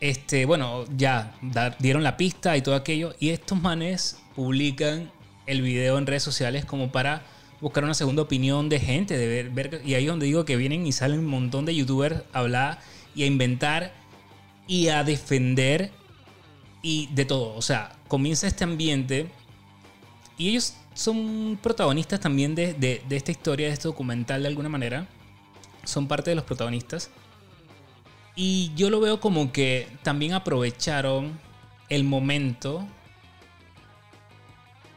Este, 0.00 0.46
bueno, 0.46 0.84
ya 0.96 1.34
dieron 1.78 2.02
la 2.02 2.16
pista 2.16 2.56
y 2.56 2.62
todo 2.62 2.74
aquello. 2.74 3.14
Y 3.20 3.30
estos 3.30 3.60
manes 3.60 4.18
publican 4.34 5.12
el 5.46 5.60
video 5.60 5.98
en 5.98 6.06
redes 6.06 6.22
sociales 6.22 6.64
como 6.64 6.90
para 6.90 7.22
buscar 7.60 7.84
una 7.84 7.94
segunda 7.94 8.22
opinión 8.22 8.68
de 8.68 8.80
gente, 8.80 9.16
de 9.16 9.26
ver, 9.28 9.50
ver- 9.50 9.82
y 9.84 9.94
ahí 9.94 10.04
es 10.04 10.08
donde 10.10 10.26
digo 10.26 10.44
que 10.44 10.56
vienen 10.56 10.86
y 10.86 10.92
salen 10.92 11.20
un 11.20 11.26
montón 11.26 11.64
de 11.64 11.74
youtubers 11.76 12.22
a 12.32 12.40
hablar 12.40 12.80
y 13.14 13.24
a 13.24 13.26
inventar 13.26 13.92
y 14.66 14.88
a 14.88 15.04
defender 15.04 15.90
y 16.82 17.08
de 17.12 17.24
todo. 17.24 17.54
O 17.54 17.62
sea, 17.62 17.92
comienza 18.08 18.46
este 18.46 18.64
ambiente 18.64 19.28
y 20.42 20.48
ellos 20.50 20.74
son 20.94 21.56
protagonistas 21.62 22.18
también 22.18 22.54
de, 22.56 22.74
de- 22.74 23.02
esta 23.16 23.30
historia, 23.30 23.68
de 23.68 23.74
este 23.74 23.86
documental 23.86 24.42
de 24.42 24.48
alguna 24.48 24.68
manera. 24.68 25.06
Son 25.84 26.08
parte 26.08 26.30
de 26.30 26.36
los 26.36 26.44
protagonistas. 26.44 27.10
Y 28.34 28.72
yo 28.74 28.90
lo 28.90 28.98
veo 29.00 29.20
como 29.20 29.52
que 29.52 29.86
también 30.02 30.32
aprovecharon 30.32 31.38
el 31.88 32.02
momento. 32.02 32.84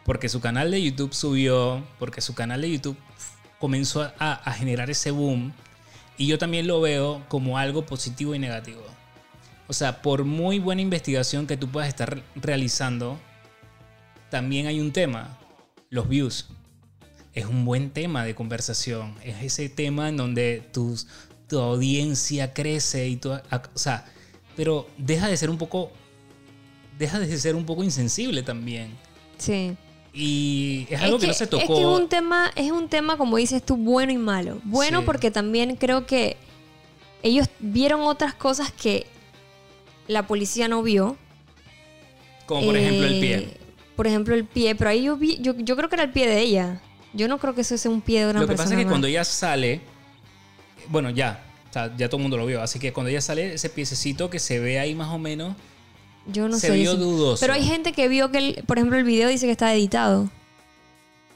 Porque 0.04 0.30
su 0.30 0.42
canal 0.42 0.72
de 0.72 0.82
YouTube 0.82 1.14
subió. 1.14 1.84
Porque 2.00 2.22
su 2.22 2.34
canal 2.34 2.62
de 2.62 2.72
YouTube 2.72 2.98
comenzó 3.60 4.12
a 4.18 4.52
generar 4.54 4.90
ese 4.90 5.12
boom. 5.12 5.54
Y 6.18 6.26
yo 6.26 6.40
también 6.40 6.66
lo 6.66 6.82
veo 6.82 7.24
como 7.28 7.60
algo 7.60 7.86
positivo 7.86 8.34
y 8.34 8.40
negativo. 8.40 8.82
O 9.68 9.74
sea, 9.74 10.02
por 10.02 10.24
muy 10.24 10.60
buena 10.60 10.82
investigación 10.82 11.46
que 11.48 11.58
tú 11.58 11.70
puedas 11.70 11.90
estar 11.90 12.24
realizando, 12.36 13.20
también 14.36 14.68
hay 14.68 14.82
un 14.82 14.92
tema, 14.92 15.38
los 15.90 16.10
views. 16.10 16.48
Es 17.34 17.46
un 17.46 17.64
buen 17.64 17.90
tema 17.92 18.26
de 18.26 18.36
conversación. 18.36 19.16
Es 19.24 19.42
ese 19.42 19.70
tema 19.70 20.10
en 20.10 20.18
donde 20.18 20.62
tus, 20.74 21.08
tu 21.48 21.58
audiencia 21.58 22.54
crece 22.54 23.08
y 23.08 23.16
tu, 23.16 23.32
o 23.32 23.40
sea, 23.76 24.04
pero 24.58 24.90
deja 24.98 25.30
de 25.30 25.38
ser 25.38 25.50
un 25.50 25.58
poco 25.58 25.90
deja 27.00 27.18
de 27.18 27.38
ser 27.38 27.56
un 27.56 27.66
poco 27.66 27.82
insensible 27.86 28.44
también. 28.44 28.98
Sí. 29.38 29.78
Y 30.14 30.86
es 30.90 31.02
algo 31.02 31.18
que, 31.18 31.28
no 31.28 31.34
se 31.34 31.48
tocó. 31.48 31.64
Es 31.64 31.70
que 31.70 31.80
es 31.80 31.86
un 31.86 32.10
tema, 32.10 32.52
es 32.58 32.72
un 32.72 32.90
tema, 32.90 33.16
como 33.16 33.38
dices 33.38 33.66
tú, 33.66 33.78
bueno 33.78 34.12
y 34.12 34.18
malo. 34.18 34.60
Bueno 34.66 35.00
Sí. 35.00 35.06
porque 35.06 35.32
también 35.32 35.78
creo 35.78 36.06
que 36.06 36.36
ellos 37.24 37.48
vieron 37.60 38.02
otras 38.02 38.34
cosas 38.34 38.70
que 38.74 39.08
la 40.10 40.28
policía 40.28 40.68
no 40.68 40.84
vio. 40.84 41.16
como 42.46 42.66
por 42.66 42.76
ejemplo 42.76 43.08
el 43.08 43.20
pie. 43.22 43.65
Por 43.96 44.08
ejemplo, 44.08 44.36
el 44.36 44.46
pie. 44.46 44.76
Pero 44.76 44.90
ahí 44.90 45.04
yo 45.04 45.16
vi, 45.18 45.38
yo, 45.42 45.56
yo 45.58 45.76
creo 45.76 45.90
que 45.90 45.96
era 45.96 46.04
el 46.04 46.12
pie 46.12 46.28
de 46.28 46.40
ella. 46.42 46.82
Yo 47.14 47.28
no 47.28 47.38
creo 47.38 47.56
que 47.56 47.62
eso 47.62 47.78
sea 47.78 47.90
un 47.92 48.02
pie 48.02 48.26
de 48.26 48.32
una 48.32 48.42
Lo 48.42 48.46
que 48.46 48.50
persona. 48.50 48.64
pasa 48.66 48.74
es 48.76 48.80
que 48.80 48.86
más. 48.86 48.92
cuando 48.92 49.08
ella 49.08 49.24
sale, 49.24 49.82
bueno, 50.90 51.10
ya, 51.10 51.44
o 51.70 51.74
sea, 51.74 51.96
ya 51.96 52.08
todo 52.10 52.18
el 52.18 52.24
mundo 52.24 52.38
lo 52.38 52.46
vio. 52.46 52.62
Así 52.62 52.78
que 52.80 52.92
cuando 52.92 53.10
ella 53.10 53.22
sale, 53.22 53.54
ese 53.54 53.70
piececito 53.70 54.30
que 54.30 54.40
se 54.40 54.60
ve 54.60 54.80
ahí 54.80 54.96
más 54.96 55.10
o 55.14 55.18
menos, 55.18 55.56
Yo 56.28 56.48
no 56.50 56.58
se 56.60 56.68
sé. 56.68 56.74
vio 56.74 56.96
dudoso. 56.96 57.40
Pero 57.40 57.54
hay 57.54 57.64
gente 57.64 57.94
que 57.94 58.08
vio 58.10 58.32
que, 58.32 58.38
el- 58.40 58.64
por 58.66 58.78
ejemplo, 58.78 58.98
el 58.98 59.06
video 59.06 59.30
dice 59.30 59.46
que 59.46 59.52
está 59.54 59.74
editado. 59.74 60.30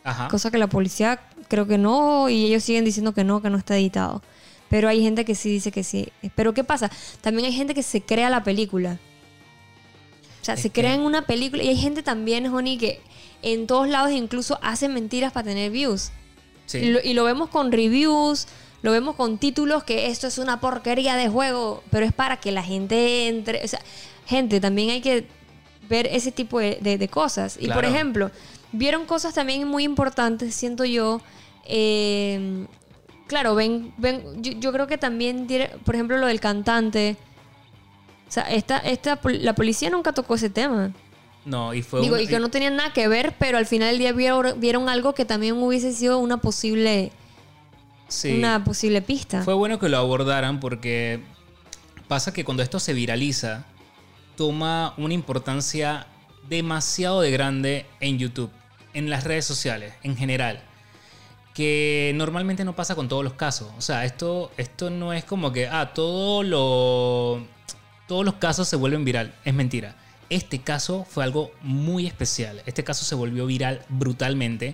ajá. 0.03 0.27
Cosa 0.27 0.49
que 0.51 0.57
la 0.57 0.67
policía 0.67 1.21
creo 1.47 1.67
que 1.67 1.77
no, 1.77 2.29
y 2.29 2.45
ellos 2.45 2.63
siguen 2.63 2.83
diciendo 2.85 3.13
que 3.13 3.23
no, 3.23 3.41
que 3.41 3.49
no 3.49 3.57
está 3.57 3.77
editado. 3.77 4.21
Pero 4.69 4.87
hay 4.87 5.01
gente 5.01 5.25
que 5.25 5.33
sí 5.35 5.49
dice 5.49 5.71
que 5.71 5.83
sí. 5.83 6.09
Pero 6.35 6.53
¿qué 6.53 6.63
pasa? 6.63 6.91
También 7.21 7.45
hay 7.47 7.53
gente 7.53 7.73
que 7.73 7.83
se 7.83 8.01
crea 8.01 8.29
la 8.29 8.43
película. 8.43 8.99
Sea, 10.49 10.53
Es 10.55 10.61
se 10.61 10.69
que- 10.69 10.81
crea 10.81 10.93
en 10.95 11.01
una 11.01 11.23
película. 11.23 11.63
Y 11.63 11.69
hay 11.69 11.77
gente 11.77 12.03
también, 12.03 12.45
Honey, 12.47 12.77
que 12.77 13.01
en 13.41 13.67
todos 13.67 13.87
lados 13.87 14.11
incluso 14.11 14.59
hace 14.61 14.87
mentiras 14.89 15.31
para 15.31 15.45
tener 15.47 15.71
views. 15.71 16.11
Sí. 16.65 16.77
Y, 16.79 16.85
lo, 16.91 16.99
y 17.03 17.13
lo 17.13 17.23
vemos 17.23 17.49
con 17.49 17.71
reviews, 17.71 18.47
lo 18.81 18.91
vemos 18.91 19.15
con 19.15 19.37
títulos 19.37 19.83
que 19.83 20.07
esto 20.07 20.27
es 20.27 20.37
una 20.37 20.59
porquería 20.59 21.15
de 21.15 21.29
juego, 21.29 21.83
pero 21.91 22.05
es 22.05 22.13
para 22.13 22.37
que 22.37 22.51
la 22.51 22.63
gente 22.63 23.27
entre. 23.27 23.63
O 23.63 23.67
sea, 23.67 23.79
gente, 24.25 24.59
también 24.59 24.89
hay 24.91 25.01
que 25.01 25.25
ver 25.89 26.07
ese 26.11 26.31
tipo 26.31 26.59
de, 26.59 26.77
de- 26.81 26.97
de 26.97 27.07
cosas. 27.07 27.57
Y 27.59 27.67
por 27.69 27.83
ejemplo, 27.85 28.29
vieron 28.71 29.05
cosas 29.05 29.33
también 29.33 29.67
muy 29.67 29.83
importantes, 29.83 30.53
siento 30.55 30.85
yo. 30.85 31.21
eh, 31.65 32.65
claro, 33.27 33.55
ven, 33.55 33.93
ven 33.97 34.23
yo, 34.41 34.53
yo 34.53 34.71
creo 34.71 34.87
que 34.87 34.97
también, 34.97 35.47
por 35.85 35.95
ejemplo, 35.95 36.17
lo 36.17 36.27
del 36.27 36.39
cantante. 36.39 37.15
O 38.29 38.31
sea, 38.31 38.43
esta, 38.43 38.77
esta, 38.77 39.19
la 39.23 39.55
policía 39.55 39.89
nunca 39.89 40.13
tocó 40.13 40.35
ese 40.35 40.51
tema. 40.51 40.91
No, 41.45 41.73
y 41.73 41.81
fue 41.81 42.01
Digo, 42.01 42.19
y 42.19 42.27
que 42.27 42.39
no 42.39 42.49
tenían 42.49 42.75
nada 42.75 42.93
que 42.93 43.07
ver, 43.07 43.33
pero 43.39 43.57
al 43.57 43.65
final 43.65 43.89
del 43.89 43.97
día 43.97 44.11
vieron, 44.11 44.59
vieron 44.59 44.87
algo 44.87 45.15
que 45.15 45.25
también 45.25 45.57
hubiese 45.57 45.93
sido 45.93 46.19
una 46.19 46.37
posible, 46.37 47.11
sí. 48.07 48.37
una 48.37 48.63
posible 48.63 49.01
pista. 49.01 49.43
Fue 49.43 49.55
bueno 49.55 49.79
que 49.79 49.89
lo 49.89 49.97
abordaran 49.97 50.59
porque 50.59 51.23
pasa 52.07 52.31
que 52.31 52.45
cuando 52.45 52.61
esto 52.61 52.79
se 52.79 52.93
viraliza, 52.93 53.65
toma 54.35 54.93
una 54.97 55.15
importancia 55.15 56.05
demasiado 56.47 57.21
de 57.21 57.31
grande 57.31 57.87
en 57.99 58.19
YouTube, 58.19 58.51
en 58.93 59.09
las 59.09 59.23
redes 59.23 59.45
sociales, 59.45 59.95
en 60.03 60.15
general. 60.15 60.61
Que 61.55 62.11
normalmente 62.13 62.63
no 62.63 62.75
pasa 62.75 62.93
con 62.93 63.07
todos 63.07 63.23
los 63.23 63.33
casos. 63.33 63.69
O 63.75 63.81
sea, 63.81 64.05
esto, 64.05 64.51
esto 64.55 64.91
no 64.91 65.13
es 65.13 65.23
como 65.23 65.51
que, 65.51 65.67
ah, 65.67 65.93
todo 65.95 66.43
lo, 66.43 67.43
todos 68.09 68.25
los 68.25 68.33
casos 68.33 68.67
se 68.67 68.75
vuelven 68.75 69.05
viral. 69.05 69.33
Es 69.45 69.53
mentira. 69.53 69.95
Este 70.31 70.59
caso 70.59 71.05
fue 71.07 71.23
algo 71.23 71.51
muy 71.61 72.07
especial. 72.07 72.61
Este 72.65 72.83
caso 72.83 73.05
se 73.05 73.13
volvió 73.13 73.45
viral 73.45 73.83
brutalmente. 73.87 74.73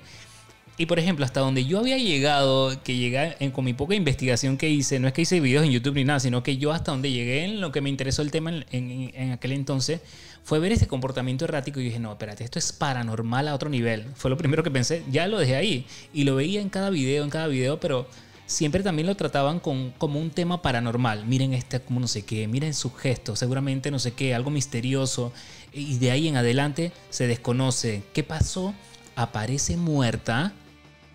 Y 0.77 0.85
por 0.85 0.99
ejemplo, 0.99 1.25
hasta 1.25 1.41
donde 1.41 1.65
yo 1.65 1.79
había 1.79 1.97
llegado, 1.97 2.81
que 2.81 2.95
llegué 2.95 3.35
con 3.51 3.65
mi 3.65 3.73
poca 3.73 3.93
investigación 3.93 4.57
que 4.57 4.69
hice, 4.69 4.99
no 4.99 5.07
es 5.07 5.13
que 5.13 5.21
hice 5.21 5.39
videos 5.41 5.65
en 5.65 5.71
YouTube 5.71 5.95
ni 5.95 6.05
nada, 6.05 6.19
sino 6.21 6.43
que 6.43 6.57
yo 6.57 6.71
hasta 6.71 6.91
donde 6.91 7.11
llegué 7.11 7.43
en 7.43 7.59
lo 7.59 7.71
que 7.73 7.81
me 7.81 7.89
interesó 7.89 8.21
el 8.21 8.31
tema 8.31 8.51
en 8.71 9.31
aquel 9.31 9.51
entonces, 9.51 10.01
fue 10.45 10.59
ver 10.59 10.71
ese 10.71 10.87
comportamiento 10.87 11.43
errático 11.45 11.79
y 11.79 11.85
dije, 11.85 11.99
no, 11.99 12.11
espérate, 12.11 12.43
esto 12.43 12.59
es 12.59 12.71
paranormal 12.71 13.47
a 13.47 13.55
otro 13.55 13.67
nivel. 13.69 14.05
Fue 14.15 14.29
lo 14.29 14.37
primero 14.37 14.63
que 14.63 14.71
pensé, 14.71 15.03
ya 15.09 15.27
lo 15.27 15.39
dejé 15.39 15.55
ahí. 15.55 15.87
Y 16.13 16.23
lo 16.23 16.35
veía 16.35 16.61
en 16.61 16.69
cada 16.69 16.89
video, 16.89 17.23
en 17.23 17.29
cada 17.29 17.47
video, 17.47 17.79
pero 17.79 18.07
siempre 18.45 18.83
también 18.83 19.07
lo 19.07 19.15
trataban 19.15 19.59
con, 19.59 19.91
como 19.97 20.19
un 20.19 20.29
tema 20.29 20.61
paranormal. 20.61 21.25
Miren 21.25 21.53
este, 21.53 21.79
como 21.79 21.99
no 21.99 22.07
sé 22.07 22.23
qué, 22.23 22.47
miren 22.47 22.73
sus 22.73 22.95
gestos, 22.97 23.39
seguramente 23.39 23.91
no 23.91 23.99
sé 23.99 24.13
qué, 24.13 24.33
algo 24.35 24.49
misterioso. 24.51 25.31
Y 25.73 25.97
de 25.97 26.11
ahí 26.11 26.27
en 26.27 26.37
adelante 26.37 26.91
se 27.09 27.27
desconoce. 27.27 28.03
¿Qué 28.13 28.23
pasó? 28.23 28.73
Aparece 29.15 29.77
muerta 29.77 30.53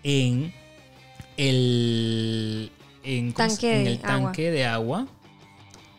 en 0.03 0.53
el, 1.37 2.71
en, 3.03 3.31
¿cómo 3.31 3.49
se- 3.49 3.55
Tanque 3.55 3.81
en 3.81 3.87
el 3.87 3.93
agua. 4.03 4.07
tanque 4.07 4.51
de 4.51 4.65
agua 4.65 5.07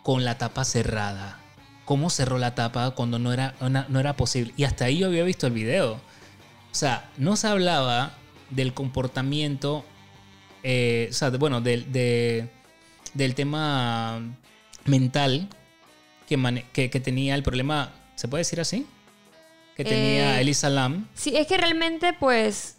con 0.02 0.24
la 0.24 0.38
tapa 0.38 0.64
cerrada. 0.64 1.38
cómo 1.84 2.10
cerró 2.10 2.38
la 2.38 2.54
tapa 2.54 2.92
cuando 2.92 3.18
no 3.18 3.32
era, 3.32 3.54
una- 3.60 3.86
no 3.88 3.98
era 4.00 4.16
posible. 4.16 4.54
Y 4.56 4.64
hasta 4.64 4.84
ahí 4.86 4.98
yo 4.98 5.08
había 5.08 5.24
visto 5.24 5.48
el 5.48 5.52
video. 5.52 5.94
O 5.94 6.00
sea, 6.74 7.10
no 7.18 7.34
se 7.36 7.48
hablaba 7.48 8.14
del 8.50 8.72
comportamiento, 8.72 9.84
eh, 10.62 11.08
o 11.10 11.12
sea, 11.12 11.30
de- 11.30 11.38
bueno, 11.38 11.60
del, 11.60 11.90
de- 11.92 12.48
del 13.14 13.34
tema 13.34 14.20
mental 14.84 15.48
que, 16.28 16.36
mane- 16.36 16.64
que, 16.72 16.90
que 16.90 17.00
tenía 17.00 17.34
el 17.34 17.42
problema, 17.42 17.92
¿se 18.14 18.28
puede 18.28 18.40
decir 18.42 18.60
así? 18.60 18.86
Que 19.76 19.84
tenía 19.84 20.38
Eh, 20.38 20.40
Elisa 20.42 20.68
Lam. 20.70 21.06
Sí, 21.14 21.34
es 21.36 21.46
que 21.46 21.56
realmente, 21.56 22.12
pues, 22.12 22.76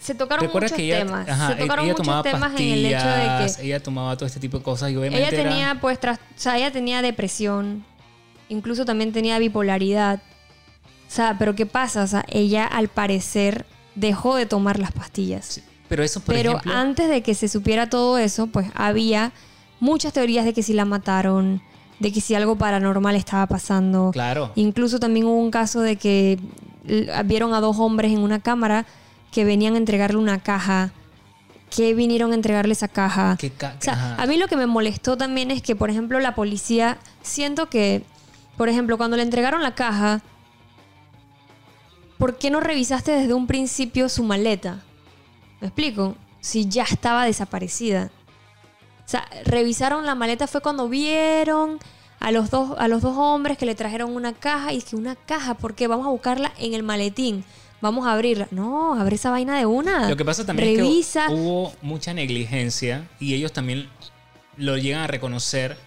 se 0.00 0.14
tocaron 0.14 0.50
muchos 0.52 0.72
que 0.72 0.84
ella, 0.84 0.98
temas. 1.04 1.28
ajá, 1.28 1.48
se 1.48 1.54
tocaron 1.56 1.84
ella 1.86 1.94
muchos 1.96 2.22
temas 2.22 2.60
en 2.60 2.72
el 2.72 2.86
hecho 2.86 3.06
de 3.06 3.46
que 3.56 3.66
ella 3.66 3.82
tomaba 3.82 4.16
todo 4.16 4.26
este 4.26 4.38
tipo 4.40 4.58
de 4.58 4.64
cosas 4.64 4.90
y 4.90 4.96
obviamente 4.96 5.26
ella 5.28 5.40
era- 5.40 5.50
tenía, 5.50 5.78
pues, 5.80 5.98
tras- 6.00 6.18
o 6.18 6.38
sea, 6.40 6.56
ella 6.56 6.70
tenía 6.72 7.00
depresión, 7.02 7.84
incluso 8.48 8.84
también 8.84 9.12
tenía 9.12 9.38
bipolaridad. 9.38 10.20
O 11.06 11.10
sea, 11.14 11.36
pero 11.38 11.54
¿qué 11.54 11.66
pasa? 11.66 12.02
O 12.02 12.06
sea, 12.06 12.24
ella 12.28 12.66
al 12.66 12.88
parecer 12.88 13.66
dejó 13.94 14.36
de 14.36 14.46
tomar 14.46 14.78
las 14.78 14.92
pastillas. 14.92 15.44
Sí, 15.46 15.62
Pero 15.94 16.02
eso, 16.02 16.18
por 16.20 16.34
Pero 16.34 16.50
ejemplo, 16.50 16.72
antes 16.74 17.08
de 17.08 17.22
que 17.22 17.34
se 17.36 17.46
supiera 17.46 17.88
todo 17.88 18.18
eso, 18.18 18.48
pues 18.48 18.66
había 18.74 19.30
muchas 19.78 20.12
teorías 20.12 20.44
de 20.44 20.52
que 20.52 20.64
si 20.64 20.72
la 20.72 20.84
mataron, 20.84 21.62
de 22.00 22.10
que 22.12 22.20
si 22.20 22.34
algo 22.34 22.56
paranormal 22.56 23.14
estaba 23.14 23.46
pasando. 23.46 24.10
claro, 24.12 24.50
Incluso 24.56 24.98
también 24.98 25.26
hubo 25.26 25.38
un 25.38 25.52
caso 25.52 25.80
de 25.82 25.94
que 25.94 26.40
vieron 27.26 27.54
a 27.54 27.60
dos 27.60 27.76
hombres 27.78 28.10
en 28.12 28.18
una 28.18 28.40
cámara 28.40 28.86
que 29.30 29.44
venían 29.44 29.74
a 29.74 29.76
entregarle 29.78 30.16
una 30.18 30.40
caja. 30.42 30.90
Que 31.70 31.94
vinieron 31.94 32.32
a 32.32 32.34
entregarle 32.34 32.72
esa 32.72 32.88
caja. 32.88 33.36
que 33.38 33.50
ca- 33.50 33.76
O 33.78 33.82
sea, 33.82 33.92
ajá. 33.92 34.22
a 34.22 34.26
mí 34.26 34.36
lo 34.36 34.48
que 34.48 34.56
me 34.56 34.66
molestó 34.66 35.16
también 35.16 35.52
es 35.52 35.62
que, 35.62 35.76
por 35.76 35.90
ejemplo, 35.90 36.18
la 36.18 36.34
policía, 36.34 36.98
siento 37.22 37.68
que, 37.68 38.02
por 38.56 38.68
ejemplo, 38.68 38.96
cuando 38.96 39.16
le 39.16 39.22
entregaron 39.22 39.62
la 39.62 39.76
caja, 39.76 40.22
¿por 42.18 42.36
qué 42.38 42.50
no 42.50 42.58
revisaste 42.60 43.12
desde 43.12 43.34
un 43.34 43.46
principio 43.46 44.08
su 44.08 44.22
maleta? 44.24 44.82
¿Me 45.64 45.68
explico? 45.68 46.14
Si 46.42 46.68
ya 46.68 46.82
estaba 46.82 47.24
desaparecida. 47.24 48.10
O 48.98 49.08
sea, 49.08 49.26
revisaron 49.46 50.04
la 50.04 50.14
maleta 50.14 50.46
fue 50.46 50.60
cuando 50.60 50.90
vieron 50.90 51.78
a 52.20 52.32
los 52.32 52.50
dos, 52.50 52.76
a 52.78 52.86
los 52.86 53.00
dos 53.00 53.16
hombres 53.16 53.56
que 53.56 53.64
le 53.64 53.74
trajeron 53.74 54.14
una 54.14 54.34
caja 54.34 54.74
y 54.74 54.76
es 54.76 54.84
que 54.84 54.94
una 54.94 55.16
caja, 55.16 55.54
¿por 55.54 55.74
qué? 55.74 55.86
Vamos 55.86 56.06
a 56.06 56.10
buscarla 56.10 56.52
en 56.58 56.74
el 56.74 56.82
maletín. 56.82 57.46
Vamos 57.80 58.06
a 58.06 58.12
abrirla. 58.12 58.46
No, 58.50 58.92
abre 59.00 59.14
esa 59.16 59.30
vaina 59.30 59.58
de 59.58 59.64
una. 59.64 60.10
Lo 60.10 60.18
que 60.18 60.24
pasa 60.26 60.44
también 60.44 60.76
Revisa. 60.76 61.22
es 61.22 61.28
que 61.28 61.34
hubo 61.34 61.72
mucha 61.80 62.12
negligencia 62.12 63.08
y 63.18 63.32
ellos 63.32 63.54
también 63.54 63.88
lo 64.58 64.76
llegan 64.76 65.00
a 65.00 65.06
reconocer 65.06 65.78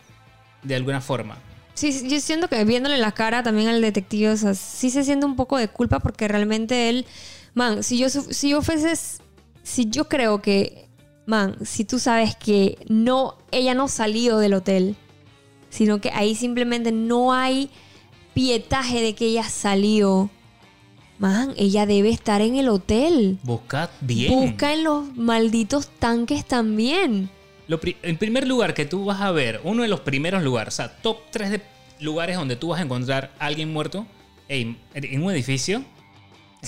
de 0.64 0.76
alguna 0.76 1.02
forma. 1.02 1.38
Sí, 1.76 2.10
yo 2.10 2.20
siento 2.20 2.48
que 2.48 2.64
viéndole 2.64 2.98
la 2.98 3.12
cara 3.12 3.44
también 3.44 3.68
al 3.68 3.80
detective, 3.80 4.32
o 4.32 4.38
sea, 4.38 4.56
sí 4.56 4.90
se 4.90 5.04
siente 5.04 5.28
un 5.28 5.36
poco 5.36 5.56
de 5.56 5.68
culpa 5.68 6.00
porque 6.00 6.28
realmente 6.28 6.90
él, 6.90 7.06
man, 7.54 7.84
si 7.84 8.00
yo, 8.00 8.10
si 8.10 8.50
yo 8.50 8.64
fuese, 8.64 9.22
si 9.68 9.90
yo 9.90 10.08
creo 10.08 10.42
que, 10.42 10.86
man, 11.26 11.58
si 11.66 11.84
tú 11.84 12.00
sabes 12.00 12.38
que 12.38 12.78
no, 12.88 13.36
ella 13.52 13.74
no 13.74 13.90
salió 13.90 14.38
del 14.38 14.54
hotel, 14.54 14.96
sino 15.70 16.00
que 16.00 16.10
ahí 16.12 16.36
simplemente 16.36 16.94
no 16.94 17.34
hay 17.34 17.70
pietaje 18.34 19.02
de 19.02 19.14
que 19.14 19.26
ella 19.26 19.44
salió, 19.44 20.30
man, 21.20 21.54
ella 21.58 21.86
debe 21.86 22.10
estar 22.12 22.40
en 22.42 22.56
el 22.56 22.70
hotel. 22.70 23.40
Buscad 23.44 23.90
bien. 24.00 24.32
Busca 24.34 24.74
en 24.74 24.86
los 24.86 25.16
malditos 25.18 25.90
tanques 26.00 26.46
también. 26.46 27.30
Lo 27.68 27.82
pri- 27.82 27.98
en 28.04 28.18
primer 28.18 28.48
lugar 28.48 28.74
que 28.74 28.86
tú 28.86 29.04
vas 29.04 29.20
a 29.20 29.32
ver, 29.32 29.60
uno 29.66 29.82
de 29.84 29.90
los 29.90 30.00
primeros 30.00 30.44
lugares, 30.44 30.76
o 30.76 30.78
sea, 30.78 30.96
top 31.02 31.18
3 31.32 31.52
de 31.52 31.62
lugares 32.00 32.38
donde 32.38 32.56
tú 32.56 32.70
vas 32.70 32.80
a 32.80 32.84
encontrar 32.84 33.32
a 33.38 33.48
alguien 33.48 33.74
muerto, 33.74 34.06
en 34.48 34.78
un 35.22 35.30
edificio, 35.32 35.84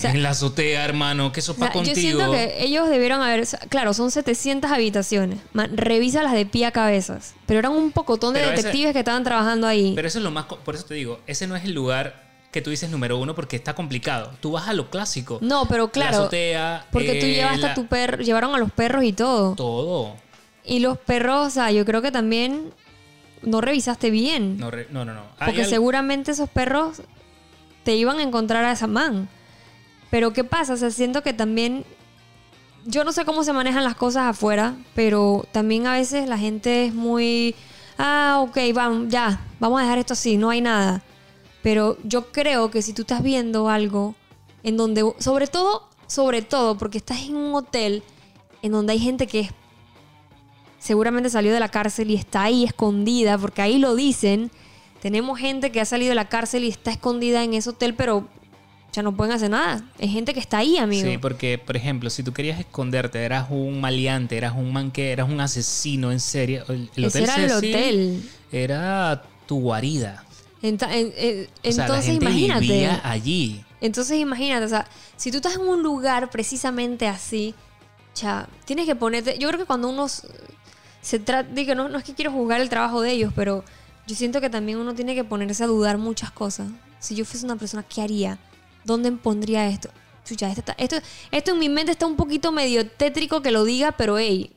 sea, 0.00 0.10
en 0.12 0.22
la 0.22 0.30
azotea, 0.30 0.84
hermano, 0.84 1.32
que 1.32 1.40
eso 1.40 1.52
O 1.52 1.54
sea, 1.54 1.68
pa' 1.68 1.72
yo 1.74 1.78
contigo. 1.80 1.94
siento 1.96 2.32
que 2.32 2.62
ellos 2.64 2.88
debieron 2.88 3.22
haber. 3.22 3.46
Claro, 3.68 3.94
son 3.94 4.10
700 4.10 4.70
habitaciones. 4.70 5.38
Man, 5.52 5.76
revisa 5.76 6.22
las 6.22 6.32
de 6.32 6.46
pie 6.46 6.66
a 6.66 6.72
cabezas. 6.72 7.34
Pero 7.46 7.60
eran 7.60 7.72
un 7.72 7.92
pocotón 7.92 8.34
de 8.34 8.40
Pero 8.40 8.52
ese- 8.52 8.62
detectives 8.62 8.92
que 8.92 8.98
estaban 9.00 9.24
trabajando 9.24 9.66
ahí. 9.66 9.92
Pero 9.94 10.08
eso 10.08 10.18
es 10.18 10.24
lo 10.24 10.30
más. 10.30 10.44
Por 10.46 10.74
eso 10.74 10.84
te 10.84 10.94
digo, 10.94 11.20
ese 11.26 11.46
no 11.46 11.56
es 11.56 11.64
el 11.64 11.72
lugar 11.72 12.28
que 12.50 12.60
tú 12.62 12.70
dices 12.70 12.90
número 12.90 13.16
uno 13.18 13.34
porque 13.34 13.54
está 13.56 13.74
complicado. 13.74 14.32
Tú 14.40 14.52
vas 14.52 14.66
a 14.68 14.72
lo 14.72 14.90
clásico. 14.90 15.38
no, 15.40 15.66
pero 15.68 15.84
La 15.86 15.90
claro. 15.92 16.16
azotea. 16.18 16.86
porque 16.90 17.20
tú 17.20 17.26
eh, 17.26 17.34
llevaste 17.34 17.60
la- 17.60 17.70
a 17.72 17.74
tu 17.74 17.86
perro. 17.86 18.22
Llevaron 18.22 18.54
a 18.54 18.58
los 18.58 18.72
perros 18.72 19.04
y 19.04 19.12
todo. 19.12 19.54
Todo. 19.54 20.16
Y 20.64 20.80
los 20.80 20.98
perros, 20.98 21.46
o 21.46 21.50
sea, 21.50 21.70
yo 21.70 21.84
creo 21.84 22.02
que 22.02 22.10
también 22.10 22.72
no 23.42 23.60
revisaste 23.60 24.10
bien. 24.10 24.58
No, 24.58 24.70
re- 24.70 24.86
no, 24.90 25.04
no. 25.04 25.22
porque 25.44 25.64
seguramente 25.64 26.32
esos 26.32 26.50
perros 26.50 27.02
te 27.84 27.94
iban 27.94 28.18
a 28.18 28.22
encontrar 28.22 28.64
a 28.64 28.72
esa 28.72 28.86
man. 28.86 29.28
Pero 30.10 30.32
¿qué 30.32 30.44
pasa? 30.44 30.74
O 30.74 30.76
sea, 30.76 30.90
siento 30.90 31.22
que 31.22 31.32
también. 31.32 31.84
Yo 32.86 33.04
no 33.04 33.12
sé 33.12 33.24
cómo 33.24 33.44
se 33.44 33.52
manejan 33.52 33.84
las 33.84 33.94
cosas 33.94 34.24
afuera, 34.24 34.74
pero 34.94 35.46
también 35.52 35.86
a 35.86 35.92
veces 35.92 36.28
la 36.28 36.38
gente 36.38 36.86
es 36.86 36.94
muy. 36.94 37.54
Ah, 37.98 38.38
ok, 38.40 38.58
vamos, 38.74 39.08
ya, 39.08 39.40
vamos 39.60 39.78
a 39.78 39.82
dejar 39.82 39.98
esto 39.98 40.14
así, 40.14 40.36
no 40.36 40.50
hay 40.50 40.60
nada. 40.60 41.02
Pero 41.62 41.98
yo 42.04 42.32
creo 42.32 42.70
que 42.70 42.80
si 42.82 42.92
tú 42.92 43.02
estás 43.02 43.22
viendo 43.22 43.68
algo 43.68 44.14
en 44.62 44.76
donde. 44.76 45.14
Sobre 45.18 45.46
todo, 45.46 45.88
sobre 46.06 46.42
todo, 46.42 46.76
porque 46.76 46.98
estás 46.98 47.22
en 47.22 47.36
un 47.36 47.54
hotel 47.54 48.02
en 48.62 48.72
donde 48.72 48.94
hay 48.94 48.98
gente 48.98 49.26
que. 49.26 49.50
Seguramente 50.78 51.28
salió 51.28 51.52
de 51.52 51.60
la 51.60 51.68
cárcel 51.68 52.10
y 52.10 52.14
está 52.14 52.44
ahí 52.44 52.64
escondida, 52.64 53.36
porque 53.36 53.62
ahí 53.62 53.78
lo 53.78 53.94
dicen. 53.94 54.50
Tenemos 55.02 55.38
gente 55.38 55.70
que 55.70 55.80
ha 55.80 55.84
salido 55.84 56.10
de 56.10 56.14
la 56.14 56.28
cárcel 56.28 56.64
y 56.64 56.68
está 56.68 56.90
escondida 56.90 57.44
en 57.44 57.54
ese 57.54 57.70
hotel, 57.70 57.94
pero 57.94 58.26
ya 58.92 59.02
no 59.02 59.16
pueden 59.16 59.32
hacer 59.34 59.50
nada. 59.50 59.82
Es 59.98 60.10
gente 60.10 60.34
que 60.34 60.40
está 60.40 60.58
ahí, 60.58 60.76
amigo. 60.78 61.08
Sí, 61.08 61.18
porque, 61.18 61.58
por 61.58 61.76
ejemplo, 61.76 62.10
si 62.10 62.22
tú 62.22 62.32
querías 62.32 62.58
esconderte, 62.60 63.22
eras 63.22 63.46
un 63.50 63.80
maleante, 63.80 64.36
eras 64.36 64.54
un 64.56 64.72
man 64.72 64.90
que 64.90 65.12
eras 65.12 65.28
un 65.28 65.40
asesino 65.40 66.10
en 66.12 66.20
serie. 66.20 66.62
El, 66.96 67.04
hotel 67.04 67.22
era 67.24 67.36
el 67.44 67.52
hotel. 67.52 68.30
Era 68.50 69.22
tu 69.46 69.60
guarida. 69.60 70.24
Enta- 70.62 70.92
en- 70.92 71.12
en- 71.16 71.48
O 71.66 71.72
sea, 71.72 71.86
la 71.88 71.94
entonces, 71.94 72.04
gente 72.06 72.24
imagínate. 72.24 72.60
vivía 72.60 73.00
allí. 73.04 73.64
Entonces, 73.80 74.18
imagínate, 74.18 74.66
o 74.66 74.68
sea, 74.68 74.86
si 75.16 75.30
tú 75.30 75.38
estás 75.38 75.54
en 75.54 75.62
un 75.62 75.82
lugar 75.82 76.28
precisamente 76.30 77.06
así, 77.08 77.54
cha, 78.12 78.46
tienes 78.66 78.86
que 78.86 78.94
ponerte. 78.94 79.38
Yo 79.38 79.48
creo 79.48 79.58
que 79.60 79.64
cuando 79.66 79.88
uno 79.88 80.06
se 80.08 81.18
trata. 81.18 81.48
Digo, 81.52 81.74
no, 81.74 81.88
no 81.88 81.96
es 81.98 82.04
que 82.04 82.14
quiero 82.14 82.30
juzgar 82.32 82.60
el 82.60 82.68
trabajo 82.68 83.00
de 83.00 83.12
ellos, 83.12 83.32
pero 83.34 83.64
yo 84.06 84.14
siento 84.16 84.40
que 84.40 84.50
también 84.50 84.78
uno 84.78 84.94
tiene 84.94 85.14
que 85.14 85.24
ponerse 85.24 85.64
a 85.64 85.66
dudar 85.66 85.96
muchas 85.96 86.30
cosas. 86.30 86.68
Si 86.98 87.14
yo 87.14 87.24
fuese 87.24 87.46
una 87.46 87.56
persona, 87.56 87.82
¿qué 87.82 88.02
haría? 88.02 88.38
¿Dónde 88.84 89.12
pondría 89.12 89.66
esto? 89.68 89.90
Chucha, 90.24 90.48
esto, 90.48 90.60
está- 90.60 90.74
esto, 90.78 90.96
esto 91.30 91.52
en 91.52 91.58
mi 91.58 91.68
mente 91.68 91.92
está 91.92 92.06
un 92.06 92.16
poquito 92.16 92.52
medio 92.52 92.86
tétrico 92.86 93.42
que 93.42 93.50
lo 93.50 93.64
diga, 93.64 93.92
pero 93.92 94.18
hey, 94.18 94.52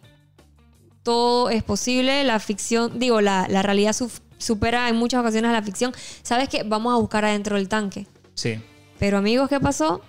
todo 1.03 1.49
es 1.49 1.63
posible. 1.63 2.23
La 2.23 2.39
ficción, 2.39 2.99
digo, 2.99 3.21
la, 3.21 3.47
la 3.49 3.61
realidad 3.61 3.95
supera 4.37 4.89
en 4.89 4.95
muchas 4.95 5.21
ocasiones 5.21 5.49
a 5.49 5.53
la 5.53 5.63
ficción. 5.63 5.93
¿Sabes 6.21 6.49
qué? 6.49 6.63
Vamos 6.63 6.93
a 6.93 6.97
buscar 6.97 7.25
adentro 7.25 7.55
del 7.55 7.67
tanque. 7.69 8.05
Sí. 8.35 8.59
Pero 8.99 9.17
amigos, 9.17 9.49
¿qué 9.49 9.59
pasó? 9.59 10.01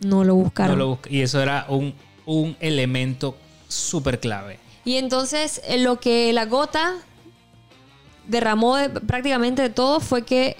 No 0.00 0.24
lo 0.24 0.34
buscaron. 0.34 0.78
No 0.78 0.84
lo 0.84 0.88
busca- 0.96 1.10
y 1.10 1.20
eso 1.20 1.40
era 1.40 1.66
un, 1.68 1.94
un 2.26 2.56
elemento 2.60 3.36
súper 3.68 4.18
clave. 4.20 4.58
Y 4.84 4.96
entonces 4.96 5.60
eh, 5.66 5.78
lo 5.78 6.00
que 6.00 6.32
la 6.32 6.46
gota 6.46 6.94
derramó 8.26 8.76
de- 8.76 8.88
prácticamente 8.88 9.62
de 9.62 9.70
todo 9.70 10.00
fue 10.00 10.22
que 10.22 10.56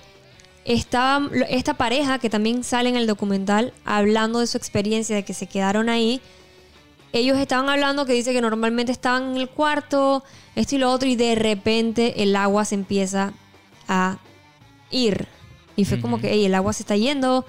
estaba 0.64 1.28
esta 1.48 1.74
pareja 1.74 2.18
que 2.18 2.30
también 2.30 2.64
sale 2.64 2.88
en 2.88 2.96
el 2.96 3.06
documental 3.06 3.72
hablando 3.84 4.38
de 4.40 4.46
su 4.46 4.56
experiencia 4.58 5.16
de 5.16 5.24
que 5.24 5.34
se 5.34 5.46
quedaron 5.46 5.88
ahí. 5.88 6.20
Ellos 7.12 7.38
estaban 7.38 7.68
hablando 7.68 8.06
que 8.06 8.12
dice 8.12 8.32
que 8.32 8.40
normalmente 8.40 8.92
estaban 8.92 9.32
en 9.32 9.36
el 9.38 9.48
cuarto, 9.48 10.22
esto 10.54 10.76
y 10.76 10.78
lo 10.78 10.90
otro, 10.92 11.08
y 11.08 11.16
de 11.16 11.34
repente 11.34 12.22
el 12.22 12.36
agua 12.36 12.64
se 12.64 12.76
empieza 12.76 13.32
a 13.88 14.18
ir. 14.90 15.26
Y 15.76 15.84
fue 15.86 16.00
como 16.00 16.20
que, 16.20 16.30
"Ey, 16.32 16.44
el 16.44 16.54
agua 16.54 16.72
se 16.72 16.82
está 16.82 16.96
yendo. 16.96 17.44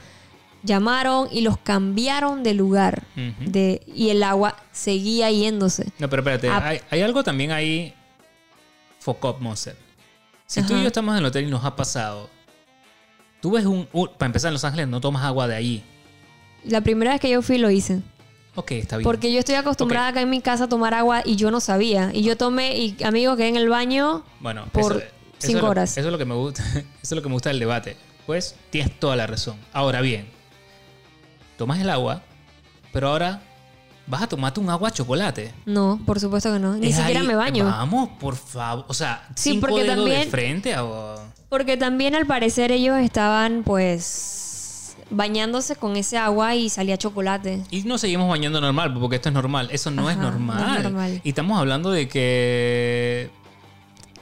Llamaron 0.64 1.28
y 1.32 1.42
los 1.42 1.58
cambiaron 1.58 2.44
de 2.44 2.54
lugar. 2.54 3.04
De, 3.40 3.82
y 3.94 4.10
el 4.10 4.24
agua 4.24 4.56
seguía 4.72 5.30
yéndose. 5.32 5.92
No, 6.00 6.08
pero 6.10 6.22
espérate, 6.22 6.50
Ah. 6.50 6.68
hay, 6.70 6.82
hay 6.90 7.02
algo 7.02 7.24
también 7.24 7.52
ahí. 7.52 7.94
Focop 9.00 9.42
Monster. 9.42 9.76
Si 10.46 10.62
tú 10.64 10.76
y 10.76 10.82
yo 10.82 10.88
estamos 10.88 11.14
en 11.14 11.20
el 11.20 11.26
hotel 11.26 11.46
y 11.48 11.50
nos 11.52 11.66
ha 11.66 11.76
pasado, 11.76 12.30
tú 13.42 13.52
ves 13.52 13.66
un, 13.66 13.88
Para 14.18 14.28
empezar, 14.28 14.50
en 14.50 14.54
Los 14.54 14.64
Ángeles 14.64 14.88
no 14.88 15.02
tomas 15.02 15.24
agua 15.24 15.48
de 15.48 15.56
allí. 15.56 15.84
La 16.64 16.82
primera 16.82 17.12
vez 17.12 17.22
que 17.22 17.30
yo 17.30 17.42
fui 17.42 17.58
lo 17.58 17.70
hice. 17.70 18.02
Ok, 18.56 18.72
está 18.72 18.98
bien. 18.98 19.04
Porque 19.06 19.32
yo 19.32 19.40
estoy 19.40 19.56
acostumbrada 19.56 20.10
acá 20.10 20.22
en 20.22 20.30
mi 20.30 20.42
casa 20.42 20.66
a 20.66 20.70
tomar 20.70 20.94
agua 20.94 21.22
y 21.26 21.36
yo 21.38 21.52
no 21.52 21.60
sabía. 21.62 22.12
Y 22.14 22.24
yo 22.24 22.36
tomé, 22.38 22.78
y 22.78 22.98
amigo, 23.04 23.36
quedé 23.38 23.48
en 23.48 23.56
el 23.56 23.70
baño. 23.70 24.24
Bueno, 24.42 24.66
por 24.72 24.82
eso- 24.82 25.00
eso 25.00 25.08
cinco 25.40 25.58
es 25.58 25.64
lo- 25.64 25.70
horas. 25.70 25.98
Eso 25.98 26.08
es 26.08 26.12
lo 26.12 26.18
que 26.18 26.26
me 26.26 26.36
gusta. 26.36 26.64
Eso 26.74 26.86
es 27.02 27.12
lo 27.14 27.22
que 27.22 27.30
me 27.30 27.34
gusta 27.34 27.50
del 27.50 27.60
debate. 27.60 27.98
Pues 28.28 28.56
tienes 28.70 29.00
toda 29.00 29.16
la 29.16 29.26
razón. 29.26 29.56
Ahora 29.74 30.02
bien, 30.02 30.28
tomas 31.58 31.80
el 31.80 31.90
agua, 31.90 32.22
pero 32.94 33.08
ahora 33.10 33.42
vas 34.08 34.22
a 34.24 34.28
tomarte 34.28 34.60
un 34.60 34.70
agua 34.70 34.92
chocolate. 34.92 35.54
No, 35.66 36.00
por 36.06 36.20
supuesto 36.20 36.52
que 36.54 36.60
no. 36.60 36.76
Ni 36.76 36.88
Es 36.88 36.96
siquiera 36.96 37.22
ahí- 37.22 37.28
me 37.28 37.36
baño. 37.36 37.66
Vamos, 37.66 38.10
por 38.20 38.36
favor. 38.36 38.86
O 38.88 38.94
sea, 38.94 39.28
Sí, 39.36 39.52
cinco 39.54 39.68
porque 39.70 39.84
dedos 39.86 40.06
de 40.10 40.26
frente. 40.26 40.78
o- 40.78 41.22
Porque 41.52 41.76
también 41.76 42.16
al 42.16 42.26
parecer 42.26 42.72
ellos 42.72 42.98
estaban 43.00 43.64
pues 43.66 44.96
bañándose 45.10 45.76
con 45.76 45.98
ese 45.98 46.18
agua 46.18 46.56
y 46.56 46.70
salía 46.70 46.96
chocolate. 46.98 47.62
Y 47.70 47.82
nos 47.84 48.00
seguimos 48.00 48.30
bañando 48.30 48.62
normal, 48.62 48.94
porque 48.98 49.18
esto 49.18 49.28
es 49.28 49.36
normal. 49.36 49.68
Eso 49.70 49.92
no 49.92 50.10
es 50.10 50.16
Ajá, 50.16 50.22
no 50.24 50.28
es 50.30 50.34
normal. 50.36 50.84
normal. 50.84 51.22
Y 51.26 51.28
estamos 51.28 51.60
hablando 51.60 51.92
de 51.92 52.08
que 52.08 53.30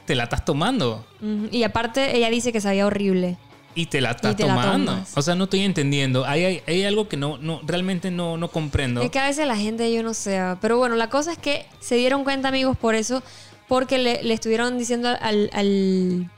te 0.05 0.15
la 0.15 0.23
estás 0.23 0.43
tomando. 0.43 1.05
Y 1.51 1.61
aparte 1.61 2.17
ella 2.17 2.31
dice 2.31 2.51
que 2.51 2.61
sabía 2.61 2.87
horrible. 2.87 3.37
Y 3.75 3.85
te 3.85 4.01
la 4.01 4.09
estás 4.09 4.35
te 4.35 4.45
tomando. 4.45 4.99
o 5.13 5.21
sea, 5.21 5.35
no 5.35 5.43
estoy 5.43 5.59
entendiendo. 5.59 6.25
Hay, 6.25 6.43
hay, 6.45 6.61
hay 6.65 6.83
algo 6.83 7.07
que 7.07 7.15
no, 7.15 7.37
no 7.37 7.61
realmente 7.63 8.09
no, 8.09 8.37
no 8.37 8.47
comprendo. 8.47 9.03
Es 9.03 9.11
que 9.11 9.19
a 9.19 9.27
veces 9.27 9.45
la 9.45 9.55
gente, 9.55 9.93
yo 9.93 10.01
no 10.01 10.15
sé. 10.15 10.41
Pero 10.61 10.79
bueno, 10.79 10.95
la 10.95 11.11
cosa 11.11 11.31
es 11.31 11.37
que 11.37 11.67
se 11.79 11.93
dieron 11.93 12.23
cuenta, 12.23 12.47
amigos, 12.47 12.75
por 12.75 12.95
eso, 12.95 13.21
porque 13.67 13.99
le, 13.99 14.23
le 14.23 14.33
estuvieron 14.33 14.79
diciendo 14.79 15.09
al, 15.21 15.51
al- 15.53 16.31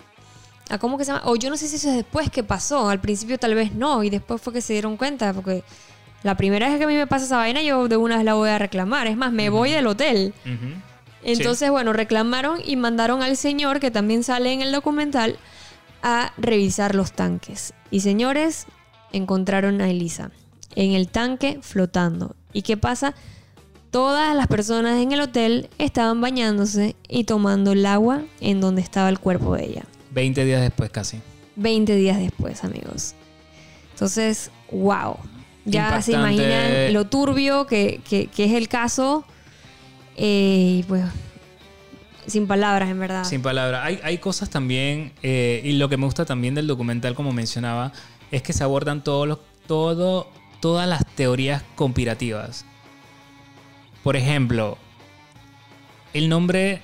a 0.72 0.78
cómo 0.78 0.98
que 0.98 1.04
se 1.04 1.12
llama, 1.12 1.24
o 1.26 1.36
yo 1.36 1.50
no 1.50 1.58
sé 1.58 1.68
si 1.68 1.76
eso 1.76 1.90
es 1.90 1.98
después 1.98 2.30
que 2.30 2.44
pasó, 2.44 2.90
al 2.90 3.02
principio 3.02 3.38
tal 3.38 3.54
vez 3.54 3.74
no, 3.74 4.04
y 4.04 4.10
después 4.10 4.42
fue 4.42 4.54
que 4.54 4.62
se 4.62 4.72
dieron 4.72 4.96
cuenta, 4.96 5.34
porque 5.34 5.64
la 6.24 6.38
primera 6.38 6.70
vez 6.70 6.78
que 6.78 6.86
a 6.86 6.88
mí 6.88 6.96
me 6.96 7.08
pasa 7.08 7.26
esa 7.26 7.38
vaina, 7.38 7.62
yo 7.62 7.90
de 7.90 7.98
una 7.98 8.16
vez 8.16 8.26
la 8.26 8.36
voy 8.36 8.50
a 8.50 8.58
reclamar. 8.58 9.08
Es 9.08 9.18
más, 9.18 9.34
me 9.34 9.50
voy 9.50 9.72
del 9.72 9.88
hotel. 9.88 10.34
Entonces, 11.24 11.70
bueno, 11.70 11.94
reclamaron 11.94 12.60
y 12.64 12.78
mandaron 12.78 13.22
al 13.22 13.36
señor, 13.38 13.80
que 13.80 13.92
también 13.92 14.24
sale 14.24 14.54
en 14.54 14.62
el 14.62 14.72
documental, 14.72 15.38
a 16.04 16.32
revisar 16.38 16.96
los 16.96 17.12
tanques. 17.12 17.74
Y 17.90 18.00
señores, 18.00 18.66
encontraron 19.12 19.82
a 19.82 19.90
Elisa 19.90 20.32
en 20.76 20.94
el 20.94 21.10
tanque 21.10 21.60
flotando. 21.62 22.36
¿Y 22.54 22.62
qué 22.62 22.78
pasa? 22.78 23.14
Todas 23.90 24.36
las 24.36 24.48
personas 24.48 25.00
en 25.00 25.12
el 25.12 25.20
hotel 25.20 25.70
estaban 25.80 26.22
bañándose 26.22 26.96
y 27.10 27.26
tomando 27.26 27.74
el 27.74 27.86
agua 27.86 28.22
en 28.40 28.62
donde 28.62 28.82
estaba 28.82 29.10
el 29.10 29.20
cuerpo 29.20 29.56
de 29.56 29.66
ella. 29.66 29.84
20 30.12 30.46
días 30.46 30.62
después 30.62 30.90
casi. 30.90 31.20
20 31.56 31.96
días 31.96 32.18
después, 32.20 32.64
amigos. 32.64 33.16
Entonces, 33.94 34.52
wow. 34.72 35.18
Ya 35.66 36.02
se 36.02 36.14
imaginan 36.14 36.92
lo 36.94 37.06
turbio 37.06 37.68
que, 37.68 38.02
que- 38.10 38.28
que 38.28 38.46
es 38.46 38.54
el 38.54 38.68
caso. 38.68 39.26
Eh, 40.18 40.78
y 40.80 40.84
pues, 40.84 41.04
sin 42.28 42.48
palabras, 42.48 42.90
en 42.90 43.00
verdad. 43.00 43.24
Sin 43.26 43.42
palabra. 43.42 43.84
Hay, 43.84 44.00
hay 44.04 44.18
cosas 44.18 44.50
también, 44.50 45.14
eh, 45.22 45.62
y 45.64 45.74
lo 45.74 45.88
que 45.90 45.98
me 45.98 46.06
gusta 46.06 46.26
también 46.26 46.56
del 46.56 46.68
documental, 46.68 47.14
como 47.16 47.32
mencionaba, 47.32 47.92
es 48.32 48.42
que 48.42 48.54
se 48.54 48.64
abordan 48.64 49.04
todos 49.04 49.28
los, 49.28 49.40
todo, 49.68 50.28
todas 50.62 50.88
las 50.88 51.06
teorías 51.16 51.64
conspirativas. 51.76 52.66
Por 54.04 54.16
ejemplo, 54.16 54.78
el 56.14 56.28
nombre 56.28 56.82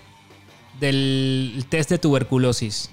del 0.80 1.66
test 1.70 1.90
de 1.90 1.98
tuberculosis. 1.98 2.92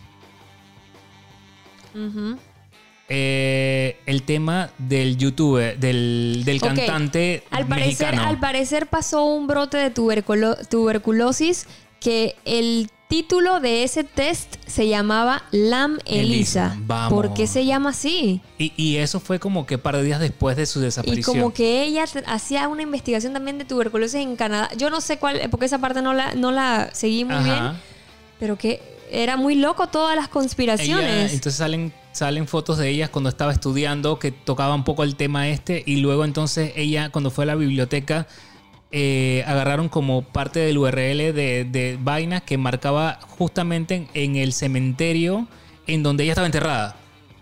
Eh, 3.08 3.98
el 4.06 4.22
tema 4.22 4.70
del 4.78 5.18
youtuber, 5.18 5.78
del, 5.78 6.42
del 6.46 6.60
cantante 6.60 7.42
Al 7.50 7.66
parecer, 7.66 8.06
mexicano. 8.08 8.22
al 8.30 8.38
parecer 8.40 8.86
pasó 8.86 9.24
un 9.26 9.46
brote 9.46 9.76
de 9.76 9.90
tuberculo- 9.92 10.56
tuberculosis 10.68 11.66
que 12.00 12.34
el 12.46 12.90
título 13.08 13.60
de 13.60 13.82
ese 13.84 14.04
test 14.04 14.56
se 14.66 14.88
llamaba 14.88 15.42
Lam 15.50 15.98
Elisa. 16.06 16.22
Elisa, 16.72 16.76
vamos. 16.86 17.12
¿Por 17.12 17.34
qué 17.34 17.46
se 17.46 17.66
llama 17.66 17.90
así? 17.90 18.40
y, 18.58 18.72
y 18.76 18.96
eso 18.96 19.20
fue 19.20 19.38
como 19.38 19.66
que 19.66 19.76
par 19.76 19.96
de 19.98 20.02
días 20.02 20.18
después 20.18 20.56
de 20.56 20.64
su 20.64 20.78
Y 20.80 20.84
desaparición. 20.84 21.36
como 21.36 21.52
que 21.52 21.82
ella 21.82 22.06
hacía 22.26 22.68
una 22.68 22.82
investigación 22.82 23.34
también 23.34 23.58
de 23.58 23.66
tuberculosis 23.66 24.20
en 24.22 24.34
Canadá. 24.36 24.70
Yo 24.78 24.88
no 24.88 25.02
sé 25.02 25.18
cuál, 25.18 25.42
porque 25.50 25.66
esa 25.66 25.78
parte 25.78 26.00
no 26.00 26.14
la, 26.14 26.34
no 26.34 26.52
la 26.52 26.88
seguí 26.94 27.26
muy 27.26 27.34
Ajá. 27.34 27.44
bien, 27.44 27.80
pero 28.40 28.56
que 28.56 28.93
era 29.23 29.36
muy 29.36 29.55
loco 29.55 29.86
todas 29.86 30.16
las 30.16 30.27
Ella- 30.27 30.32
conspiraciones. 30.32 31.32
entonces 31.32 31.55
salen, 31.59 31.93
salen 32.12 32.47
fotos 32.49 32.78
de 32.78 32.89
ellas 32.89 33.11
cuando 33.11 33.28
estaba 33.31 33.53
estudiando 33.53 34.19
que 34.19 34.31
tocaba 34.32 34.74
un 34.74 34.85
poco 34.85 35.03
el 35.05 35.16
tema 35.16 35.49
este 35.49 35.82
y 35.86 35.97
luego 35.97 36.24
entonces 36.24 36.73
ella 36.77 37.11
cuando 37.11 37.31
fue 37.31 37.45
a 37.45 37.47
la 37.47 37.55
biblioteca 37.55 38.27
eh, 38.93 39.43
agarraron 39.47 39.89
como 39.89 40.23
parte 40.23 40.61
del 40.61 40.78
URL 40.78 41.32
de, 41.32 41.66
de 41.69 41.99
vaina 42.01 42.41
que 42.41 42.59
marcaba 42.59 43.19
justamente 43.39 43.95
en, 43.97 44.09
en 44.15 44.36
el 44.36 44.53
cementerio 44.53 45.49
en 45.86 46.03
donde 46.03 46.23
ella 46.24 46.32
estaba 46.32 46.47
enterrada. 46.47 46.97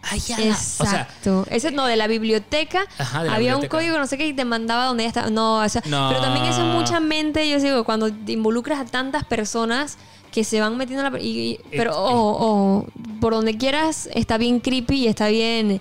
Ay, 0.05 0.19
ya 0.21 0.39
la- 0.39 0.53
o 0.55 0.57
sea, 0.57 0.85
Exacto. 0.87 1.47
Ese 1.51 1.71
no, 1.71 1.87
de 1.87 1.95
la 1.97 2.07
biblioteca. 2.09 2.87
Ajá, 2.99 3.23
de 3.23 3.29
la 3.29 3.37
había 3.37 3.53
biblioteca. 3.53 3.77
un 3.77 3.81
código, 3.83 3.99
no 3.99 4.07
sé 4.09 4.19
qué, 4.19 4.27
y 4.27 4.33
te 4.33 4.45
mandaba 4.45 4.87
donde 4.87 5.05
ella 5.05 5.09
estaba. 5.11 5.31
No, 5.31 5.59
o 5.59 5.69
sea, 5.69 5.81
No. 5.87 6.09
pero 6.09 6.21
también 6.23 6.47
eso 6.47 6.67
es 6.67 6.75
mucha 6.75 6.99
mente. 6.99 7.49
Yo 7.49 7.61
digo, 7.61 7.85
cuando 7.85 8.11
te 8.13 8.33
involucras 8.33 8.81
a 8.81 8.85
tantas 8.85 9.23
personas 9.25 9.99
que 10.33 10.43
se 10.45 10.61
van 10.61 10.77
metiendo 10.77 11.07
en 11.07 11.13
la. 11.13 11.21
y- 11.21 11.53
y- 11.53 11.59
pero, 11.71 11.93
Eh, 11.93 11.97
ojo, 11.97 12.31
ojo, 12.37 12.87
por 13.21 13.35
donde 13.35 13.57
quieras, 13.57 14.09
está 14.15 14.39
bien 14.39 14.59
creepy 14.61 15.05
y 15.05 15.07
está 15.07 15.29
bien 15.29 15.81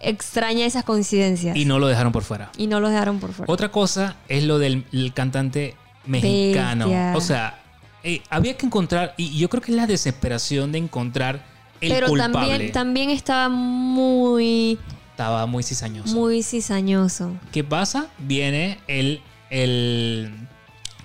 extraña 0.00 0.64
esas 0.64 0.84
coincidencias. 0.84 1.56
y 1.56 1.64
no 1.64 1.78
lo 1.78 1.88
dejaron 1.88 2.12
por 2.12 2.22
fuera. 2.22 2.50
Y 2.56 2.66
no 2.68 2.80
los 2.80 2.90
dejaron 2.90 3.18
por 3.18 3.32
fuera. 3.32 3.52
Otra 3.52 3.70
cosa 3.70 4.16
es 4.28 4.44
lo 4.44 4.58
del 4.58 4.84
el 4.92 5.12
cantante 5.12 5.74
mexicano. 6.06 6.86
Bestia. 6.86 7.12
O 7.16 7.20
sea, 7.20 7.60
eh, 8.04 8.22
había 8.30 8.56
que 8.56 8.64
encontrar, 8.64 9.14
y 9.16 9.36
yo 9.36 9.48
creo 9.50 9.60
que 9.60 9.72
es 9.72 9.76
la 9.76 9.86
desesperación 9.86 10.70
de 10.72 10.78
encontrar 10.78 11.44
el 11.80 11.90
pero 11.92 12.06
culpable. 12.08 12.48
también, 12.48 12.72
también 12.72 13.10
estaba 13.10 13.48
muy, 13.48 14.78
Estaba 15.10 15.46
muy 15.46 15.62
cizañoso. 15.64 16.14
muy 16.14 16.42
cizañoso. 16.44 17.32
¿Qué 17.52 17.64
pasa? 17.64 18.06
Viene 18.18 18.78
el, 18.86 19.20
el 19.50 20.32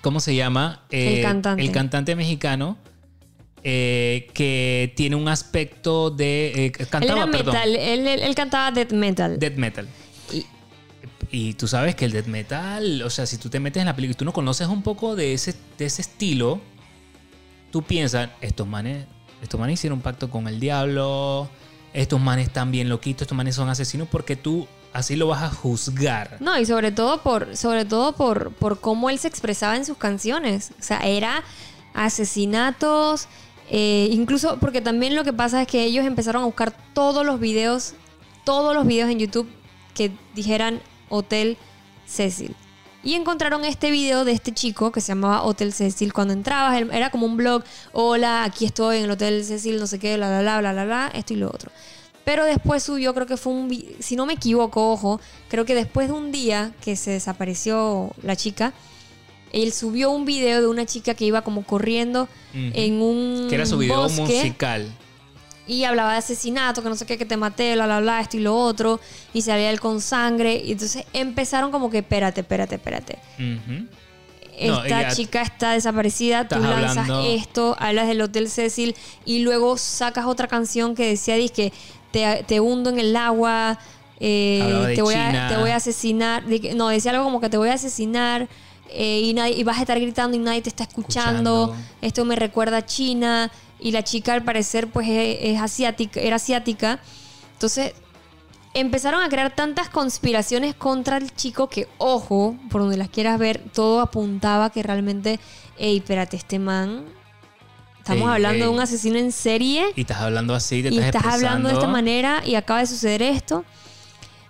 ¿cómo 0.02 0.20
se 0.20 0.34
llama? 0.36 0.82
El 0.90 1.20
cantante. 1.22 1.62
El 1.64 1.72
cantante 1.72 2.14
mexicano 2.16 2.76
eh, 3.64 4.28
que 4.34 4.92
tiene 4.94 5.16
un 5.16 5.26
aspecto 5.28 6.10
de... 6.10 6.66
eh, 6.66 6.72
Él 6.78 6.86
cantaba, 6.88 7.26
perdón, 7.30 7.54
metal, 7.54 7.74
él, 7.76 8.06
él- 8.06 8.20
él 8.22 8.34
cantaba 8.34 8.70
death 8.70 8.92
metal. 8.92 9.38
death 9.38 9.56
metal. 9.56 9.88
Y- 10.32 10.44
Y 11.30 11.54
tú 11.54 11.66
sabes 11.66 11.94
que 11.94 12.04
el 12.04 12.12
death 12.12 12.26
metal, 12.26 13.02
o 13.02 13.10
sea, 13.10 13.24
si 13.26 13.38
tú 13.38 13.48
te 13.48 13.58
metes 13.60 13.80
en 13.80 13.86
la 13.86 13.96
película 13.96 14.12
y 14.12 14.18
tú 14.18 14.24
no 14.26 14.32
conoces 14.32 14.68
un 14.68 14.82
poco 14.82 15.16
de 15.16 15.32
ese, 15.32 15.54
de 15.78 15.86
ese 15.86 16.02
estilo, 16.02 16.60
tú 17.72 17.82
piensas, 17.82 18.28
estos 18.40 18.66
manes, 18.68 19.06
estos 19.42 19.58
manes 19.58 19.74
hicieron 19.80 19.98
un 19.98 20.02
pacto 20.02 20.28
con 20.30 20.46
el 20.46 20.60
diablo, 20.60 21.48
estos 21.92 22.20
manes 22.20 22.48
están 22.48 22.70
bien 22.70 22.88
loquitos, 22.88 23.22
estos 23.22 23.36
manes 23.36 23.54
son 23.56 23.68
asesinos, 23.68 24.06
porque 24.10 24.36
tú 24.36 24.68
así 24.92 25.16
lo 25.16 25.26
vas 25.28 25.42
a 25.42 25.48
juzgar. 25.48 26.36
No, 26.40 26.58
y 26.58 26.66
sobre 26.66 26.92
todo 26.92 27.22
por, 27.22 27.56
sobre 27.56 27.84
todo 27.84 28.12
por, 28.14 28.52
por 28.52 28.78
cómo 28.80 29.10
él 29.10 29.18
se 29.18 29.26
expresaba 29.28 29.74
en 29.76 29.84
sus 29.86 29.96
canciones. 29.96 30.70
O 30.78 30.82
sea, 30.82 30.98
era 30.98 31.42
asesinatos, 31.94 33.26
eh, 33.70 34.08
incluso 34.10 34.58
porque 34.58 34.80
también 34.80 35.14
lo 35.14 35.24
que 35.24 35.32
pasa 35.32 35.62
es 35.62 35.68
que 35.68 35.84
ellos 35.84 36.04
empezaron 36.04 36.42
a 36.42 36.46
buscar 36.46 36.74
todos 36.92 37.24
los 37.24 37.40
videos, 37.40 37.94
todos 38.44 38.74
los 38.74 38.86
videos 38.86 39.10
en 39.10 39.18
YouTube 39.18 39.48
que 39.94 40.12
dijeran 40.34 40.80
Hotel 41.08 41.56
Cecil. 42.06 42.54
Y 43.02 43.14
encontraron 43.14 43.66
este 43.66 43.90
video 43.90 44.24
de 44.24 44.32
este 44.32 44.52
chico 44.52 44.90
que 44.90 45.02
se 45.02 45.08
llamaba 45.08 45.42
Hotel 45.42 45.74
Cecil. 45.74 46.14
Cuando 46.14 46.32
entrabas, 46.32 46.80
era 46.90 47.10
como 47.10 47.26
un 47.26 47.36
blog. 47.36 47.62
Hola, 47.92 48.44
aquí 48.44 48.64
estoy 48.64 48.98
en 48.98 49.04
el 49.04 49.10
Hotel 49.10 49.44
Cecil, 49.44 49.78
no 49.78 49.86
sé 49.86 49.98
qué, 49.98 50.16
bla, 50.16 50.28
bla, 50.28 50.40
bla, 50.40 50.60
bla, 50.60 50.72
bla, 50.72 50.84
bla, 50.84 51.12
esto 51.14 51.34
y 51.34 51.36
lo 51.36 51.48
otro. 51.48 51.70
Pero 52.24 52.46
después 52.46 52.82
subió, 52.82 53.12
creo 53.12 53.26
que 53.26 53.36
fue 53.36 53.52
un... 53.52 53.70
Si 53.98 54.16
no 54.16 54.24
me 54.24 54.32
equivoco, 54.32 54.90
ojo, 54.90 55.20
creo 55.48 55.66
que 55.66 55.74
después 55.74 56.08
de 56.08 56.14
un 56.14 56.32
día 56.32 56.72
que 56.80 56.96
se 56.96 57.10
desapareció 57.10 58.10
la 58.22 58.36
chica, 58.36 58.72
él 59.62 59.72
subió 59.72 60.10
un 60.10 60.24
video 60.24 60.60
de 60.60 60.66
una 60.66 60.84
chica 60.84 61.14
que 61.14 61.24
iba 61.24 61.42
como 61.42 61.62
corriendo 61.62 62.28
en 62.52 63.00
un 63.00 63.46
Que 63.48 63.54
era 63.54 63.66
su 63.66 63.78
video 63.78 64.02
bosque 64.02 64.22
musical. 64.22 64.86
y 65.66 65.84
hablaba 65.84 66.12
de 66.12 66.18
asesinato, 66.18 66.82
que 66.82 66.88
no 66.88 66.96
sé 66.96 67.06
qué, 67.06 67.16
que 67.16 67.24
te 67.24 67.36
maté, 67.36 67.74
bla, 67.74 67.86
bla, 67.86 68.00
bla, 68.00 68.20
esto 68.20 68.36
y 68.36 68.40
lo 68.40 68.54
otro, 68.56 69.00
y 69.32 69.40
salía 69.42 69.70
él 69.70 69.80
con 69.80 70.00
sangre, 70.00 70.60
y 70.64 70.72
entonces 70.72 71.04
empezaron 71.12 71.70
como 71.70 71.88
que, 71.88 71.98
espérate, 71.98 72.42
espérate, 72.42 72.74
espérate. 72.74 73.18
Esta 74.56 75.08
chica 75.16 75.42
está 75.42 75.72
desaparecida, 75.72 76.46
tú 76.46 76.56
lanzas 76.60 77.08
hablando- 77.08 77.28
esto, 77.30 77.76
hablas 77.78 78.06
del 78.06 78.20
Hotel 78.20 78.48
Cecil, 78.48 78.94
y 79.24 79.40
luego 79.40 79.76
sacas 79.78 80.26
otra 80.26 80.46
canción 80.48 80.94
que 80.94 81.06
decía, 81.08 81.34
que 81.48 81.72
te, 82.12 82.44
te 82.46 82.60
hundo 82.60 82.90
en 82.90 82.98
el 83.00 83.16
agua, 83.16 83.78
eh, 84.20 84.92
te, 84.94 85.02
voy 85.02 85.14
a, 85.14 85.48
te 85.48 85.56
voy 85.56 85.70
a 85.70 85.76
asesinar, 85.76 86.44
no, 86.76 86.88
decía 86.88 87.10
algo 87.10 87.24
como 87.24 87.40
que 87.40 87.48
te 87.48 87.56
voy 87.56 87.70
a 87.70 87.74
asesinar, 87.74 88.48
eh, 88.94 89.20
y, 89.24 89.34
nadie- 89.34 89.56
y 89.58 89.62
vas 89.64 89.78
a 89.78 89.80
estar 89.82 89.98
gritando 90.00 90.36
y 90.36 90.40
nadie 90.40 90.62
te 90.62 90.68
está 90.68 90.84
escuchando, 90.84 91.64
Escuchando. 91.64 91.96
esto 92.00 92.24
me 92.24 92.36
recuerda 92.36 92.78
a 92.78 92.86
China, 92.86 93.50
y 93.80 93.90
la 93.90 94.02
chica 94.02 94.32
al 94.32 94.42
parecer 94.44 94.88
pues 94.88 95.08
es, 95.08 95.38
es 95.40 95.60
asiática, 95.60 96.20
era 96.20 96.36
asiática, 96.36 97.00
entonces 97.52 97.92
empezaron 98.72 99.22
a 99.22 99.28
crear 99.28 99.54
tantas 99.54 99.88
conspiraciones 99.88 100.74
contra 100.74 101.16
el 101.18 101.34
chico 101.34 101.68
que, 101.68 101.86
ojo, 101.98 102.56
por 102.70 102.80
donde 102.82 102.96
las 102.96 103.08
quieras 103.08 103.38
ver, 103.38 103.60
todo 103.72 104.00
apuntaba 104.00 104.70
que 104.70 104.82
realmente, 104.82 105.38
ey, 105.78 105.98
espérate, 105.98 106.36
este 106.36 106.58
man, 106.58 107.04
estamos 107.98 108.22
Ey, 108.28 108.34
hablando 108.34 108.64
de 108.64 108.70
un 108.70 108.80
asesino 108.80 109.18
en 109.18 109.32
serie 109.32 109.86
Y 109.96 110.00
estás 110.02 110.18
hablando 110.18 110.54
así, 110.54 110.82
te 110.82 110.88
y 110.90 110.98
estás, 110.98 111.16
estás 111.16 111.34
hablando 111.34 111.68
de 111.68 111.74
esta 111.74 111.86
manera 111.88 112.42
y 112.44 112.54
acaba 112.54 112.80
de 112.80 112.86
suceder 112.86 113.22
esto. 113.22 113.64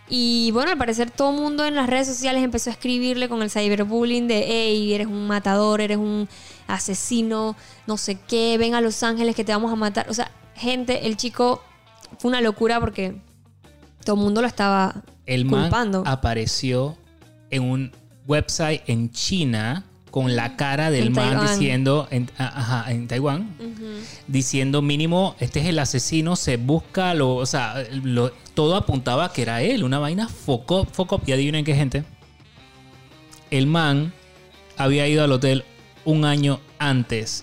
Y 0.08 0.50
bueno, 0.52 0.70
al 0.70 0.78
parecer 0.78 1.10
todo 1.10 1.30
el 1.30 1.40
mundo 1.40 1.64
en 1.64 1.74
las 1.74 1.88
redes 1.88 2.06
sociales 2.06 2.44
empezó 2.44 2.68
a 2.68 2.74
escribirle 2.74 3.28
con 3.28 3.42
el 3.42 3.50
cyberbullying 3.50 4.28
de, 4.28 4.44
hey, 4.46 4.92
eres 4.92 5.06
un 5.06 5.26
matador, 5.26 5.80
eres 5.80 5.96
un 5.96 6.28
asesino, 6.66 7.56
no 7.86 7.96
sé 7.96 8.18
qué, 8.28 8.58
ven 8.58 8.74
a 8.74 8.80
Los 8.80 9.02
Ángeles 9.02 9.34
que 9.34 9.44
te 9.44 9.52
vamos 9.52 9.72
a 9.72 9.76
matar. 9.76 10.08
O 10.10 10.14
sea, 10.14 10.30
gente, 10.54 11.06
el 11.06 11.16
chico 11.16 11.62
fue 12.18 12.28
una 12.28 12.42
locura 12.42 12.80
porque 12.80 13.16
todo 14.04 14.16
el 14.16 14.22
mundo 14.22 14.42
lo 14.42 14.46
estaba 14.46 15.02
El 15.24 15.46
man 15.46 15.62
culpando. 15.62 16.02
apareció 16.06 16.98
en 17.50 17.62
un 17.62 17.92
website 18.26 18.82
en 18.86 19.10
China 19.10 19.84
con 20.14 20.36
la 20.36 20.54
cara 20.54 20.92
del 20.92 21.08
En 21.08 21.12
man 21.12 21.40
diciendo, 21.44 22.06
en, 22.12 22.30
ajá, 22.38 22.88
en 22.92 23.08
Taiwán, 23.08 23.48
diciendo 24.28 24.80
mínimo, 24.80 25.34
este 25.40 25.58
es 25.58 25.66
el 25.66 25.76
asesino, 25.80 26.36
se 26.36 26.56
busca, 26.56 27.14
lo, 27.14 27.34
o 27.34 27.46
sea, 27.46 27.82
lo- 27.90 28.30
todo 28.54 28.76
apuntaba 28.76 29.32
que 29.32 29.42
era 29.42 29.60
él, 29.62 29.82
una 29.82 29.98
vaina 29.98 30.28
foco, 30.28 30.84
foco, 30.84 31.20
y 31.26 31.32
adivinen 31.32 31.64
qué 31.64 31.74
gente, 31.74 32.04
el 33.50 33.66
man 33.66 34.12
había 34.76 35.08
ido 35.08 35.24
al 35.24 35.32
hotel 35.32 35.64
un 36.04 36.24
año 36.24 36.60
antes, 36.78 37.42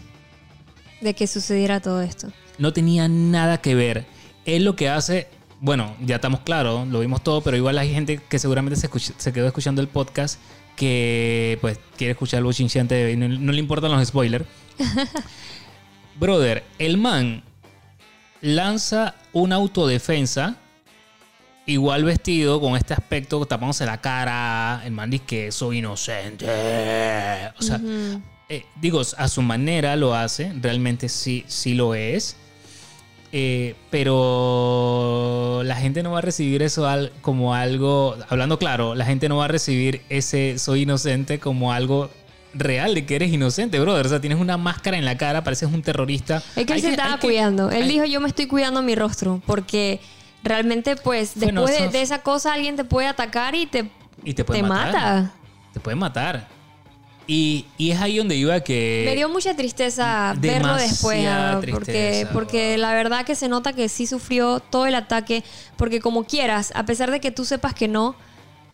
de 1.01 1.13
que 1.13 1.27
sucediera 1.27 1.81
todo 1.81 2.01
esto. 2.01 2.31
no 2.57 2.71
tenía 2.71 3.09
nada 3.09 3.59
que 3.59 3.75
ver. 3.75 4.05
Él 4.45 4.63
lo 4.63 4.77
que 4.77 4.87
hace, 4.87 5.27
bueno, 5.59 5.93
ya 6.05 6.15
estamos 6.15 6.39
claros, 6.39 6.87
lo 6.87 7.01
vimos 7.01 7.21
todo, 7.21 7.41
pero 7.41 7.57
igual 7.57 7.77
hay 7.77 7.91
gente 7.93 8.17
que 8.29 8.39
seguramente 8.39 8.79
se 8.79 9.33
quedó 9.33 9.47
escuchando 9.47 9.81
el 9.81 9.89
podcast 9.89 10.39
que 10.81 11.59
pues 11.61 11.79
quiere 11.95 12.13
escuchar 12.13 12.39
algo 12.39 12.51
chinchante 12.51 13.15
no, 13.15 13.27
no 13.27 13.51
le 13.51 13.59
importan 13.59 13.91
los 13.91 14.07
spoilers. 14.07 14.45
Brother, 16.19 16.63
el 16.79 16.97
man 16.97 17.43
lanza 18.41 19.13
una 19.31 19.57
autodefensa 19.57 20.55
igual 21.67 22.03
vestido 22.03 22.59
con 22.59 22.75
este 22.75 22.95
aspecto 22.95 23.45
tapándose 23.45 23.85
la 23.85 24.01
cara, 24.01 24.81
el 24.83 24.91
man 24.91 25.11
dice 25.11 25.23
que 25.27 25.51
soy 25.51 25.77
inocente. 25.77 26.47
O 27.59 27.61
sea, 27.61 27.79
eh, 28.49 28.65
digo, 28.81 29.03
a 29.17 29.27
su 29.27 29.43
manera 29.43 29.95
lo 29.95 30.15
hace, 30.15 30.51
realmente 30.59 31.09
sí, 31.09 31.45
sí 31.47 31.75
lo 31.75 31.93
es. 31.93 32.37
Eh, 33.33 33.75
pero 33.89 35.61
la 35.63 35.75
gente 35.77 36.03
no 36.03 36.11
va 36.11 36.17
a 36.19 36.21
recibir 36.21 36.61
eso 36.61 36.87
al- 36.87 37.11
como 37.21 37.53
algo, 37.55 38.17
hablando 38.29 38.59
claro, 38.59 38.93
la 38.95 39.05
gente 39.05 39.29
no 39.29 39.37
va 39.37 39.45
a 39.45 39.47
recibir 39.47 40.01
ese 40.09 40.57
soy 40.59 40.81
inocente 40.81 41.39
como 41.39 41.71
algo 41.71 42.09
real 42.53 42.93
de 42.93 43.05
que 43.05 43.15
eres 43.15 43.31
inocente, 43.31 43.79
brother. 43.79 44.05
O 44.05 44.09
sea, 44.09 44.19
tienes 44.19 44.39
una 44.39 44.57
máscara 44.57 44.97
en 44.97 45.05
la 45.05 45.17
cara, 45.17 45.43
pareces 45.43 45.69
un 45.71 45.81
terrorista. 45.81 46.43
Es 46.55 46.65
que 46.65 46.73
él 46.73 46.73
Hay 46.73 46.81
se 46.81 46.89
estaba 46.91 47.15
que- 47.19 47.27
cuidando. 47.27 47.69
Él 47.71 47.83
hay- 47.83 47.89
dijo, 47.89 48.05
yo 48.05 48.19
me 48.19 48.27
estoy 48.27 48.47
cuidando 48.47 48.81
mi 48.81 48.95
rostro. 48.95 49.41
Porque 49.45 50.01
realmente, 50.43 50.97
pues, 50.97 51.31
Bueno, 51.35 51.61
después 51.65 51.93
de- 51.93 52.01
esa 52.01 52.21
cosa, 52.23 52.51
alguien 52.53 52.75
te 52.75 52.83
puede 52.83 53.07
atacar 53.07 53.55
y 53.55 53.65
te, 53.67 53.89
y 54.25 54.33
te, 54.33 54.43
puede 54.43 54.61
te 54.61 54.67
matar. 54.67 54.93
mata. 54.93 55.31
Te 55.71 55.79
puede 55.79 55.95
matar. 55.95 56.47
Y, 57.27 57.65
y 57.77 57.91
es 57.91 58.01
ahí 58.01 58.17
donde 58.17 58.35
iba 58.35 58.59
que... 58.61 59.03
Me 59.05 59.15
dio 59.15 59.29
mucha 59.29 59.55
tristeza 59.55 60.33
verlo 60.37 60.75
después. 60.75 61.25
Ah, 61.27 61.59
Porque, 61.61 61.71
tristeza, 61.71 62.31
porque 62.33 62.77
la 62.77 62.93
verdad 62.93 63.25
que 63.25 63.35
se 63.35 63.47
nota 63.47 63.73
que 63.73 63.89
sí 63.89 64.07
sufrió 64.07 64.59
todo 64.59 64.85
el 64.85 64.95
ataque. 64.95 65.43
Porque 65.77 65.99
como 65.99 66.25
quieras, 66.25 66.71
a 66.75 66.85
pesar 66.85 67.11
de 67.11 67.19
que 67.19 67.31
tú 67.31 67.45
sepas 67.45 67.73
que 67.73 67.87
no, 67.87 68.15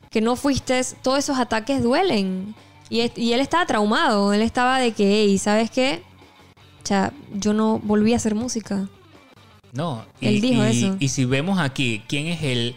que 0.09 0.21
no 0.21 0.35
fuiste, 0.35 0.81
todos 1.01 1.19
esos 1.19 1.37
ataques 1.37 1.83
duelen. 1.83 2.55
Y, 2.89 3.01
él 3.01 3.39
estaba 3.41 3.65
traumado. 3.65 4.33
Él 4.33 4.41
estaba 4.41 4.79
de 4.79 4.93
que, 4.93 5.05
hey, 5.05 5.37
¿sabes 5.37 5.69
qué? 5.69 6.01
O 6.83 6.87
sea, 6.87 7.11
yo 7.33 7.53
no 7.53 7.79
volví 7.79 8.13
a 8.13 8.15
hacer 8.15 8.33
música. 8.33 8.87
No, 9.73 10.05
Él 10.21 10.41
dijo 10.41 10.63
eso. 10.63 10.95
Y 10.99 11.09
si 11.09 11.25
vemos 11.25 11.59
aquí, 11.59 12.01
¿quién 12.07 12.27
es 12.27 12.41
el, 12.41 12.75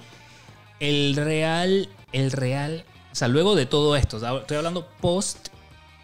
el 0.80 1.14
real, 1.16 1.88
el 2.12 2.32
real, 2.32 2.84
o 3.12 3.14
sea, 3.14 3.28
luego 3.28 3.54
de 3.54 3.66
todo 3.66 3.96
esto, 3.96 4.16
estoy 4.38 4.56
hablando 4.56 4.86
post 5.00 5.48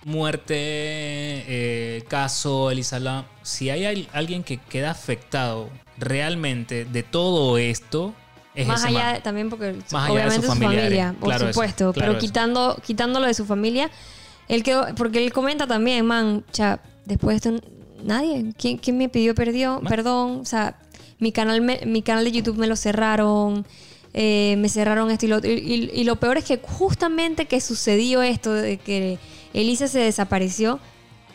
muerte, 0.06 0.54
eh, 0.56 2.04
caso, 2.08 2.70
Elisa 2.70 3.24
si 3.42 3.70
hay 3.70 3.84
al- 3.84 4.08
alguien 4.12 4.42
que 4.44 4.58
queda 4.58 4.90
afectado 4.92 5.68
realmente 5.98 6.84
de 6.84 7.02
todo 7.02 7.58
esto, 7.58 8.14
es 8.54 8.66
Más 8.66 8.84
allá 8.84 9.14
de- 9.14 9.20
también 9.20 9.50
porque 9.50 9.72
Más 9.90 9.92
allá 9.92 10.04
de 10.06 10.12
obviamente 10.12 10.46
sus 10.46 10.54
su 10.56 10.62
familia, 10.62 11.14
por 11.20 11.28
Claro 11.28 11.44
eso, 11.44 11.52
supuesto, 11.52 11.92
claro 11.92 11.94
pero 12.12 12.18
eso. 12.18 12.26
quitando 12.26 12.76
quitándolo 12.86 13.26
de 13.26 13.34
su 13.34 13.44
familia, 13.44 13.90
él 14.48 14.62
quedó 14.62 14.86
porque 14.94 15.22
él 15.24 15.32
comenta 15.32 15.66
también, 15.66 16.06
man, 16.06 16.44
cha, 16.52 16.80
después 17.04 17.42
de 17.42 17.50
esto 17.50 17.66
nadie, 18.04 18.52
¿quién, 18.56 18.78
quién 18.78 18.96
me 18.96 19.08
pidió 19.08 19.34
perdió, 19.34 19.80
perdón, 19.86 20.40
o 20.40 20.44
sea, 20.44 20.78
mi 21.18 21.32
canal 21.32 21.60
me- 21.60 21.80
mi 21.84 22.00
canal 22.02 22.24
de 22.24 22.32
YouTube 22.32 22.56
me 22.58 22.66
lo 22.66 22.76
cerraron. 22.76 23.66
eh, 24.18 24.54
me 24.56 24.70
cerraron 24.70 25.10
esto 25.10 25.26
y 25.26 25.28
lo 25.28 25.38
y- 25.44 25.90
y 25.92 26.04
lo 26.04 26.16
peor 26.16 26.38
es 26.38 26.44
que 26.44 26.58
justamente 26.62 27.44
que 27.44 27.60
sucedió 27.60 28.22
esto 28.22 28.50
de 28.54 28.78
que 28.78 29.18
Elisa 29.60 29.88
se 29.88 29.98
desapareció, 30.00 30.78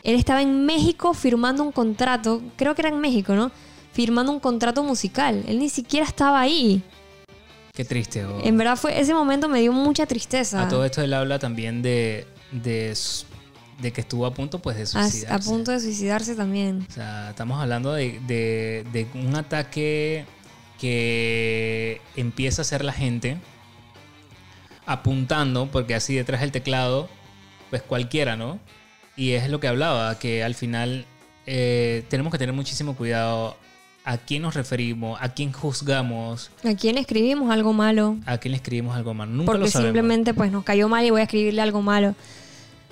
él 0.03 0.15
estaba 0.15 0.41
en 0.41 0.65
México 0.65 1.13
firmando 1.13 1.63
un 1.63 1.71
contrato, 1.71 2.41
creo 2.55 2.73
que 2.75 2.81
era 2.81 2.89
en 2.89 2.99
México, 2.99 3.33
¿no? 3.35 3.51
Firmando 3.93 4.31
un 4.31 4.39
contrato 4.39 4.83
musical. 4.83 5.43
Él 5.47 5.59
ni 5.59 5.69
siquiera 5.69 6.05
estaba 6.05 6.39
ahí. 6.39 6.81
Qué 7.73 7.83
triste. 7.85 8.25
oh. 8.25 8.41
En 8.43 8.57
verdad 8.57 8.75
fue 8.77 8.99
ese 8.99 9.13
momento 9.13 9.47
me 9.49 9.59
dio 9.61 9.71
mucha 9.73 10.05
tristeza. 10.05 10.61
A 10.63 10.67
todo 10.67 10.83
esto 10.85 11.01
él 11.01 11.13
habla 11.13 11.39
también 11.39 11.81
de, 11.81 12.25
de, 12.51 12.93
que 13.93 14.01
estuvo 14.01 14.25
a 14.25 14.33
punto 14.33 14.59
pues 14.59 14.77
de 14.77 14.83
A, 14.83 14.85
suicidarse. 14.85 15.33
a 15.33 15.39
punto 15.39 15.71
de 15.71 15.79
suicidarse 15.79 16.35
también. 16.35 16.85
O 16.89 16.93
sea, 16.93 17.29
estamos 17.31 17.59
hablando 17.61 17.93
de, 17.93 18.19
de- 18.27 18.85
de 18.91 19.07
un 19.15 19.35
ataque 19.35 20.25
que 20.79 22.01
empieza 22.15 22.61
a 22.61 22.63
hacer 22.63 22.83
la 22.83 22.93
gente 22.93 23.37
apuntando, 24.85 25.67
porque 25.71 25.95
así 25.95 26.15
detrás 26.15 26.41
del 26.41 26.51
teclado, 26.51 27.07
pues 27.71 27.81
cualquiera, 27.81 28.35
¿no? 28.35 28.59
Y 29.17 29.31
es 29.31 29.49
lo 29.49 29.59
que 29.59 29.67
hablaba, 29.67 30.19
que 30.19 30.43
al 30.43 30.53
final 30.53 31.05
eh, 31.47 32.03
tenemos 32.09 32.31
que 32.31 32.37
tener 32.37 32.53
muchísimo 32.53 32.95
cuidado 32.95 33.57
a 34.03 34.17
quién 34.17 34.41
nos 34.43 34.53
referimos, 34.55 35.19
a 35.21 35.33
quién 35.33 35.51
juzgamos, 35.51 36.51
¿A 36.63 36.75
quién 36.75 36.97
escribimos 36.97 37.51
algo 37.51 37.71
malo? 37.73 38.17
a 38.25 38.37
quién 38.37 38.51
le 38.51 38.57
escribimos 38.57 38.95
algo 38.95 39.13
malo. 39.13 39.31
Nunca 39.31 39.45
Porque 39.53 39.65
lo 39.65 39.71
sabemos. 39.71 39.89
simplemente 39.89 40.33
pues 40.35 40.51
nos 40.51 40.63
cayó 40.63 40.87
mal 40.87 41.03
y 41.05 41.09
voy 41.09 41.21
a 41.21 41.23
escribirle 41.23 41.61
algo 41.61 41.81
malo. 41.81 42.13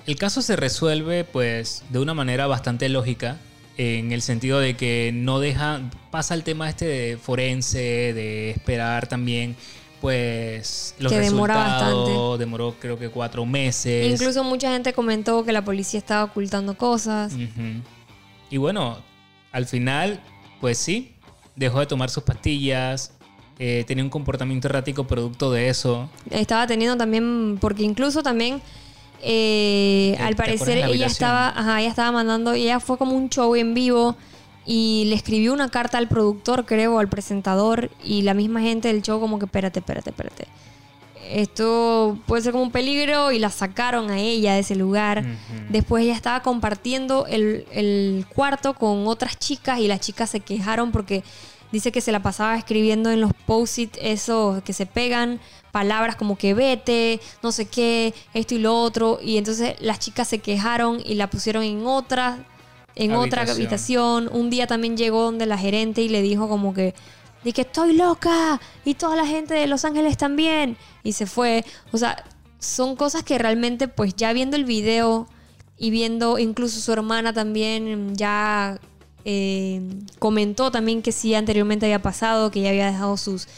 El 0.06 0.16
caso 0.16 0.40
se 0.42 0.56
resuelve 0.56 1.24
pues 1.24 1.82
de 1.90 1.98
una 1.98 2.14
manera 2.14 2.46
bastante 2.46 2.88
lógica 2.88 3.36
en 3.76 4.12
el 4.12 4.22
sentido 4.22 4.60
de 4.60 4.76
que 4.76 5.10
no 5.12 5.40
deja 5.40 5.80
pasa 6.10 6.34
el 6.34 6.42
tema 6.42 6.68
este 6.68 6.84
de 6.86 7.16
forense, 7.16 7.78
de 8.14 8.50
esperar 8.50 9.06
también 9.08 9.56
pues 10.00 10.94
los 10.98 11.12
Que 11.12 11.18
demora 11.20 11.54
resultados, 11.54 12.08
bastante. 12.08 12.38
demoró 12.38 12.74
creo 12.80 12.98
que 12.98 13.08
cuatro 13.10 13.44
meses. 13.46 14.10
Incluso 14.10 14.42
mucha 14.44 14.72
gente 14.72 14.92
comentó 14.92 15.44
que 15.44 15.52
la 15.52 15.64
policía 15.64 15.98
estaba 15.98 16.24
ocultando 16.24 16.76
cosas. 16.76 17.32
Y 18.50 18.56
bueno, 18.56 18.98
al 19.52 19.66
final 19.66 20.20
pues 20.60 20.78
sí, 20.78 21.12
dejó 21.56 21.80
de 21.80 21.86
tomar 21.86 22.10
sus 22.10 22.22
pastillas, 22.22 23.12
eh, 23.58 23.84
tenía 23.86 24.02
un 24.04 24.10
comportamiento 24.10 24.68
errático 24.68 25.06
producto 25.06 25.50
de 25.52 25.68
eso. 25.68 26.08
Estaba 26.30 26.66
teniendo 26.66 26.96
también, 26.96 27.58
porque 27.60 27.82
incluso 27.82 28.22
también, 28.22 28.60
eh, 29.22 30.14
¿Te- 30.16 30.22
al 30.22 30.36
parecer 30.36 30.78
ella 30.78 31.06
estaba, 31.06 31.48
ajá, 31.48 31.80
ella 31.80 31.90
estaba 31.90 32.12
mandando, 32.12 32.52
ella 32.52 32.80
fue 32.80 32.96
como 32.98 33.14
un 33.16 33.28
show 33.28 33.54
en 33.54 33.74
vivo 33.74 34.16
y 34.66 35.04
le 35.06 35.16
escribió 35.16 35.52
una 35.52 35.70
carta 35.70 35.98
al 35.98 36.08
productor, 36.08 36.66
creo, 36.66 36.98
al 36.98 37.08
presentador 37.08 37.90
y 38.04 38.22
la 38.22 38.34
misma 38.34 38.60
gente 38.60 38.88
del 38.88 39.02
show 39.02 39.20
como 39.20 39.38
que 39.38 39.46
espérate, 39.46 39.80
espérate, 39.80 40.10
espérate. 40.10 40.46
Esto 41.30 42.18
puede 42.26 42.42
ser 42.42 42.52
como 42.52 42.64
un 42.64 42.72
peligro 42.72 43.30
y 43.30 43.38
la 43.38 43.50
sacaron 43.50 44.10
a 44.10 44.18
ella 44.18 44.54
de 44.54 44.60
ese 44.60 44.74
lugar. 44.74 45.24
Después 45.68 46.02
ella 46.02 46.14
estaba 46.14 46.42
compartiendo 46.42 47.26
el, 47.26 47.66
el 47.70 48.26
cuarto 48.34 48.74
con 48.74 49.06
otras 49.06 49.38
chicas 49.38 49.78
y 49.78 49.86
las 49.86 50.00
chicas 50.00 50.30
se 50.30 50.40
quejaron 50.40 50.90
porque 50.90 51.22
dice 51.70 51.92
que 51.92 52.00
se 52.00 52.10
la 52.10 52.20
pasaba 52.20 52.56
escribiendo 52.56 53.10
en 53.10 53.20
los 53.20 53.32
post-it 53.46 53.96
esos 54.00 54.62
que 54.64 54.72
se 54.72 54.86
pegan 54.86 55.40
palabras 55.70 56.16
como 56.16 56.36
que 56.36 56.54
vete, 56.54 57.20
no 57.42 57.52
sé 57.52 57.66
qué, 57.66 58.12
esto 58.34 58.54
y 58.54 58.58
lo 58.58 58.76
otro. 58.76 59.20
Y 59.22 59.36
entonces 59.36 59.76
las 59.80 59.98
chicas 59.98 60.28
se 60.28 60.40
quejaron 60.40 61.00
y 61.04 61.14
la 61.14 61.30
pusieron 61.30 61.62
en 61.62 61.86
otra, 61.86 62.44
en 62.94 63.12
otra 63.12 63.42
Habitación. 63.42 64.28
habitación. 64.28 64.30
Un 64.32 64.50
día 64.50 64.66
también 64.66 64.96
llegó 64.96 65.22
donde 65.22 65.46
la 65.46 65.58
gerente 65.58 66.02
y 66.02 66.08
le 66.08 66.22
dijo 66.22 66.48
como 66.48 66.74
que, 66.74 66.94
de 67.44 67.52
que 67.52 67.62
estoy 67.62 67.94
loca 67.94 68.60
y 68.84 68.94
toda 68.94 69.16
la 69.16 69.26
gente 69.26 69.54
de 69.54 69.66
Los 69.66 69.84
Ángeles 69.84 70.16
también. 70.16 70.76
Y 71.02 71.12
se 71.12 71.26
fue. 71.26 71.64
O 71.92 71.98
sea, 71.98 72.24
son 72.58 72.96
cosas 72.96 73.22
que 73.22 73.38
realmente 73.38 73.88
pues 73.88 74.14
ya 74.14 74.32
viendo 74.32 74.56
el 74.56 74.64
video 74.64 75.26
y 75.78 75.90
viendo 75.90 76.38
incluso 76.38 76.78
su 76.78 76.92
hermana 76.92 77.32
también 77.32 78.14
ya 78.14 78.78
eh, 79.24 79.80
comentó 80.18 80.70
también 80.70 81.02
que 81.02 81.12
sí 81.12 81.34
anteriormente 81.34 81.86
había 81.86 82.02
pasado, 82.02 82.50
que 82.50 82.60
ya 82.60 82.68
había 82.68 82.86
dejado 82.86 83.16
sus, 83.16 83.48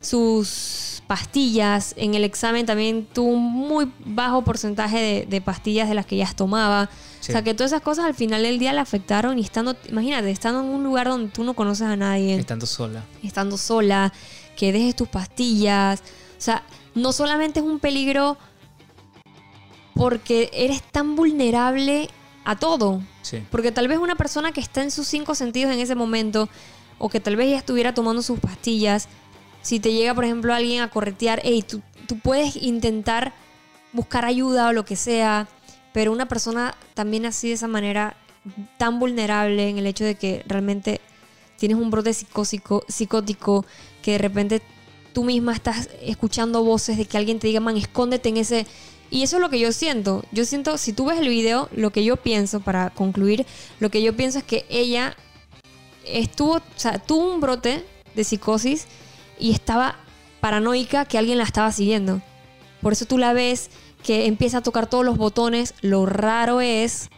sus 0.00 0.93
pastillas. 1.06 1.94
En 1.96 2.14
el 2.14 2.24
examen 2.24 2.66
también 2.66 3.06
tuvo 3.12 3.30
un 3.30 3.42
muy 3.42 3.90
bajo 4.04 4.42
porcentaje 4.42 4.98
de, 4.98 5.26
de 5.26 5.40
pastillas 5.40 5.88
de 5.88 5.94
las 5.94 6.06
que 6.06 6.16
ellas 6.16 6.34
tomaba. 6.34 6.88
Sí. 7.20 7.30
O 7.30 7.32
sea 7.32 7.42
que 7.42 7.54
todas 7.54 7.72
esas 7.72 7.82
cosas 7.82 8.04
al 8.04 8.14
final 8.14 8.42
del 8.42 8.58
día 8.58 8.72
le 8.72 8.80
afectaron 8.80 9.38
y 9.38 9.42
estando, 9.42 9.76
imagínate, 9.88 10.30
estando 10.30 10.60
en 10.60 10.66
un 10.66 10.84
lugar 10.84 11.08
donde 11.08 11.30
tú 11.30 11.44
no 11.44 11.54
conoces 11.54 11.86
a 11.86 11.96
nadie 11.96 12.36
Estando 12.36 12.66
sola. 12.66 13.02
estando 13.22 13.56
sola, 13.56 14.12
que 14.56 14.72
dejes 14.72 14.94
tus 14.96 15.08
pastillas. 15.08 16.00
O 16.00 16.40
sea, 16.40 16.62
no 16.94 17.12
solamente 17.12 17.60
es 17.60 17.66
un 17.66 17.78
peligro 17.78 18.36
porque 19.94 20.50
eres 20.52 20.82
tan 20.82 21.16
vulnerable 21.16 22.08
a 22.44 22.56
todo. 22.56 23.02
Sí. 23.22 23.42
Porque 23.50 23.72
tal 23.72 23.88
vez 23.88 23.98
una 23.98 24.16
persona 24.16 24.52
que 24.52 24.60
está 24.60 24.82
en 24.82 24.90
sus 24.90 25.06
cinco 25.06 25.34
sentidos 25.34 25.72
en 25.72 25.80
ese 25.80 25.94
momento, 25.94 26.48
o 26.98 27.08
que 27.08 27.20
tal 27.20 27.36
vez 27.36 27.48
ella 27.48 27.58
estuviera 27.58 27.94
tomando 27.94 28.22
sus 28.22 28.38
pastillas, 28.38 29.08
si 29.64 29.80
te 29.80 29.92
llega, 29.92 30.14
por 30.14 30.24
ejemplo, 30.24 30.54
alguien 30.54 30.82
a 30.82 30.90
corretear, 30.90 31.40
hey, 31.42 31.64
tú, 31.66 31.80
tú 32.06 32.18
puedes 32.18 32.54
intentar 32.56 33.32
buscar 33.92 34.26
ayuda 34.26 34.68
o 34.68 34.72
lo 34.72 34.84
que 34.84 34.94
sea, 34.94 35.48
pero 35.94 36.12
una 36.12 36.28
persona 36.28 36.76
también 36.92 37.24
así 37.24 37.48
de 37.48 37.54
esa 37.54 37.66
manera 37.66 38.14
tan 38.76 39.00
vulnerable 39.00 39.70
en 39.70 39.78
el 39.78 39.86
hecho 39.86 40.04
de 40.04 40.16
que 40.16 40.44
realmente 40.46 41.00
tienes 41.56 41.78
un 41.78 41.90
brote 41.90 42.12
psicósico, 42.12 42.84
psicótico, 42.88 43.64
que 44.02 44.12
de 44.12 44.18
repente 44.18 44.60
tú 45.14 45.24
misma 45.24 45.54
estás 45.54 45.88
escuchando 46.02 46.62
voces 46.62 46.98
de 46.98 47.06
que 47.06 47.16
alguien 47.16 47.38
te 47.38 47.46
diga, 47.46 47.60
man, 47.60 47.78
escóndete 47.78 48.28
en 48.28 48.36
ese... 48.36 48.66
Y 49.10 49.22
eso 49.22 49.36
es 49.36 49.40
lo 49.40 49.48
que 49.48 49.60
yo 49.60 49.72
siento. 49.72 50.24
Yo 50.30 50.44
siento, 50.44 50.76
si 50.76 50.92
tú 50.92 51.06
ves 51.06 51.18
el 51.18 51.28
video, 51.28 51.70
lo 51.72 51.90
que 51.90 52.04
yo 52.04 52.16
pienso, 52.16 52.60
para 52.60 52.90
concluir, 52.90 53.46
lo 53.80 53.88
que 53.90 54.02
yo 54.02 54.14
pienso 54.14 54.38
es 54.38 54.44
que 54.44 54.66
ella 54.68 55.16
estuvo, 56.04 56.56
o 56.56 56.62
sea, 56.76 56.98
tuvo 56.98 57.32
un 57.32 57.40
brote 57.40 57.82
de 58.14 58.24
psicosis 58.24 58.86
y 59.38 59.52
estaba 59.52 59.96
paranoica 60.40 61.04
que 61.04 61.18
alguien 61.18 61.38
la 61.38 61.44
estaba 61.44 61.72
siguiendo. 61.72 62.20
Por 62.80 62.92
eso 62.92 63.06
tú 63.06 63.18
la 63.18 63.32
ves 63.32 63.70
que 64.02 64.26
empieza 64.26 64.58
a 64.58 64.62
tocar 64.62 64.86
todos 64.86 65.04
los 65.04 65.16
botones. 65.16 65.74
Lo 65.80 66.06
raro 66.06 66.60
es, 66.60 67.08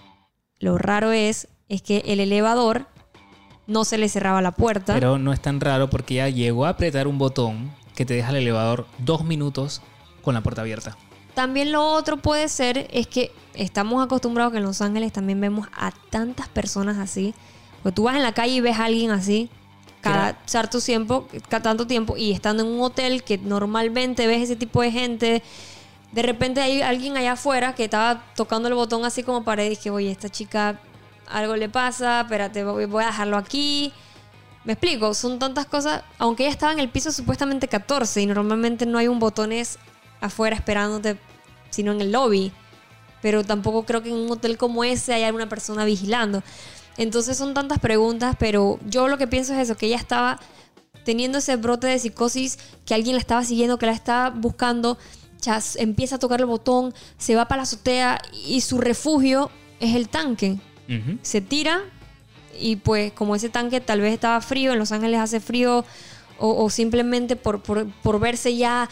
lo 0.61 0.79
raro 0.79 1.13
es, 1.13 1.49
es 1.69 1.83
que 1.83 2.05
el 2.07 2.21
elevador 2.21 2.87
no 3.67 3.85
se 3.85 3.99
le 3.99 4.09
cerraba 4.09 4.41
la 4.43 4.53
puerta. 4.53 4.95
Pero 4.95 5.19
no 5.19 5.33
es 5.33 5.41
tan 5.41 5.61
raro 5.61 5.91
porque 5.91 6.15
ella 6.15 6.29
llegó 6.29 6.67
a 6.67 6.71
apretar 6.71 7.09
un 7.09 7.19
botón 7.19 7.73
que 7.97 8.07
te 8.07 8.15
deja 8.15 8.31
el 8.31 8.37
elevador 8.37 8.87
dos 8.99 9.25
minutos 9.25 9.83
con 10.23 10.35
la 10.35 10.43
puerta 10.43 10.61
abierta. 10.61 10.97
También 11.35 11.73
lo 11.73 11.85
otro 11.85 12.19
puede 12.19 12.49
ser 12.49 12.89
es 12.93 13.09
que 13.09 13.33
estamos 13.55 14.05
acostumbrados 14.05 14.53
que 14.53 14.59
en 14.59 14.65
Los 14.65 14.81
Ángeles 14.81 15.13
también 15.13 15.41
vemos 15.41 15.67
a 15.77 15.91
tantas 16.11 16.49
personas 16.49 16.97
así. 16.99 17.35
Pues 17.83 17.95
tú 17.95 18.05
vas 18.05 18.17
en 18.17 18.23
la 18.23 18.33
calle 18.33 18.55
y 18.55 18.61
ves 18.61 18.79
a 18.79 18.85
alguien 18.85 19.11
así 19.11 19.51
cada 20.07 20.39
cierto 20.47 20.81
tiempo, 20.81 21.29
cada 21.49 21.63
tanto 21.63 21.87
tiempo 21.87 22.17
y 22.17 22.33
estando 22.33 22.63
en 22.63 22.69
un 22.71 22.81
hotel 22.81 23.23
que 23.23 23.39
normalmente 23.39 24.27
ves 24.27 24.43
ese 24.43 24.57
tipo 24.57 24.83
de 24.83 24.91
gente, 24.91 25.43
de 26.13 26.23
repente 26.23 26.61
hay 26.61 26.83
alguien 26.83 27.17
allá 27.17 27.33
afuera 27.33 27.75
que 27.75 27.85
estaba 27.85 28.25
tocando 28.35 28.69
el 28.69 28.75
botón 28.75 29.05
así 29.05 29.23
como 29.23 29.45
para 29.45 29.63
decir, 29.63 29.93
oye, 29.93 30.11
esta 30.11 30.29
chica 30.29 30.81
algo 31.29 31.57
le 31.57 31.69
pasa, 31.69 32.23
espérate, 32.23 32.65
voy 32.65 33.03
a 33.03 33.09
dejarlo 33.09 33.37
aquí. 33.37 33.93
Me 34.65 34.73
explico, 34.73 35.15
son 35.15 35.39
tantas 35.39 35.67
cosas, 35.67 36.03
aunque 36.19 36.45
ella 36.45 36.53
estaba 36.53 36.73
en 36.73 36.81
el 36.81 36.89
piso 36.89 37.13
supuestamente 37.13 37.69
14 37.69 38.23
y 38.23 38.27
normalmente 38.27 38.87
no 38.87 38.99
hay 38.99 39.09
un 39.09 39.19
botones 39.19 39.79
afuera 40.21 40.57
esperándote, 40.57 41.19
sino 41.71 41.93
en 41.93 42.01
el 42.01 42.13
lobby. 42.13 42.53
Pero 43.23 43.45
tampoco 43.45 43.85
creo 43.85 44.03
que 44.03 44.09
en 44.09 44.17
un 44.17 44.31
hotel 44.31 44.57
como 44.57 44.85
ese 44.85 45.15
haya 45.15 45.33
una 45.33 45.49
persona 45.49 45.85
vigilando. 45.85 46.43
Entonces 46.99 47.37
son 47.37 47.53
tantas 47.55 47.79
preguntas, 47.79 48.37
pero 48.39 48.79
yo 48.87 49.09
lo 49.09 49.19
que 49.19 49.27
pienso 49.27 49.53
es 49.55 49.61
eso, 49.61 49.77
que 49.77 49.87
ella 49.87 49.97
estaba 49.97 50.41
teniendo 51.05 51.39
ese 51.39 51.57
brote 51.57 51.87
de 51.87 51.99
psicosis, 51.99 52.59
que 52.85 52.95
alguien 52.95 53.15
la 53.15 53.21
estaba 53.21 53.45
siguiendo, 53.45 53.79
que 53.79 53.87
la 53.87 53.93
estaba 53.93 54.31
buscando, 54.31 54.99
ya 55.41 55.61
empieza 55.77 56.17
a 56.17 56.19
tocar 56.19 56.41
el 56.41 56.47
botón, 56.47 56.95
se 57.19 57.35
va 57.37 57.47
para 57.47 57.59
la 57.59 57.63
azotea 57.65 58.21
y 58.47 58.61
su 58.63 58.79
refugio 58.79 59.51
es 59.79 59.95
el 59.95 60.09
tanque. 60.09 60.57
Se 61.23 61.41
tira 61.41 61.81
y 62.59 62.77
pues 62.77 63.13
como 63.13 63.37
ese 63.37 63.51
tanque 63.51 63.81
tal 63.81 64.01
vez 64.01 64.15
estaba 64.15 64.41
frío, 64.41 64.73
en 64.73 64.79
Los 64.79 64.91
Ángeles 64.93 65.21
hace 65.21 65.41
frío, 65.41 65.85
o, 66.39 66.65
o 66.65 66.71
simplemente 66.71 67.37
por, 67.37 67.63
por- 67.63 67.87
por 68.03 68.19
verse 68.19 68.57
ya 68.57 68.89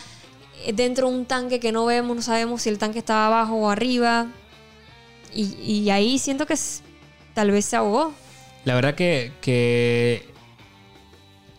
dentro 0.75 1.09
de 1.09 1.17
un 1.17 1.25
tanque 1.27 1.59
que 1.61 1.73
no 1.73 1.85
vemos, 1.87 2.17
no 2.17 2.23
sabemos 2.23 2.63
si 2.63 2.69
el 2.69 2.79
tanque 2.79 2.99
estaba 2.99 3.27
abajo 3.27 3.55
o 3.57 3.71
arriba. 3.71 4.27
Y, 5.35 5.55
y 5.61 5.91
ahí 5.91 6.19
siento 6.19 6.47
que 6.47 6.55
tal 7.35 7.51
vez 7.51 7.65
se 7.67 7.77
ahogó. 7.77 8.15
La 8.65 8.75
verdad 8.75 8.95
que, 8.95 9.33
que 9.43 10.33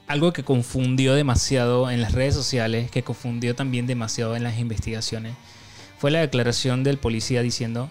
algo 0.08 0.34
que 0.34 0.44
confundió 0.44 1.14
demasiado 1.14 1.92
en 1.92 2.02
las 2.02 2.14
redes 2.14 2.34
sociales, 2.34 2.90
que 2.90 3.04
confundió 3.04 3.56
también 3.56 3.86
demasiado 3.86 4.36
en 4.36 4.44
las 4.44 4.58
investigaciones, 4.58 5.36
fue 5.98 6.12
la 6.12 6.20
declaración 6.20 6.84
del 6.84 6.98
policía 6.98 7.42
diciendo 7.42 7.90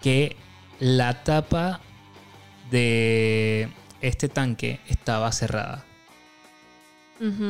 que 0.00 0.36
la 0.80 1.22
tapa 1.24 1.80
de 2.70 3.68
este 4.00 4.28
tanque 4.28 4.80
estaba 4.88 5.30
cerrada 5.32 5.84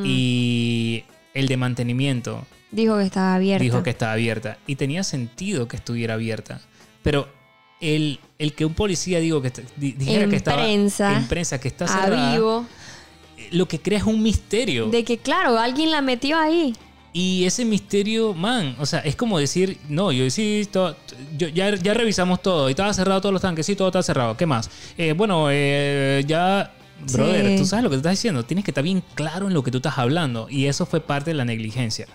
y 0.04 1.04
el 1.32 1.48
de 1.48 1.56
mantenimiento 1.56 2.44
Dijo 2.70 2.98
que 2.98 3.04
estaba 3.04 3.34
abierta. 3.34 3.62
dijo 3.62 3.82
que 3.82 3.88
estaba 3.90 4.12
abierta 4.12 4.58
y 4.66 4.76
tenía 4.76 5.02
sentido 5.02 5.66
que 5.66 5.76
estuviera 5.76 6.14
abierta, 6.14 6.60
pero 7.02 7.28
el, 7.82 8.18
el 8.38 8.54
que 8.54 8.64
un 8.64 8.72
policía 8.74 9.20
digo 9.20 9.42
que 9.42 9.52
dijera 9.76 10.24
En 10.24 10.30
que 10.30 10.36
estaba 10.36 10.62
prensa, 10.62 11.14
en 11.18 11.26
prensa 11.28 11.60
que 11.60 11.68
está 11.68 11.84
a 11.84 11.88
cerrada, 11.88 12.32
vivo. 12.32 12.64
lo 13.50 13.68
que 13.68 13.78
crea 13.80 13.98
es 13.98 14.04
un 14.04 14.22
misterio. 14.22 14.86
De 14.88 15.04
que, 15.04 15.18
claro, 15.18 15.58
alguien 15.58 15.90
la 15.90 16.00
metió 16.00 16.38
ahí. 16.38 16.74
Y 17.12 17.44
ese 17.44 17.66
misterio, 17.66 18.32
man, 18.32 18.74
o 18.78 18.86
sea, 18.86 19.00
es 19.00 19.16
como 19.16 19.38
decir, 19.38 19.76
no, 19.90 20.12
yo 20.12 20.30
sí, 20.30 20.66
to- 20.72 20.96
yo, 21.36 21.48
ya, 21.48 21.74
ya 21.74 21.92
revisamos 21.92 22.40
todo 22.40 22.68
y 22.68 22.72
estaba 22.72 22.94
cerrado 22.94 23.20
todos 23.20 23.34
los 23.34 23.42
tanques, 23.42 23.66
sí, 23.66 23.76
todo 23.76 23.88
está 23.88 24.02
cerrado, 24.02 24.34
¿qué 24.36 24.46
más? 24.46 24.70
Eh, 24.96 25.12
bueno, 25.12 25.48
eh, 25.50 26.24
ya, 26.26 26.72
brother, 27.12 27.48
Sí. 27.50 27.56
tú 27.58 27.66
sabes 27.66 27.82
lo 27.82 27.90
que 27.90 27.96
te 27.96 27.98
estás 27.98 28.12
diciendo, 28.12 28.44
tienes 28.46 28.64
que 28.64 28.70
estar 28.70 28.82
bien 28.82 29.02
claro 29.14 29.48
en 29.48 29.52
lo 29.52 29.62
que 29.62 29.70
tú 29.70 29.76
estás 29.76 29.98
hablando 29.98 30.46
y 30.48 30.66
eso 30.68 30.86
fue 30.86 31.00
parte 31.00 31.30
de 31.32 31.34
la 31.34 31.44
negligencia. 31.44 32.06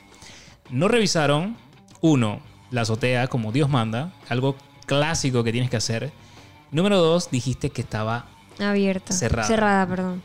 No 0.71 0.87
revisaron, 0.87 1.57
uno, 2.01 2.41
la 2.71 2.81
azotea 2.81 3.27
como 3.27 3.51
Dios 3.51 3.69
manda, 3.69 4.13
algo 4.29 4.55
clásico 4.87 5.43
que 5.43 5.51
tienes 5.51 5.69
que 5.69 5.77
hacer. 5.77 6.11
Número 6.71 6.97
dos, 6.99 7.29
dijiste 7.29 7.69
que 7.69 7.81
estaba 7.81 8.25
Abierta. 8.59 9.13
Cerrada. 9.13 9.47
Cerrada, 9.47 9.87
perdón. 9.87 10.23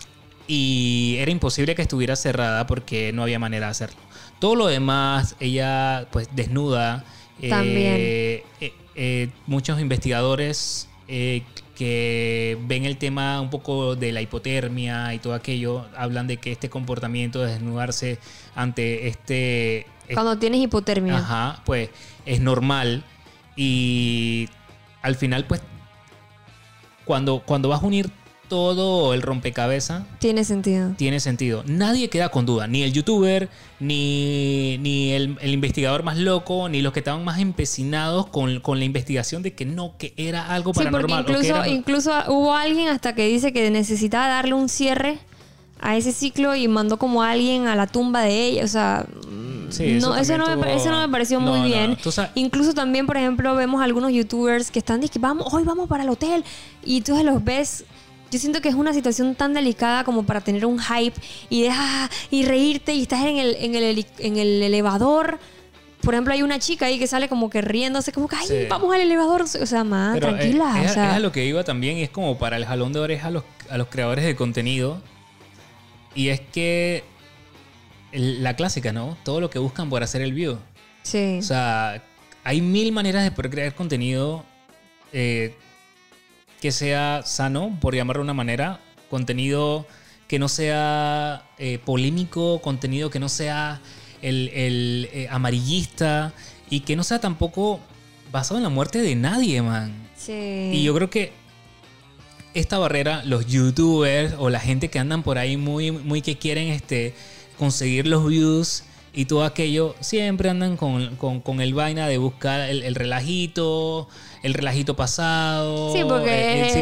y 0.49 1.17
era 1.19 1.31
imposible 1.31 1.75
que 1.75 1.83
estuviera 1.83 2.17
cerrada 2.17 2.67
porque 2.67 3.13
no 3.13 3.23
había 3.23 3.39
manera 3.39 3.67
de 3.67 3.71
hacerlo. 3.73 4.01
Todo 4.39 4.55
lo 4.57 4.67
demás, 4.69 5.37
ella 5.39 6.07
pues 6.11 6.29
desnuda. 6.35 7.05
eh, 7.43 7.49
También. 7.51 7.95
eh, 7.99 8.45
eh, 8.95 9.29
muchos 9.47 9.79
investigadores 9.81 10.89
eh, 11.09 11.43
que 11.77 12.59
ven 12.67 12.85
el 12.85 12.97
tema 12.97 13.41
un 13.41 13.51
poco 13.51 13.97
de 13.97 14.13
la 14.13 14.21
hipotermia 14.23 15.13
y 15.15 15.19
todo 15.19 15.35
aquello, 15.35 15.87
hablan 15.97 16.27
de 16.27 16.39
que 16.39 16.53
este 16.53 16.69
comportamiento 16.71 17.41
de 17.41 17.53
desnudarse 17.53 18.19
ante 18.55 19.09
este... 19.09 19.87
Cuando 20.15 20.39
tienes 20.39 20.61
hipotermia. 20.61 21.19
Ajá, 21.19 21.63
pues 21.65 21.89
es 22.27 22.41
normal 22.41 23.05
y 23.57 24.49
al 25.03 25.15
final 25.17 25.45
pues 25.47 25.61
cuando, 27.05 27.43
cuando 27.45 27.69
vas 27.69 27.83
a 27.83 27.87
unir 27.87 28.11
todo 28.49 29.15
el 29.15 29.23
rompecabezas, 29.23 30.05
Tiene 30.19 30.45
sentido. 30.45 30.91
tiene 30.99 31.21
sentido. 31.21 31.63
Nadie 31.67 32.11
queda 32.11 32.29
con 32.29 32.45
duda, 32.45 32.67
ni 32.67 32.83
el 32.83 32.93
youtuber, 32.93 33.49
ni, 33.81 34.77
ni 34.79 35.13
el, 35.13 35.39
el 35.41 35.53
investigador 35.55 36.03
más 36.03 36.19
loco, 36.19 36.69
ni 36.69 36.83
los 36.83 36.93
que 36.93 37.01
estaban 37.01 37.25
más 37.25 37.41
empecinados 37.41 38.27
con, 38.27 38.61
con 38.61 38.79
la 38.79 38.85
investigación 38.85 39.43
de 39.43 39.55
que 39.55 39.65
no, 39.65 39.95
que 39.97 40.13
era 40.19 40.47
algo 40.53 40.73
Sí, 40.75 40.81
porque 40.81 40.91
paranormal. 40.91 41.23
o 41.23 41.25
que 41.27 41.33
incluso, 41.33 41.57
era- 41.57 41.69
incluso 41.69 42.13
hubo 42.29 42.55
alguien 42.55 42.89
hasta 42.89 43.15
que 43.15 43.27
dice 43.27 43.55
que 43.55 43.71
necesitaba 43.71 44.29
darle 44.29 44.53
un 44.53 44.69
cierre 44.69 45.19
a 45.81 45.97
ese 45.97 46.13
ciclo 46.13 46.55
y 46.55 46.69
mandó 46.69 46.99
como 46.99 47.23
a 47.23 47.31
alguien 47.31 47.67
a 47.69 47.75
la 47.75 47.87
tumba 47.87 48.21
de 48.21 48.49
ella. 48.49 48.65
O 48.65 48.69
sea, 48.69 49.07
Sí, 49.73 49.99
no, 50.01 50.17
eso, 50.17 50.37
no 50.39 50.47
me, 50.47 50.55
tuvo- 50.57 50.67
eso 50.67 50.91
no 50.91 51.01
me 51.01 51.09
pareció 51.09 51.41
No, 51.41 51.51
muy 51.51 51.59
no, 51.61 51.65
bien. 51.67 51.99
Incluso 52.35 52.75
también, 52.75 53.07
por 53.07 53.17
ejemplo, 53.17 53.55
vemos 53.55 53.83
algunos 53.83 54.13
youtubers 54.13 54.71
que 54.71 54.79
están 54.79 55.01
diciendo, 55.01 55.27
vamos, 55.29 55.53
hoy 55.53 55.65
vamos 55.65 55.89
para 55.89 56.03
el 56.05 56.09
hotel. 56.11 56.45
Y 56.85 57.01
tú 57.01 57.17
los 57.25 57.43
ves. 57.43 57.85
Yo 58.31 58.39
siento 58.39 58.61
que 58.63 58.69
es 58.71 58.75
una 58.75 58.95
situación 58.95 59.35
tan 59.35 59.53
delicada 59.53 60.05
como 60.05 60.23
para 60.25 60.41
tener 60.41 60.65
un 60.65 60.79
hype 60.79 61.13
y 61.51 61.63
deja 61.63 62.09
y 62.31 62.45
reírte 62.47 62.95
y 62.95 63.03
estás 63.03 63.25
en 63.27 63.37
el, 63.37 63.57
en 63.61 63.75
el, 63.75 64.07
en 64.19 64.37
el 64.39 64.63
elevador. 64.63 65.39
Por 66.01 66.15
ejemplo, 66.15 66.33
hay 66.33 66.43
una 66.43 66.59
chica 66.59 66.87
ahí 66.87 66.99
que 66.99 67.07
sale 67.07 67.29
como 67.29 67.49
que 67.51 67.61
riéndose, 67.61 68.11
como 68.11 68.27
que, 68.29 68.37
ay, 68.37 68.47
Sí. 68.49 68.55
vamos 68.71 68.93
al 68.95 69.03
elevador. 69.03 69.43
O 69.43 69.47
sea, 69.47 69.85
más 69.85 70.17
eh, 70.17 70.21
tranquila. 70.21 70.83
es, 70.83 70.91
o 70.91 70.95
sea, 70.95 71.11
es 71.11 71.17
a 71.17 71.19
lo 71.21 71.31
que 71.31 71.45
iba 71.45 71.63
también, 71.63 71.99
y 71.99 72.03
es 72.03 72.11
como 72.11 72.39
para 72.39 72.57
el 72.57 72.65
jalón 72.65 72.93
de 72.93 73.01
oreja 73.01 73.29
a 73.29 73.31
los, 73.31 73.45
a 73.71 73.77
los 73.79 73.89
creadores 73.89 74.25
de 74.25 74.35
contenido. 74.35 75.01
Y 76.15 76.29
es 76.29 76.41
que 76.41 77.05
la 78.13 78.57
clásica, 78.57 78.93
¿no? 78.93 79.17
Todo 79.25 79.41
lo 79.41 79.51
que 79.51 79.59
buscan 79.59 79.89
por 79.89 80.03
hacer 80.03 80.23
el 80.23 80.33
view. 80.33 80.59
sí. 81.03 81.39
O 81.39 81.43
sea, 81.43 82.03
hay 82.45 82.61
mil 82.61 82.93
maneras 82.93 83.23
de 83.23 83.31
poder 83.31 83.51
crear 83.51 83.75
contenido 83.75 84.45
eh, 85.13 85.55
que 86.61 86.73
sea 86.73 87.23
sano, 87.25 87.77
por 87.81 87.95
llamarlo 87.95 88.21
de 88.21 88.25
una 88.25 88.35
manera. 88.35 88.81
Contenido 89.11 89.87
que 90.29 90.39
no 90.39 90.49
sea 90.49 91.43
eh, 91.59 91.79
polémico, 91.85 92.61
contenido 92.61 93.11
que 93.11 93.19
no 93.19 93.29
sea 93.29 93.81
el, 94.23 94.49
el, 94.55 95.09
eh, 95.13 95.29
amarillista 95.31 96.33
y 96.71 96.81
que 96.81 96.97
no 96.97 97.05
sea 97.05 97.21
tampoco 97.21 97.81
basado 98.31 98.57
en 98.59 98.63
la 98.63 98.71
muerte 98.71 99.03
de 99.03 99.15
nadie, 99.15 99.61
man. 99.61 99.93
sí. 100.17 100.71
Y 100.73 100.83
yo 100.83 100.95
creo 100.95 101.11
que 101.11 101.33
esta 102.55 102.79
barrera, 102.79 103.23
los 103.25 103.47
youtubers 103.47 104.35
o 104.39 104.51
la 104.51 104.61
gente 104.61 104.89
que 104.89 104.99
andan 104.99 105.23
por 105.23 105.39
ahí 105.39 105.57
muy, 105.57 105.91
muy 105.91 106.23
que 106.23 106.39
quieren 106.39 106.69
este, 106.69 107.15
conseguir 107.67 108.09
los 108.09 108.27
views 108.27 108.83
y 109.15 109.27
todo 109.27 109.45
aquello, 109.45 109.95
siempre 110.01 110.49
andan 110.49 110.77
con, 110.79 111.17
con- 111.17 111.41
con 111.41 111.61
el 111.61 111.75
vaina 111.75 112.09
de 112.09 112.17
buscar 112.19 112.61
el, 112.71 112.83
el 112.83 112.95
relajito, 112.95 114.09
el 114.43 114.55
relajito 114.55 114.97
pasado. 114.97 115.93
Sí, 115.93 116.01
porque 116.09 116.31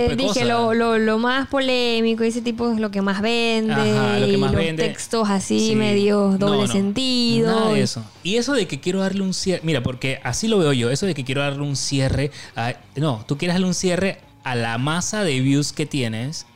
de 0.09 0.17
dije 0.17 0.45
lo, 0.45 0.73
lo, 0.73 0.97
lo 0.97 1.19
más 1.19 1.49
polémico, 1.49 2.23
ese 2.23 2.41
tipo 2.41 2.71
es 2.73 2.79
lo 2.79 2.91
que 2.93 3.03
más 3.03 3.21
vende, 3.21 3.73
Ajá, 3.75 4.19
lo 4.21 4.27
que 4.27 4.33
y 4.33 4.37
más 4.37 4.53
los 4.53 4.61
vende. 4.61 4.85
textos 4.85 5.29
así 5.29 5.59
Sí. 5.71 5.75
medio 5.75 6.37
doble 6.39 6.57
No, 6.59 6.67
no, 6.69 6.73
sentido. 6.73 7.53
Nada 7.53 7.73
de 7.75 7.83
eso. 7.83 8.05
Y 8.23 8.37
eso 8.37 8.53
de 8.55 8.67
que 8.69 8.79
quiero 8.79 9.01
darle 9.01 9.23
un 9.23 9.35
cierre. 9.35 9.63
Mira, 9.65 9.83
porque 9.83 10.21
así 10.23 10.47
lo 10.47 10.59
veo 10.59 10.73
yo. 10.73 10.89
Eso 10.91 11.07
de 11.07 11.15
que 11.15 11.25
quiero 11.25 11.41
darle 11.43 11.63
un 11.63 11.75
cierre. 11.77 12.31
a- 12.57 12.75
no, 12.97 13.25
tú 13.27 13.37
quieres 13.39 13.55
darle 13.57 13.67
un 13.67 13.75
cierre 13.75 14.21
a 14.45 14.55
la 14.55 14.79
masa 14.79 15.25
de 15.25 15.41
views 15.41 15.73
que 15.73 15.85
tienes. 15.85 16.47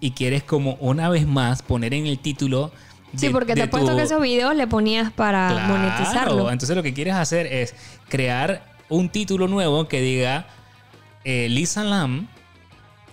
Y 0.00 0.10
quieres 0.12 0.42
como 0.44 0.74
una 0.80 1.08
vez 1.08 1.26
más 1.26 1.62
poner 1.62 1.92
en 1.94 2.06
el 2.06 2.18
título. 2.18 2.70
Sí, 3.16 3.26
de- 3.28 3.32
porque 3.32 3.54
te 3.54 3.62
apuesto 3.62 3.90
tu- 3.92 3.96
que 3.96 4.02
esos 4.02 4.20
videos 4.20 4.54
le 4.54 4.66
ponías 4.66 5.10
para 5.12 5.48
Claro, 5.50 5.74
monetizarlo. 5.74 6.50
Entonces 6.50 6.76
lo 6.76 6.82
que 6.82 6.92
quieres 6.94 7.14
hacer 7.14 7.46
es 7.46 7.74
crear 8.08 8.64
un 8.88 9.08
título 9.08 9.48
nuevo 9.48 9.88
que 9.88 10.00
diga 10.00 10.46
eh, 11.24 11.48
Lisa 11.48 11.84
Lam 11.84 12.28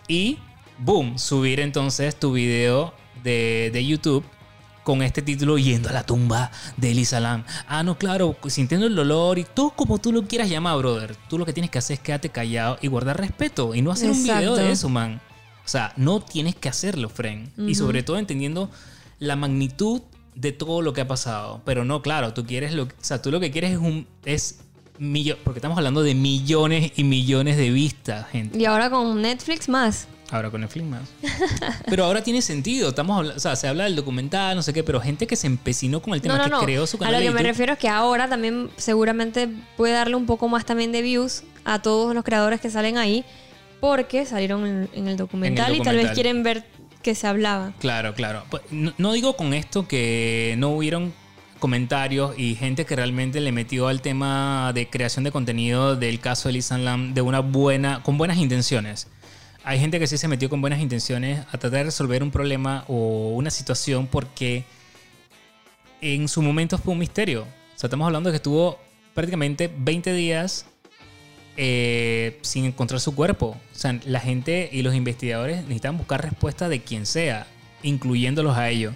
y 0.08 0.38
boom, 0.78 1.18
subir 1.18 1.60
entonces 1.60 2.16
tu 2.18 2.34
video 2.34 2.94
de, 3.24 3.70
de 3.74 3.86
YouTube 3.86 4.24
con 4.84 5.02
este 5.02 5.22
título 5.24 5.58
yendo 5.58 5.90
a 5.90 5.94
la 5.94 6.04
tumba 6.04 6.52
de 6.78 6.94
Lisa 6.94 7.20
Lam. 7.20 7.44
Ah, 7.68 7.82
no, 7.82 7.98
claro, 7.98 8.36
sintiendo 8.48 8.86
el 8.86 8.96
dolor 8.96 9.40
y 9.40 9.44
todo 9.46 9.72
como 9.72 9.98
tú 9.98 10.12
lo 10.12 10.24
quieras 10.28 10.48
llamar, 10.50 10.78
brother. 10.78 11.16
Tú 11.28 11.40
lo 11.40 11.46
que 11.46 11.54
tienes 11.54 11.72
que 11.72 11.80
hacer 11.80 11.96
es 11.96 12.00
quedarte 12.02 12.30
callado 12.30 12.78
y 12.82 12.88
guardar 12.88 13.20
respeto 13.20 13.74
y 13.74 13.82
no 13.82 13.92
hacer 13.92 14.12
un 14.12 14.22
video 14.24 14.56
de 14.56 14.72
eso, 14.72 14.88
man. 14.90 15.20
O 15.66 15.68
sea, 15.68 15.92
no 15.98 16.20
tienes 16.20 16.54
que 16.56 16.70
hacerlo, 16.70 17.10
friend. 17.10 17.50
Y 17.68 17.74
sobre 17.74 18.04
todo 18.04 18.18
entendiendo 18.20 18.70
la 19.20 19.36
magnitud 19.36 20.02
de 20.36 20.52
todo 20.52 20.82
lo 20.82 20.94
que 20.94 21.02
ha 21.02 21.08
pasado. 21.08 21.62
Pero 21.66 21.86
no, 21.86 22.02
claro, 22.02 22.34
tú 22.34 22.46
quieres 22.46 22.74
lo, 22.74 22.84
o 22.84 22.88
sea, 23.02 23.22
tú 23.22 23.32
lo 23.32 23.40
que 23.40 23.52
quieres 23.52 23.72
es 23.72 23.78
un 23.78 24.08
es 24.26 24.60
millo- 25.00 25.38
porque 25.44 25.60
estamos 25.60 25.78
hablando 25.78 26.04
de 26.04 26.16
millones 26.16 26.92
y 26.96 27.04
millones 27.04 27.58
de 27.58 27.70
vistas, 27.70 28.28
gente. 28.30 28.58
Y 28.58 28.66
ahora 28.66 28.90
con 28.90 29.22
Netflix 29.22 29.70
más. 29.70 30.08
Ahora 30.32 30.50
con 30.50 30.62
Netflix 30.62 30.86
más. 30.88 31.02
Pero 31.86 32.04
ahora 32.04 32.24
tiene 32.24 32.42
sentido. 32.42 32.90
Estamos 32.90 33.18
habla- 33.20 33.34
o 33.36 33.40
sea, 33.40 33.56
se 33.56 33.68
habla 33.68 33.84
del 33.86 33.96
documental, 33.96 34.56
no 34.56 34.64
sé 34.64 34.74
qué, 34.74 34.84
pero 34.84 35.00
gente 35.00 35.28
que 35.28 35.36
se 35.36 35.46
empecinó 35.48 36.02
con 36.02 36.14
el 36.16 36.22
tema, 36.22 36.34
No, 36.36 36.40
no, 36.40 36.46
que 36.46 36.52
no. 36.52 36.60
creó 36.62 36.88
su 36.88 36.98
A 36.98 37.00
canal 37.02 37.14
lo 37.14 37.20
de 37.20 37.26
que 37.28 37.32
me 37.32 37.44
refiero 37.44 37.74
es 37.74 37.80
que 37.80 37.88
ahora 37.90 38.28
también 38.28 38.70
seguramente 38.78 39.48
puede 39.78 39.94
darle 39.94 40.16
un 40.16 40.26
poco 40.26 40.48
más 40.50 40.66
también 40.66 40.92
de 40.92 41.02
views 41.04 41.44
a 41.64 41.82
todos 41.82 42.14
los 42.16 42.24
creadores 42.24 42.60
que 42.60 42.70
salen 42.72 42.98
ahí 42.98 43.24
porque 43.80 44.26
salieron 44.26 44.66
en, 44.66 44.90
en 44.94 45.08
el 45.08 45.16
documental 45.18 45.76
y 45.76 45.82
tal 45.82 45.96
vez 45.98 46.12
quieren 46.12 46.42
ver 46.42 46.66
qué 47.06 47.14
se 47.14 47.28
hablaba. 47.28 47.72
Claro, 47.78 48.16
claro. 48.16 48.46
Pues, 48.50 48.64
No, 48.72 48.92
no 48.98 49.14
digo 49.14 49.38
con 49.38 49.54
esto 49.54 49.88
que 49.88 50.56
no 50.58 50.72
hubieron 50.72 51.14
comentarios 51.60 52.34
y 52.36 52.56
gente 52.56 52.84
que 52.88 52.96
realmente 52.96 53.40
le 53.42 53.52
metió 53.52 53.88
al 53.90 54.02
tema 54.02 54.72
de 54.74 54.90
creación 54.90 55.24
de 55.24 55.32
contenido 55.32 55.96
del 55.96 56.20
caso 56.20 56.50
de 56.50 56.54
Lisa 56.54 56.80
Lam 56.80 57.14
de 57.14 57.22
una 57.22 57.42
buena, 57.42 58.02
con 58.02 58.18
buenas 58.18 58.40
intenciones. 58.40 59.08
Hay 59.64 59.80
gente 59.80 60.00
que 60.00 60.08
sí 60.08 60.18
se 60.18 60.28
metió 60.28 60.50
con 60.50 60.62
buenas 60.62 60.80
intenciones 60.80 61.42
a 61.52 61.60
tratar 61.60 61.72
de 61.72 61.84
resolver 61.84 62.24
un 62.24 62.32
problema 62.32 62.86
o 62.88 63.34
una 63.36 63.52
situación 63.52 64.08
porque 64.08 64.66
en 66.02 66.28
su 66.28 66.42
momento 66.42 66.80
fue 66.80 66.94
un 66.94 67.00
misterio. 67.00 67.44
O 67.44 67.80
sea, 67.80 67.86
estamos 67.88 68.08
hablando 68.08 68.30
de 68.30 68.34
que 68.34 68.38
estuvo 68.38 68.80
prácticamente 69.14 69.72
20 69.78 70.12
días 70.12 70.66
eh, 71.58 72.38
sin 72.42 72.66
encontrar 72.66 73.00
su 73.00 73.16
cuerpo. 73.16 73.48
O 73.74 73.78
sea, 73.78 74.00
la 74.06 74.20
gente 74.20 74.70
y 74.72 74.82
los 74.82 74.96
investigadores 74.96 75.62
necesitan 75.64 75.98
buscar 75.98 76.22
respuesta 76.24 76.70
de 76.70 76.82
quien 76.82 77.06
sea, 77.06 77.48
incluyéndolos 77.84 78.58
a 78.58 78.70
ellos. 78.70 78.94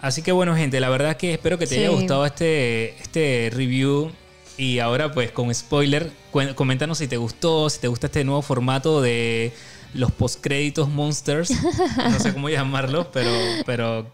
Así 0.00 0.22
que 0.22 0.30
bueno, 0.32 0.54
gente, 0.56 0.78
la 0.80 0.88
verdad 0.90 1.16
que 1.16 1.32
espero 1.32 1.58
que 1.58 1.66
te 1.66 1.74
Sí. 1.74 1.80
haya 1.80 1.90
gustado 1.90 2.24
este, 2.26 2.96
este 3.00 3.50
review. 3.52 4.12
Y 4.56 4.80
ahora, 4.80 5.12
pues, 5.12 5.30
con 5.30 5.54
spoiler, 5.54 6.10
coméntanos 6.56 6.98
si 6.98 7.06
te 7.06 7.16
gustó, 7.16 7.70
si 7.70 7.78
te 7.80 7.86
gusta 7.88 8.06
este 8.06 8.24
nuevo 8.24 8.42
formato 8.42 9.00
de 9.00 9.52
los 9.94 10.10
postcréditos 10.10 10.88
monsters. 10.88 11.50
No 11.96 12.18
sé 12.18 12.32
cómo 12.32 12.48
llamarlo, 12.50 13.10
pero, 13.12 13.30
pero 13.66 14.12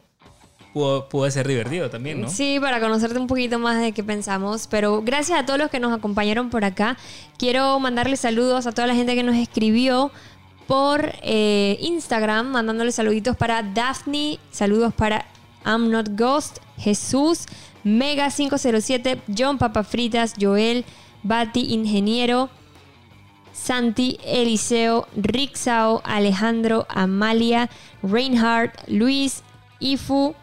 pudo, 0.74 1.08
pudo 1.08 1.30
ser 1.30 1.48
divertido 1.48 1.88
también, 1.88 2.20
¿no? 2.20 2.28
Sí, 2.28 2.58
para 2.60 2.80
conocerte 2.80 3.18
un 3.18 3.28
poquito 3.28 3.58
más 3.58 3.80
de 3.80 3.92
qué 3.92 4.04
pensamos. 4.04 4.66
Pero 4.66 5.00
gracias 5.00 5.38
a 5.38 5.46
todos 5.46 5.58
los 5.58 5.70
que 5.70 5.80
nos 5.80 5.96
acompañaron 5.96 6.50
por 6.50 6.64
acá. 6.64 6.98
Quiero 7.38 7.78
mandarles 7.80 8.20
saludos 8.20 8.66
a 8.66 8.72
toda 8.72 8.88
la 8.88 8.94
gente 8.94 9.14
que 9.14 9.22
nos 9.22 9.36
escribió 9.36 10.10
por 10.66 11.12
eh, 11.22 11.78
Instagram, 11.80 12.48
mandándole 12.48 12.90
saluditos 12.90 13.36
para 13.36 13.62
Daphne, 13.62 14.38
saludos 14.50 14.92
para 14.92 15.26
I'm 15.64 15.90
Not 15.90 16.08
Ghost, 16.10 16.58
Jesús, 16.76 17.46
Mega507, 17.84 19.20
John 19.36 19.58
Papafritas, 19.58 20.34
Joel, 20.40 20.84
Bati 21.22 21.72
Ingeniero, 21.72 22.50
Santi, 23.52 24.18
Eliseo, 24.24 25.06
Rixao, 25.16 26.02
Alejandro, 26.04 26.86
Amalia, 26.88 27.70
Reinhardt, 28.02 28.74
Luis, 28.88 29.42
Ifu, 29.80 30.34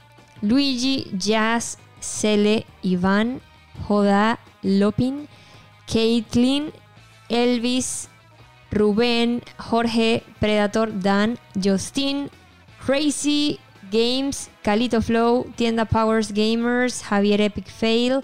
Luigi, 0.42 1.12
Jazz, 1.18 1.78
Cele, 2.00 2.66
Iván, 2.84 3.42
Joda, 3.88 4.40
Lopin, 4.62 5.28
Caitlin, 5.88 6.72
Elvis, 7.30 8.10
Rubén, 8.72 9.42
Jorge, 9.58 10.24
Predator, 10.40 10.92
Dan, 11.00 11.38
Justin, 11.62 12.30
Crazy 12.86 13.60
Games, 13.92 14.50
Calito 14.64 15.02
Flow, 15.02 15.46
Tienda 15.56 15.86
Powers 15.86 16.32
Gamers, 16.32 17.04
Javier 17.04 17.42
Epic 17.42 17.68
Fail, 17.68 18.24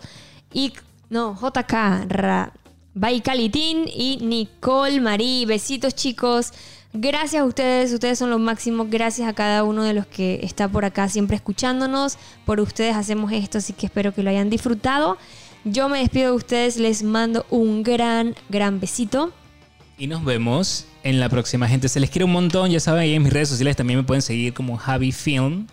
y 0.53 0.73
no, 1.09 1.35
JK, 1.35 2.07
Ra, 2.07 2.53
Baikalitín 2.99 3.87
y 3.87 4.17
Nicole 4.21 4.99
Marí. 4.99 5.45
Besitos 5.45 5.93
chicos. 5.93 6.51
Gracias 6.93 7.41
a 7.41 7.45
ustedes, 7.45 7.91
ustedes 7.93 8.17
son 8.17 8.29
lo 8.29 8.39
máximo. 8.39 8.87
Gracias 8.89 9.27
a 9.27 9.33
cada 9.33 9.63
uno 9.63 9.83
de 9.83 9.93
los 9.93 10.07
que 10.07 10.39
está 10.43 10.67
por 10.67 10.85
acá 10.85 11.09
siempre 11.09 11.35
escuchándonos. 11.35 12.17
Por 12.45 12.59
ustedes 12.59 12.95
hacemos 12.95 13.31
esto, 13.31 13.57
así 13.57 13.73
que 13.73 13.87
espero 13.87 14.13
que 14.13 14.23
lo 14.23 14.29
hayan 14.29 14.49
disfrutado. 14.49 15.17
Yo 15.63 15.89
me 15.89 15.99
despido 15.99 16.31
de 16.31 16.37
ustedes, 16.37 16.77
les 16.77 17.03
mando 17.03 17.45
un 17.49 17.83
gran, 17.83 18.35
gran 18.49 18.79
besito. 18.79 19.33
Y 19.97 20.07
nos 20.07 20.23
vemos 20.23 20.85
en 21.03 21.19
la 21.19 21.27
próxima, 21.27 21.67
gente. 21.67 21.89
Se 21.89 21.99
les 21.99 22.09
quiere 22.09 22.25
un 22.25 22.31
montón. 22.31 22.71
Ya 22.71 22.79
saben, 22.79 23.01
ahí 23.01 23.13
en 23.13 23.23
mis 23.23 23.33
redes 23.33 23.49
sociales 23.49 23.75
también 23.75 23.99
me 23.99 24.03
pueden 24.03 24.21
seguir 24.21 24.53
como 24.53 24.77
Javi 24.77 25.11
Film. 25.11 25.67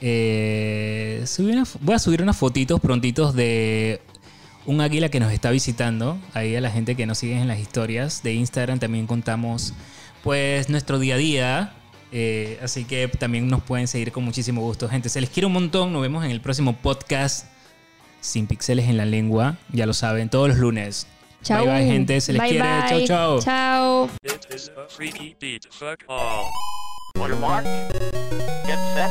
Eh, 0.00 1.24
voy 1.80 1.94
a 1.94 1.98
subir 1.98 2.20
unas 2.20 2.36
fotitos 2.36 2.80
prontitos 2.80 3.34
de 3.34 4.02
un 4.66 4.80
águila 4.80 5.08
que 5.08 5.20
nos 5.20 5.32
está 5.32 5.50
visitando. 5.50 6.18
Ahí 6.34 6.56
a 6.56 6.60
la 6.60 6.70
gente 6.70 6.94
que 6.94 7.06
nos 7.06 7.18
sigue 7.18 7.38
en 7.38 7.48
las 7.48 7.58
historias 7.58 8.22
de 8.22 8.34
Instagram 8.34 8.78
también 8.78 9.06
contamos 9.06 9.72
pues 10.24 10.68
nuestro 10.70 10.98
día 10.98 11.14
a 11.14 11.18
día. 11.18 11.72
Eh, 12.10 12.58
así 12.62 12.84
que 12.84 13.06
también 13.08 13.46
nos 13.48 13.62
pueden 13.62 13.86
seguir 13.86 14.10
con 14.10 14.24
muchísimo 14.24 14.62
gusto, 14.62 14.88
gente. 14.88 15.08
Se 15.08 15.20
les 15.20 15.30
quiere 15.30 15.46
un 15.46 15.52
montón. 15.52 15.92
Nos 15.92 16.02
vemos 16.02 16.24
en 16.24 16.30
el 16.30 16.40
próximo 16.40 16.74
podcast 16.76 17.46
sin 18.20 18.46
pixeles 18.46 18.88
en 18.88 18.96
la 18.96 19.04
lengua. 19.04 19.58
Ya 19.70 19.84
lo 19.86 19.92
saben, 19.92 20.30
todos 20.30 20.48
los 20.48 20.58
lunes. 20.58 21.06
Chao. 21.42 21.64
Bye 21.66 21.74
bye, 21.74 21.86
gente. 21.86 22.20
Se 22.20 22.32
les 22.32 22.40
Bye, 22.40 22.50
quiere. 22.52 22.64
bye. 22.68 22.88
Chau, 22.88 23.06
chau. 23.06 23.40
Chao. 23.42 24.10
It 24.22 24.46
is 24.52 24.70
a 24.76 24.88
freaky 24.88 25.36
beat. 25.38 25.66
Fuck 25.70 26.04
all. 26.08 26.50
Watermark. 27.18 27.64
Get 28.66 28.78
set. 28.94 29.10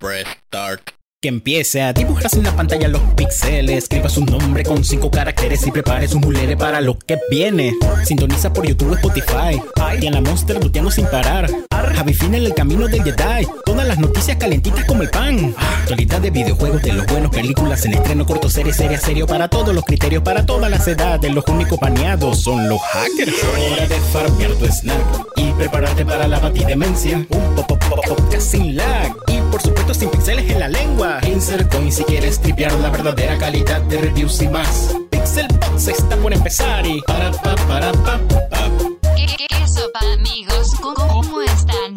Press 0.00 0.26
start. 0.48 0.97
Que 1.20 1.26
empiece 1.26 1.82
a 1.82 1.92
dibujarse 1.92 2.36
en 2.36 2.44
la 2.44 2.54
pantalla 2.54 2.86
los 2.86 3.02
píxeles. 3.16 3.78
Escriba 3.78 4.08
su 4.08 4.24
nombre 4.24 4.62
con 4.62 4.84
cinco 4.84 5.10
caracteres 5.10 5.66
y 5.66 5.72
prepare 5.72 6.06
su 6.06 6.20
mulere 6.20 6.56
para 6.56 6.80
lo 6.80 6.96
que 6.96 7.18
viene. 7.28 7.74
Sintoniza 8.04 8.52
por 8.52 8.64
YouTube, 8.64 8.94
Spotify. 8.94 9.60
Y 10.00 10.06
en 10.06 10.14
la 10.14 10.20
Monster 10.20 10.62
luteando 10.62 10.92
sin 10.92 11.06
parar. 11.06 11.50
Javi 11.96 12.14
Fina 12.14 12.36
en 12.36 12.44
el 12.44 12.54
camino 12.54 12.86
del 12.86 13.02
Jedi. 13.02 13.48
Todas 13.64 13.88
las 13.88 13.98
noticias 13.98 14.36
calentitas 14.36 14.84
como 14.84 15.02
el 15.02 15.10
pan. 15.10 15.56
Actualidad 15.58 16.20
de 16.20 16.30
videojuegos, 16.30 16.82
de 16.82 16.92
los 16.92 17.06
buenos, 17.06 17.32
películas 17.32 17.84
en 17.84 17.94
estreno, 17.94 18.24
corto, 18.24 18.48
serie, 18.48 18.72
serie, 18.72 18.98
serio. 18.98 19.26
Para 19.26 19.48
todos 19.48 19.74
los 19.74 19.84
criterios, 19.84 20.22
para 20.22 20.46
todas 20.46 20.70
las 20.70 20.86
edades. 20.86 21.34
Los 21.34 21.44
únicos 21.48 21.80
baneados 21.80 22.42
son 22.42 22.68
los 22.68 22.80
hackers. 22.80 23.34
Hora 23.72 23.88
de 23.88 24.00
farmear 24.12 24.52
tu 24.52 24.66
snack 24.66 25.26
y 25.34 25.50
prepararte 25.54 26.06
para 26.06 26.28
la 26.28 26.38
batidemencia. 26.38 27.26
Un 27.28 27.54
pop 27.56 27.66
pop 27.66 28.06
pop 28.06 28.34
sin 28.38 28.76
lag 28.76 29.16
por 29.58 29.66
supuesto 29.66 29.94
sin 29.94 30.10
pixeles 30.10 30.50
en 30.50 30.60
la 30.60 30.68
lengua. 30.68 31.18
Insert 31.26 31.72
coin 31.72 31.90
si 31.90 32.04
quieres 32.04 32.40
tripear 32.40 32.72
la 32.74 32.90
verdadera 32.90 33.36
calidad 33.38 33.80
de 33.82 33.98
reviews 33.98 34.40
y 34.42 34.48
más. 34.48 34.94
Pixel 35.10 35.48
Box 35.48 35.88
está 35.88 36.16
por 36.16 36.32
empezar 36.32 36.86
y 36.86 37.00
para 37.02 37.32
pa 37.32 37.56
para 37.66 37.92
pa 37.92 38.18
pa. 38.50 38.70
¿Qué, 39.16 39.26
qué, 39.36 39.46
qué 39.48 39.66
sopa, 39.66 40.00
amigos? 40.14 40.74
¿Cómo, 40.80 40.94
cómo 40.94 41.42
están? 41.42 41.94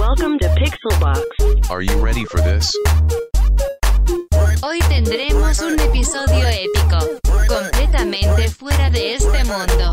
Welcome 0.00 0.38
to 0.40 0.48
Pixelbox. 0.54 1.70
Are 1.70 1.82
you 1.82 1.96
ready 2.04 2.24
for 2.24 2.40
this? 2.40 2.72
Hoy 4.62 4.80
tendremos 4.88 5.60
un 5.60 5.78
episodio 5.78 6.48
épico, 6.48 6.98
completamente 7.46 8.48
fuera 8.48 8.90
de 8.90 9.14
este 9.14 9.44
mundo. 9.44 9.92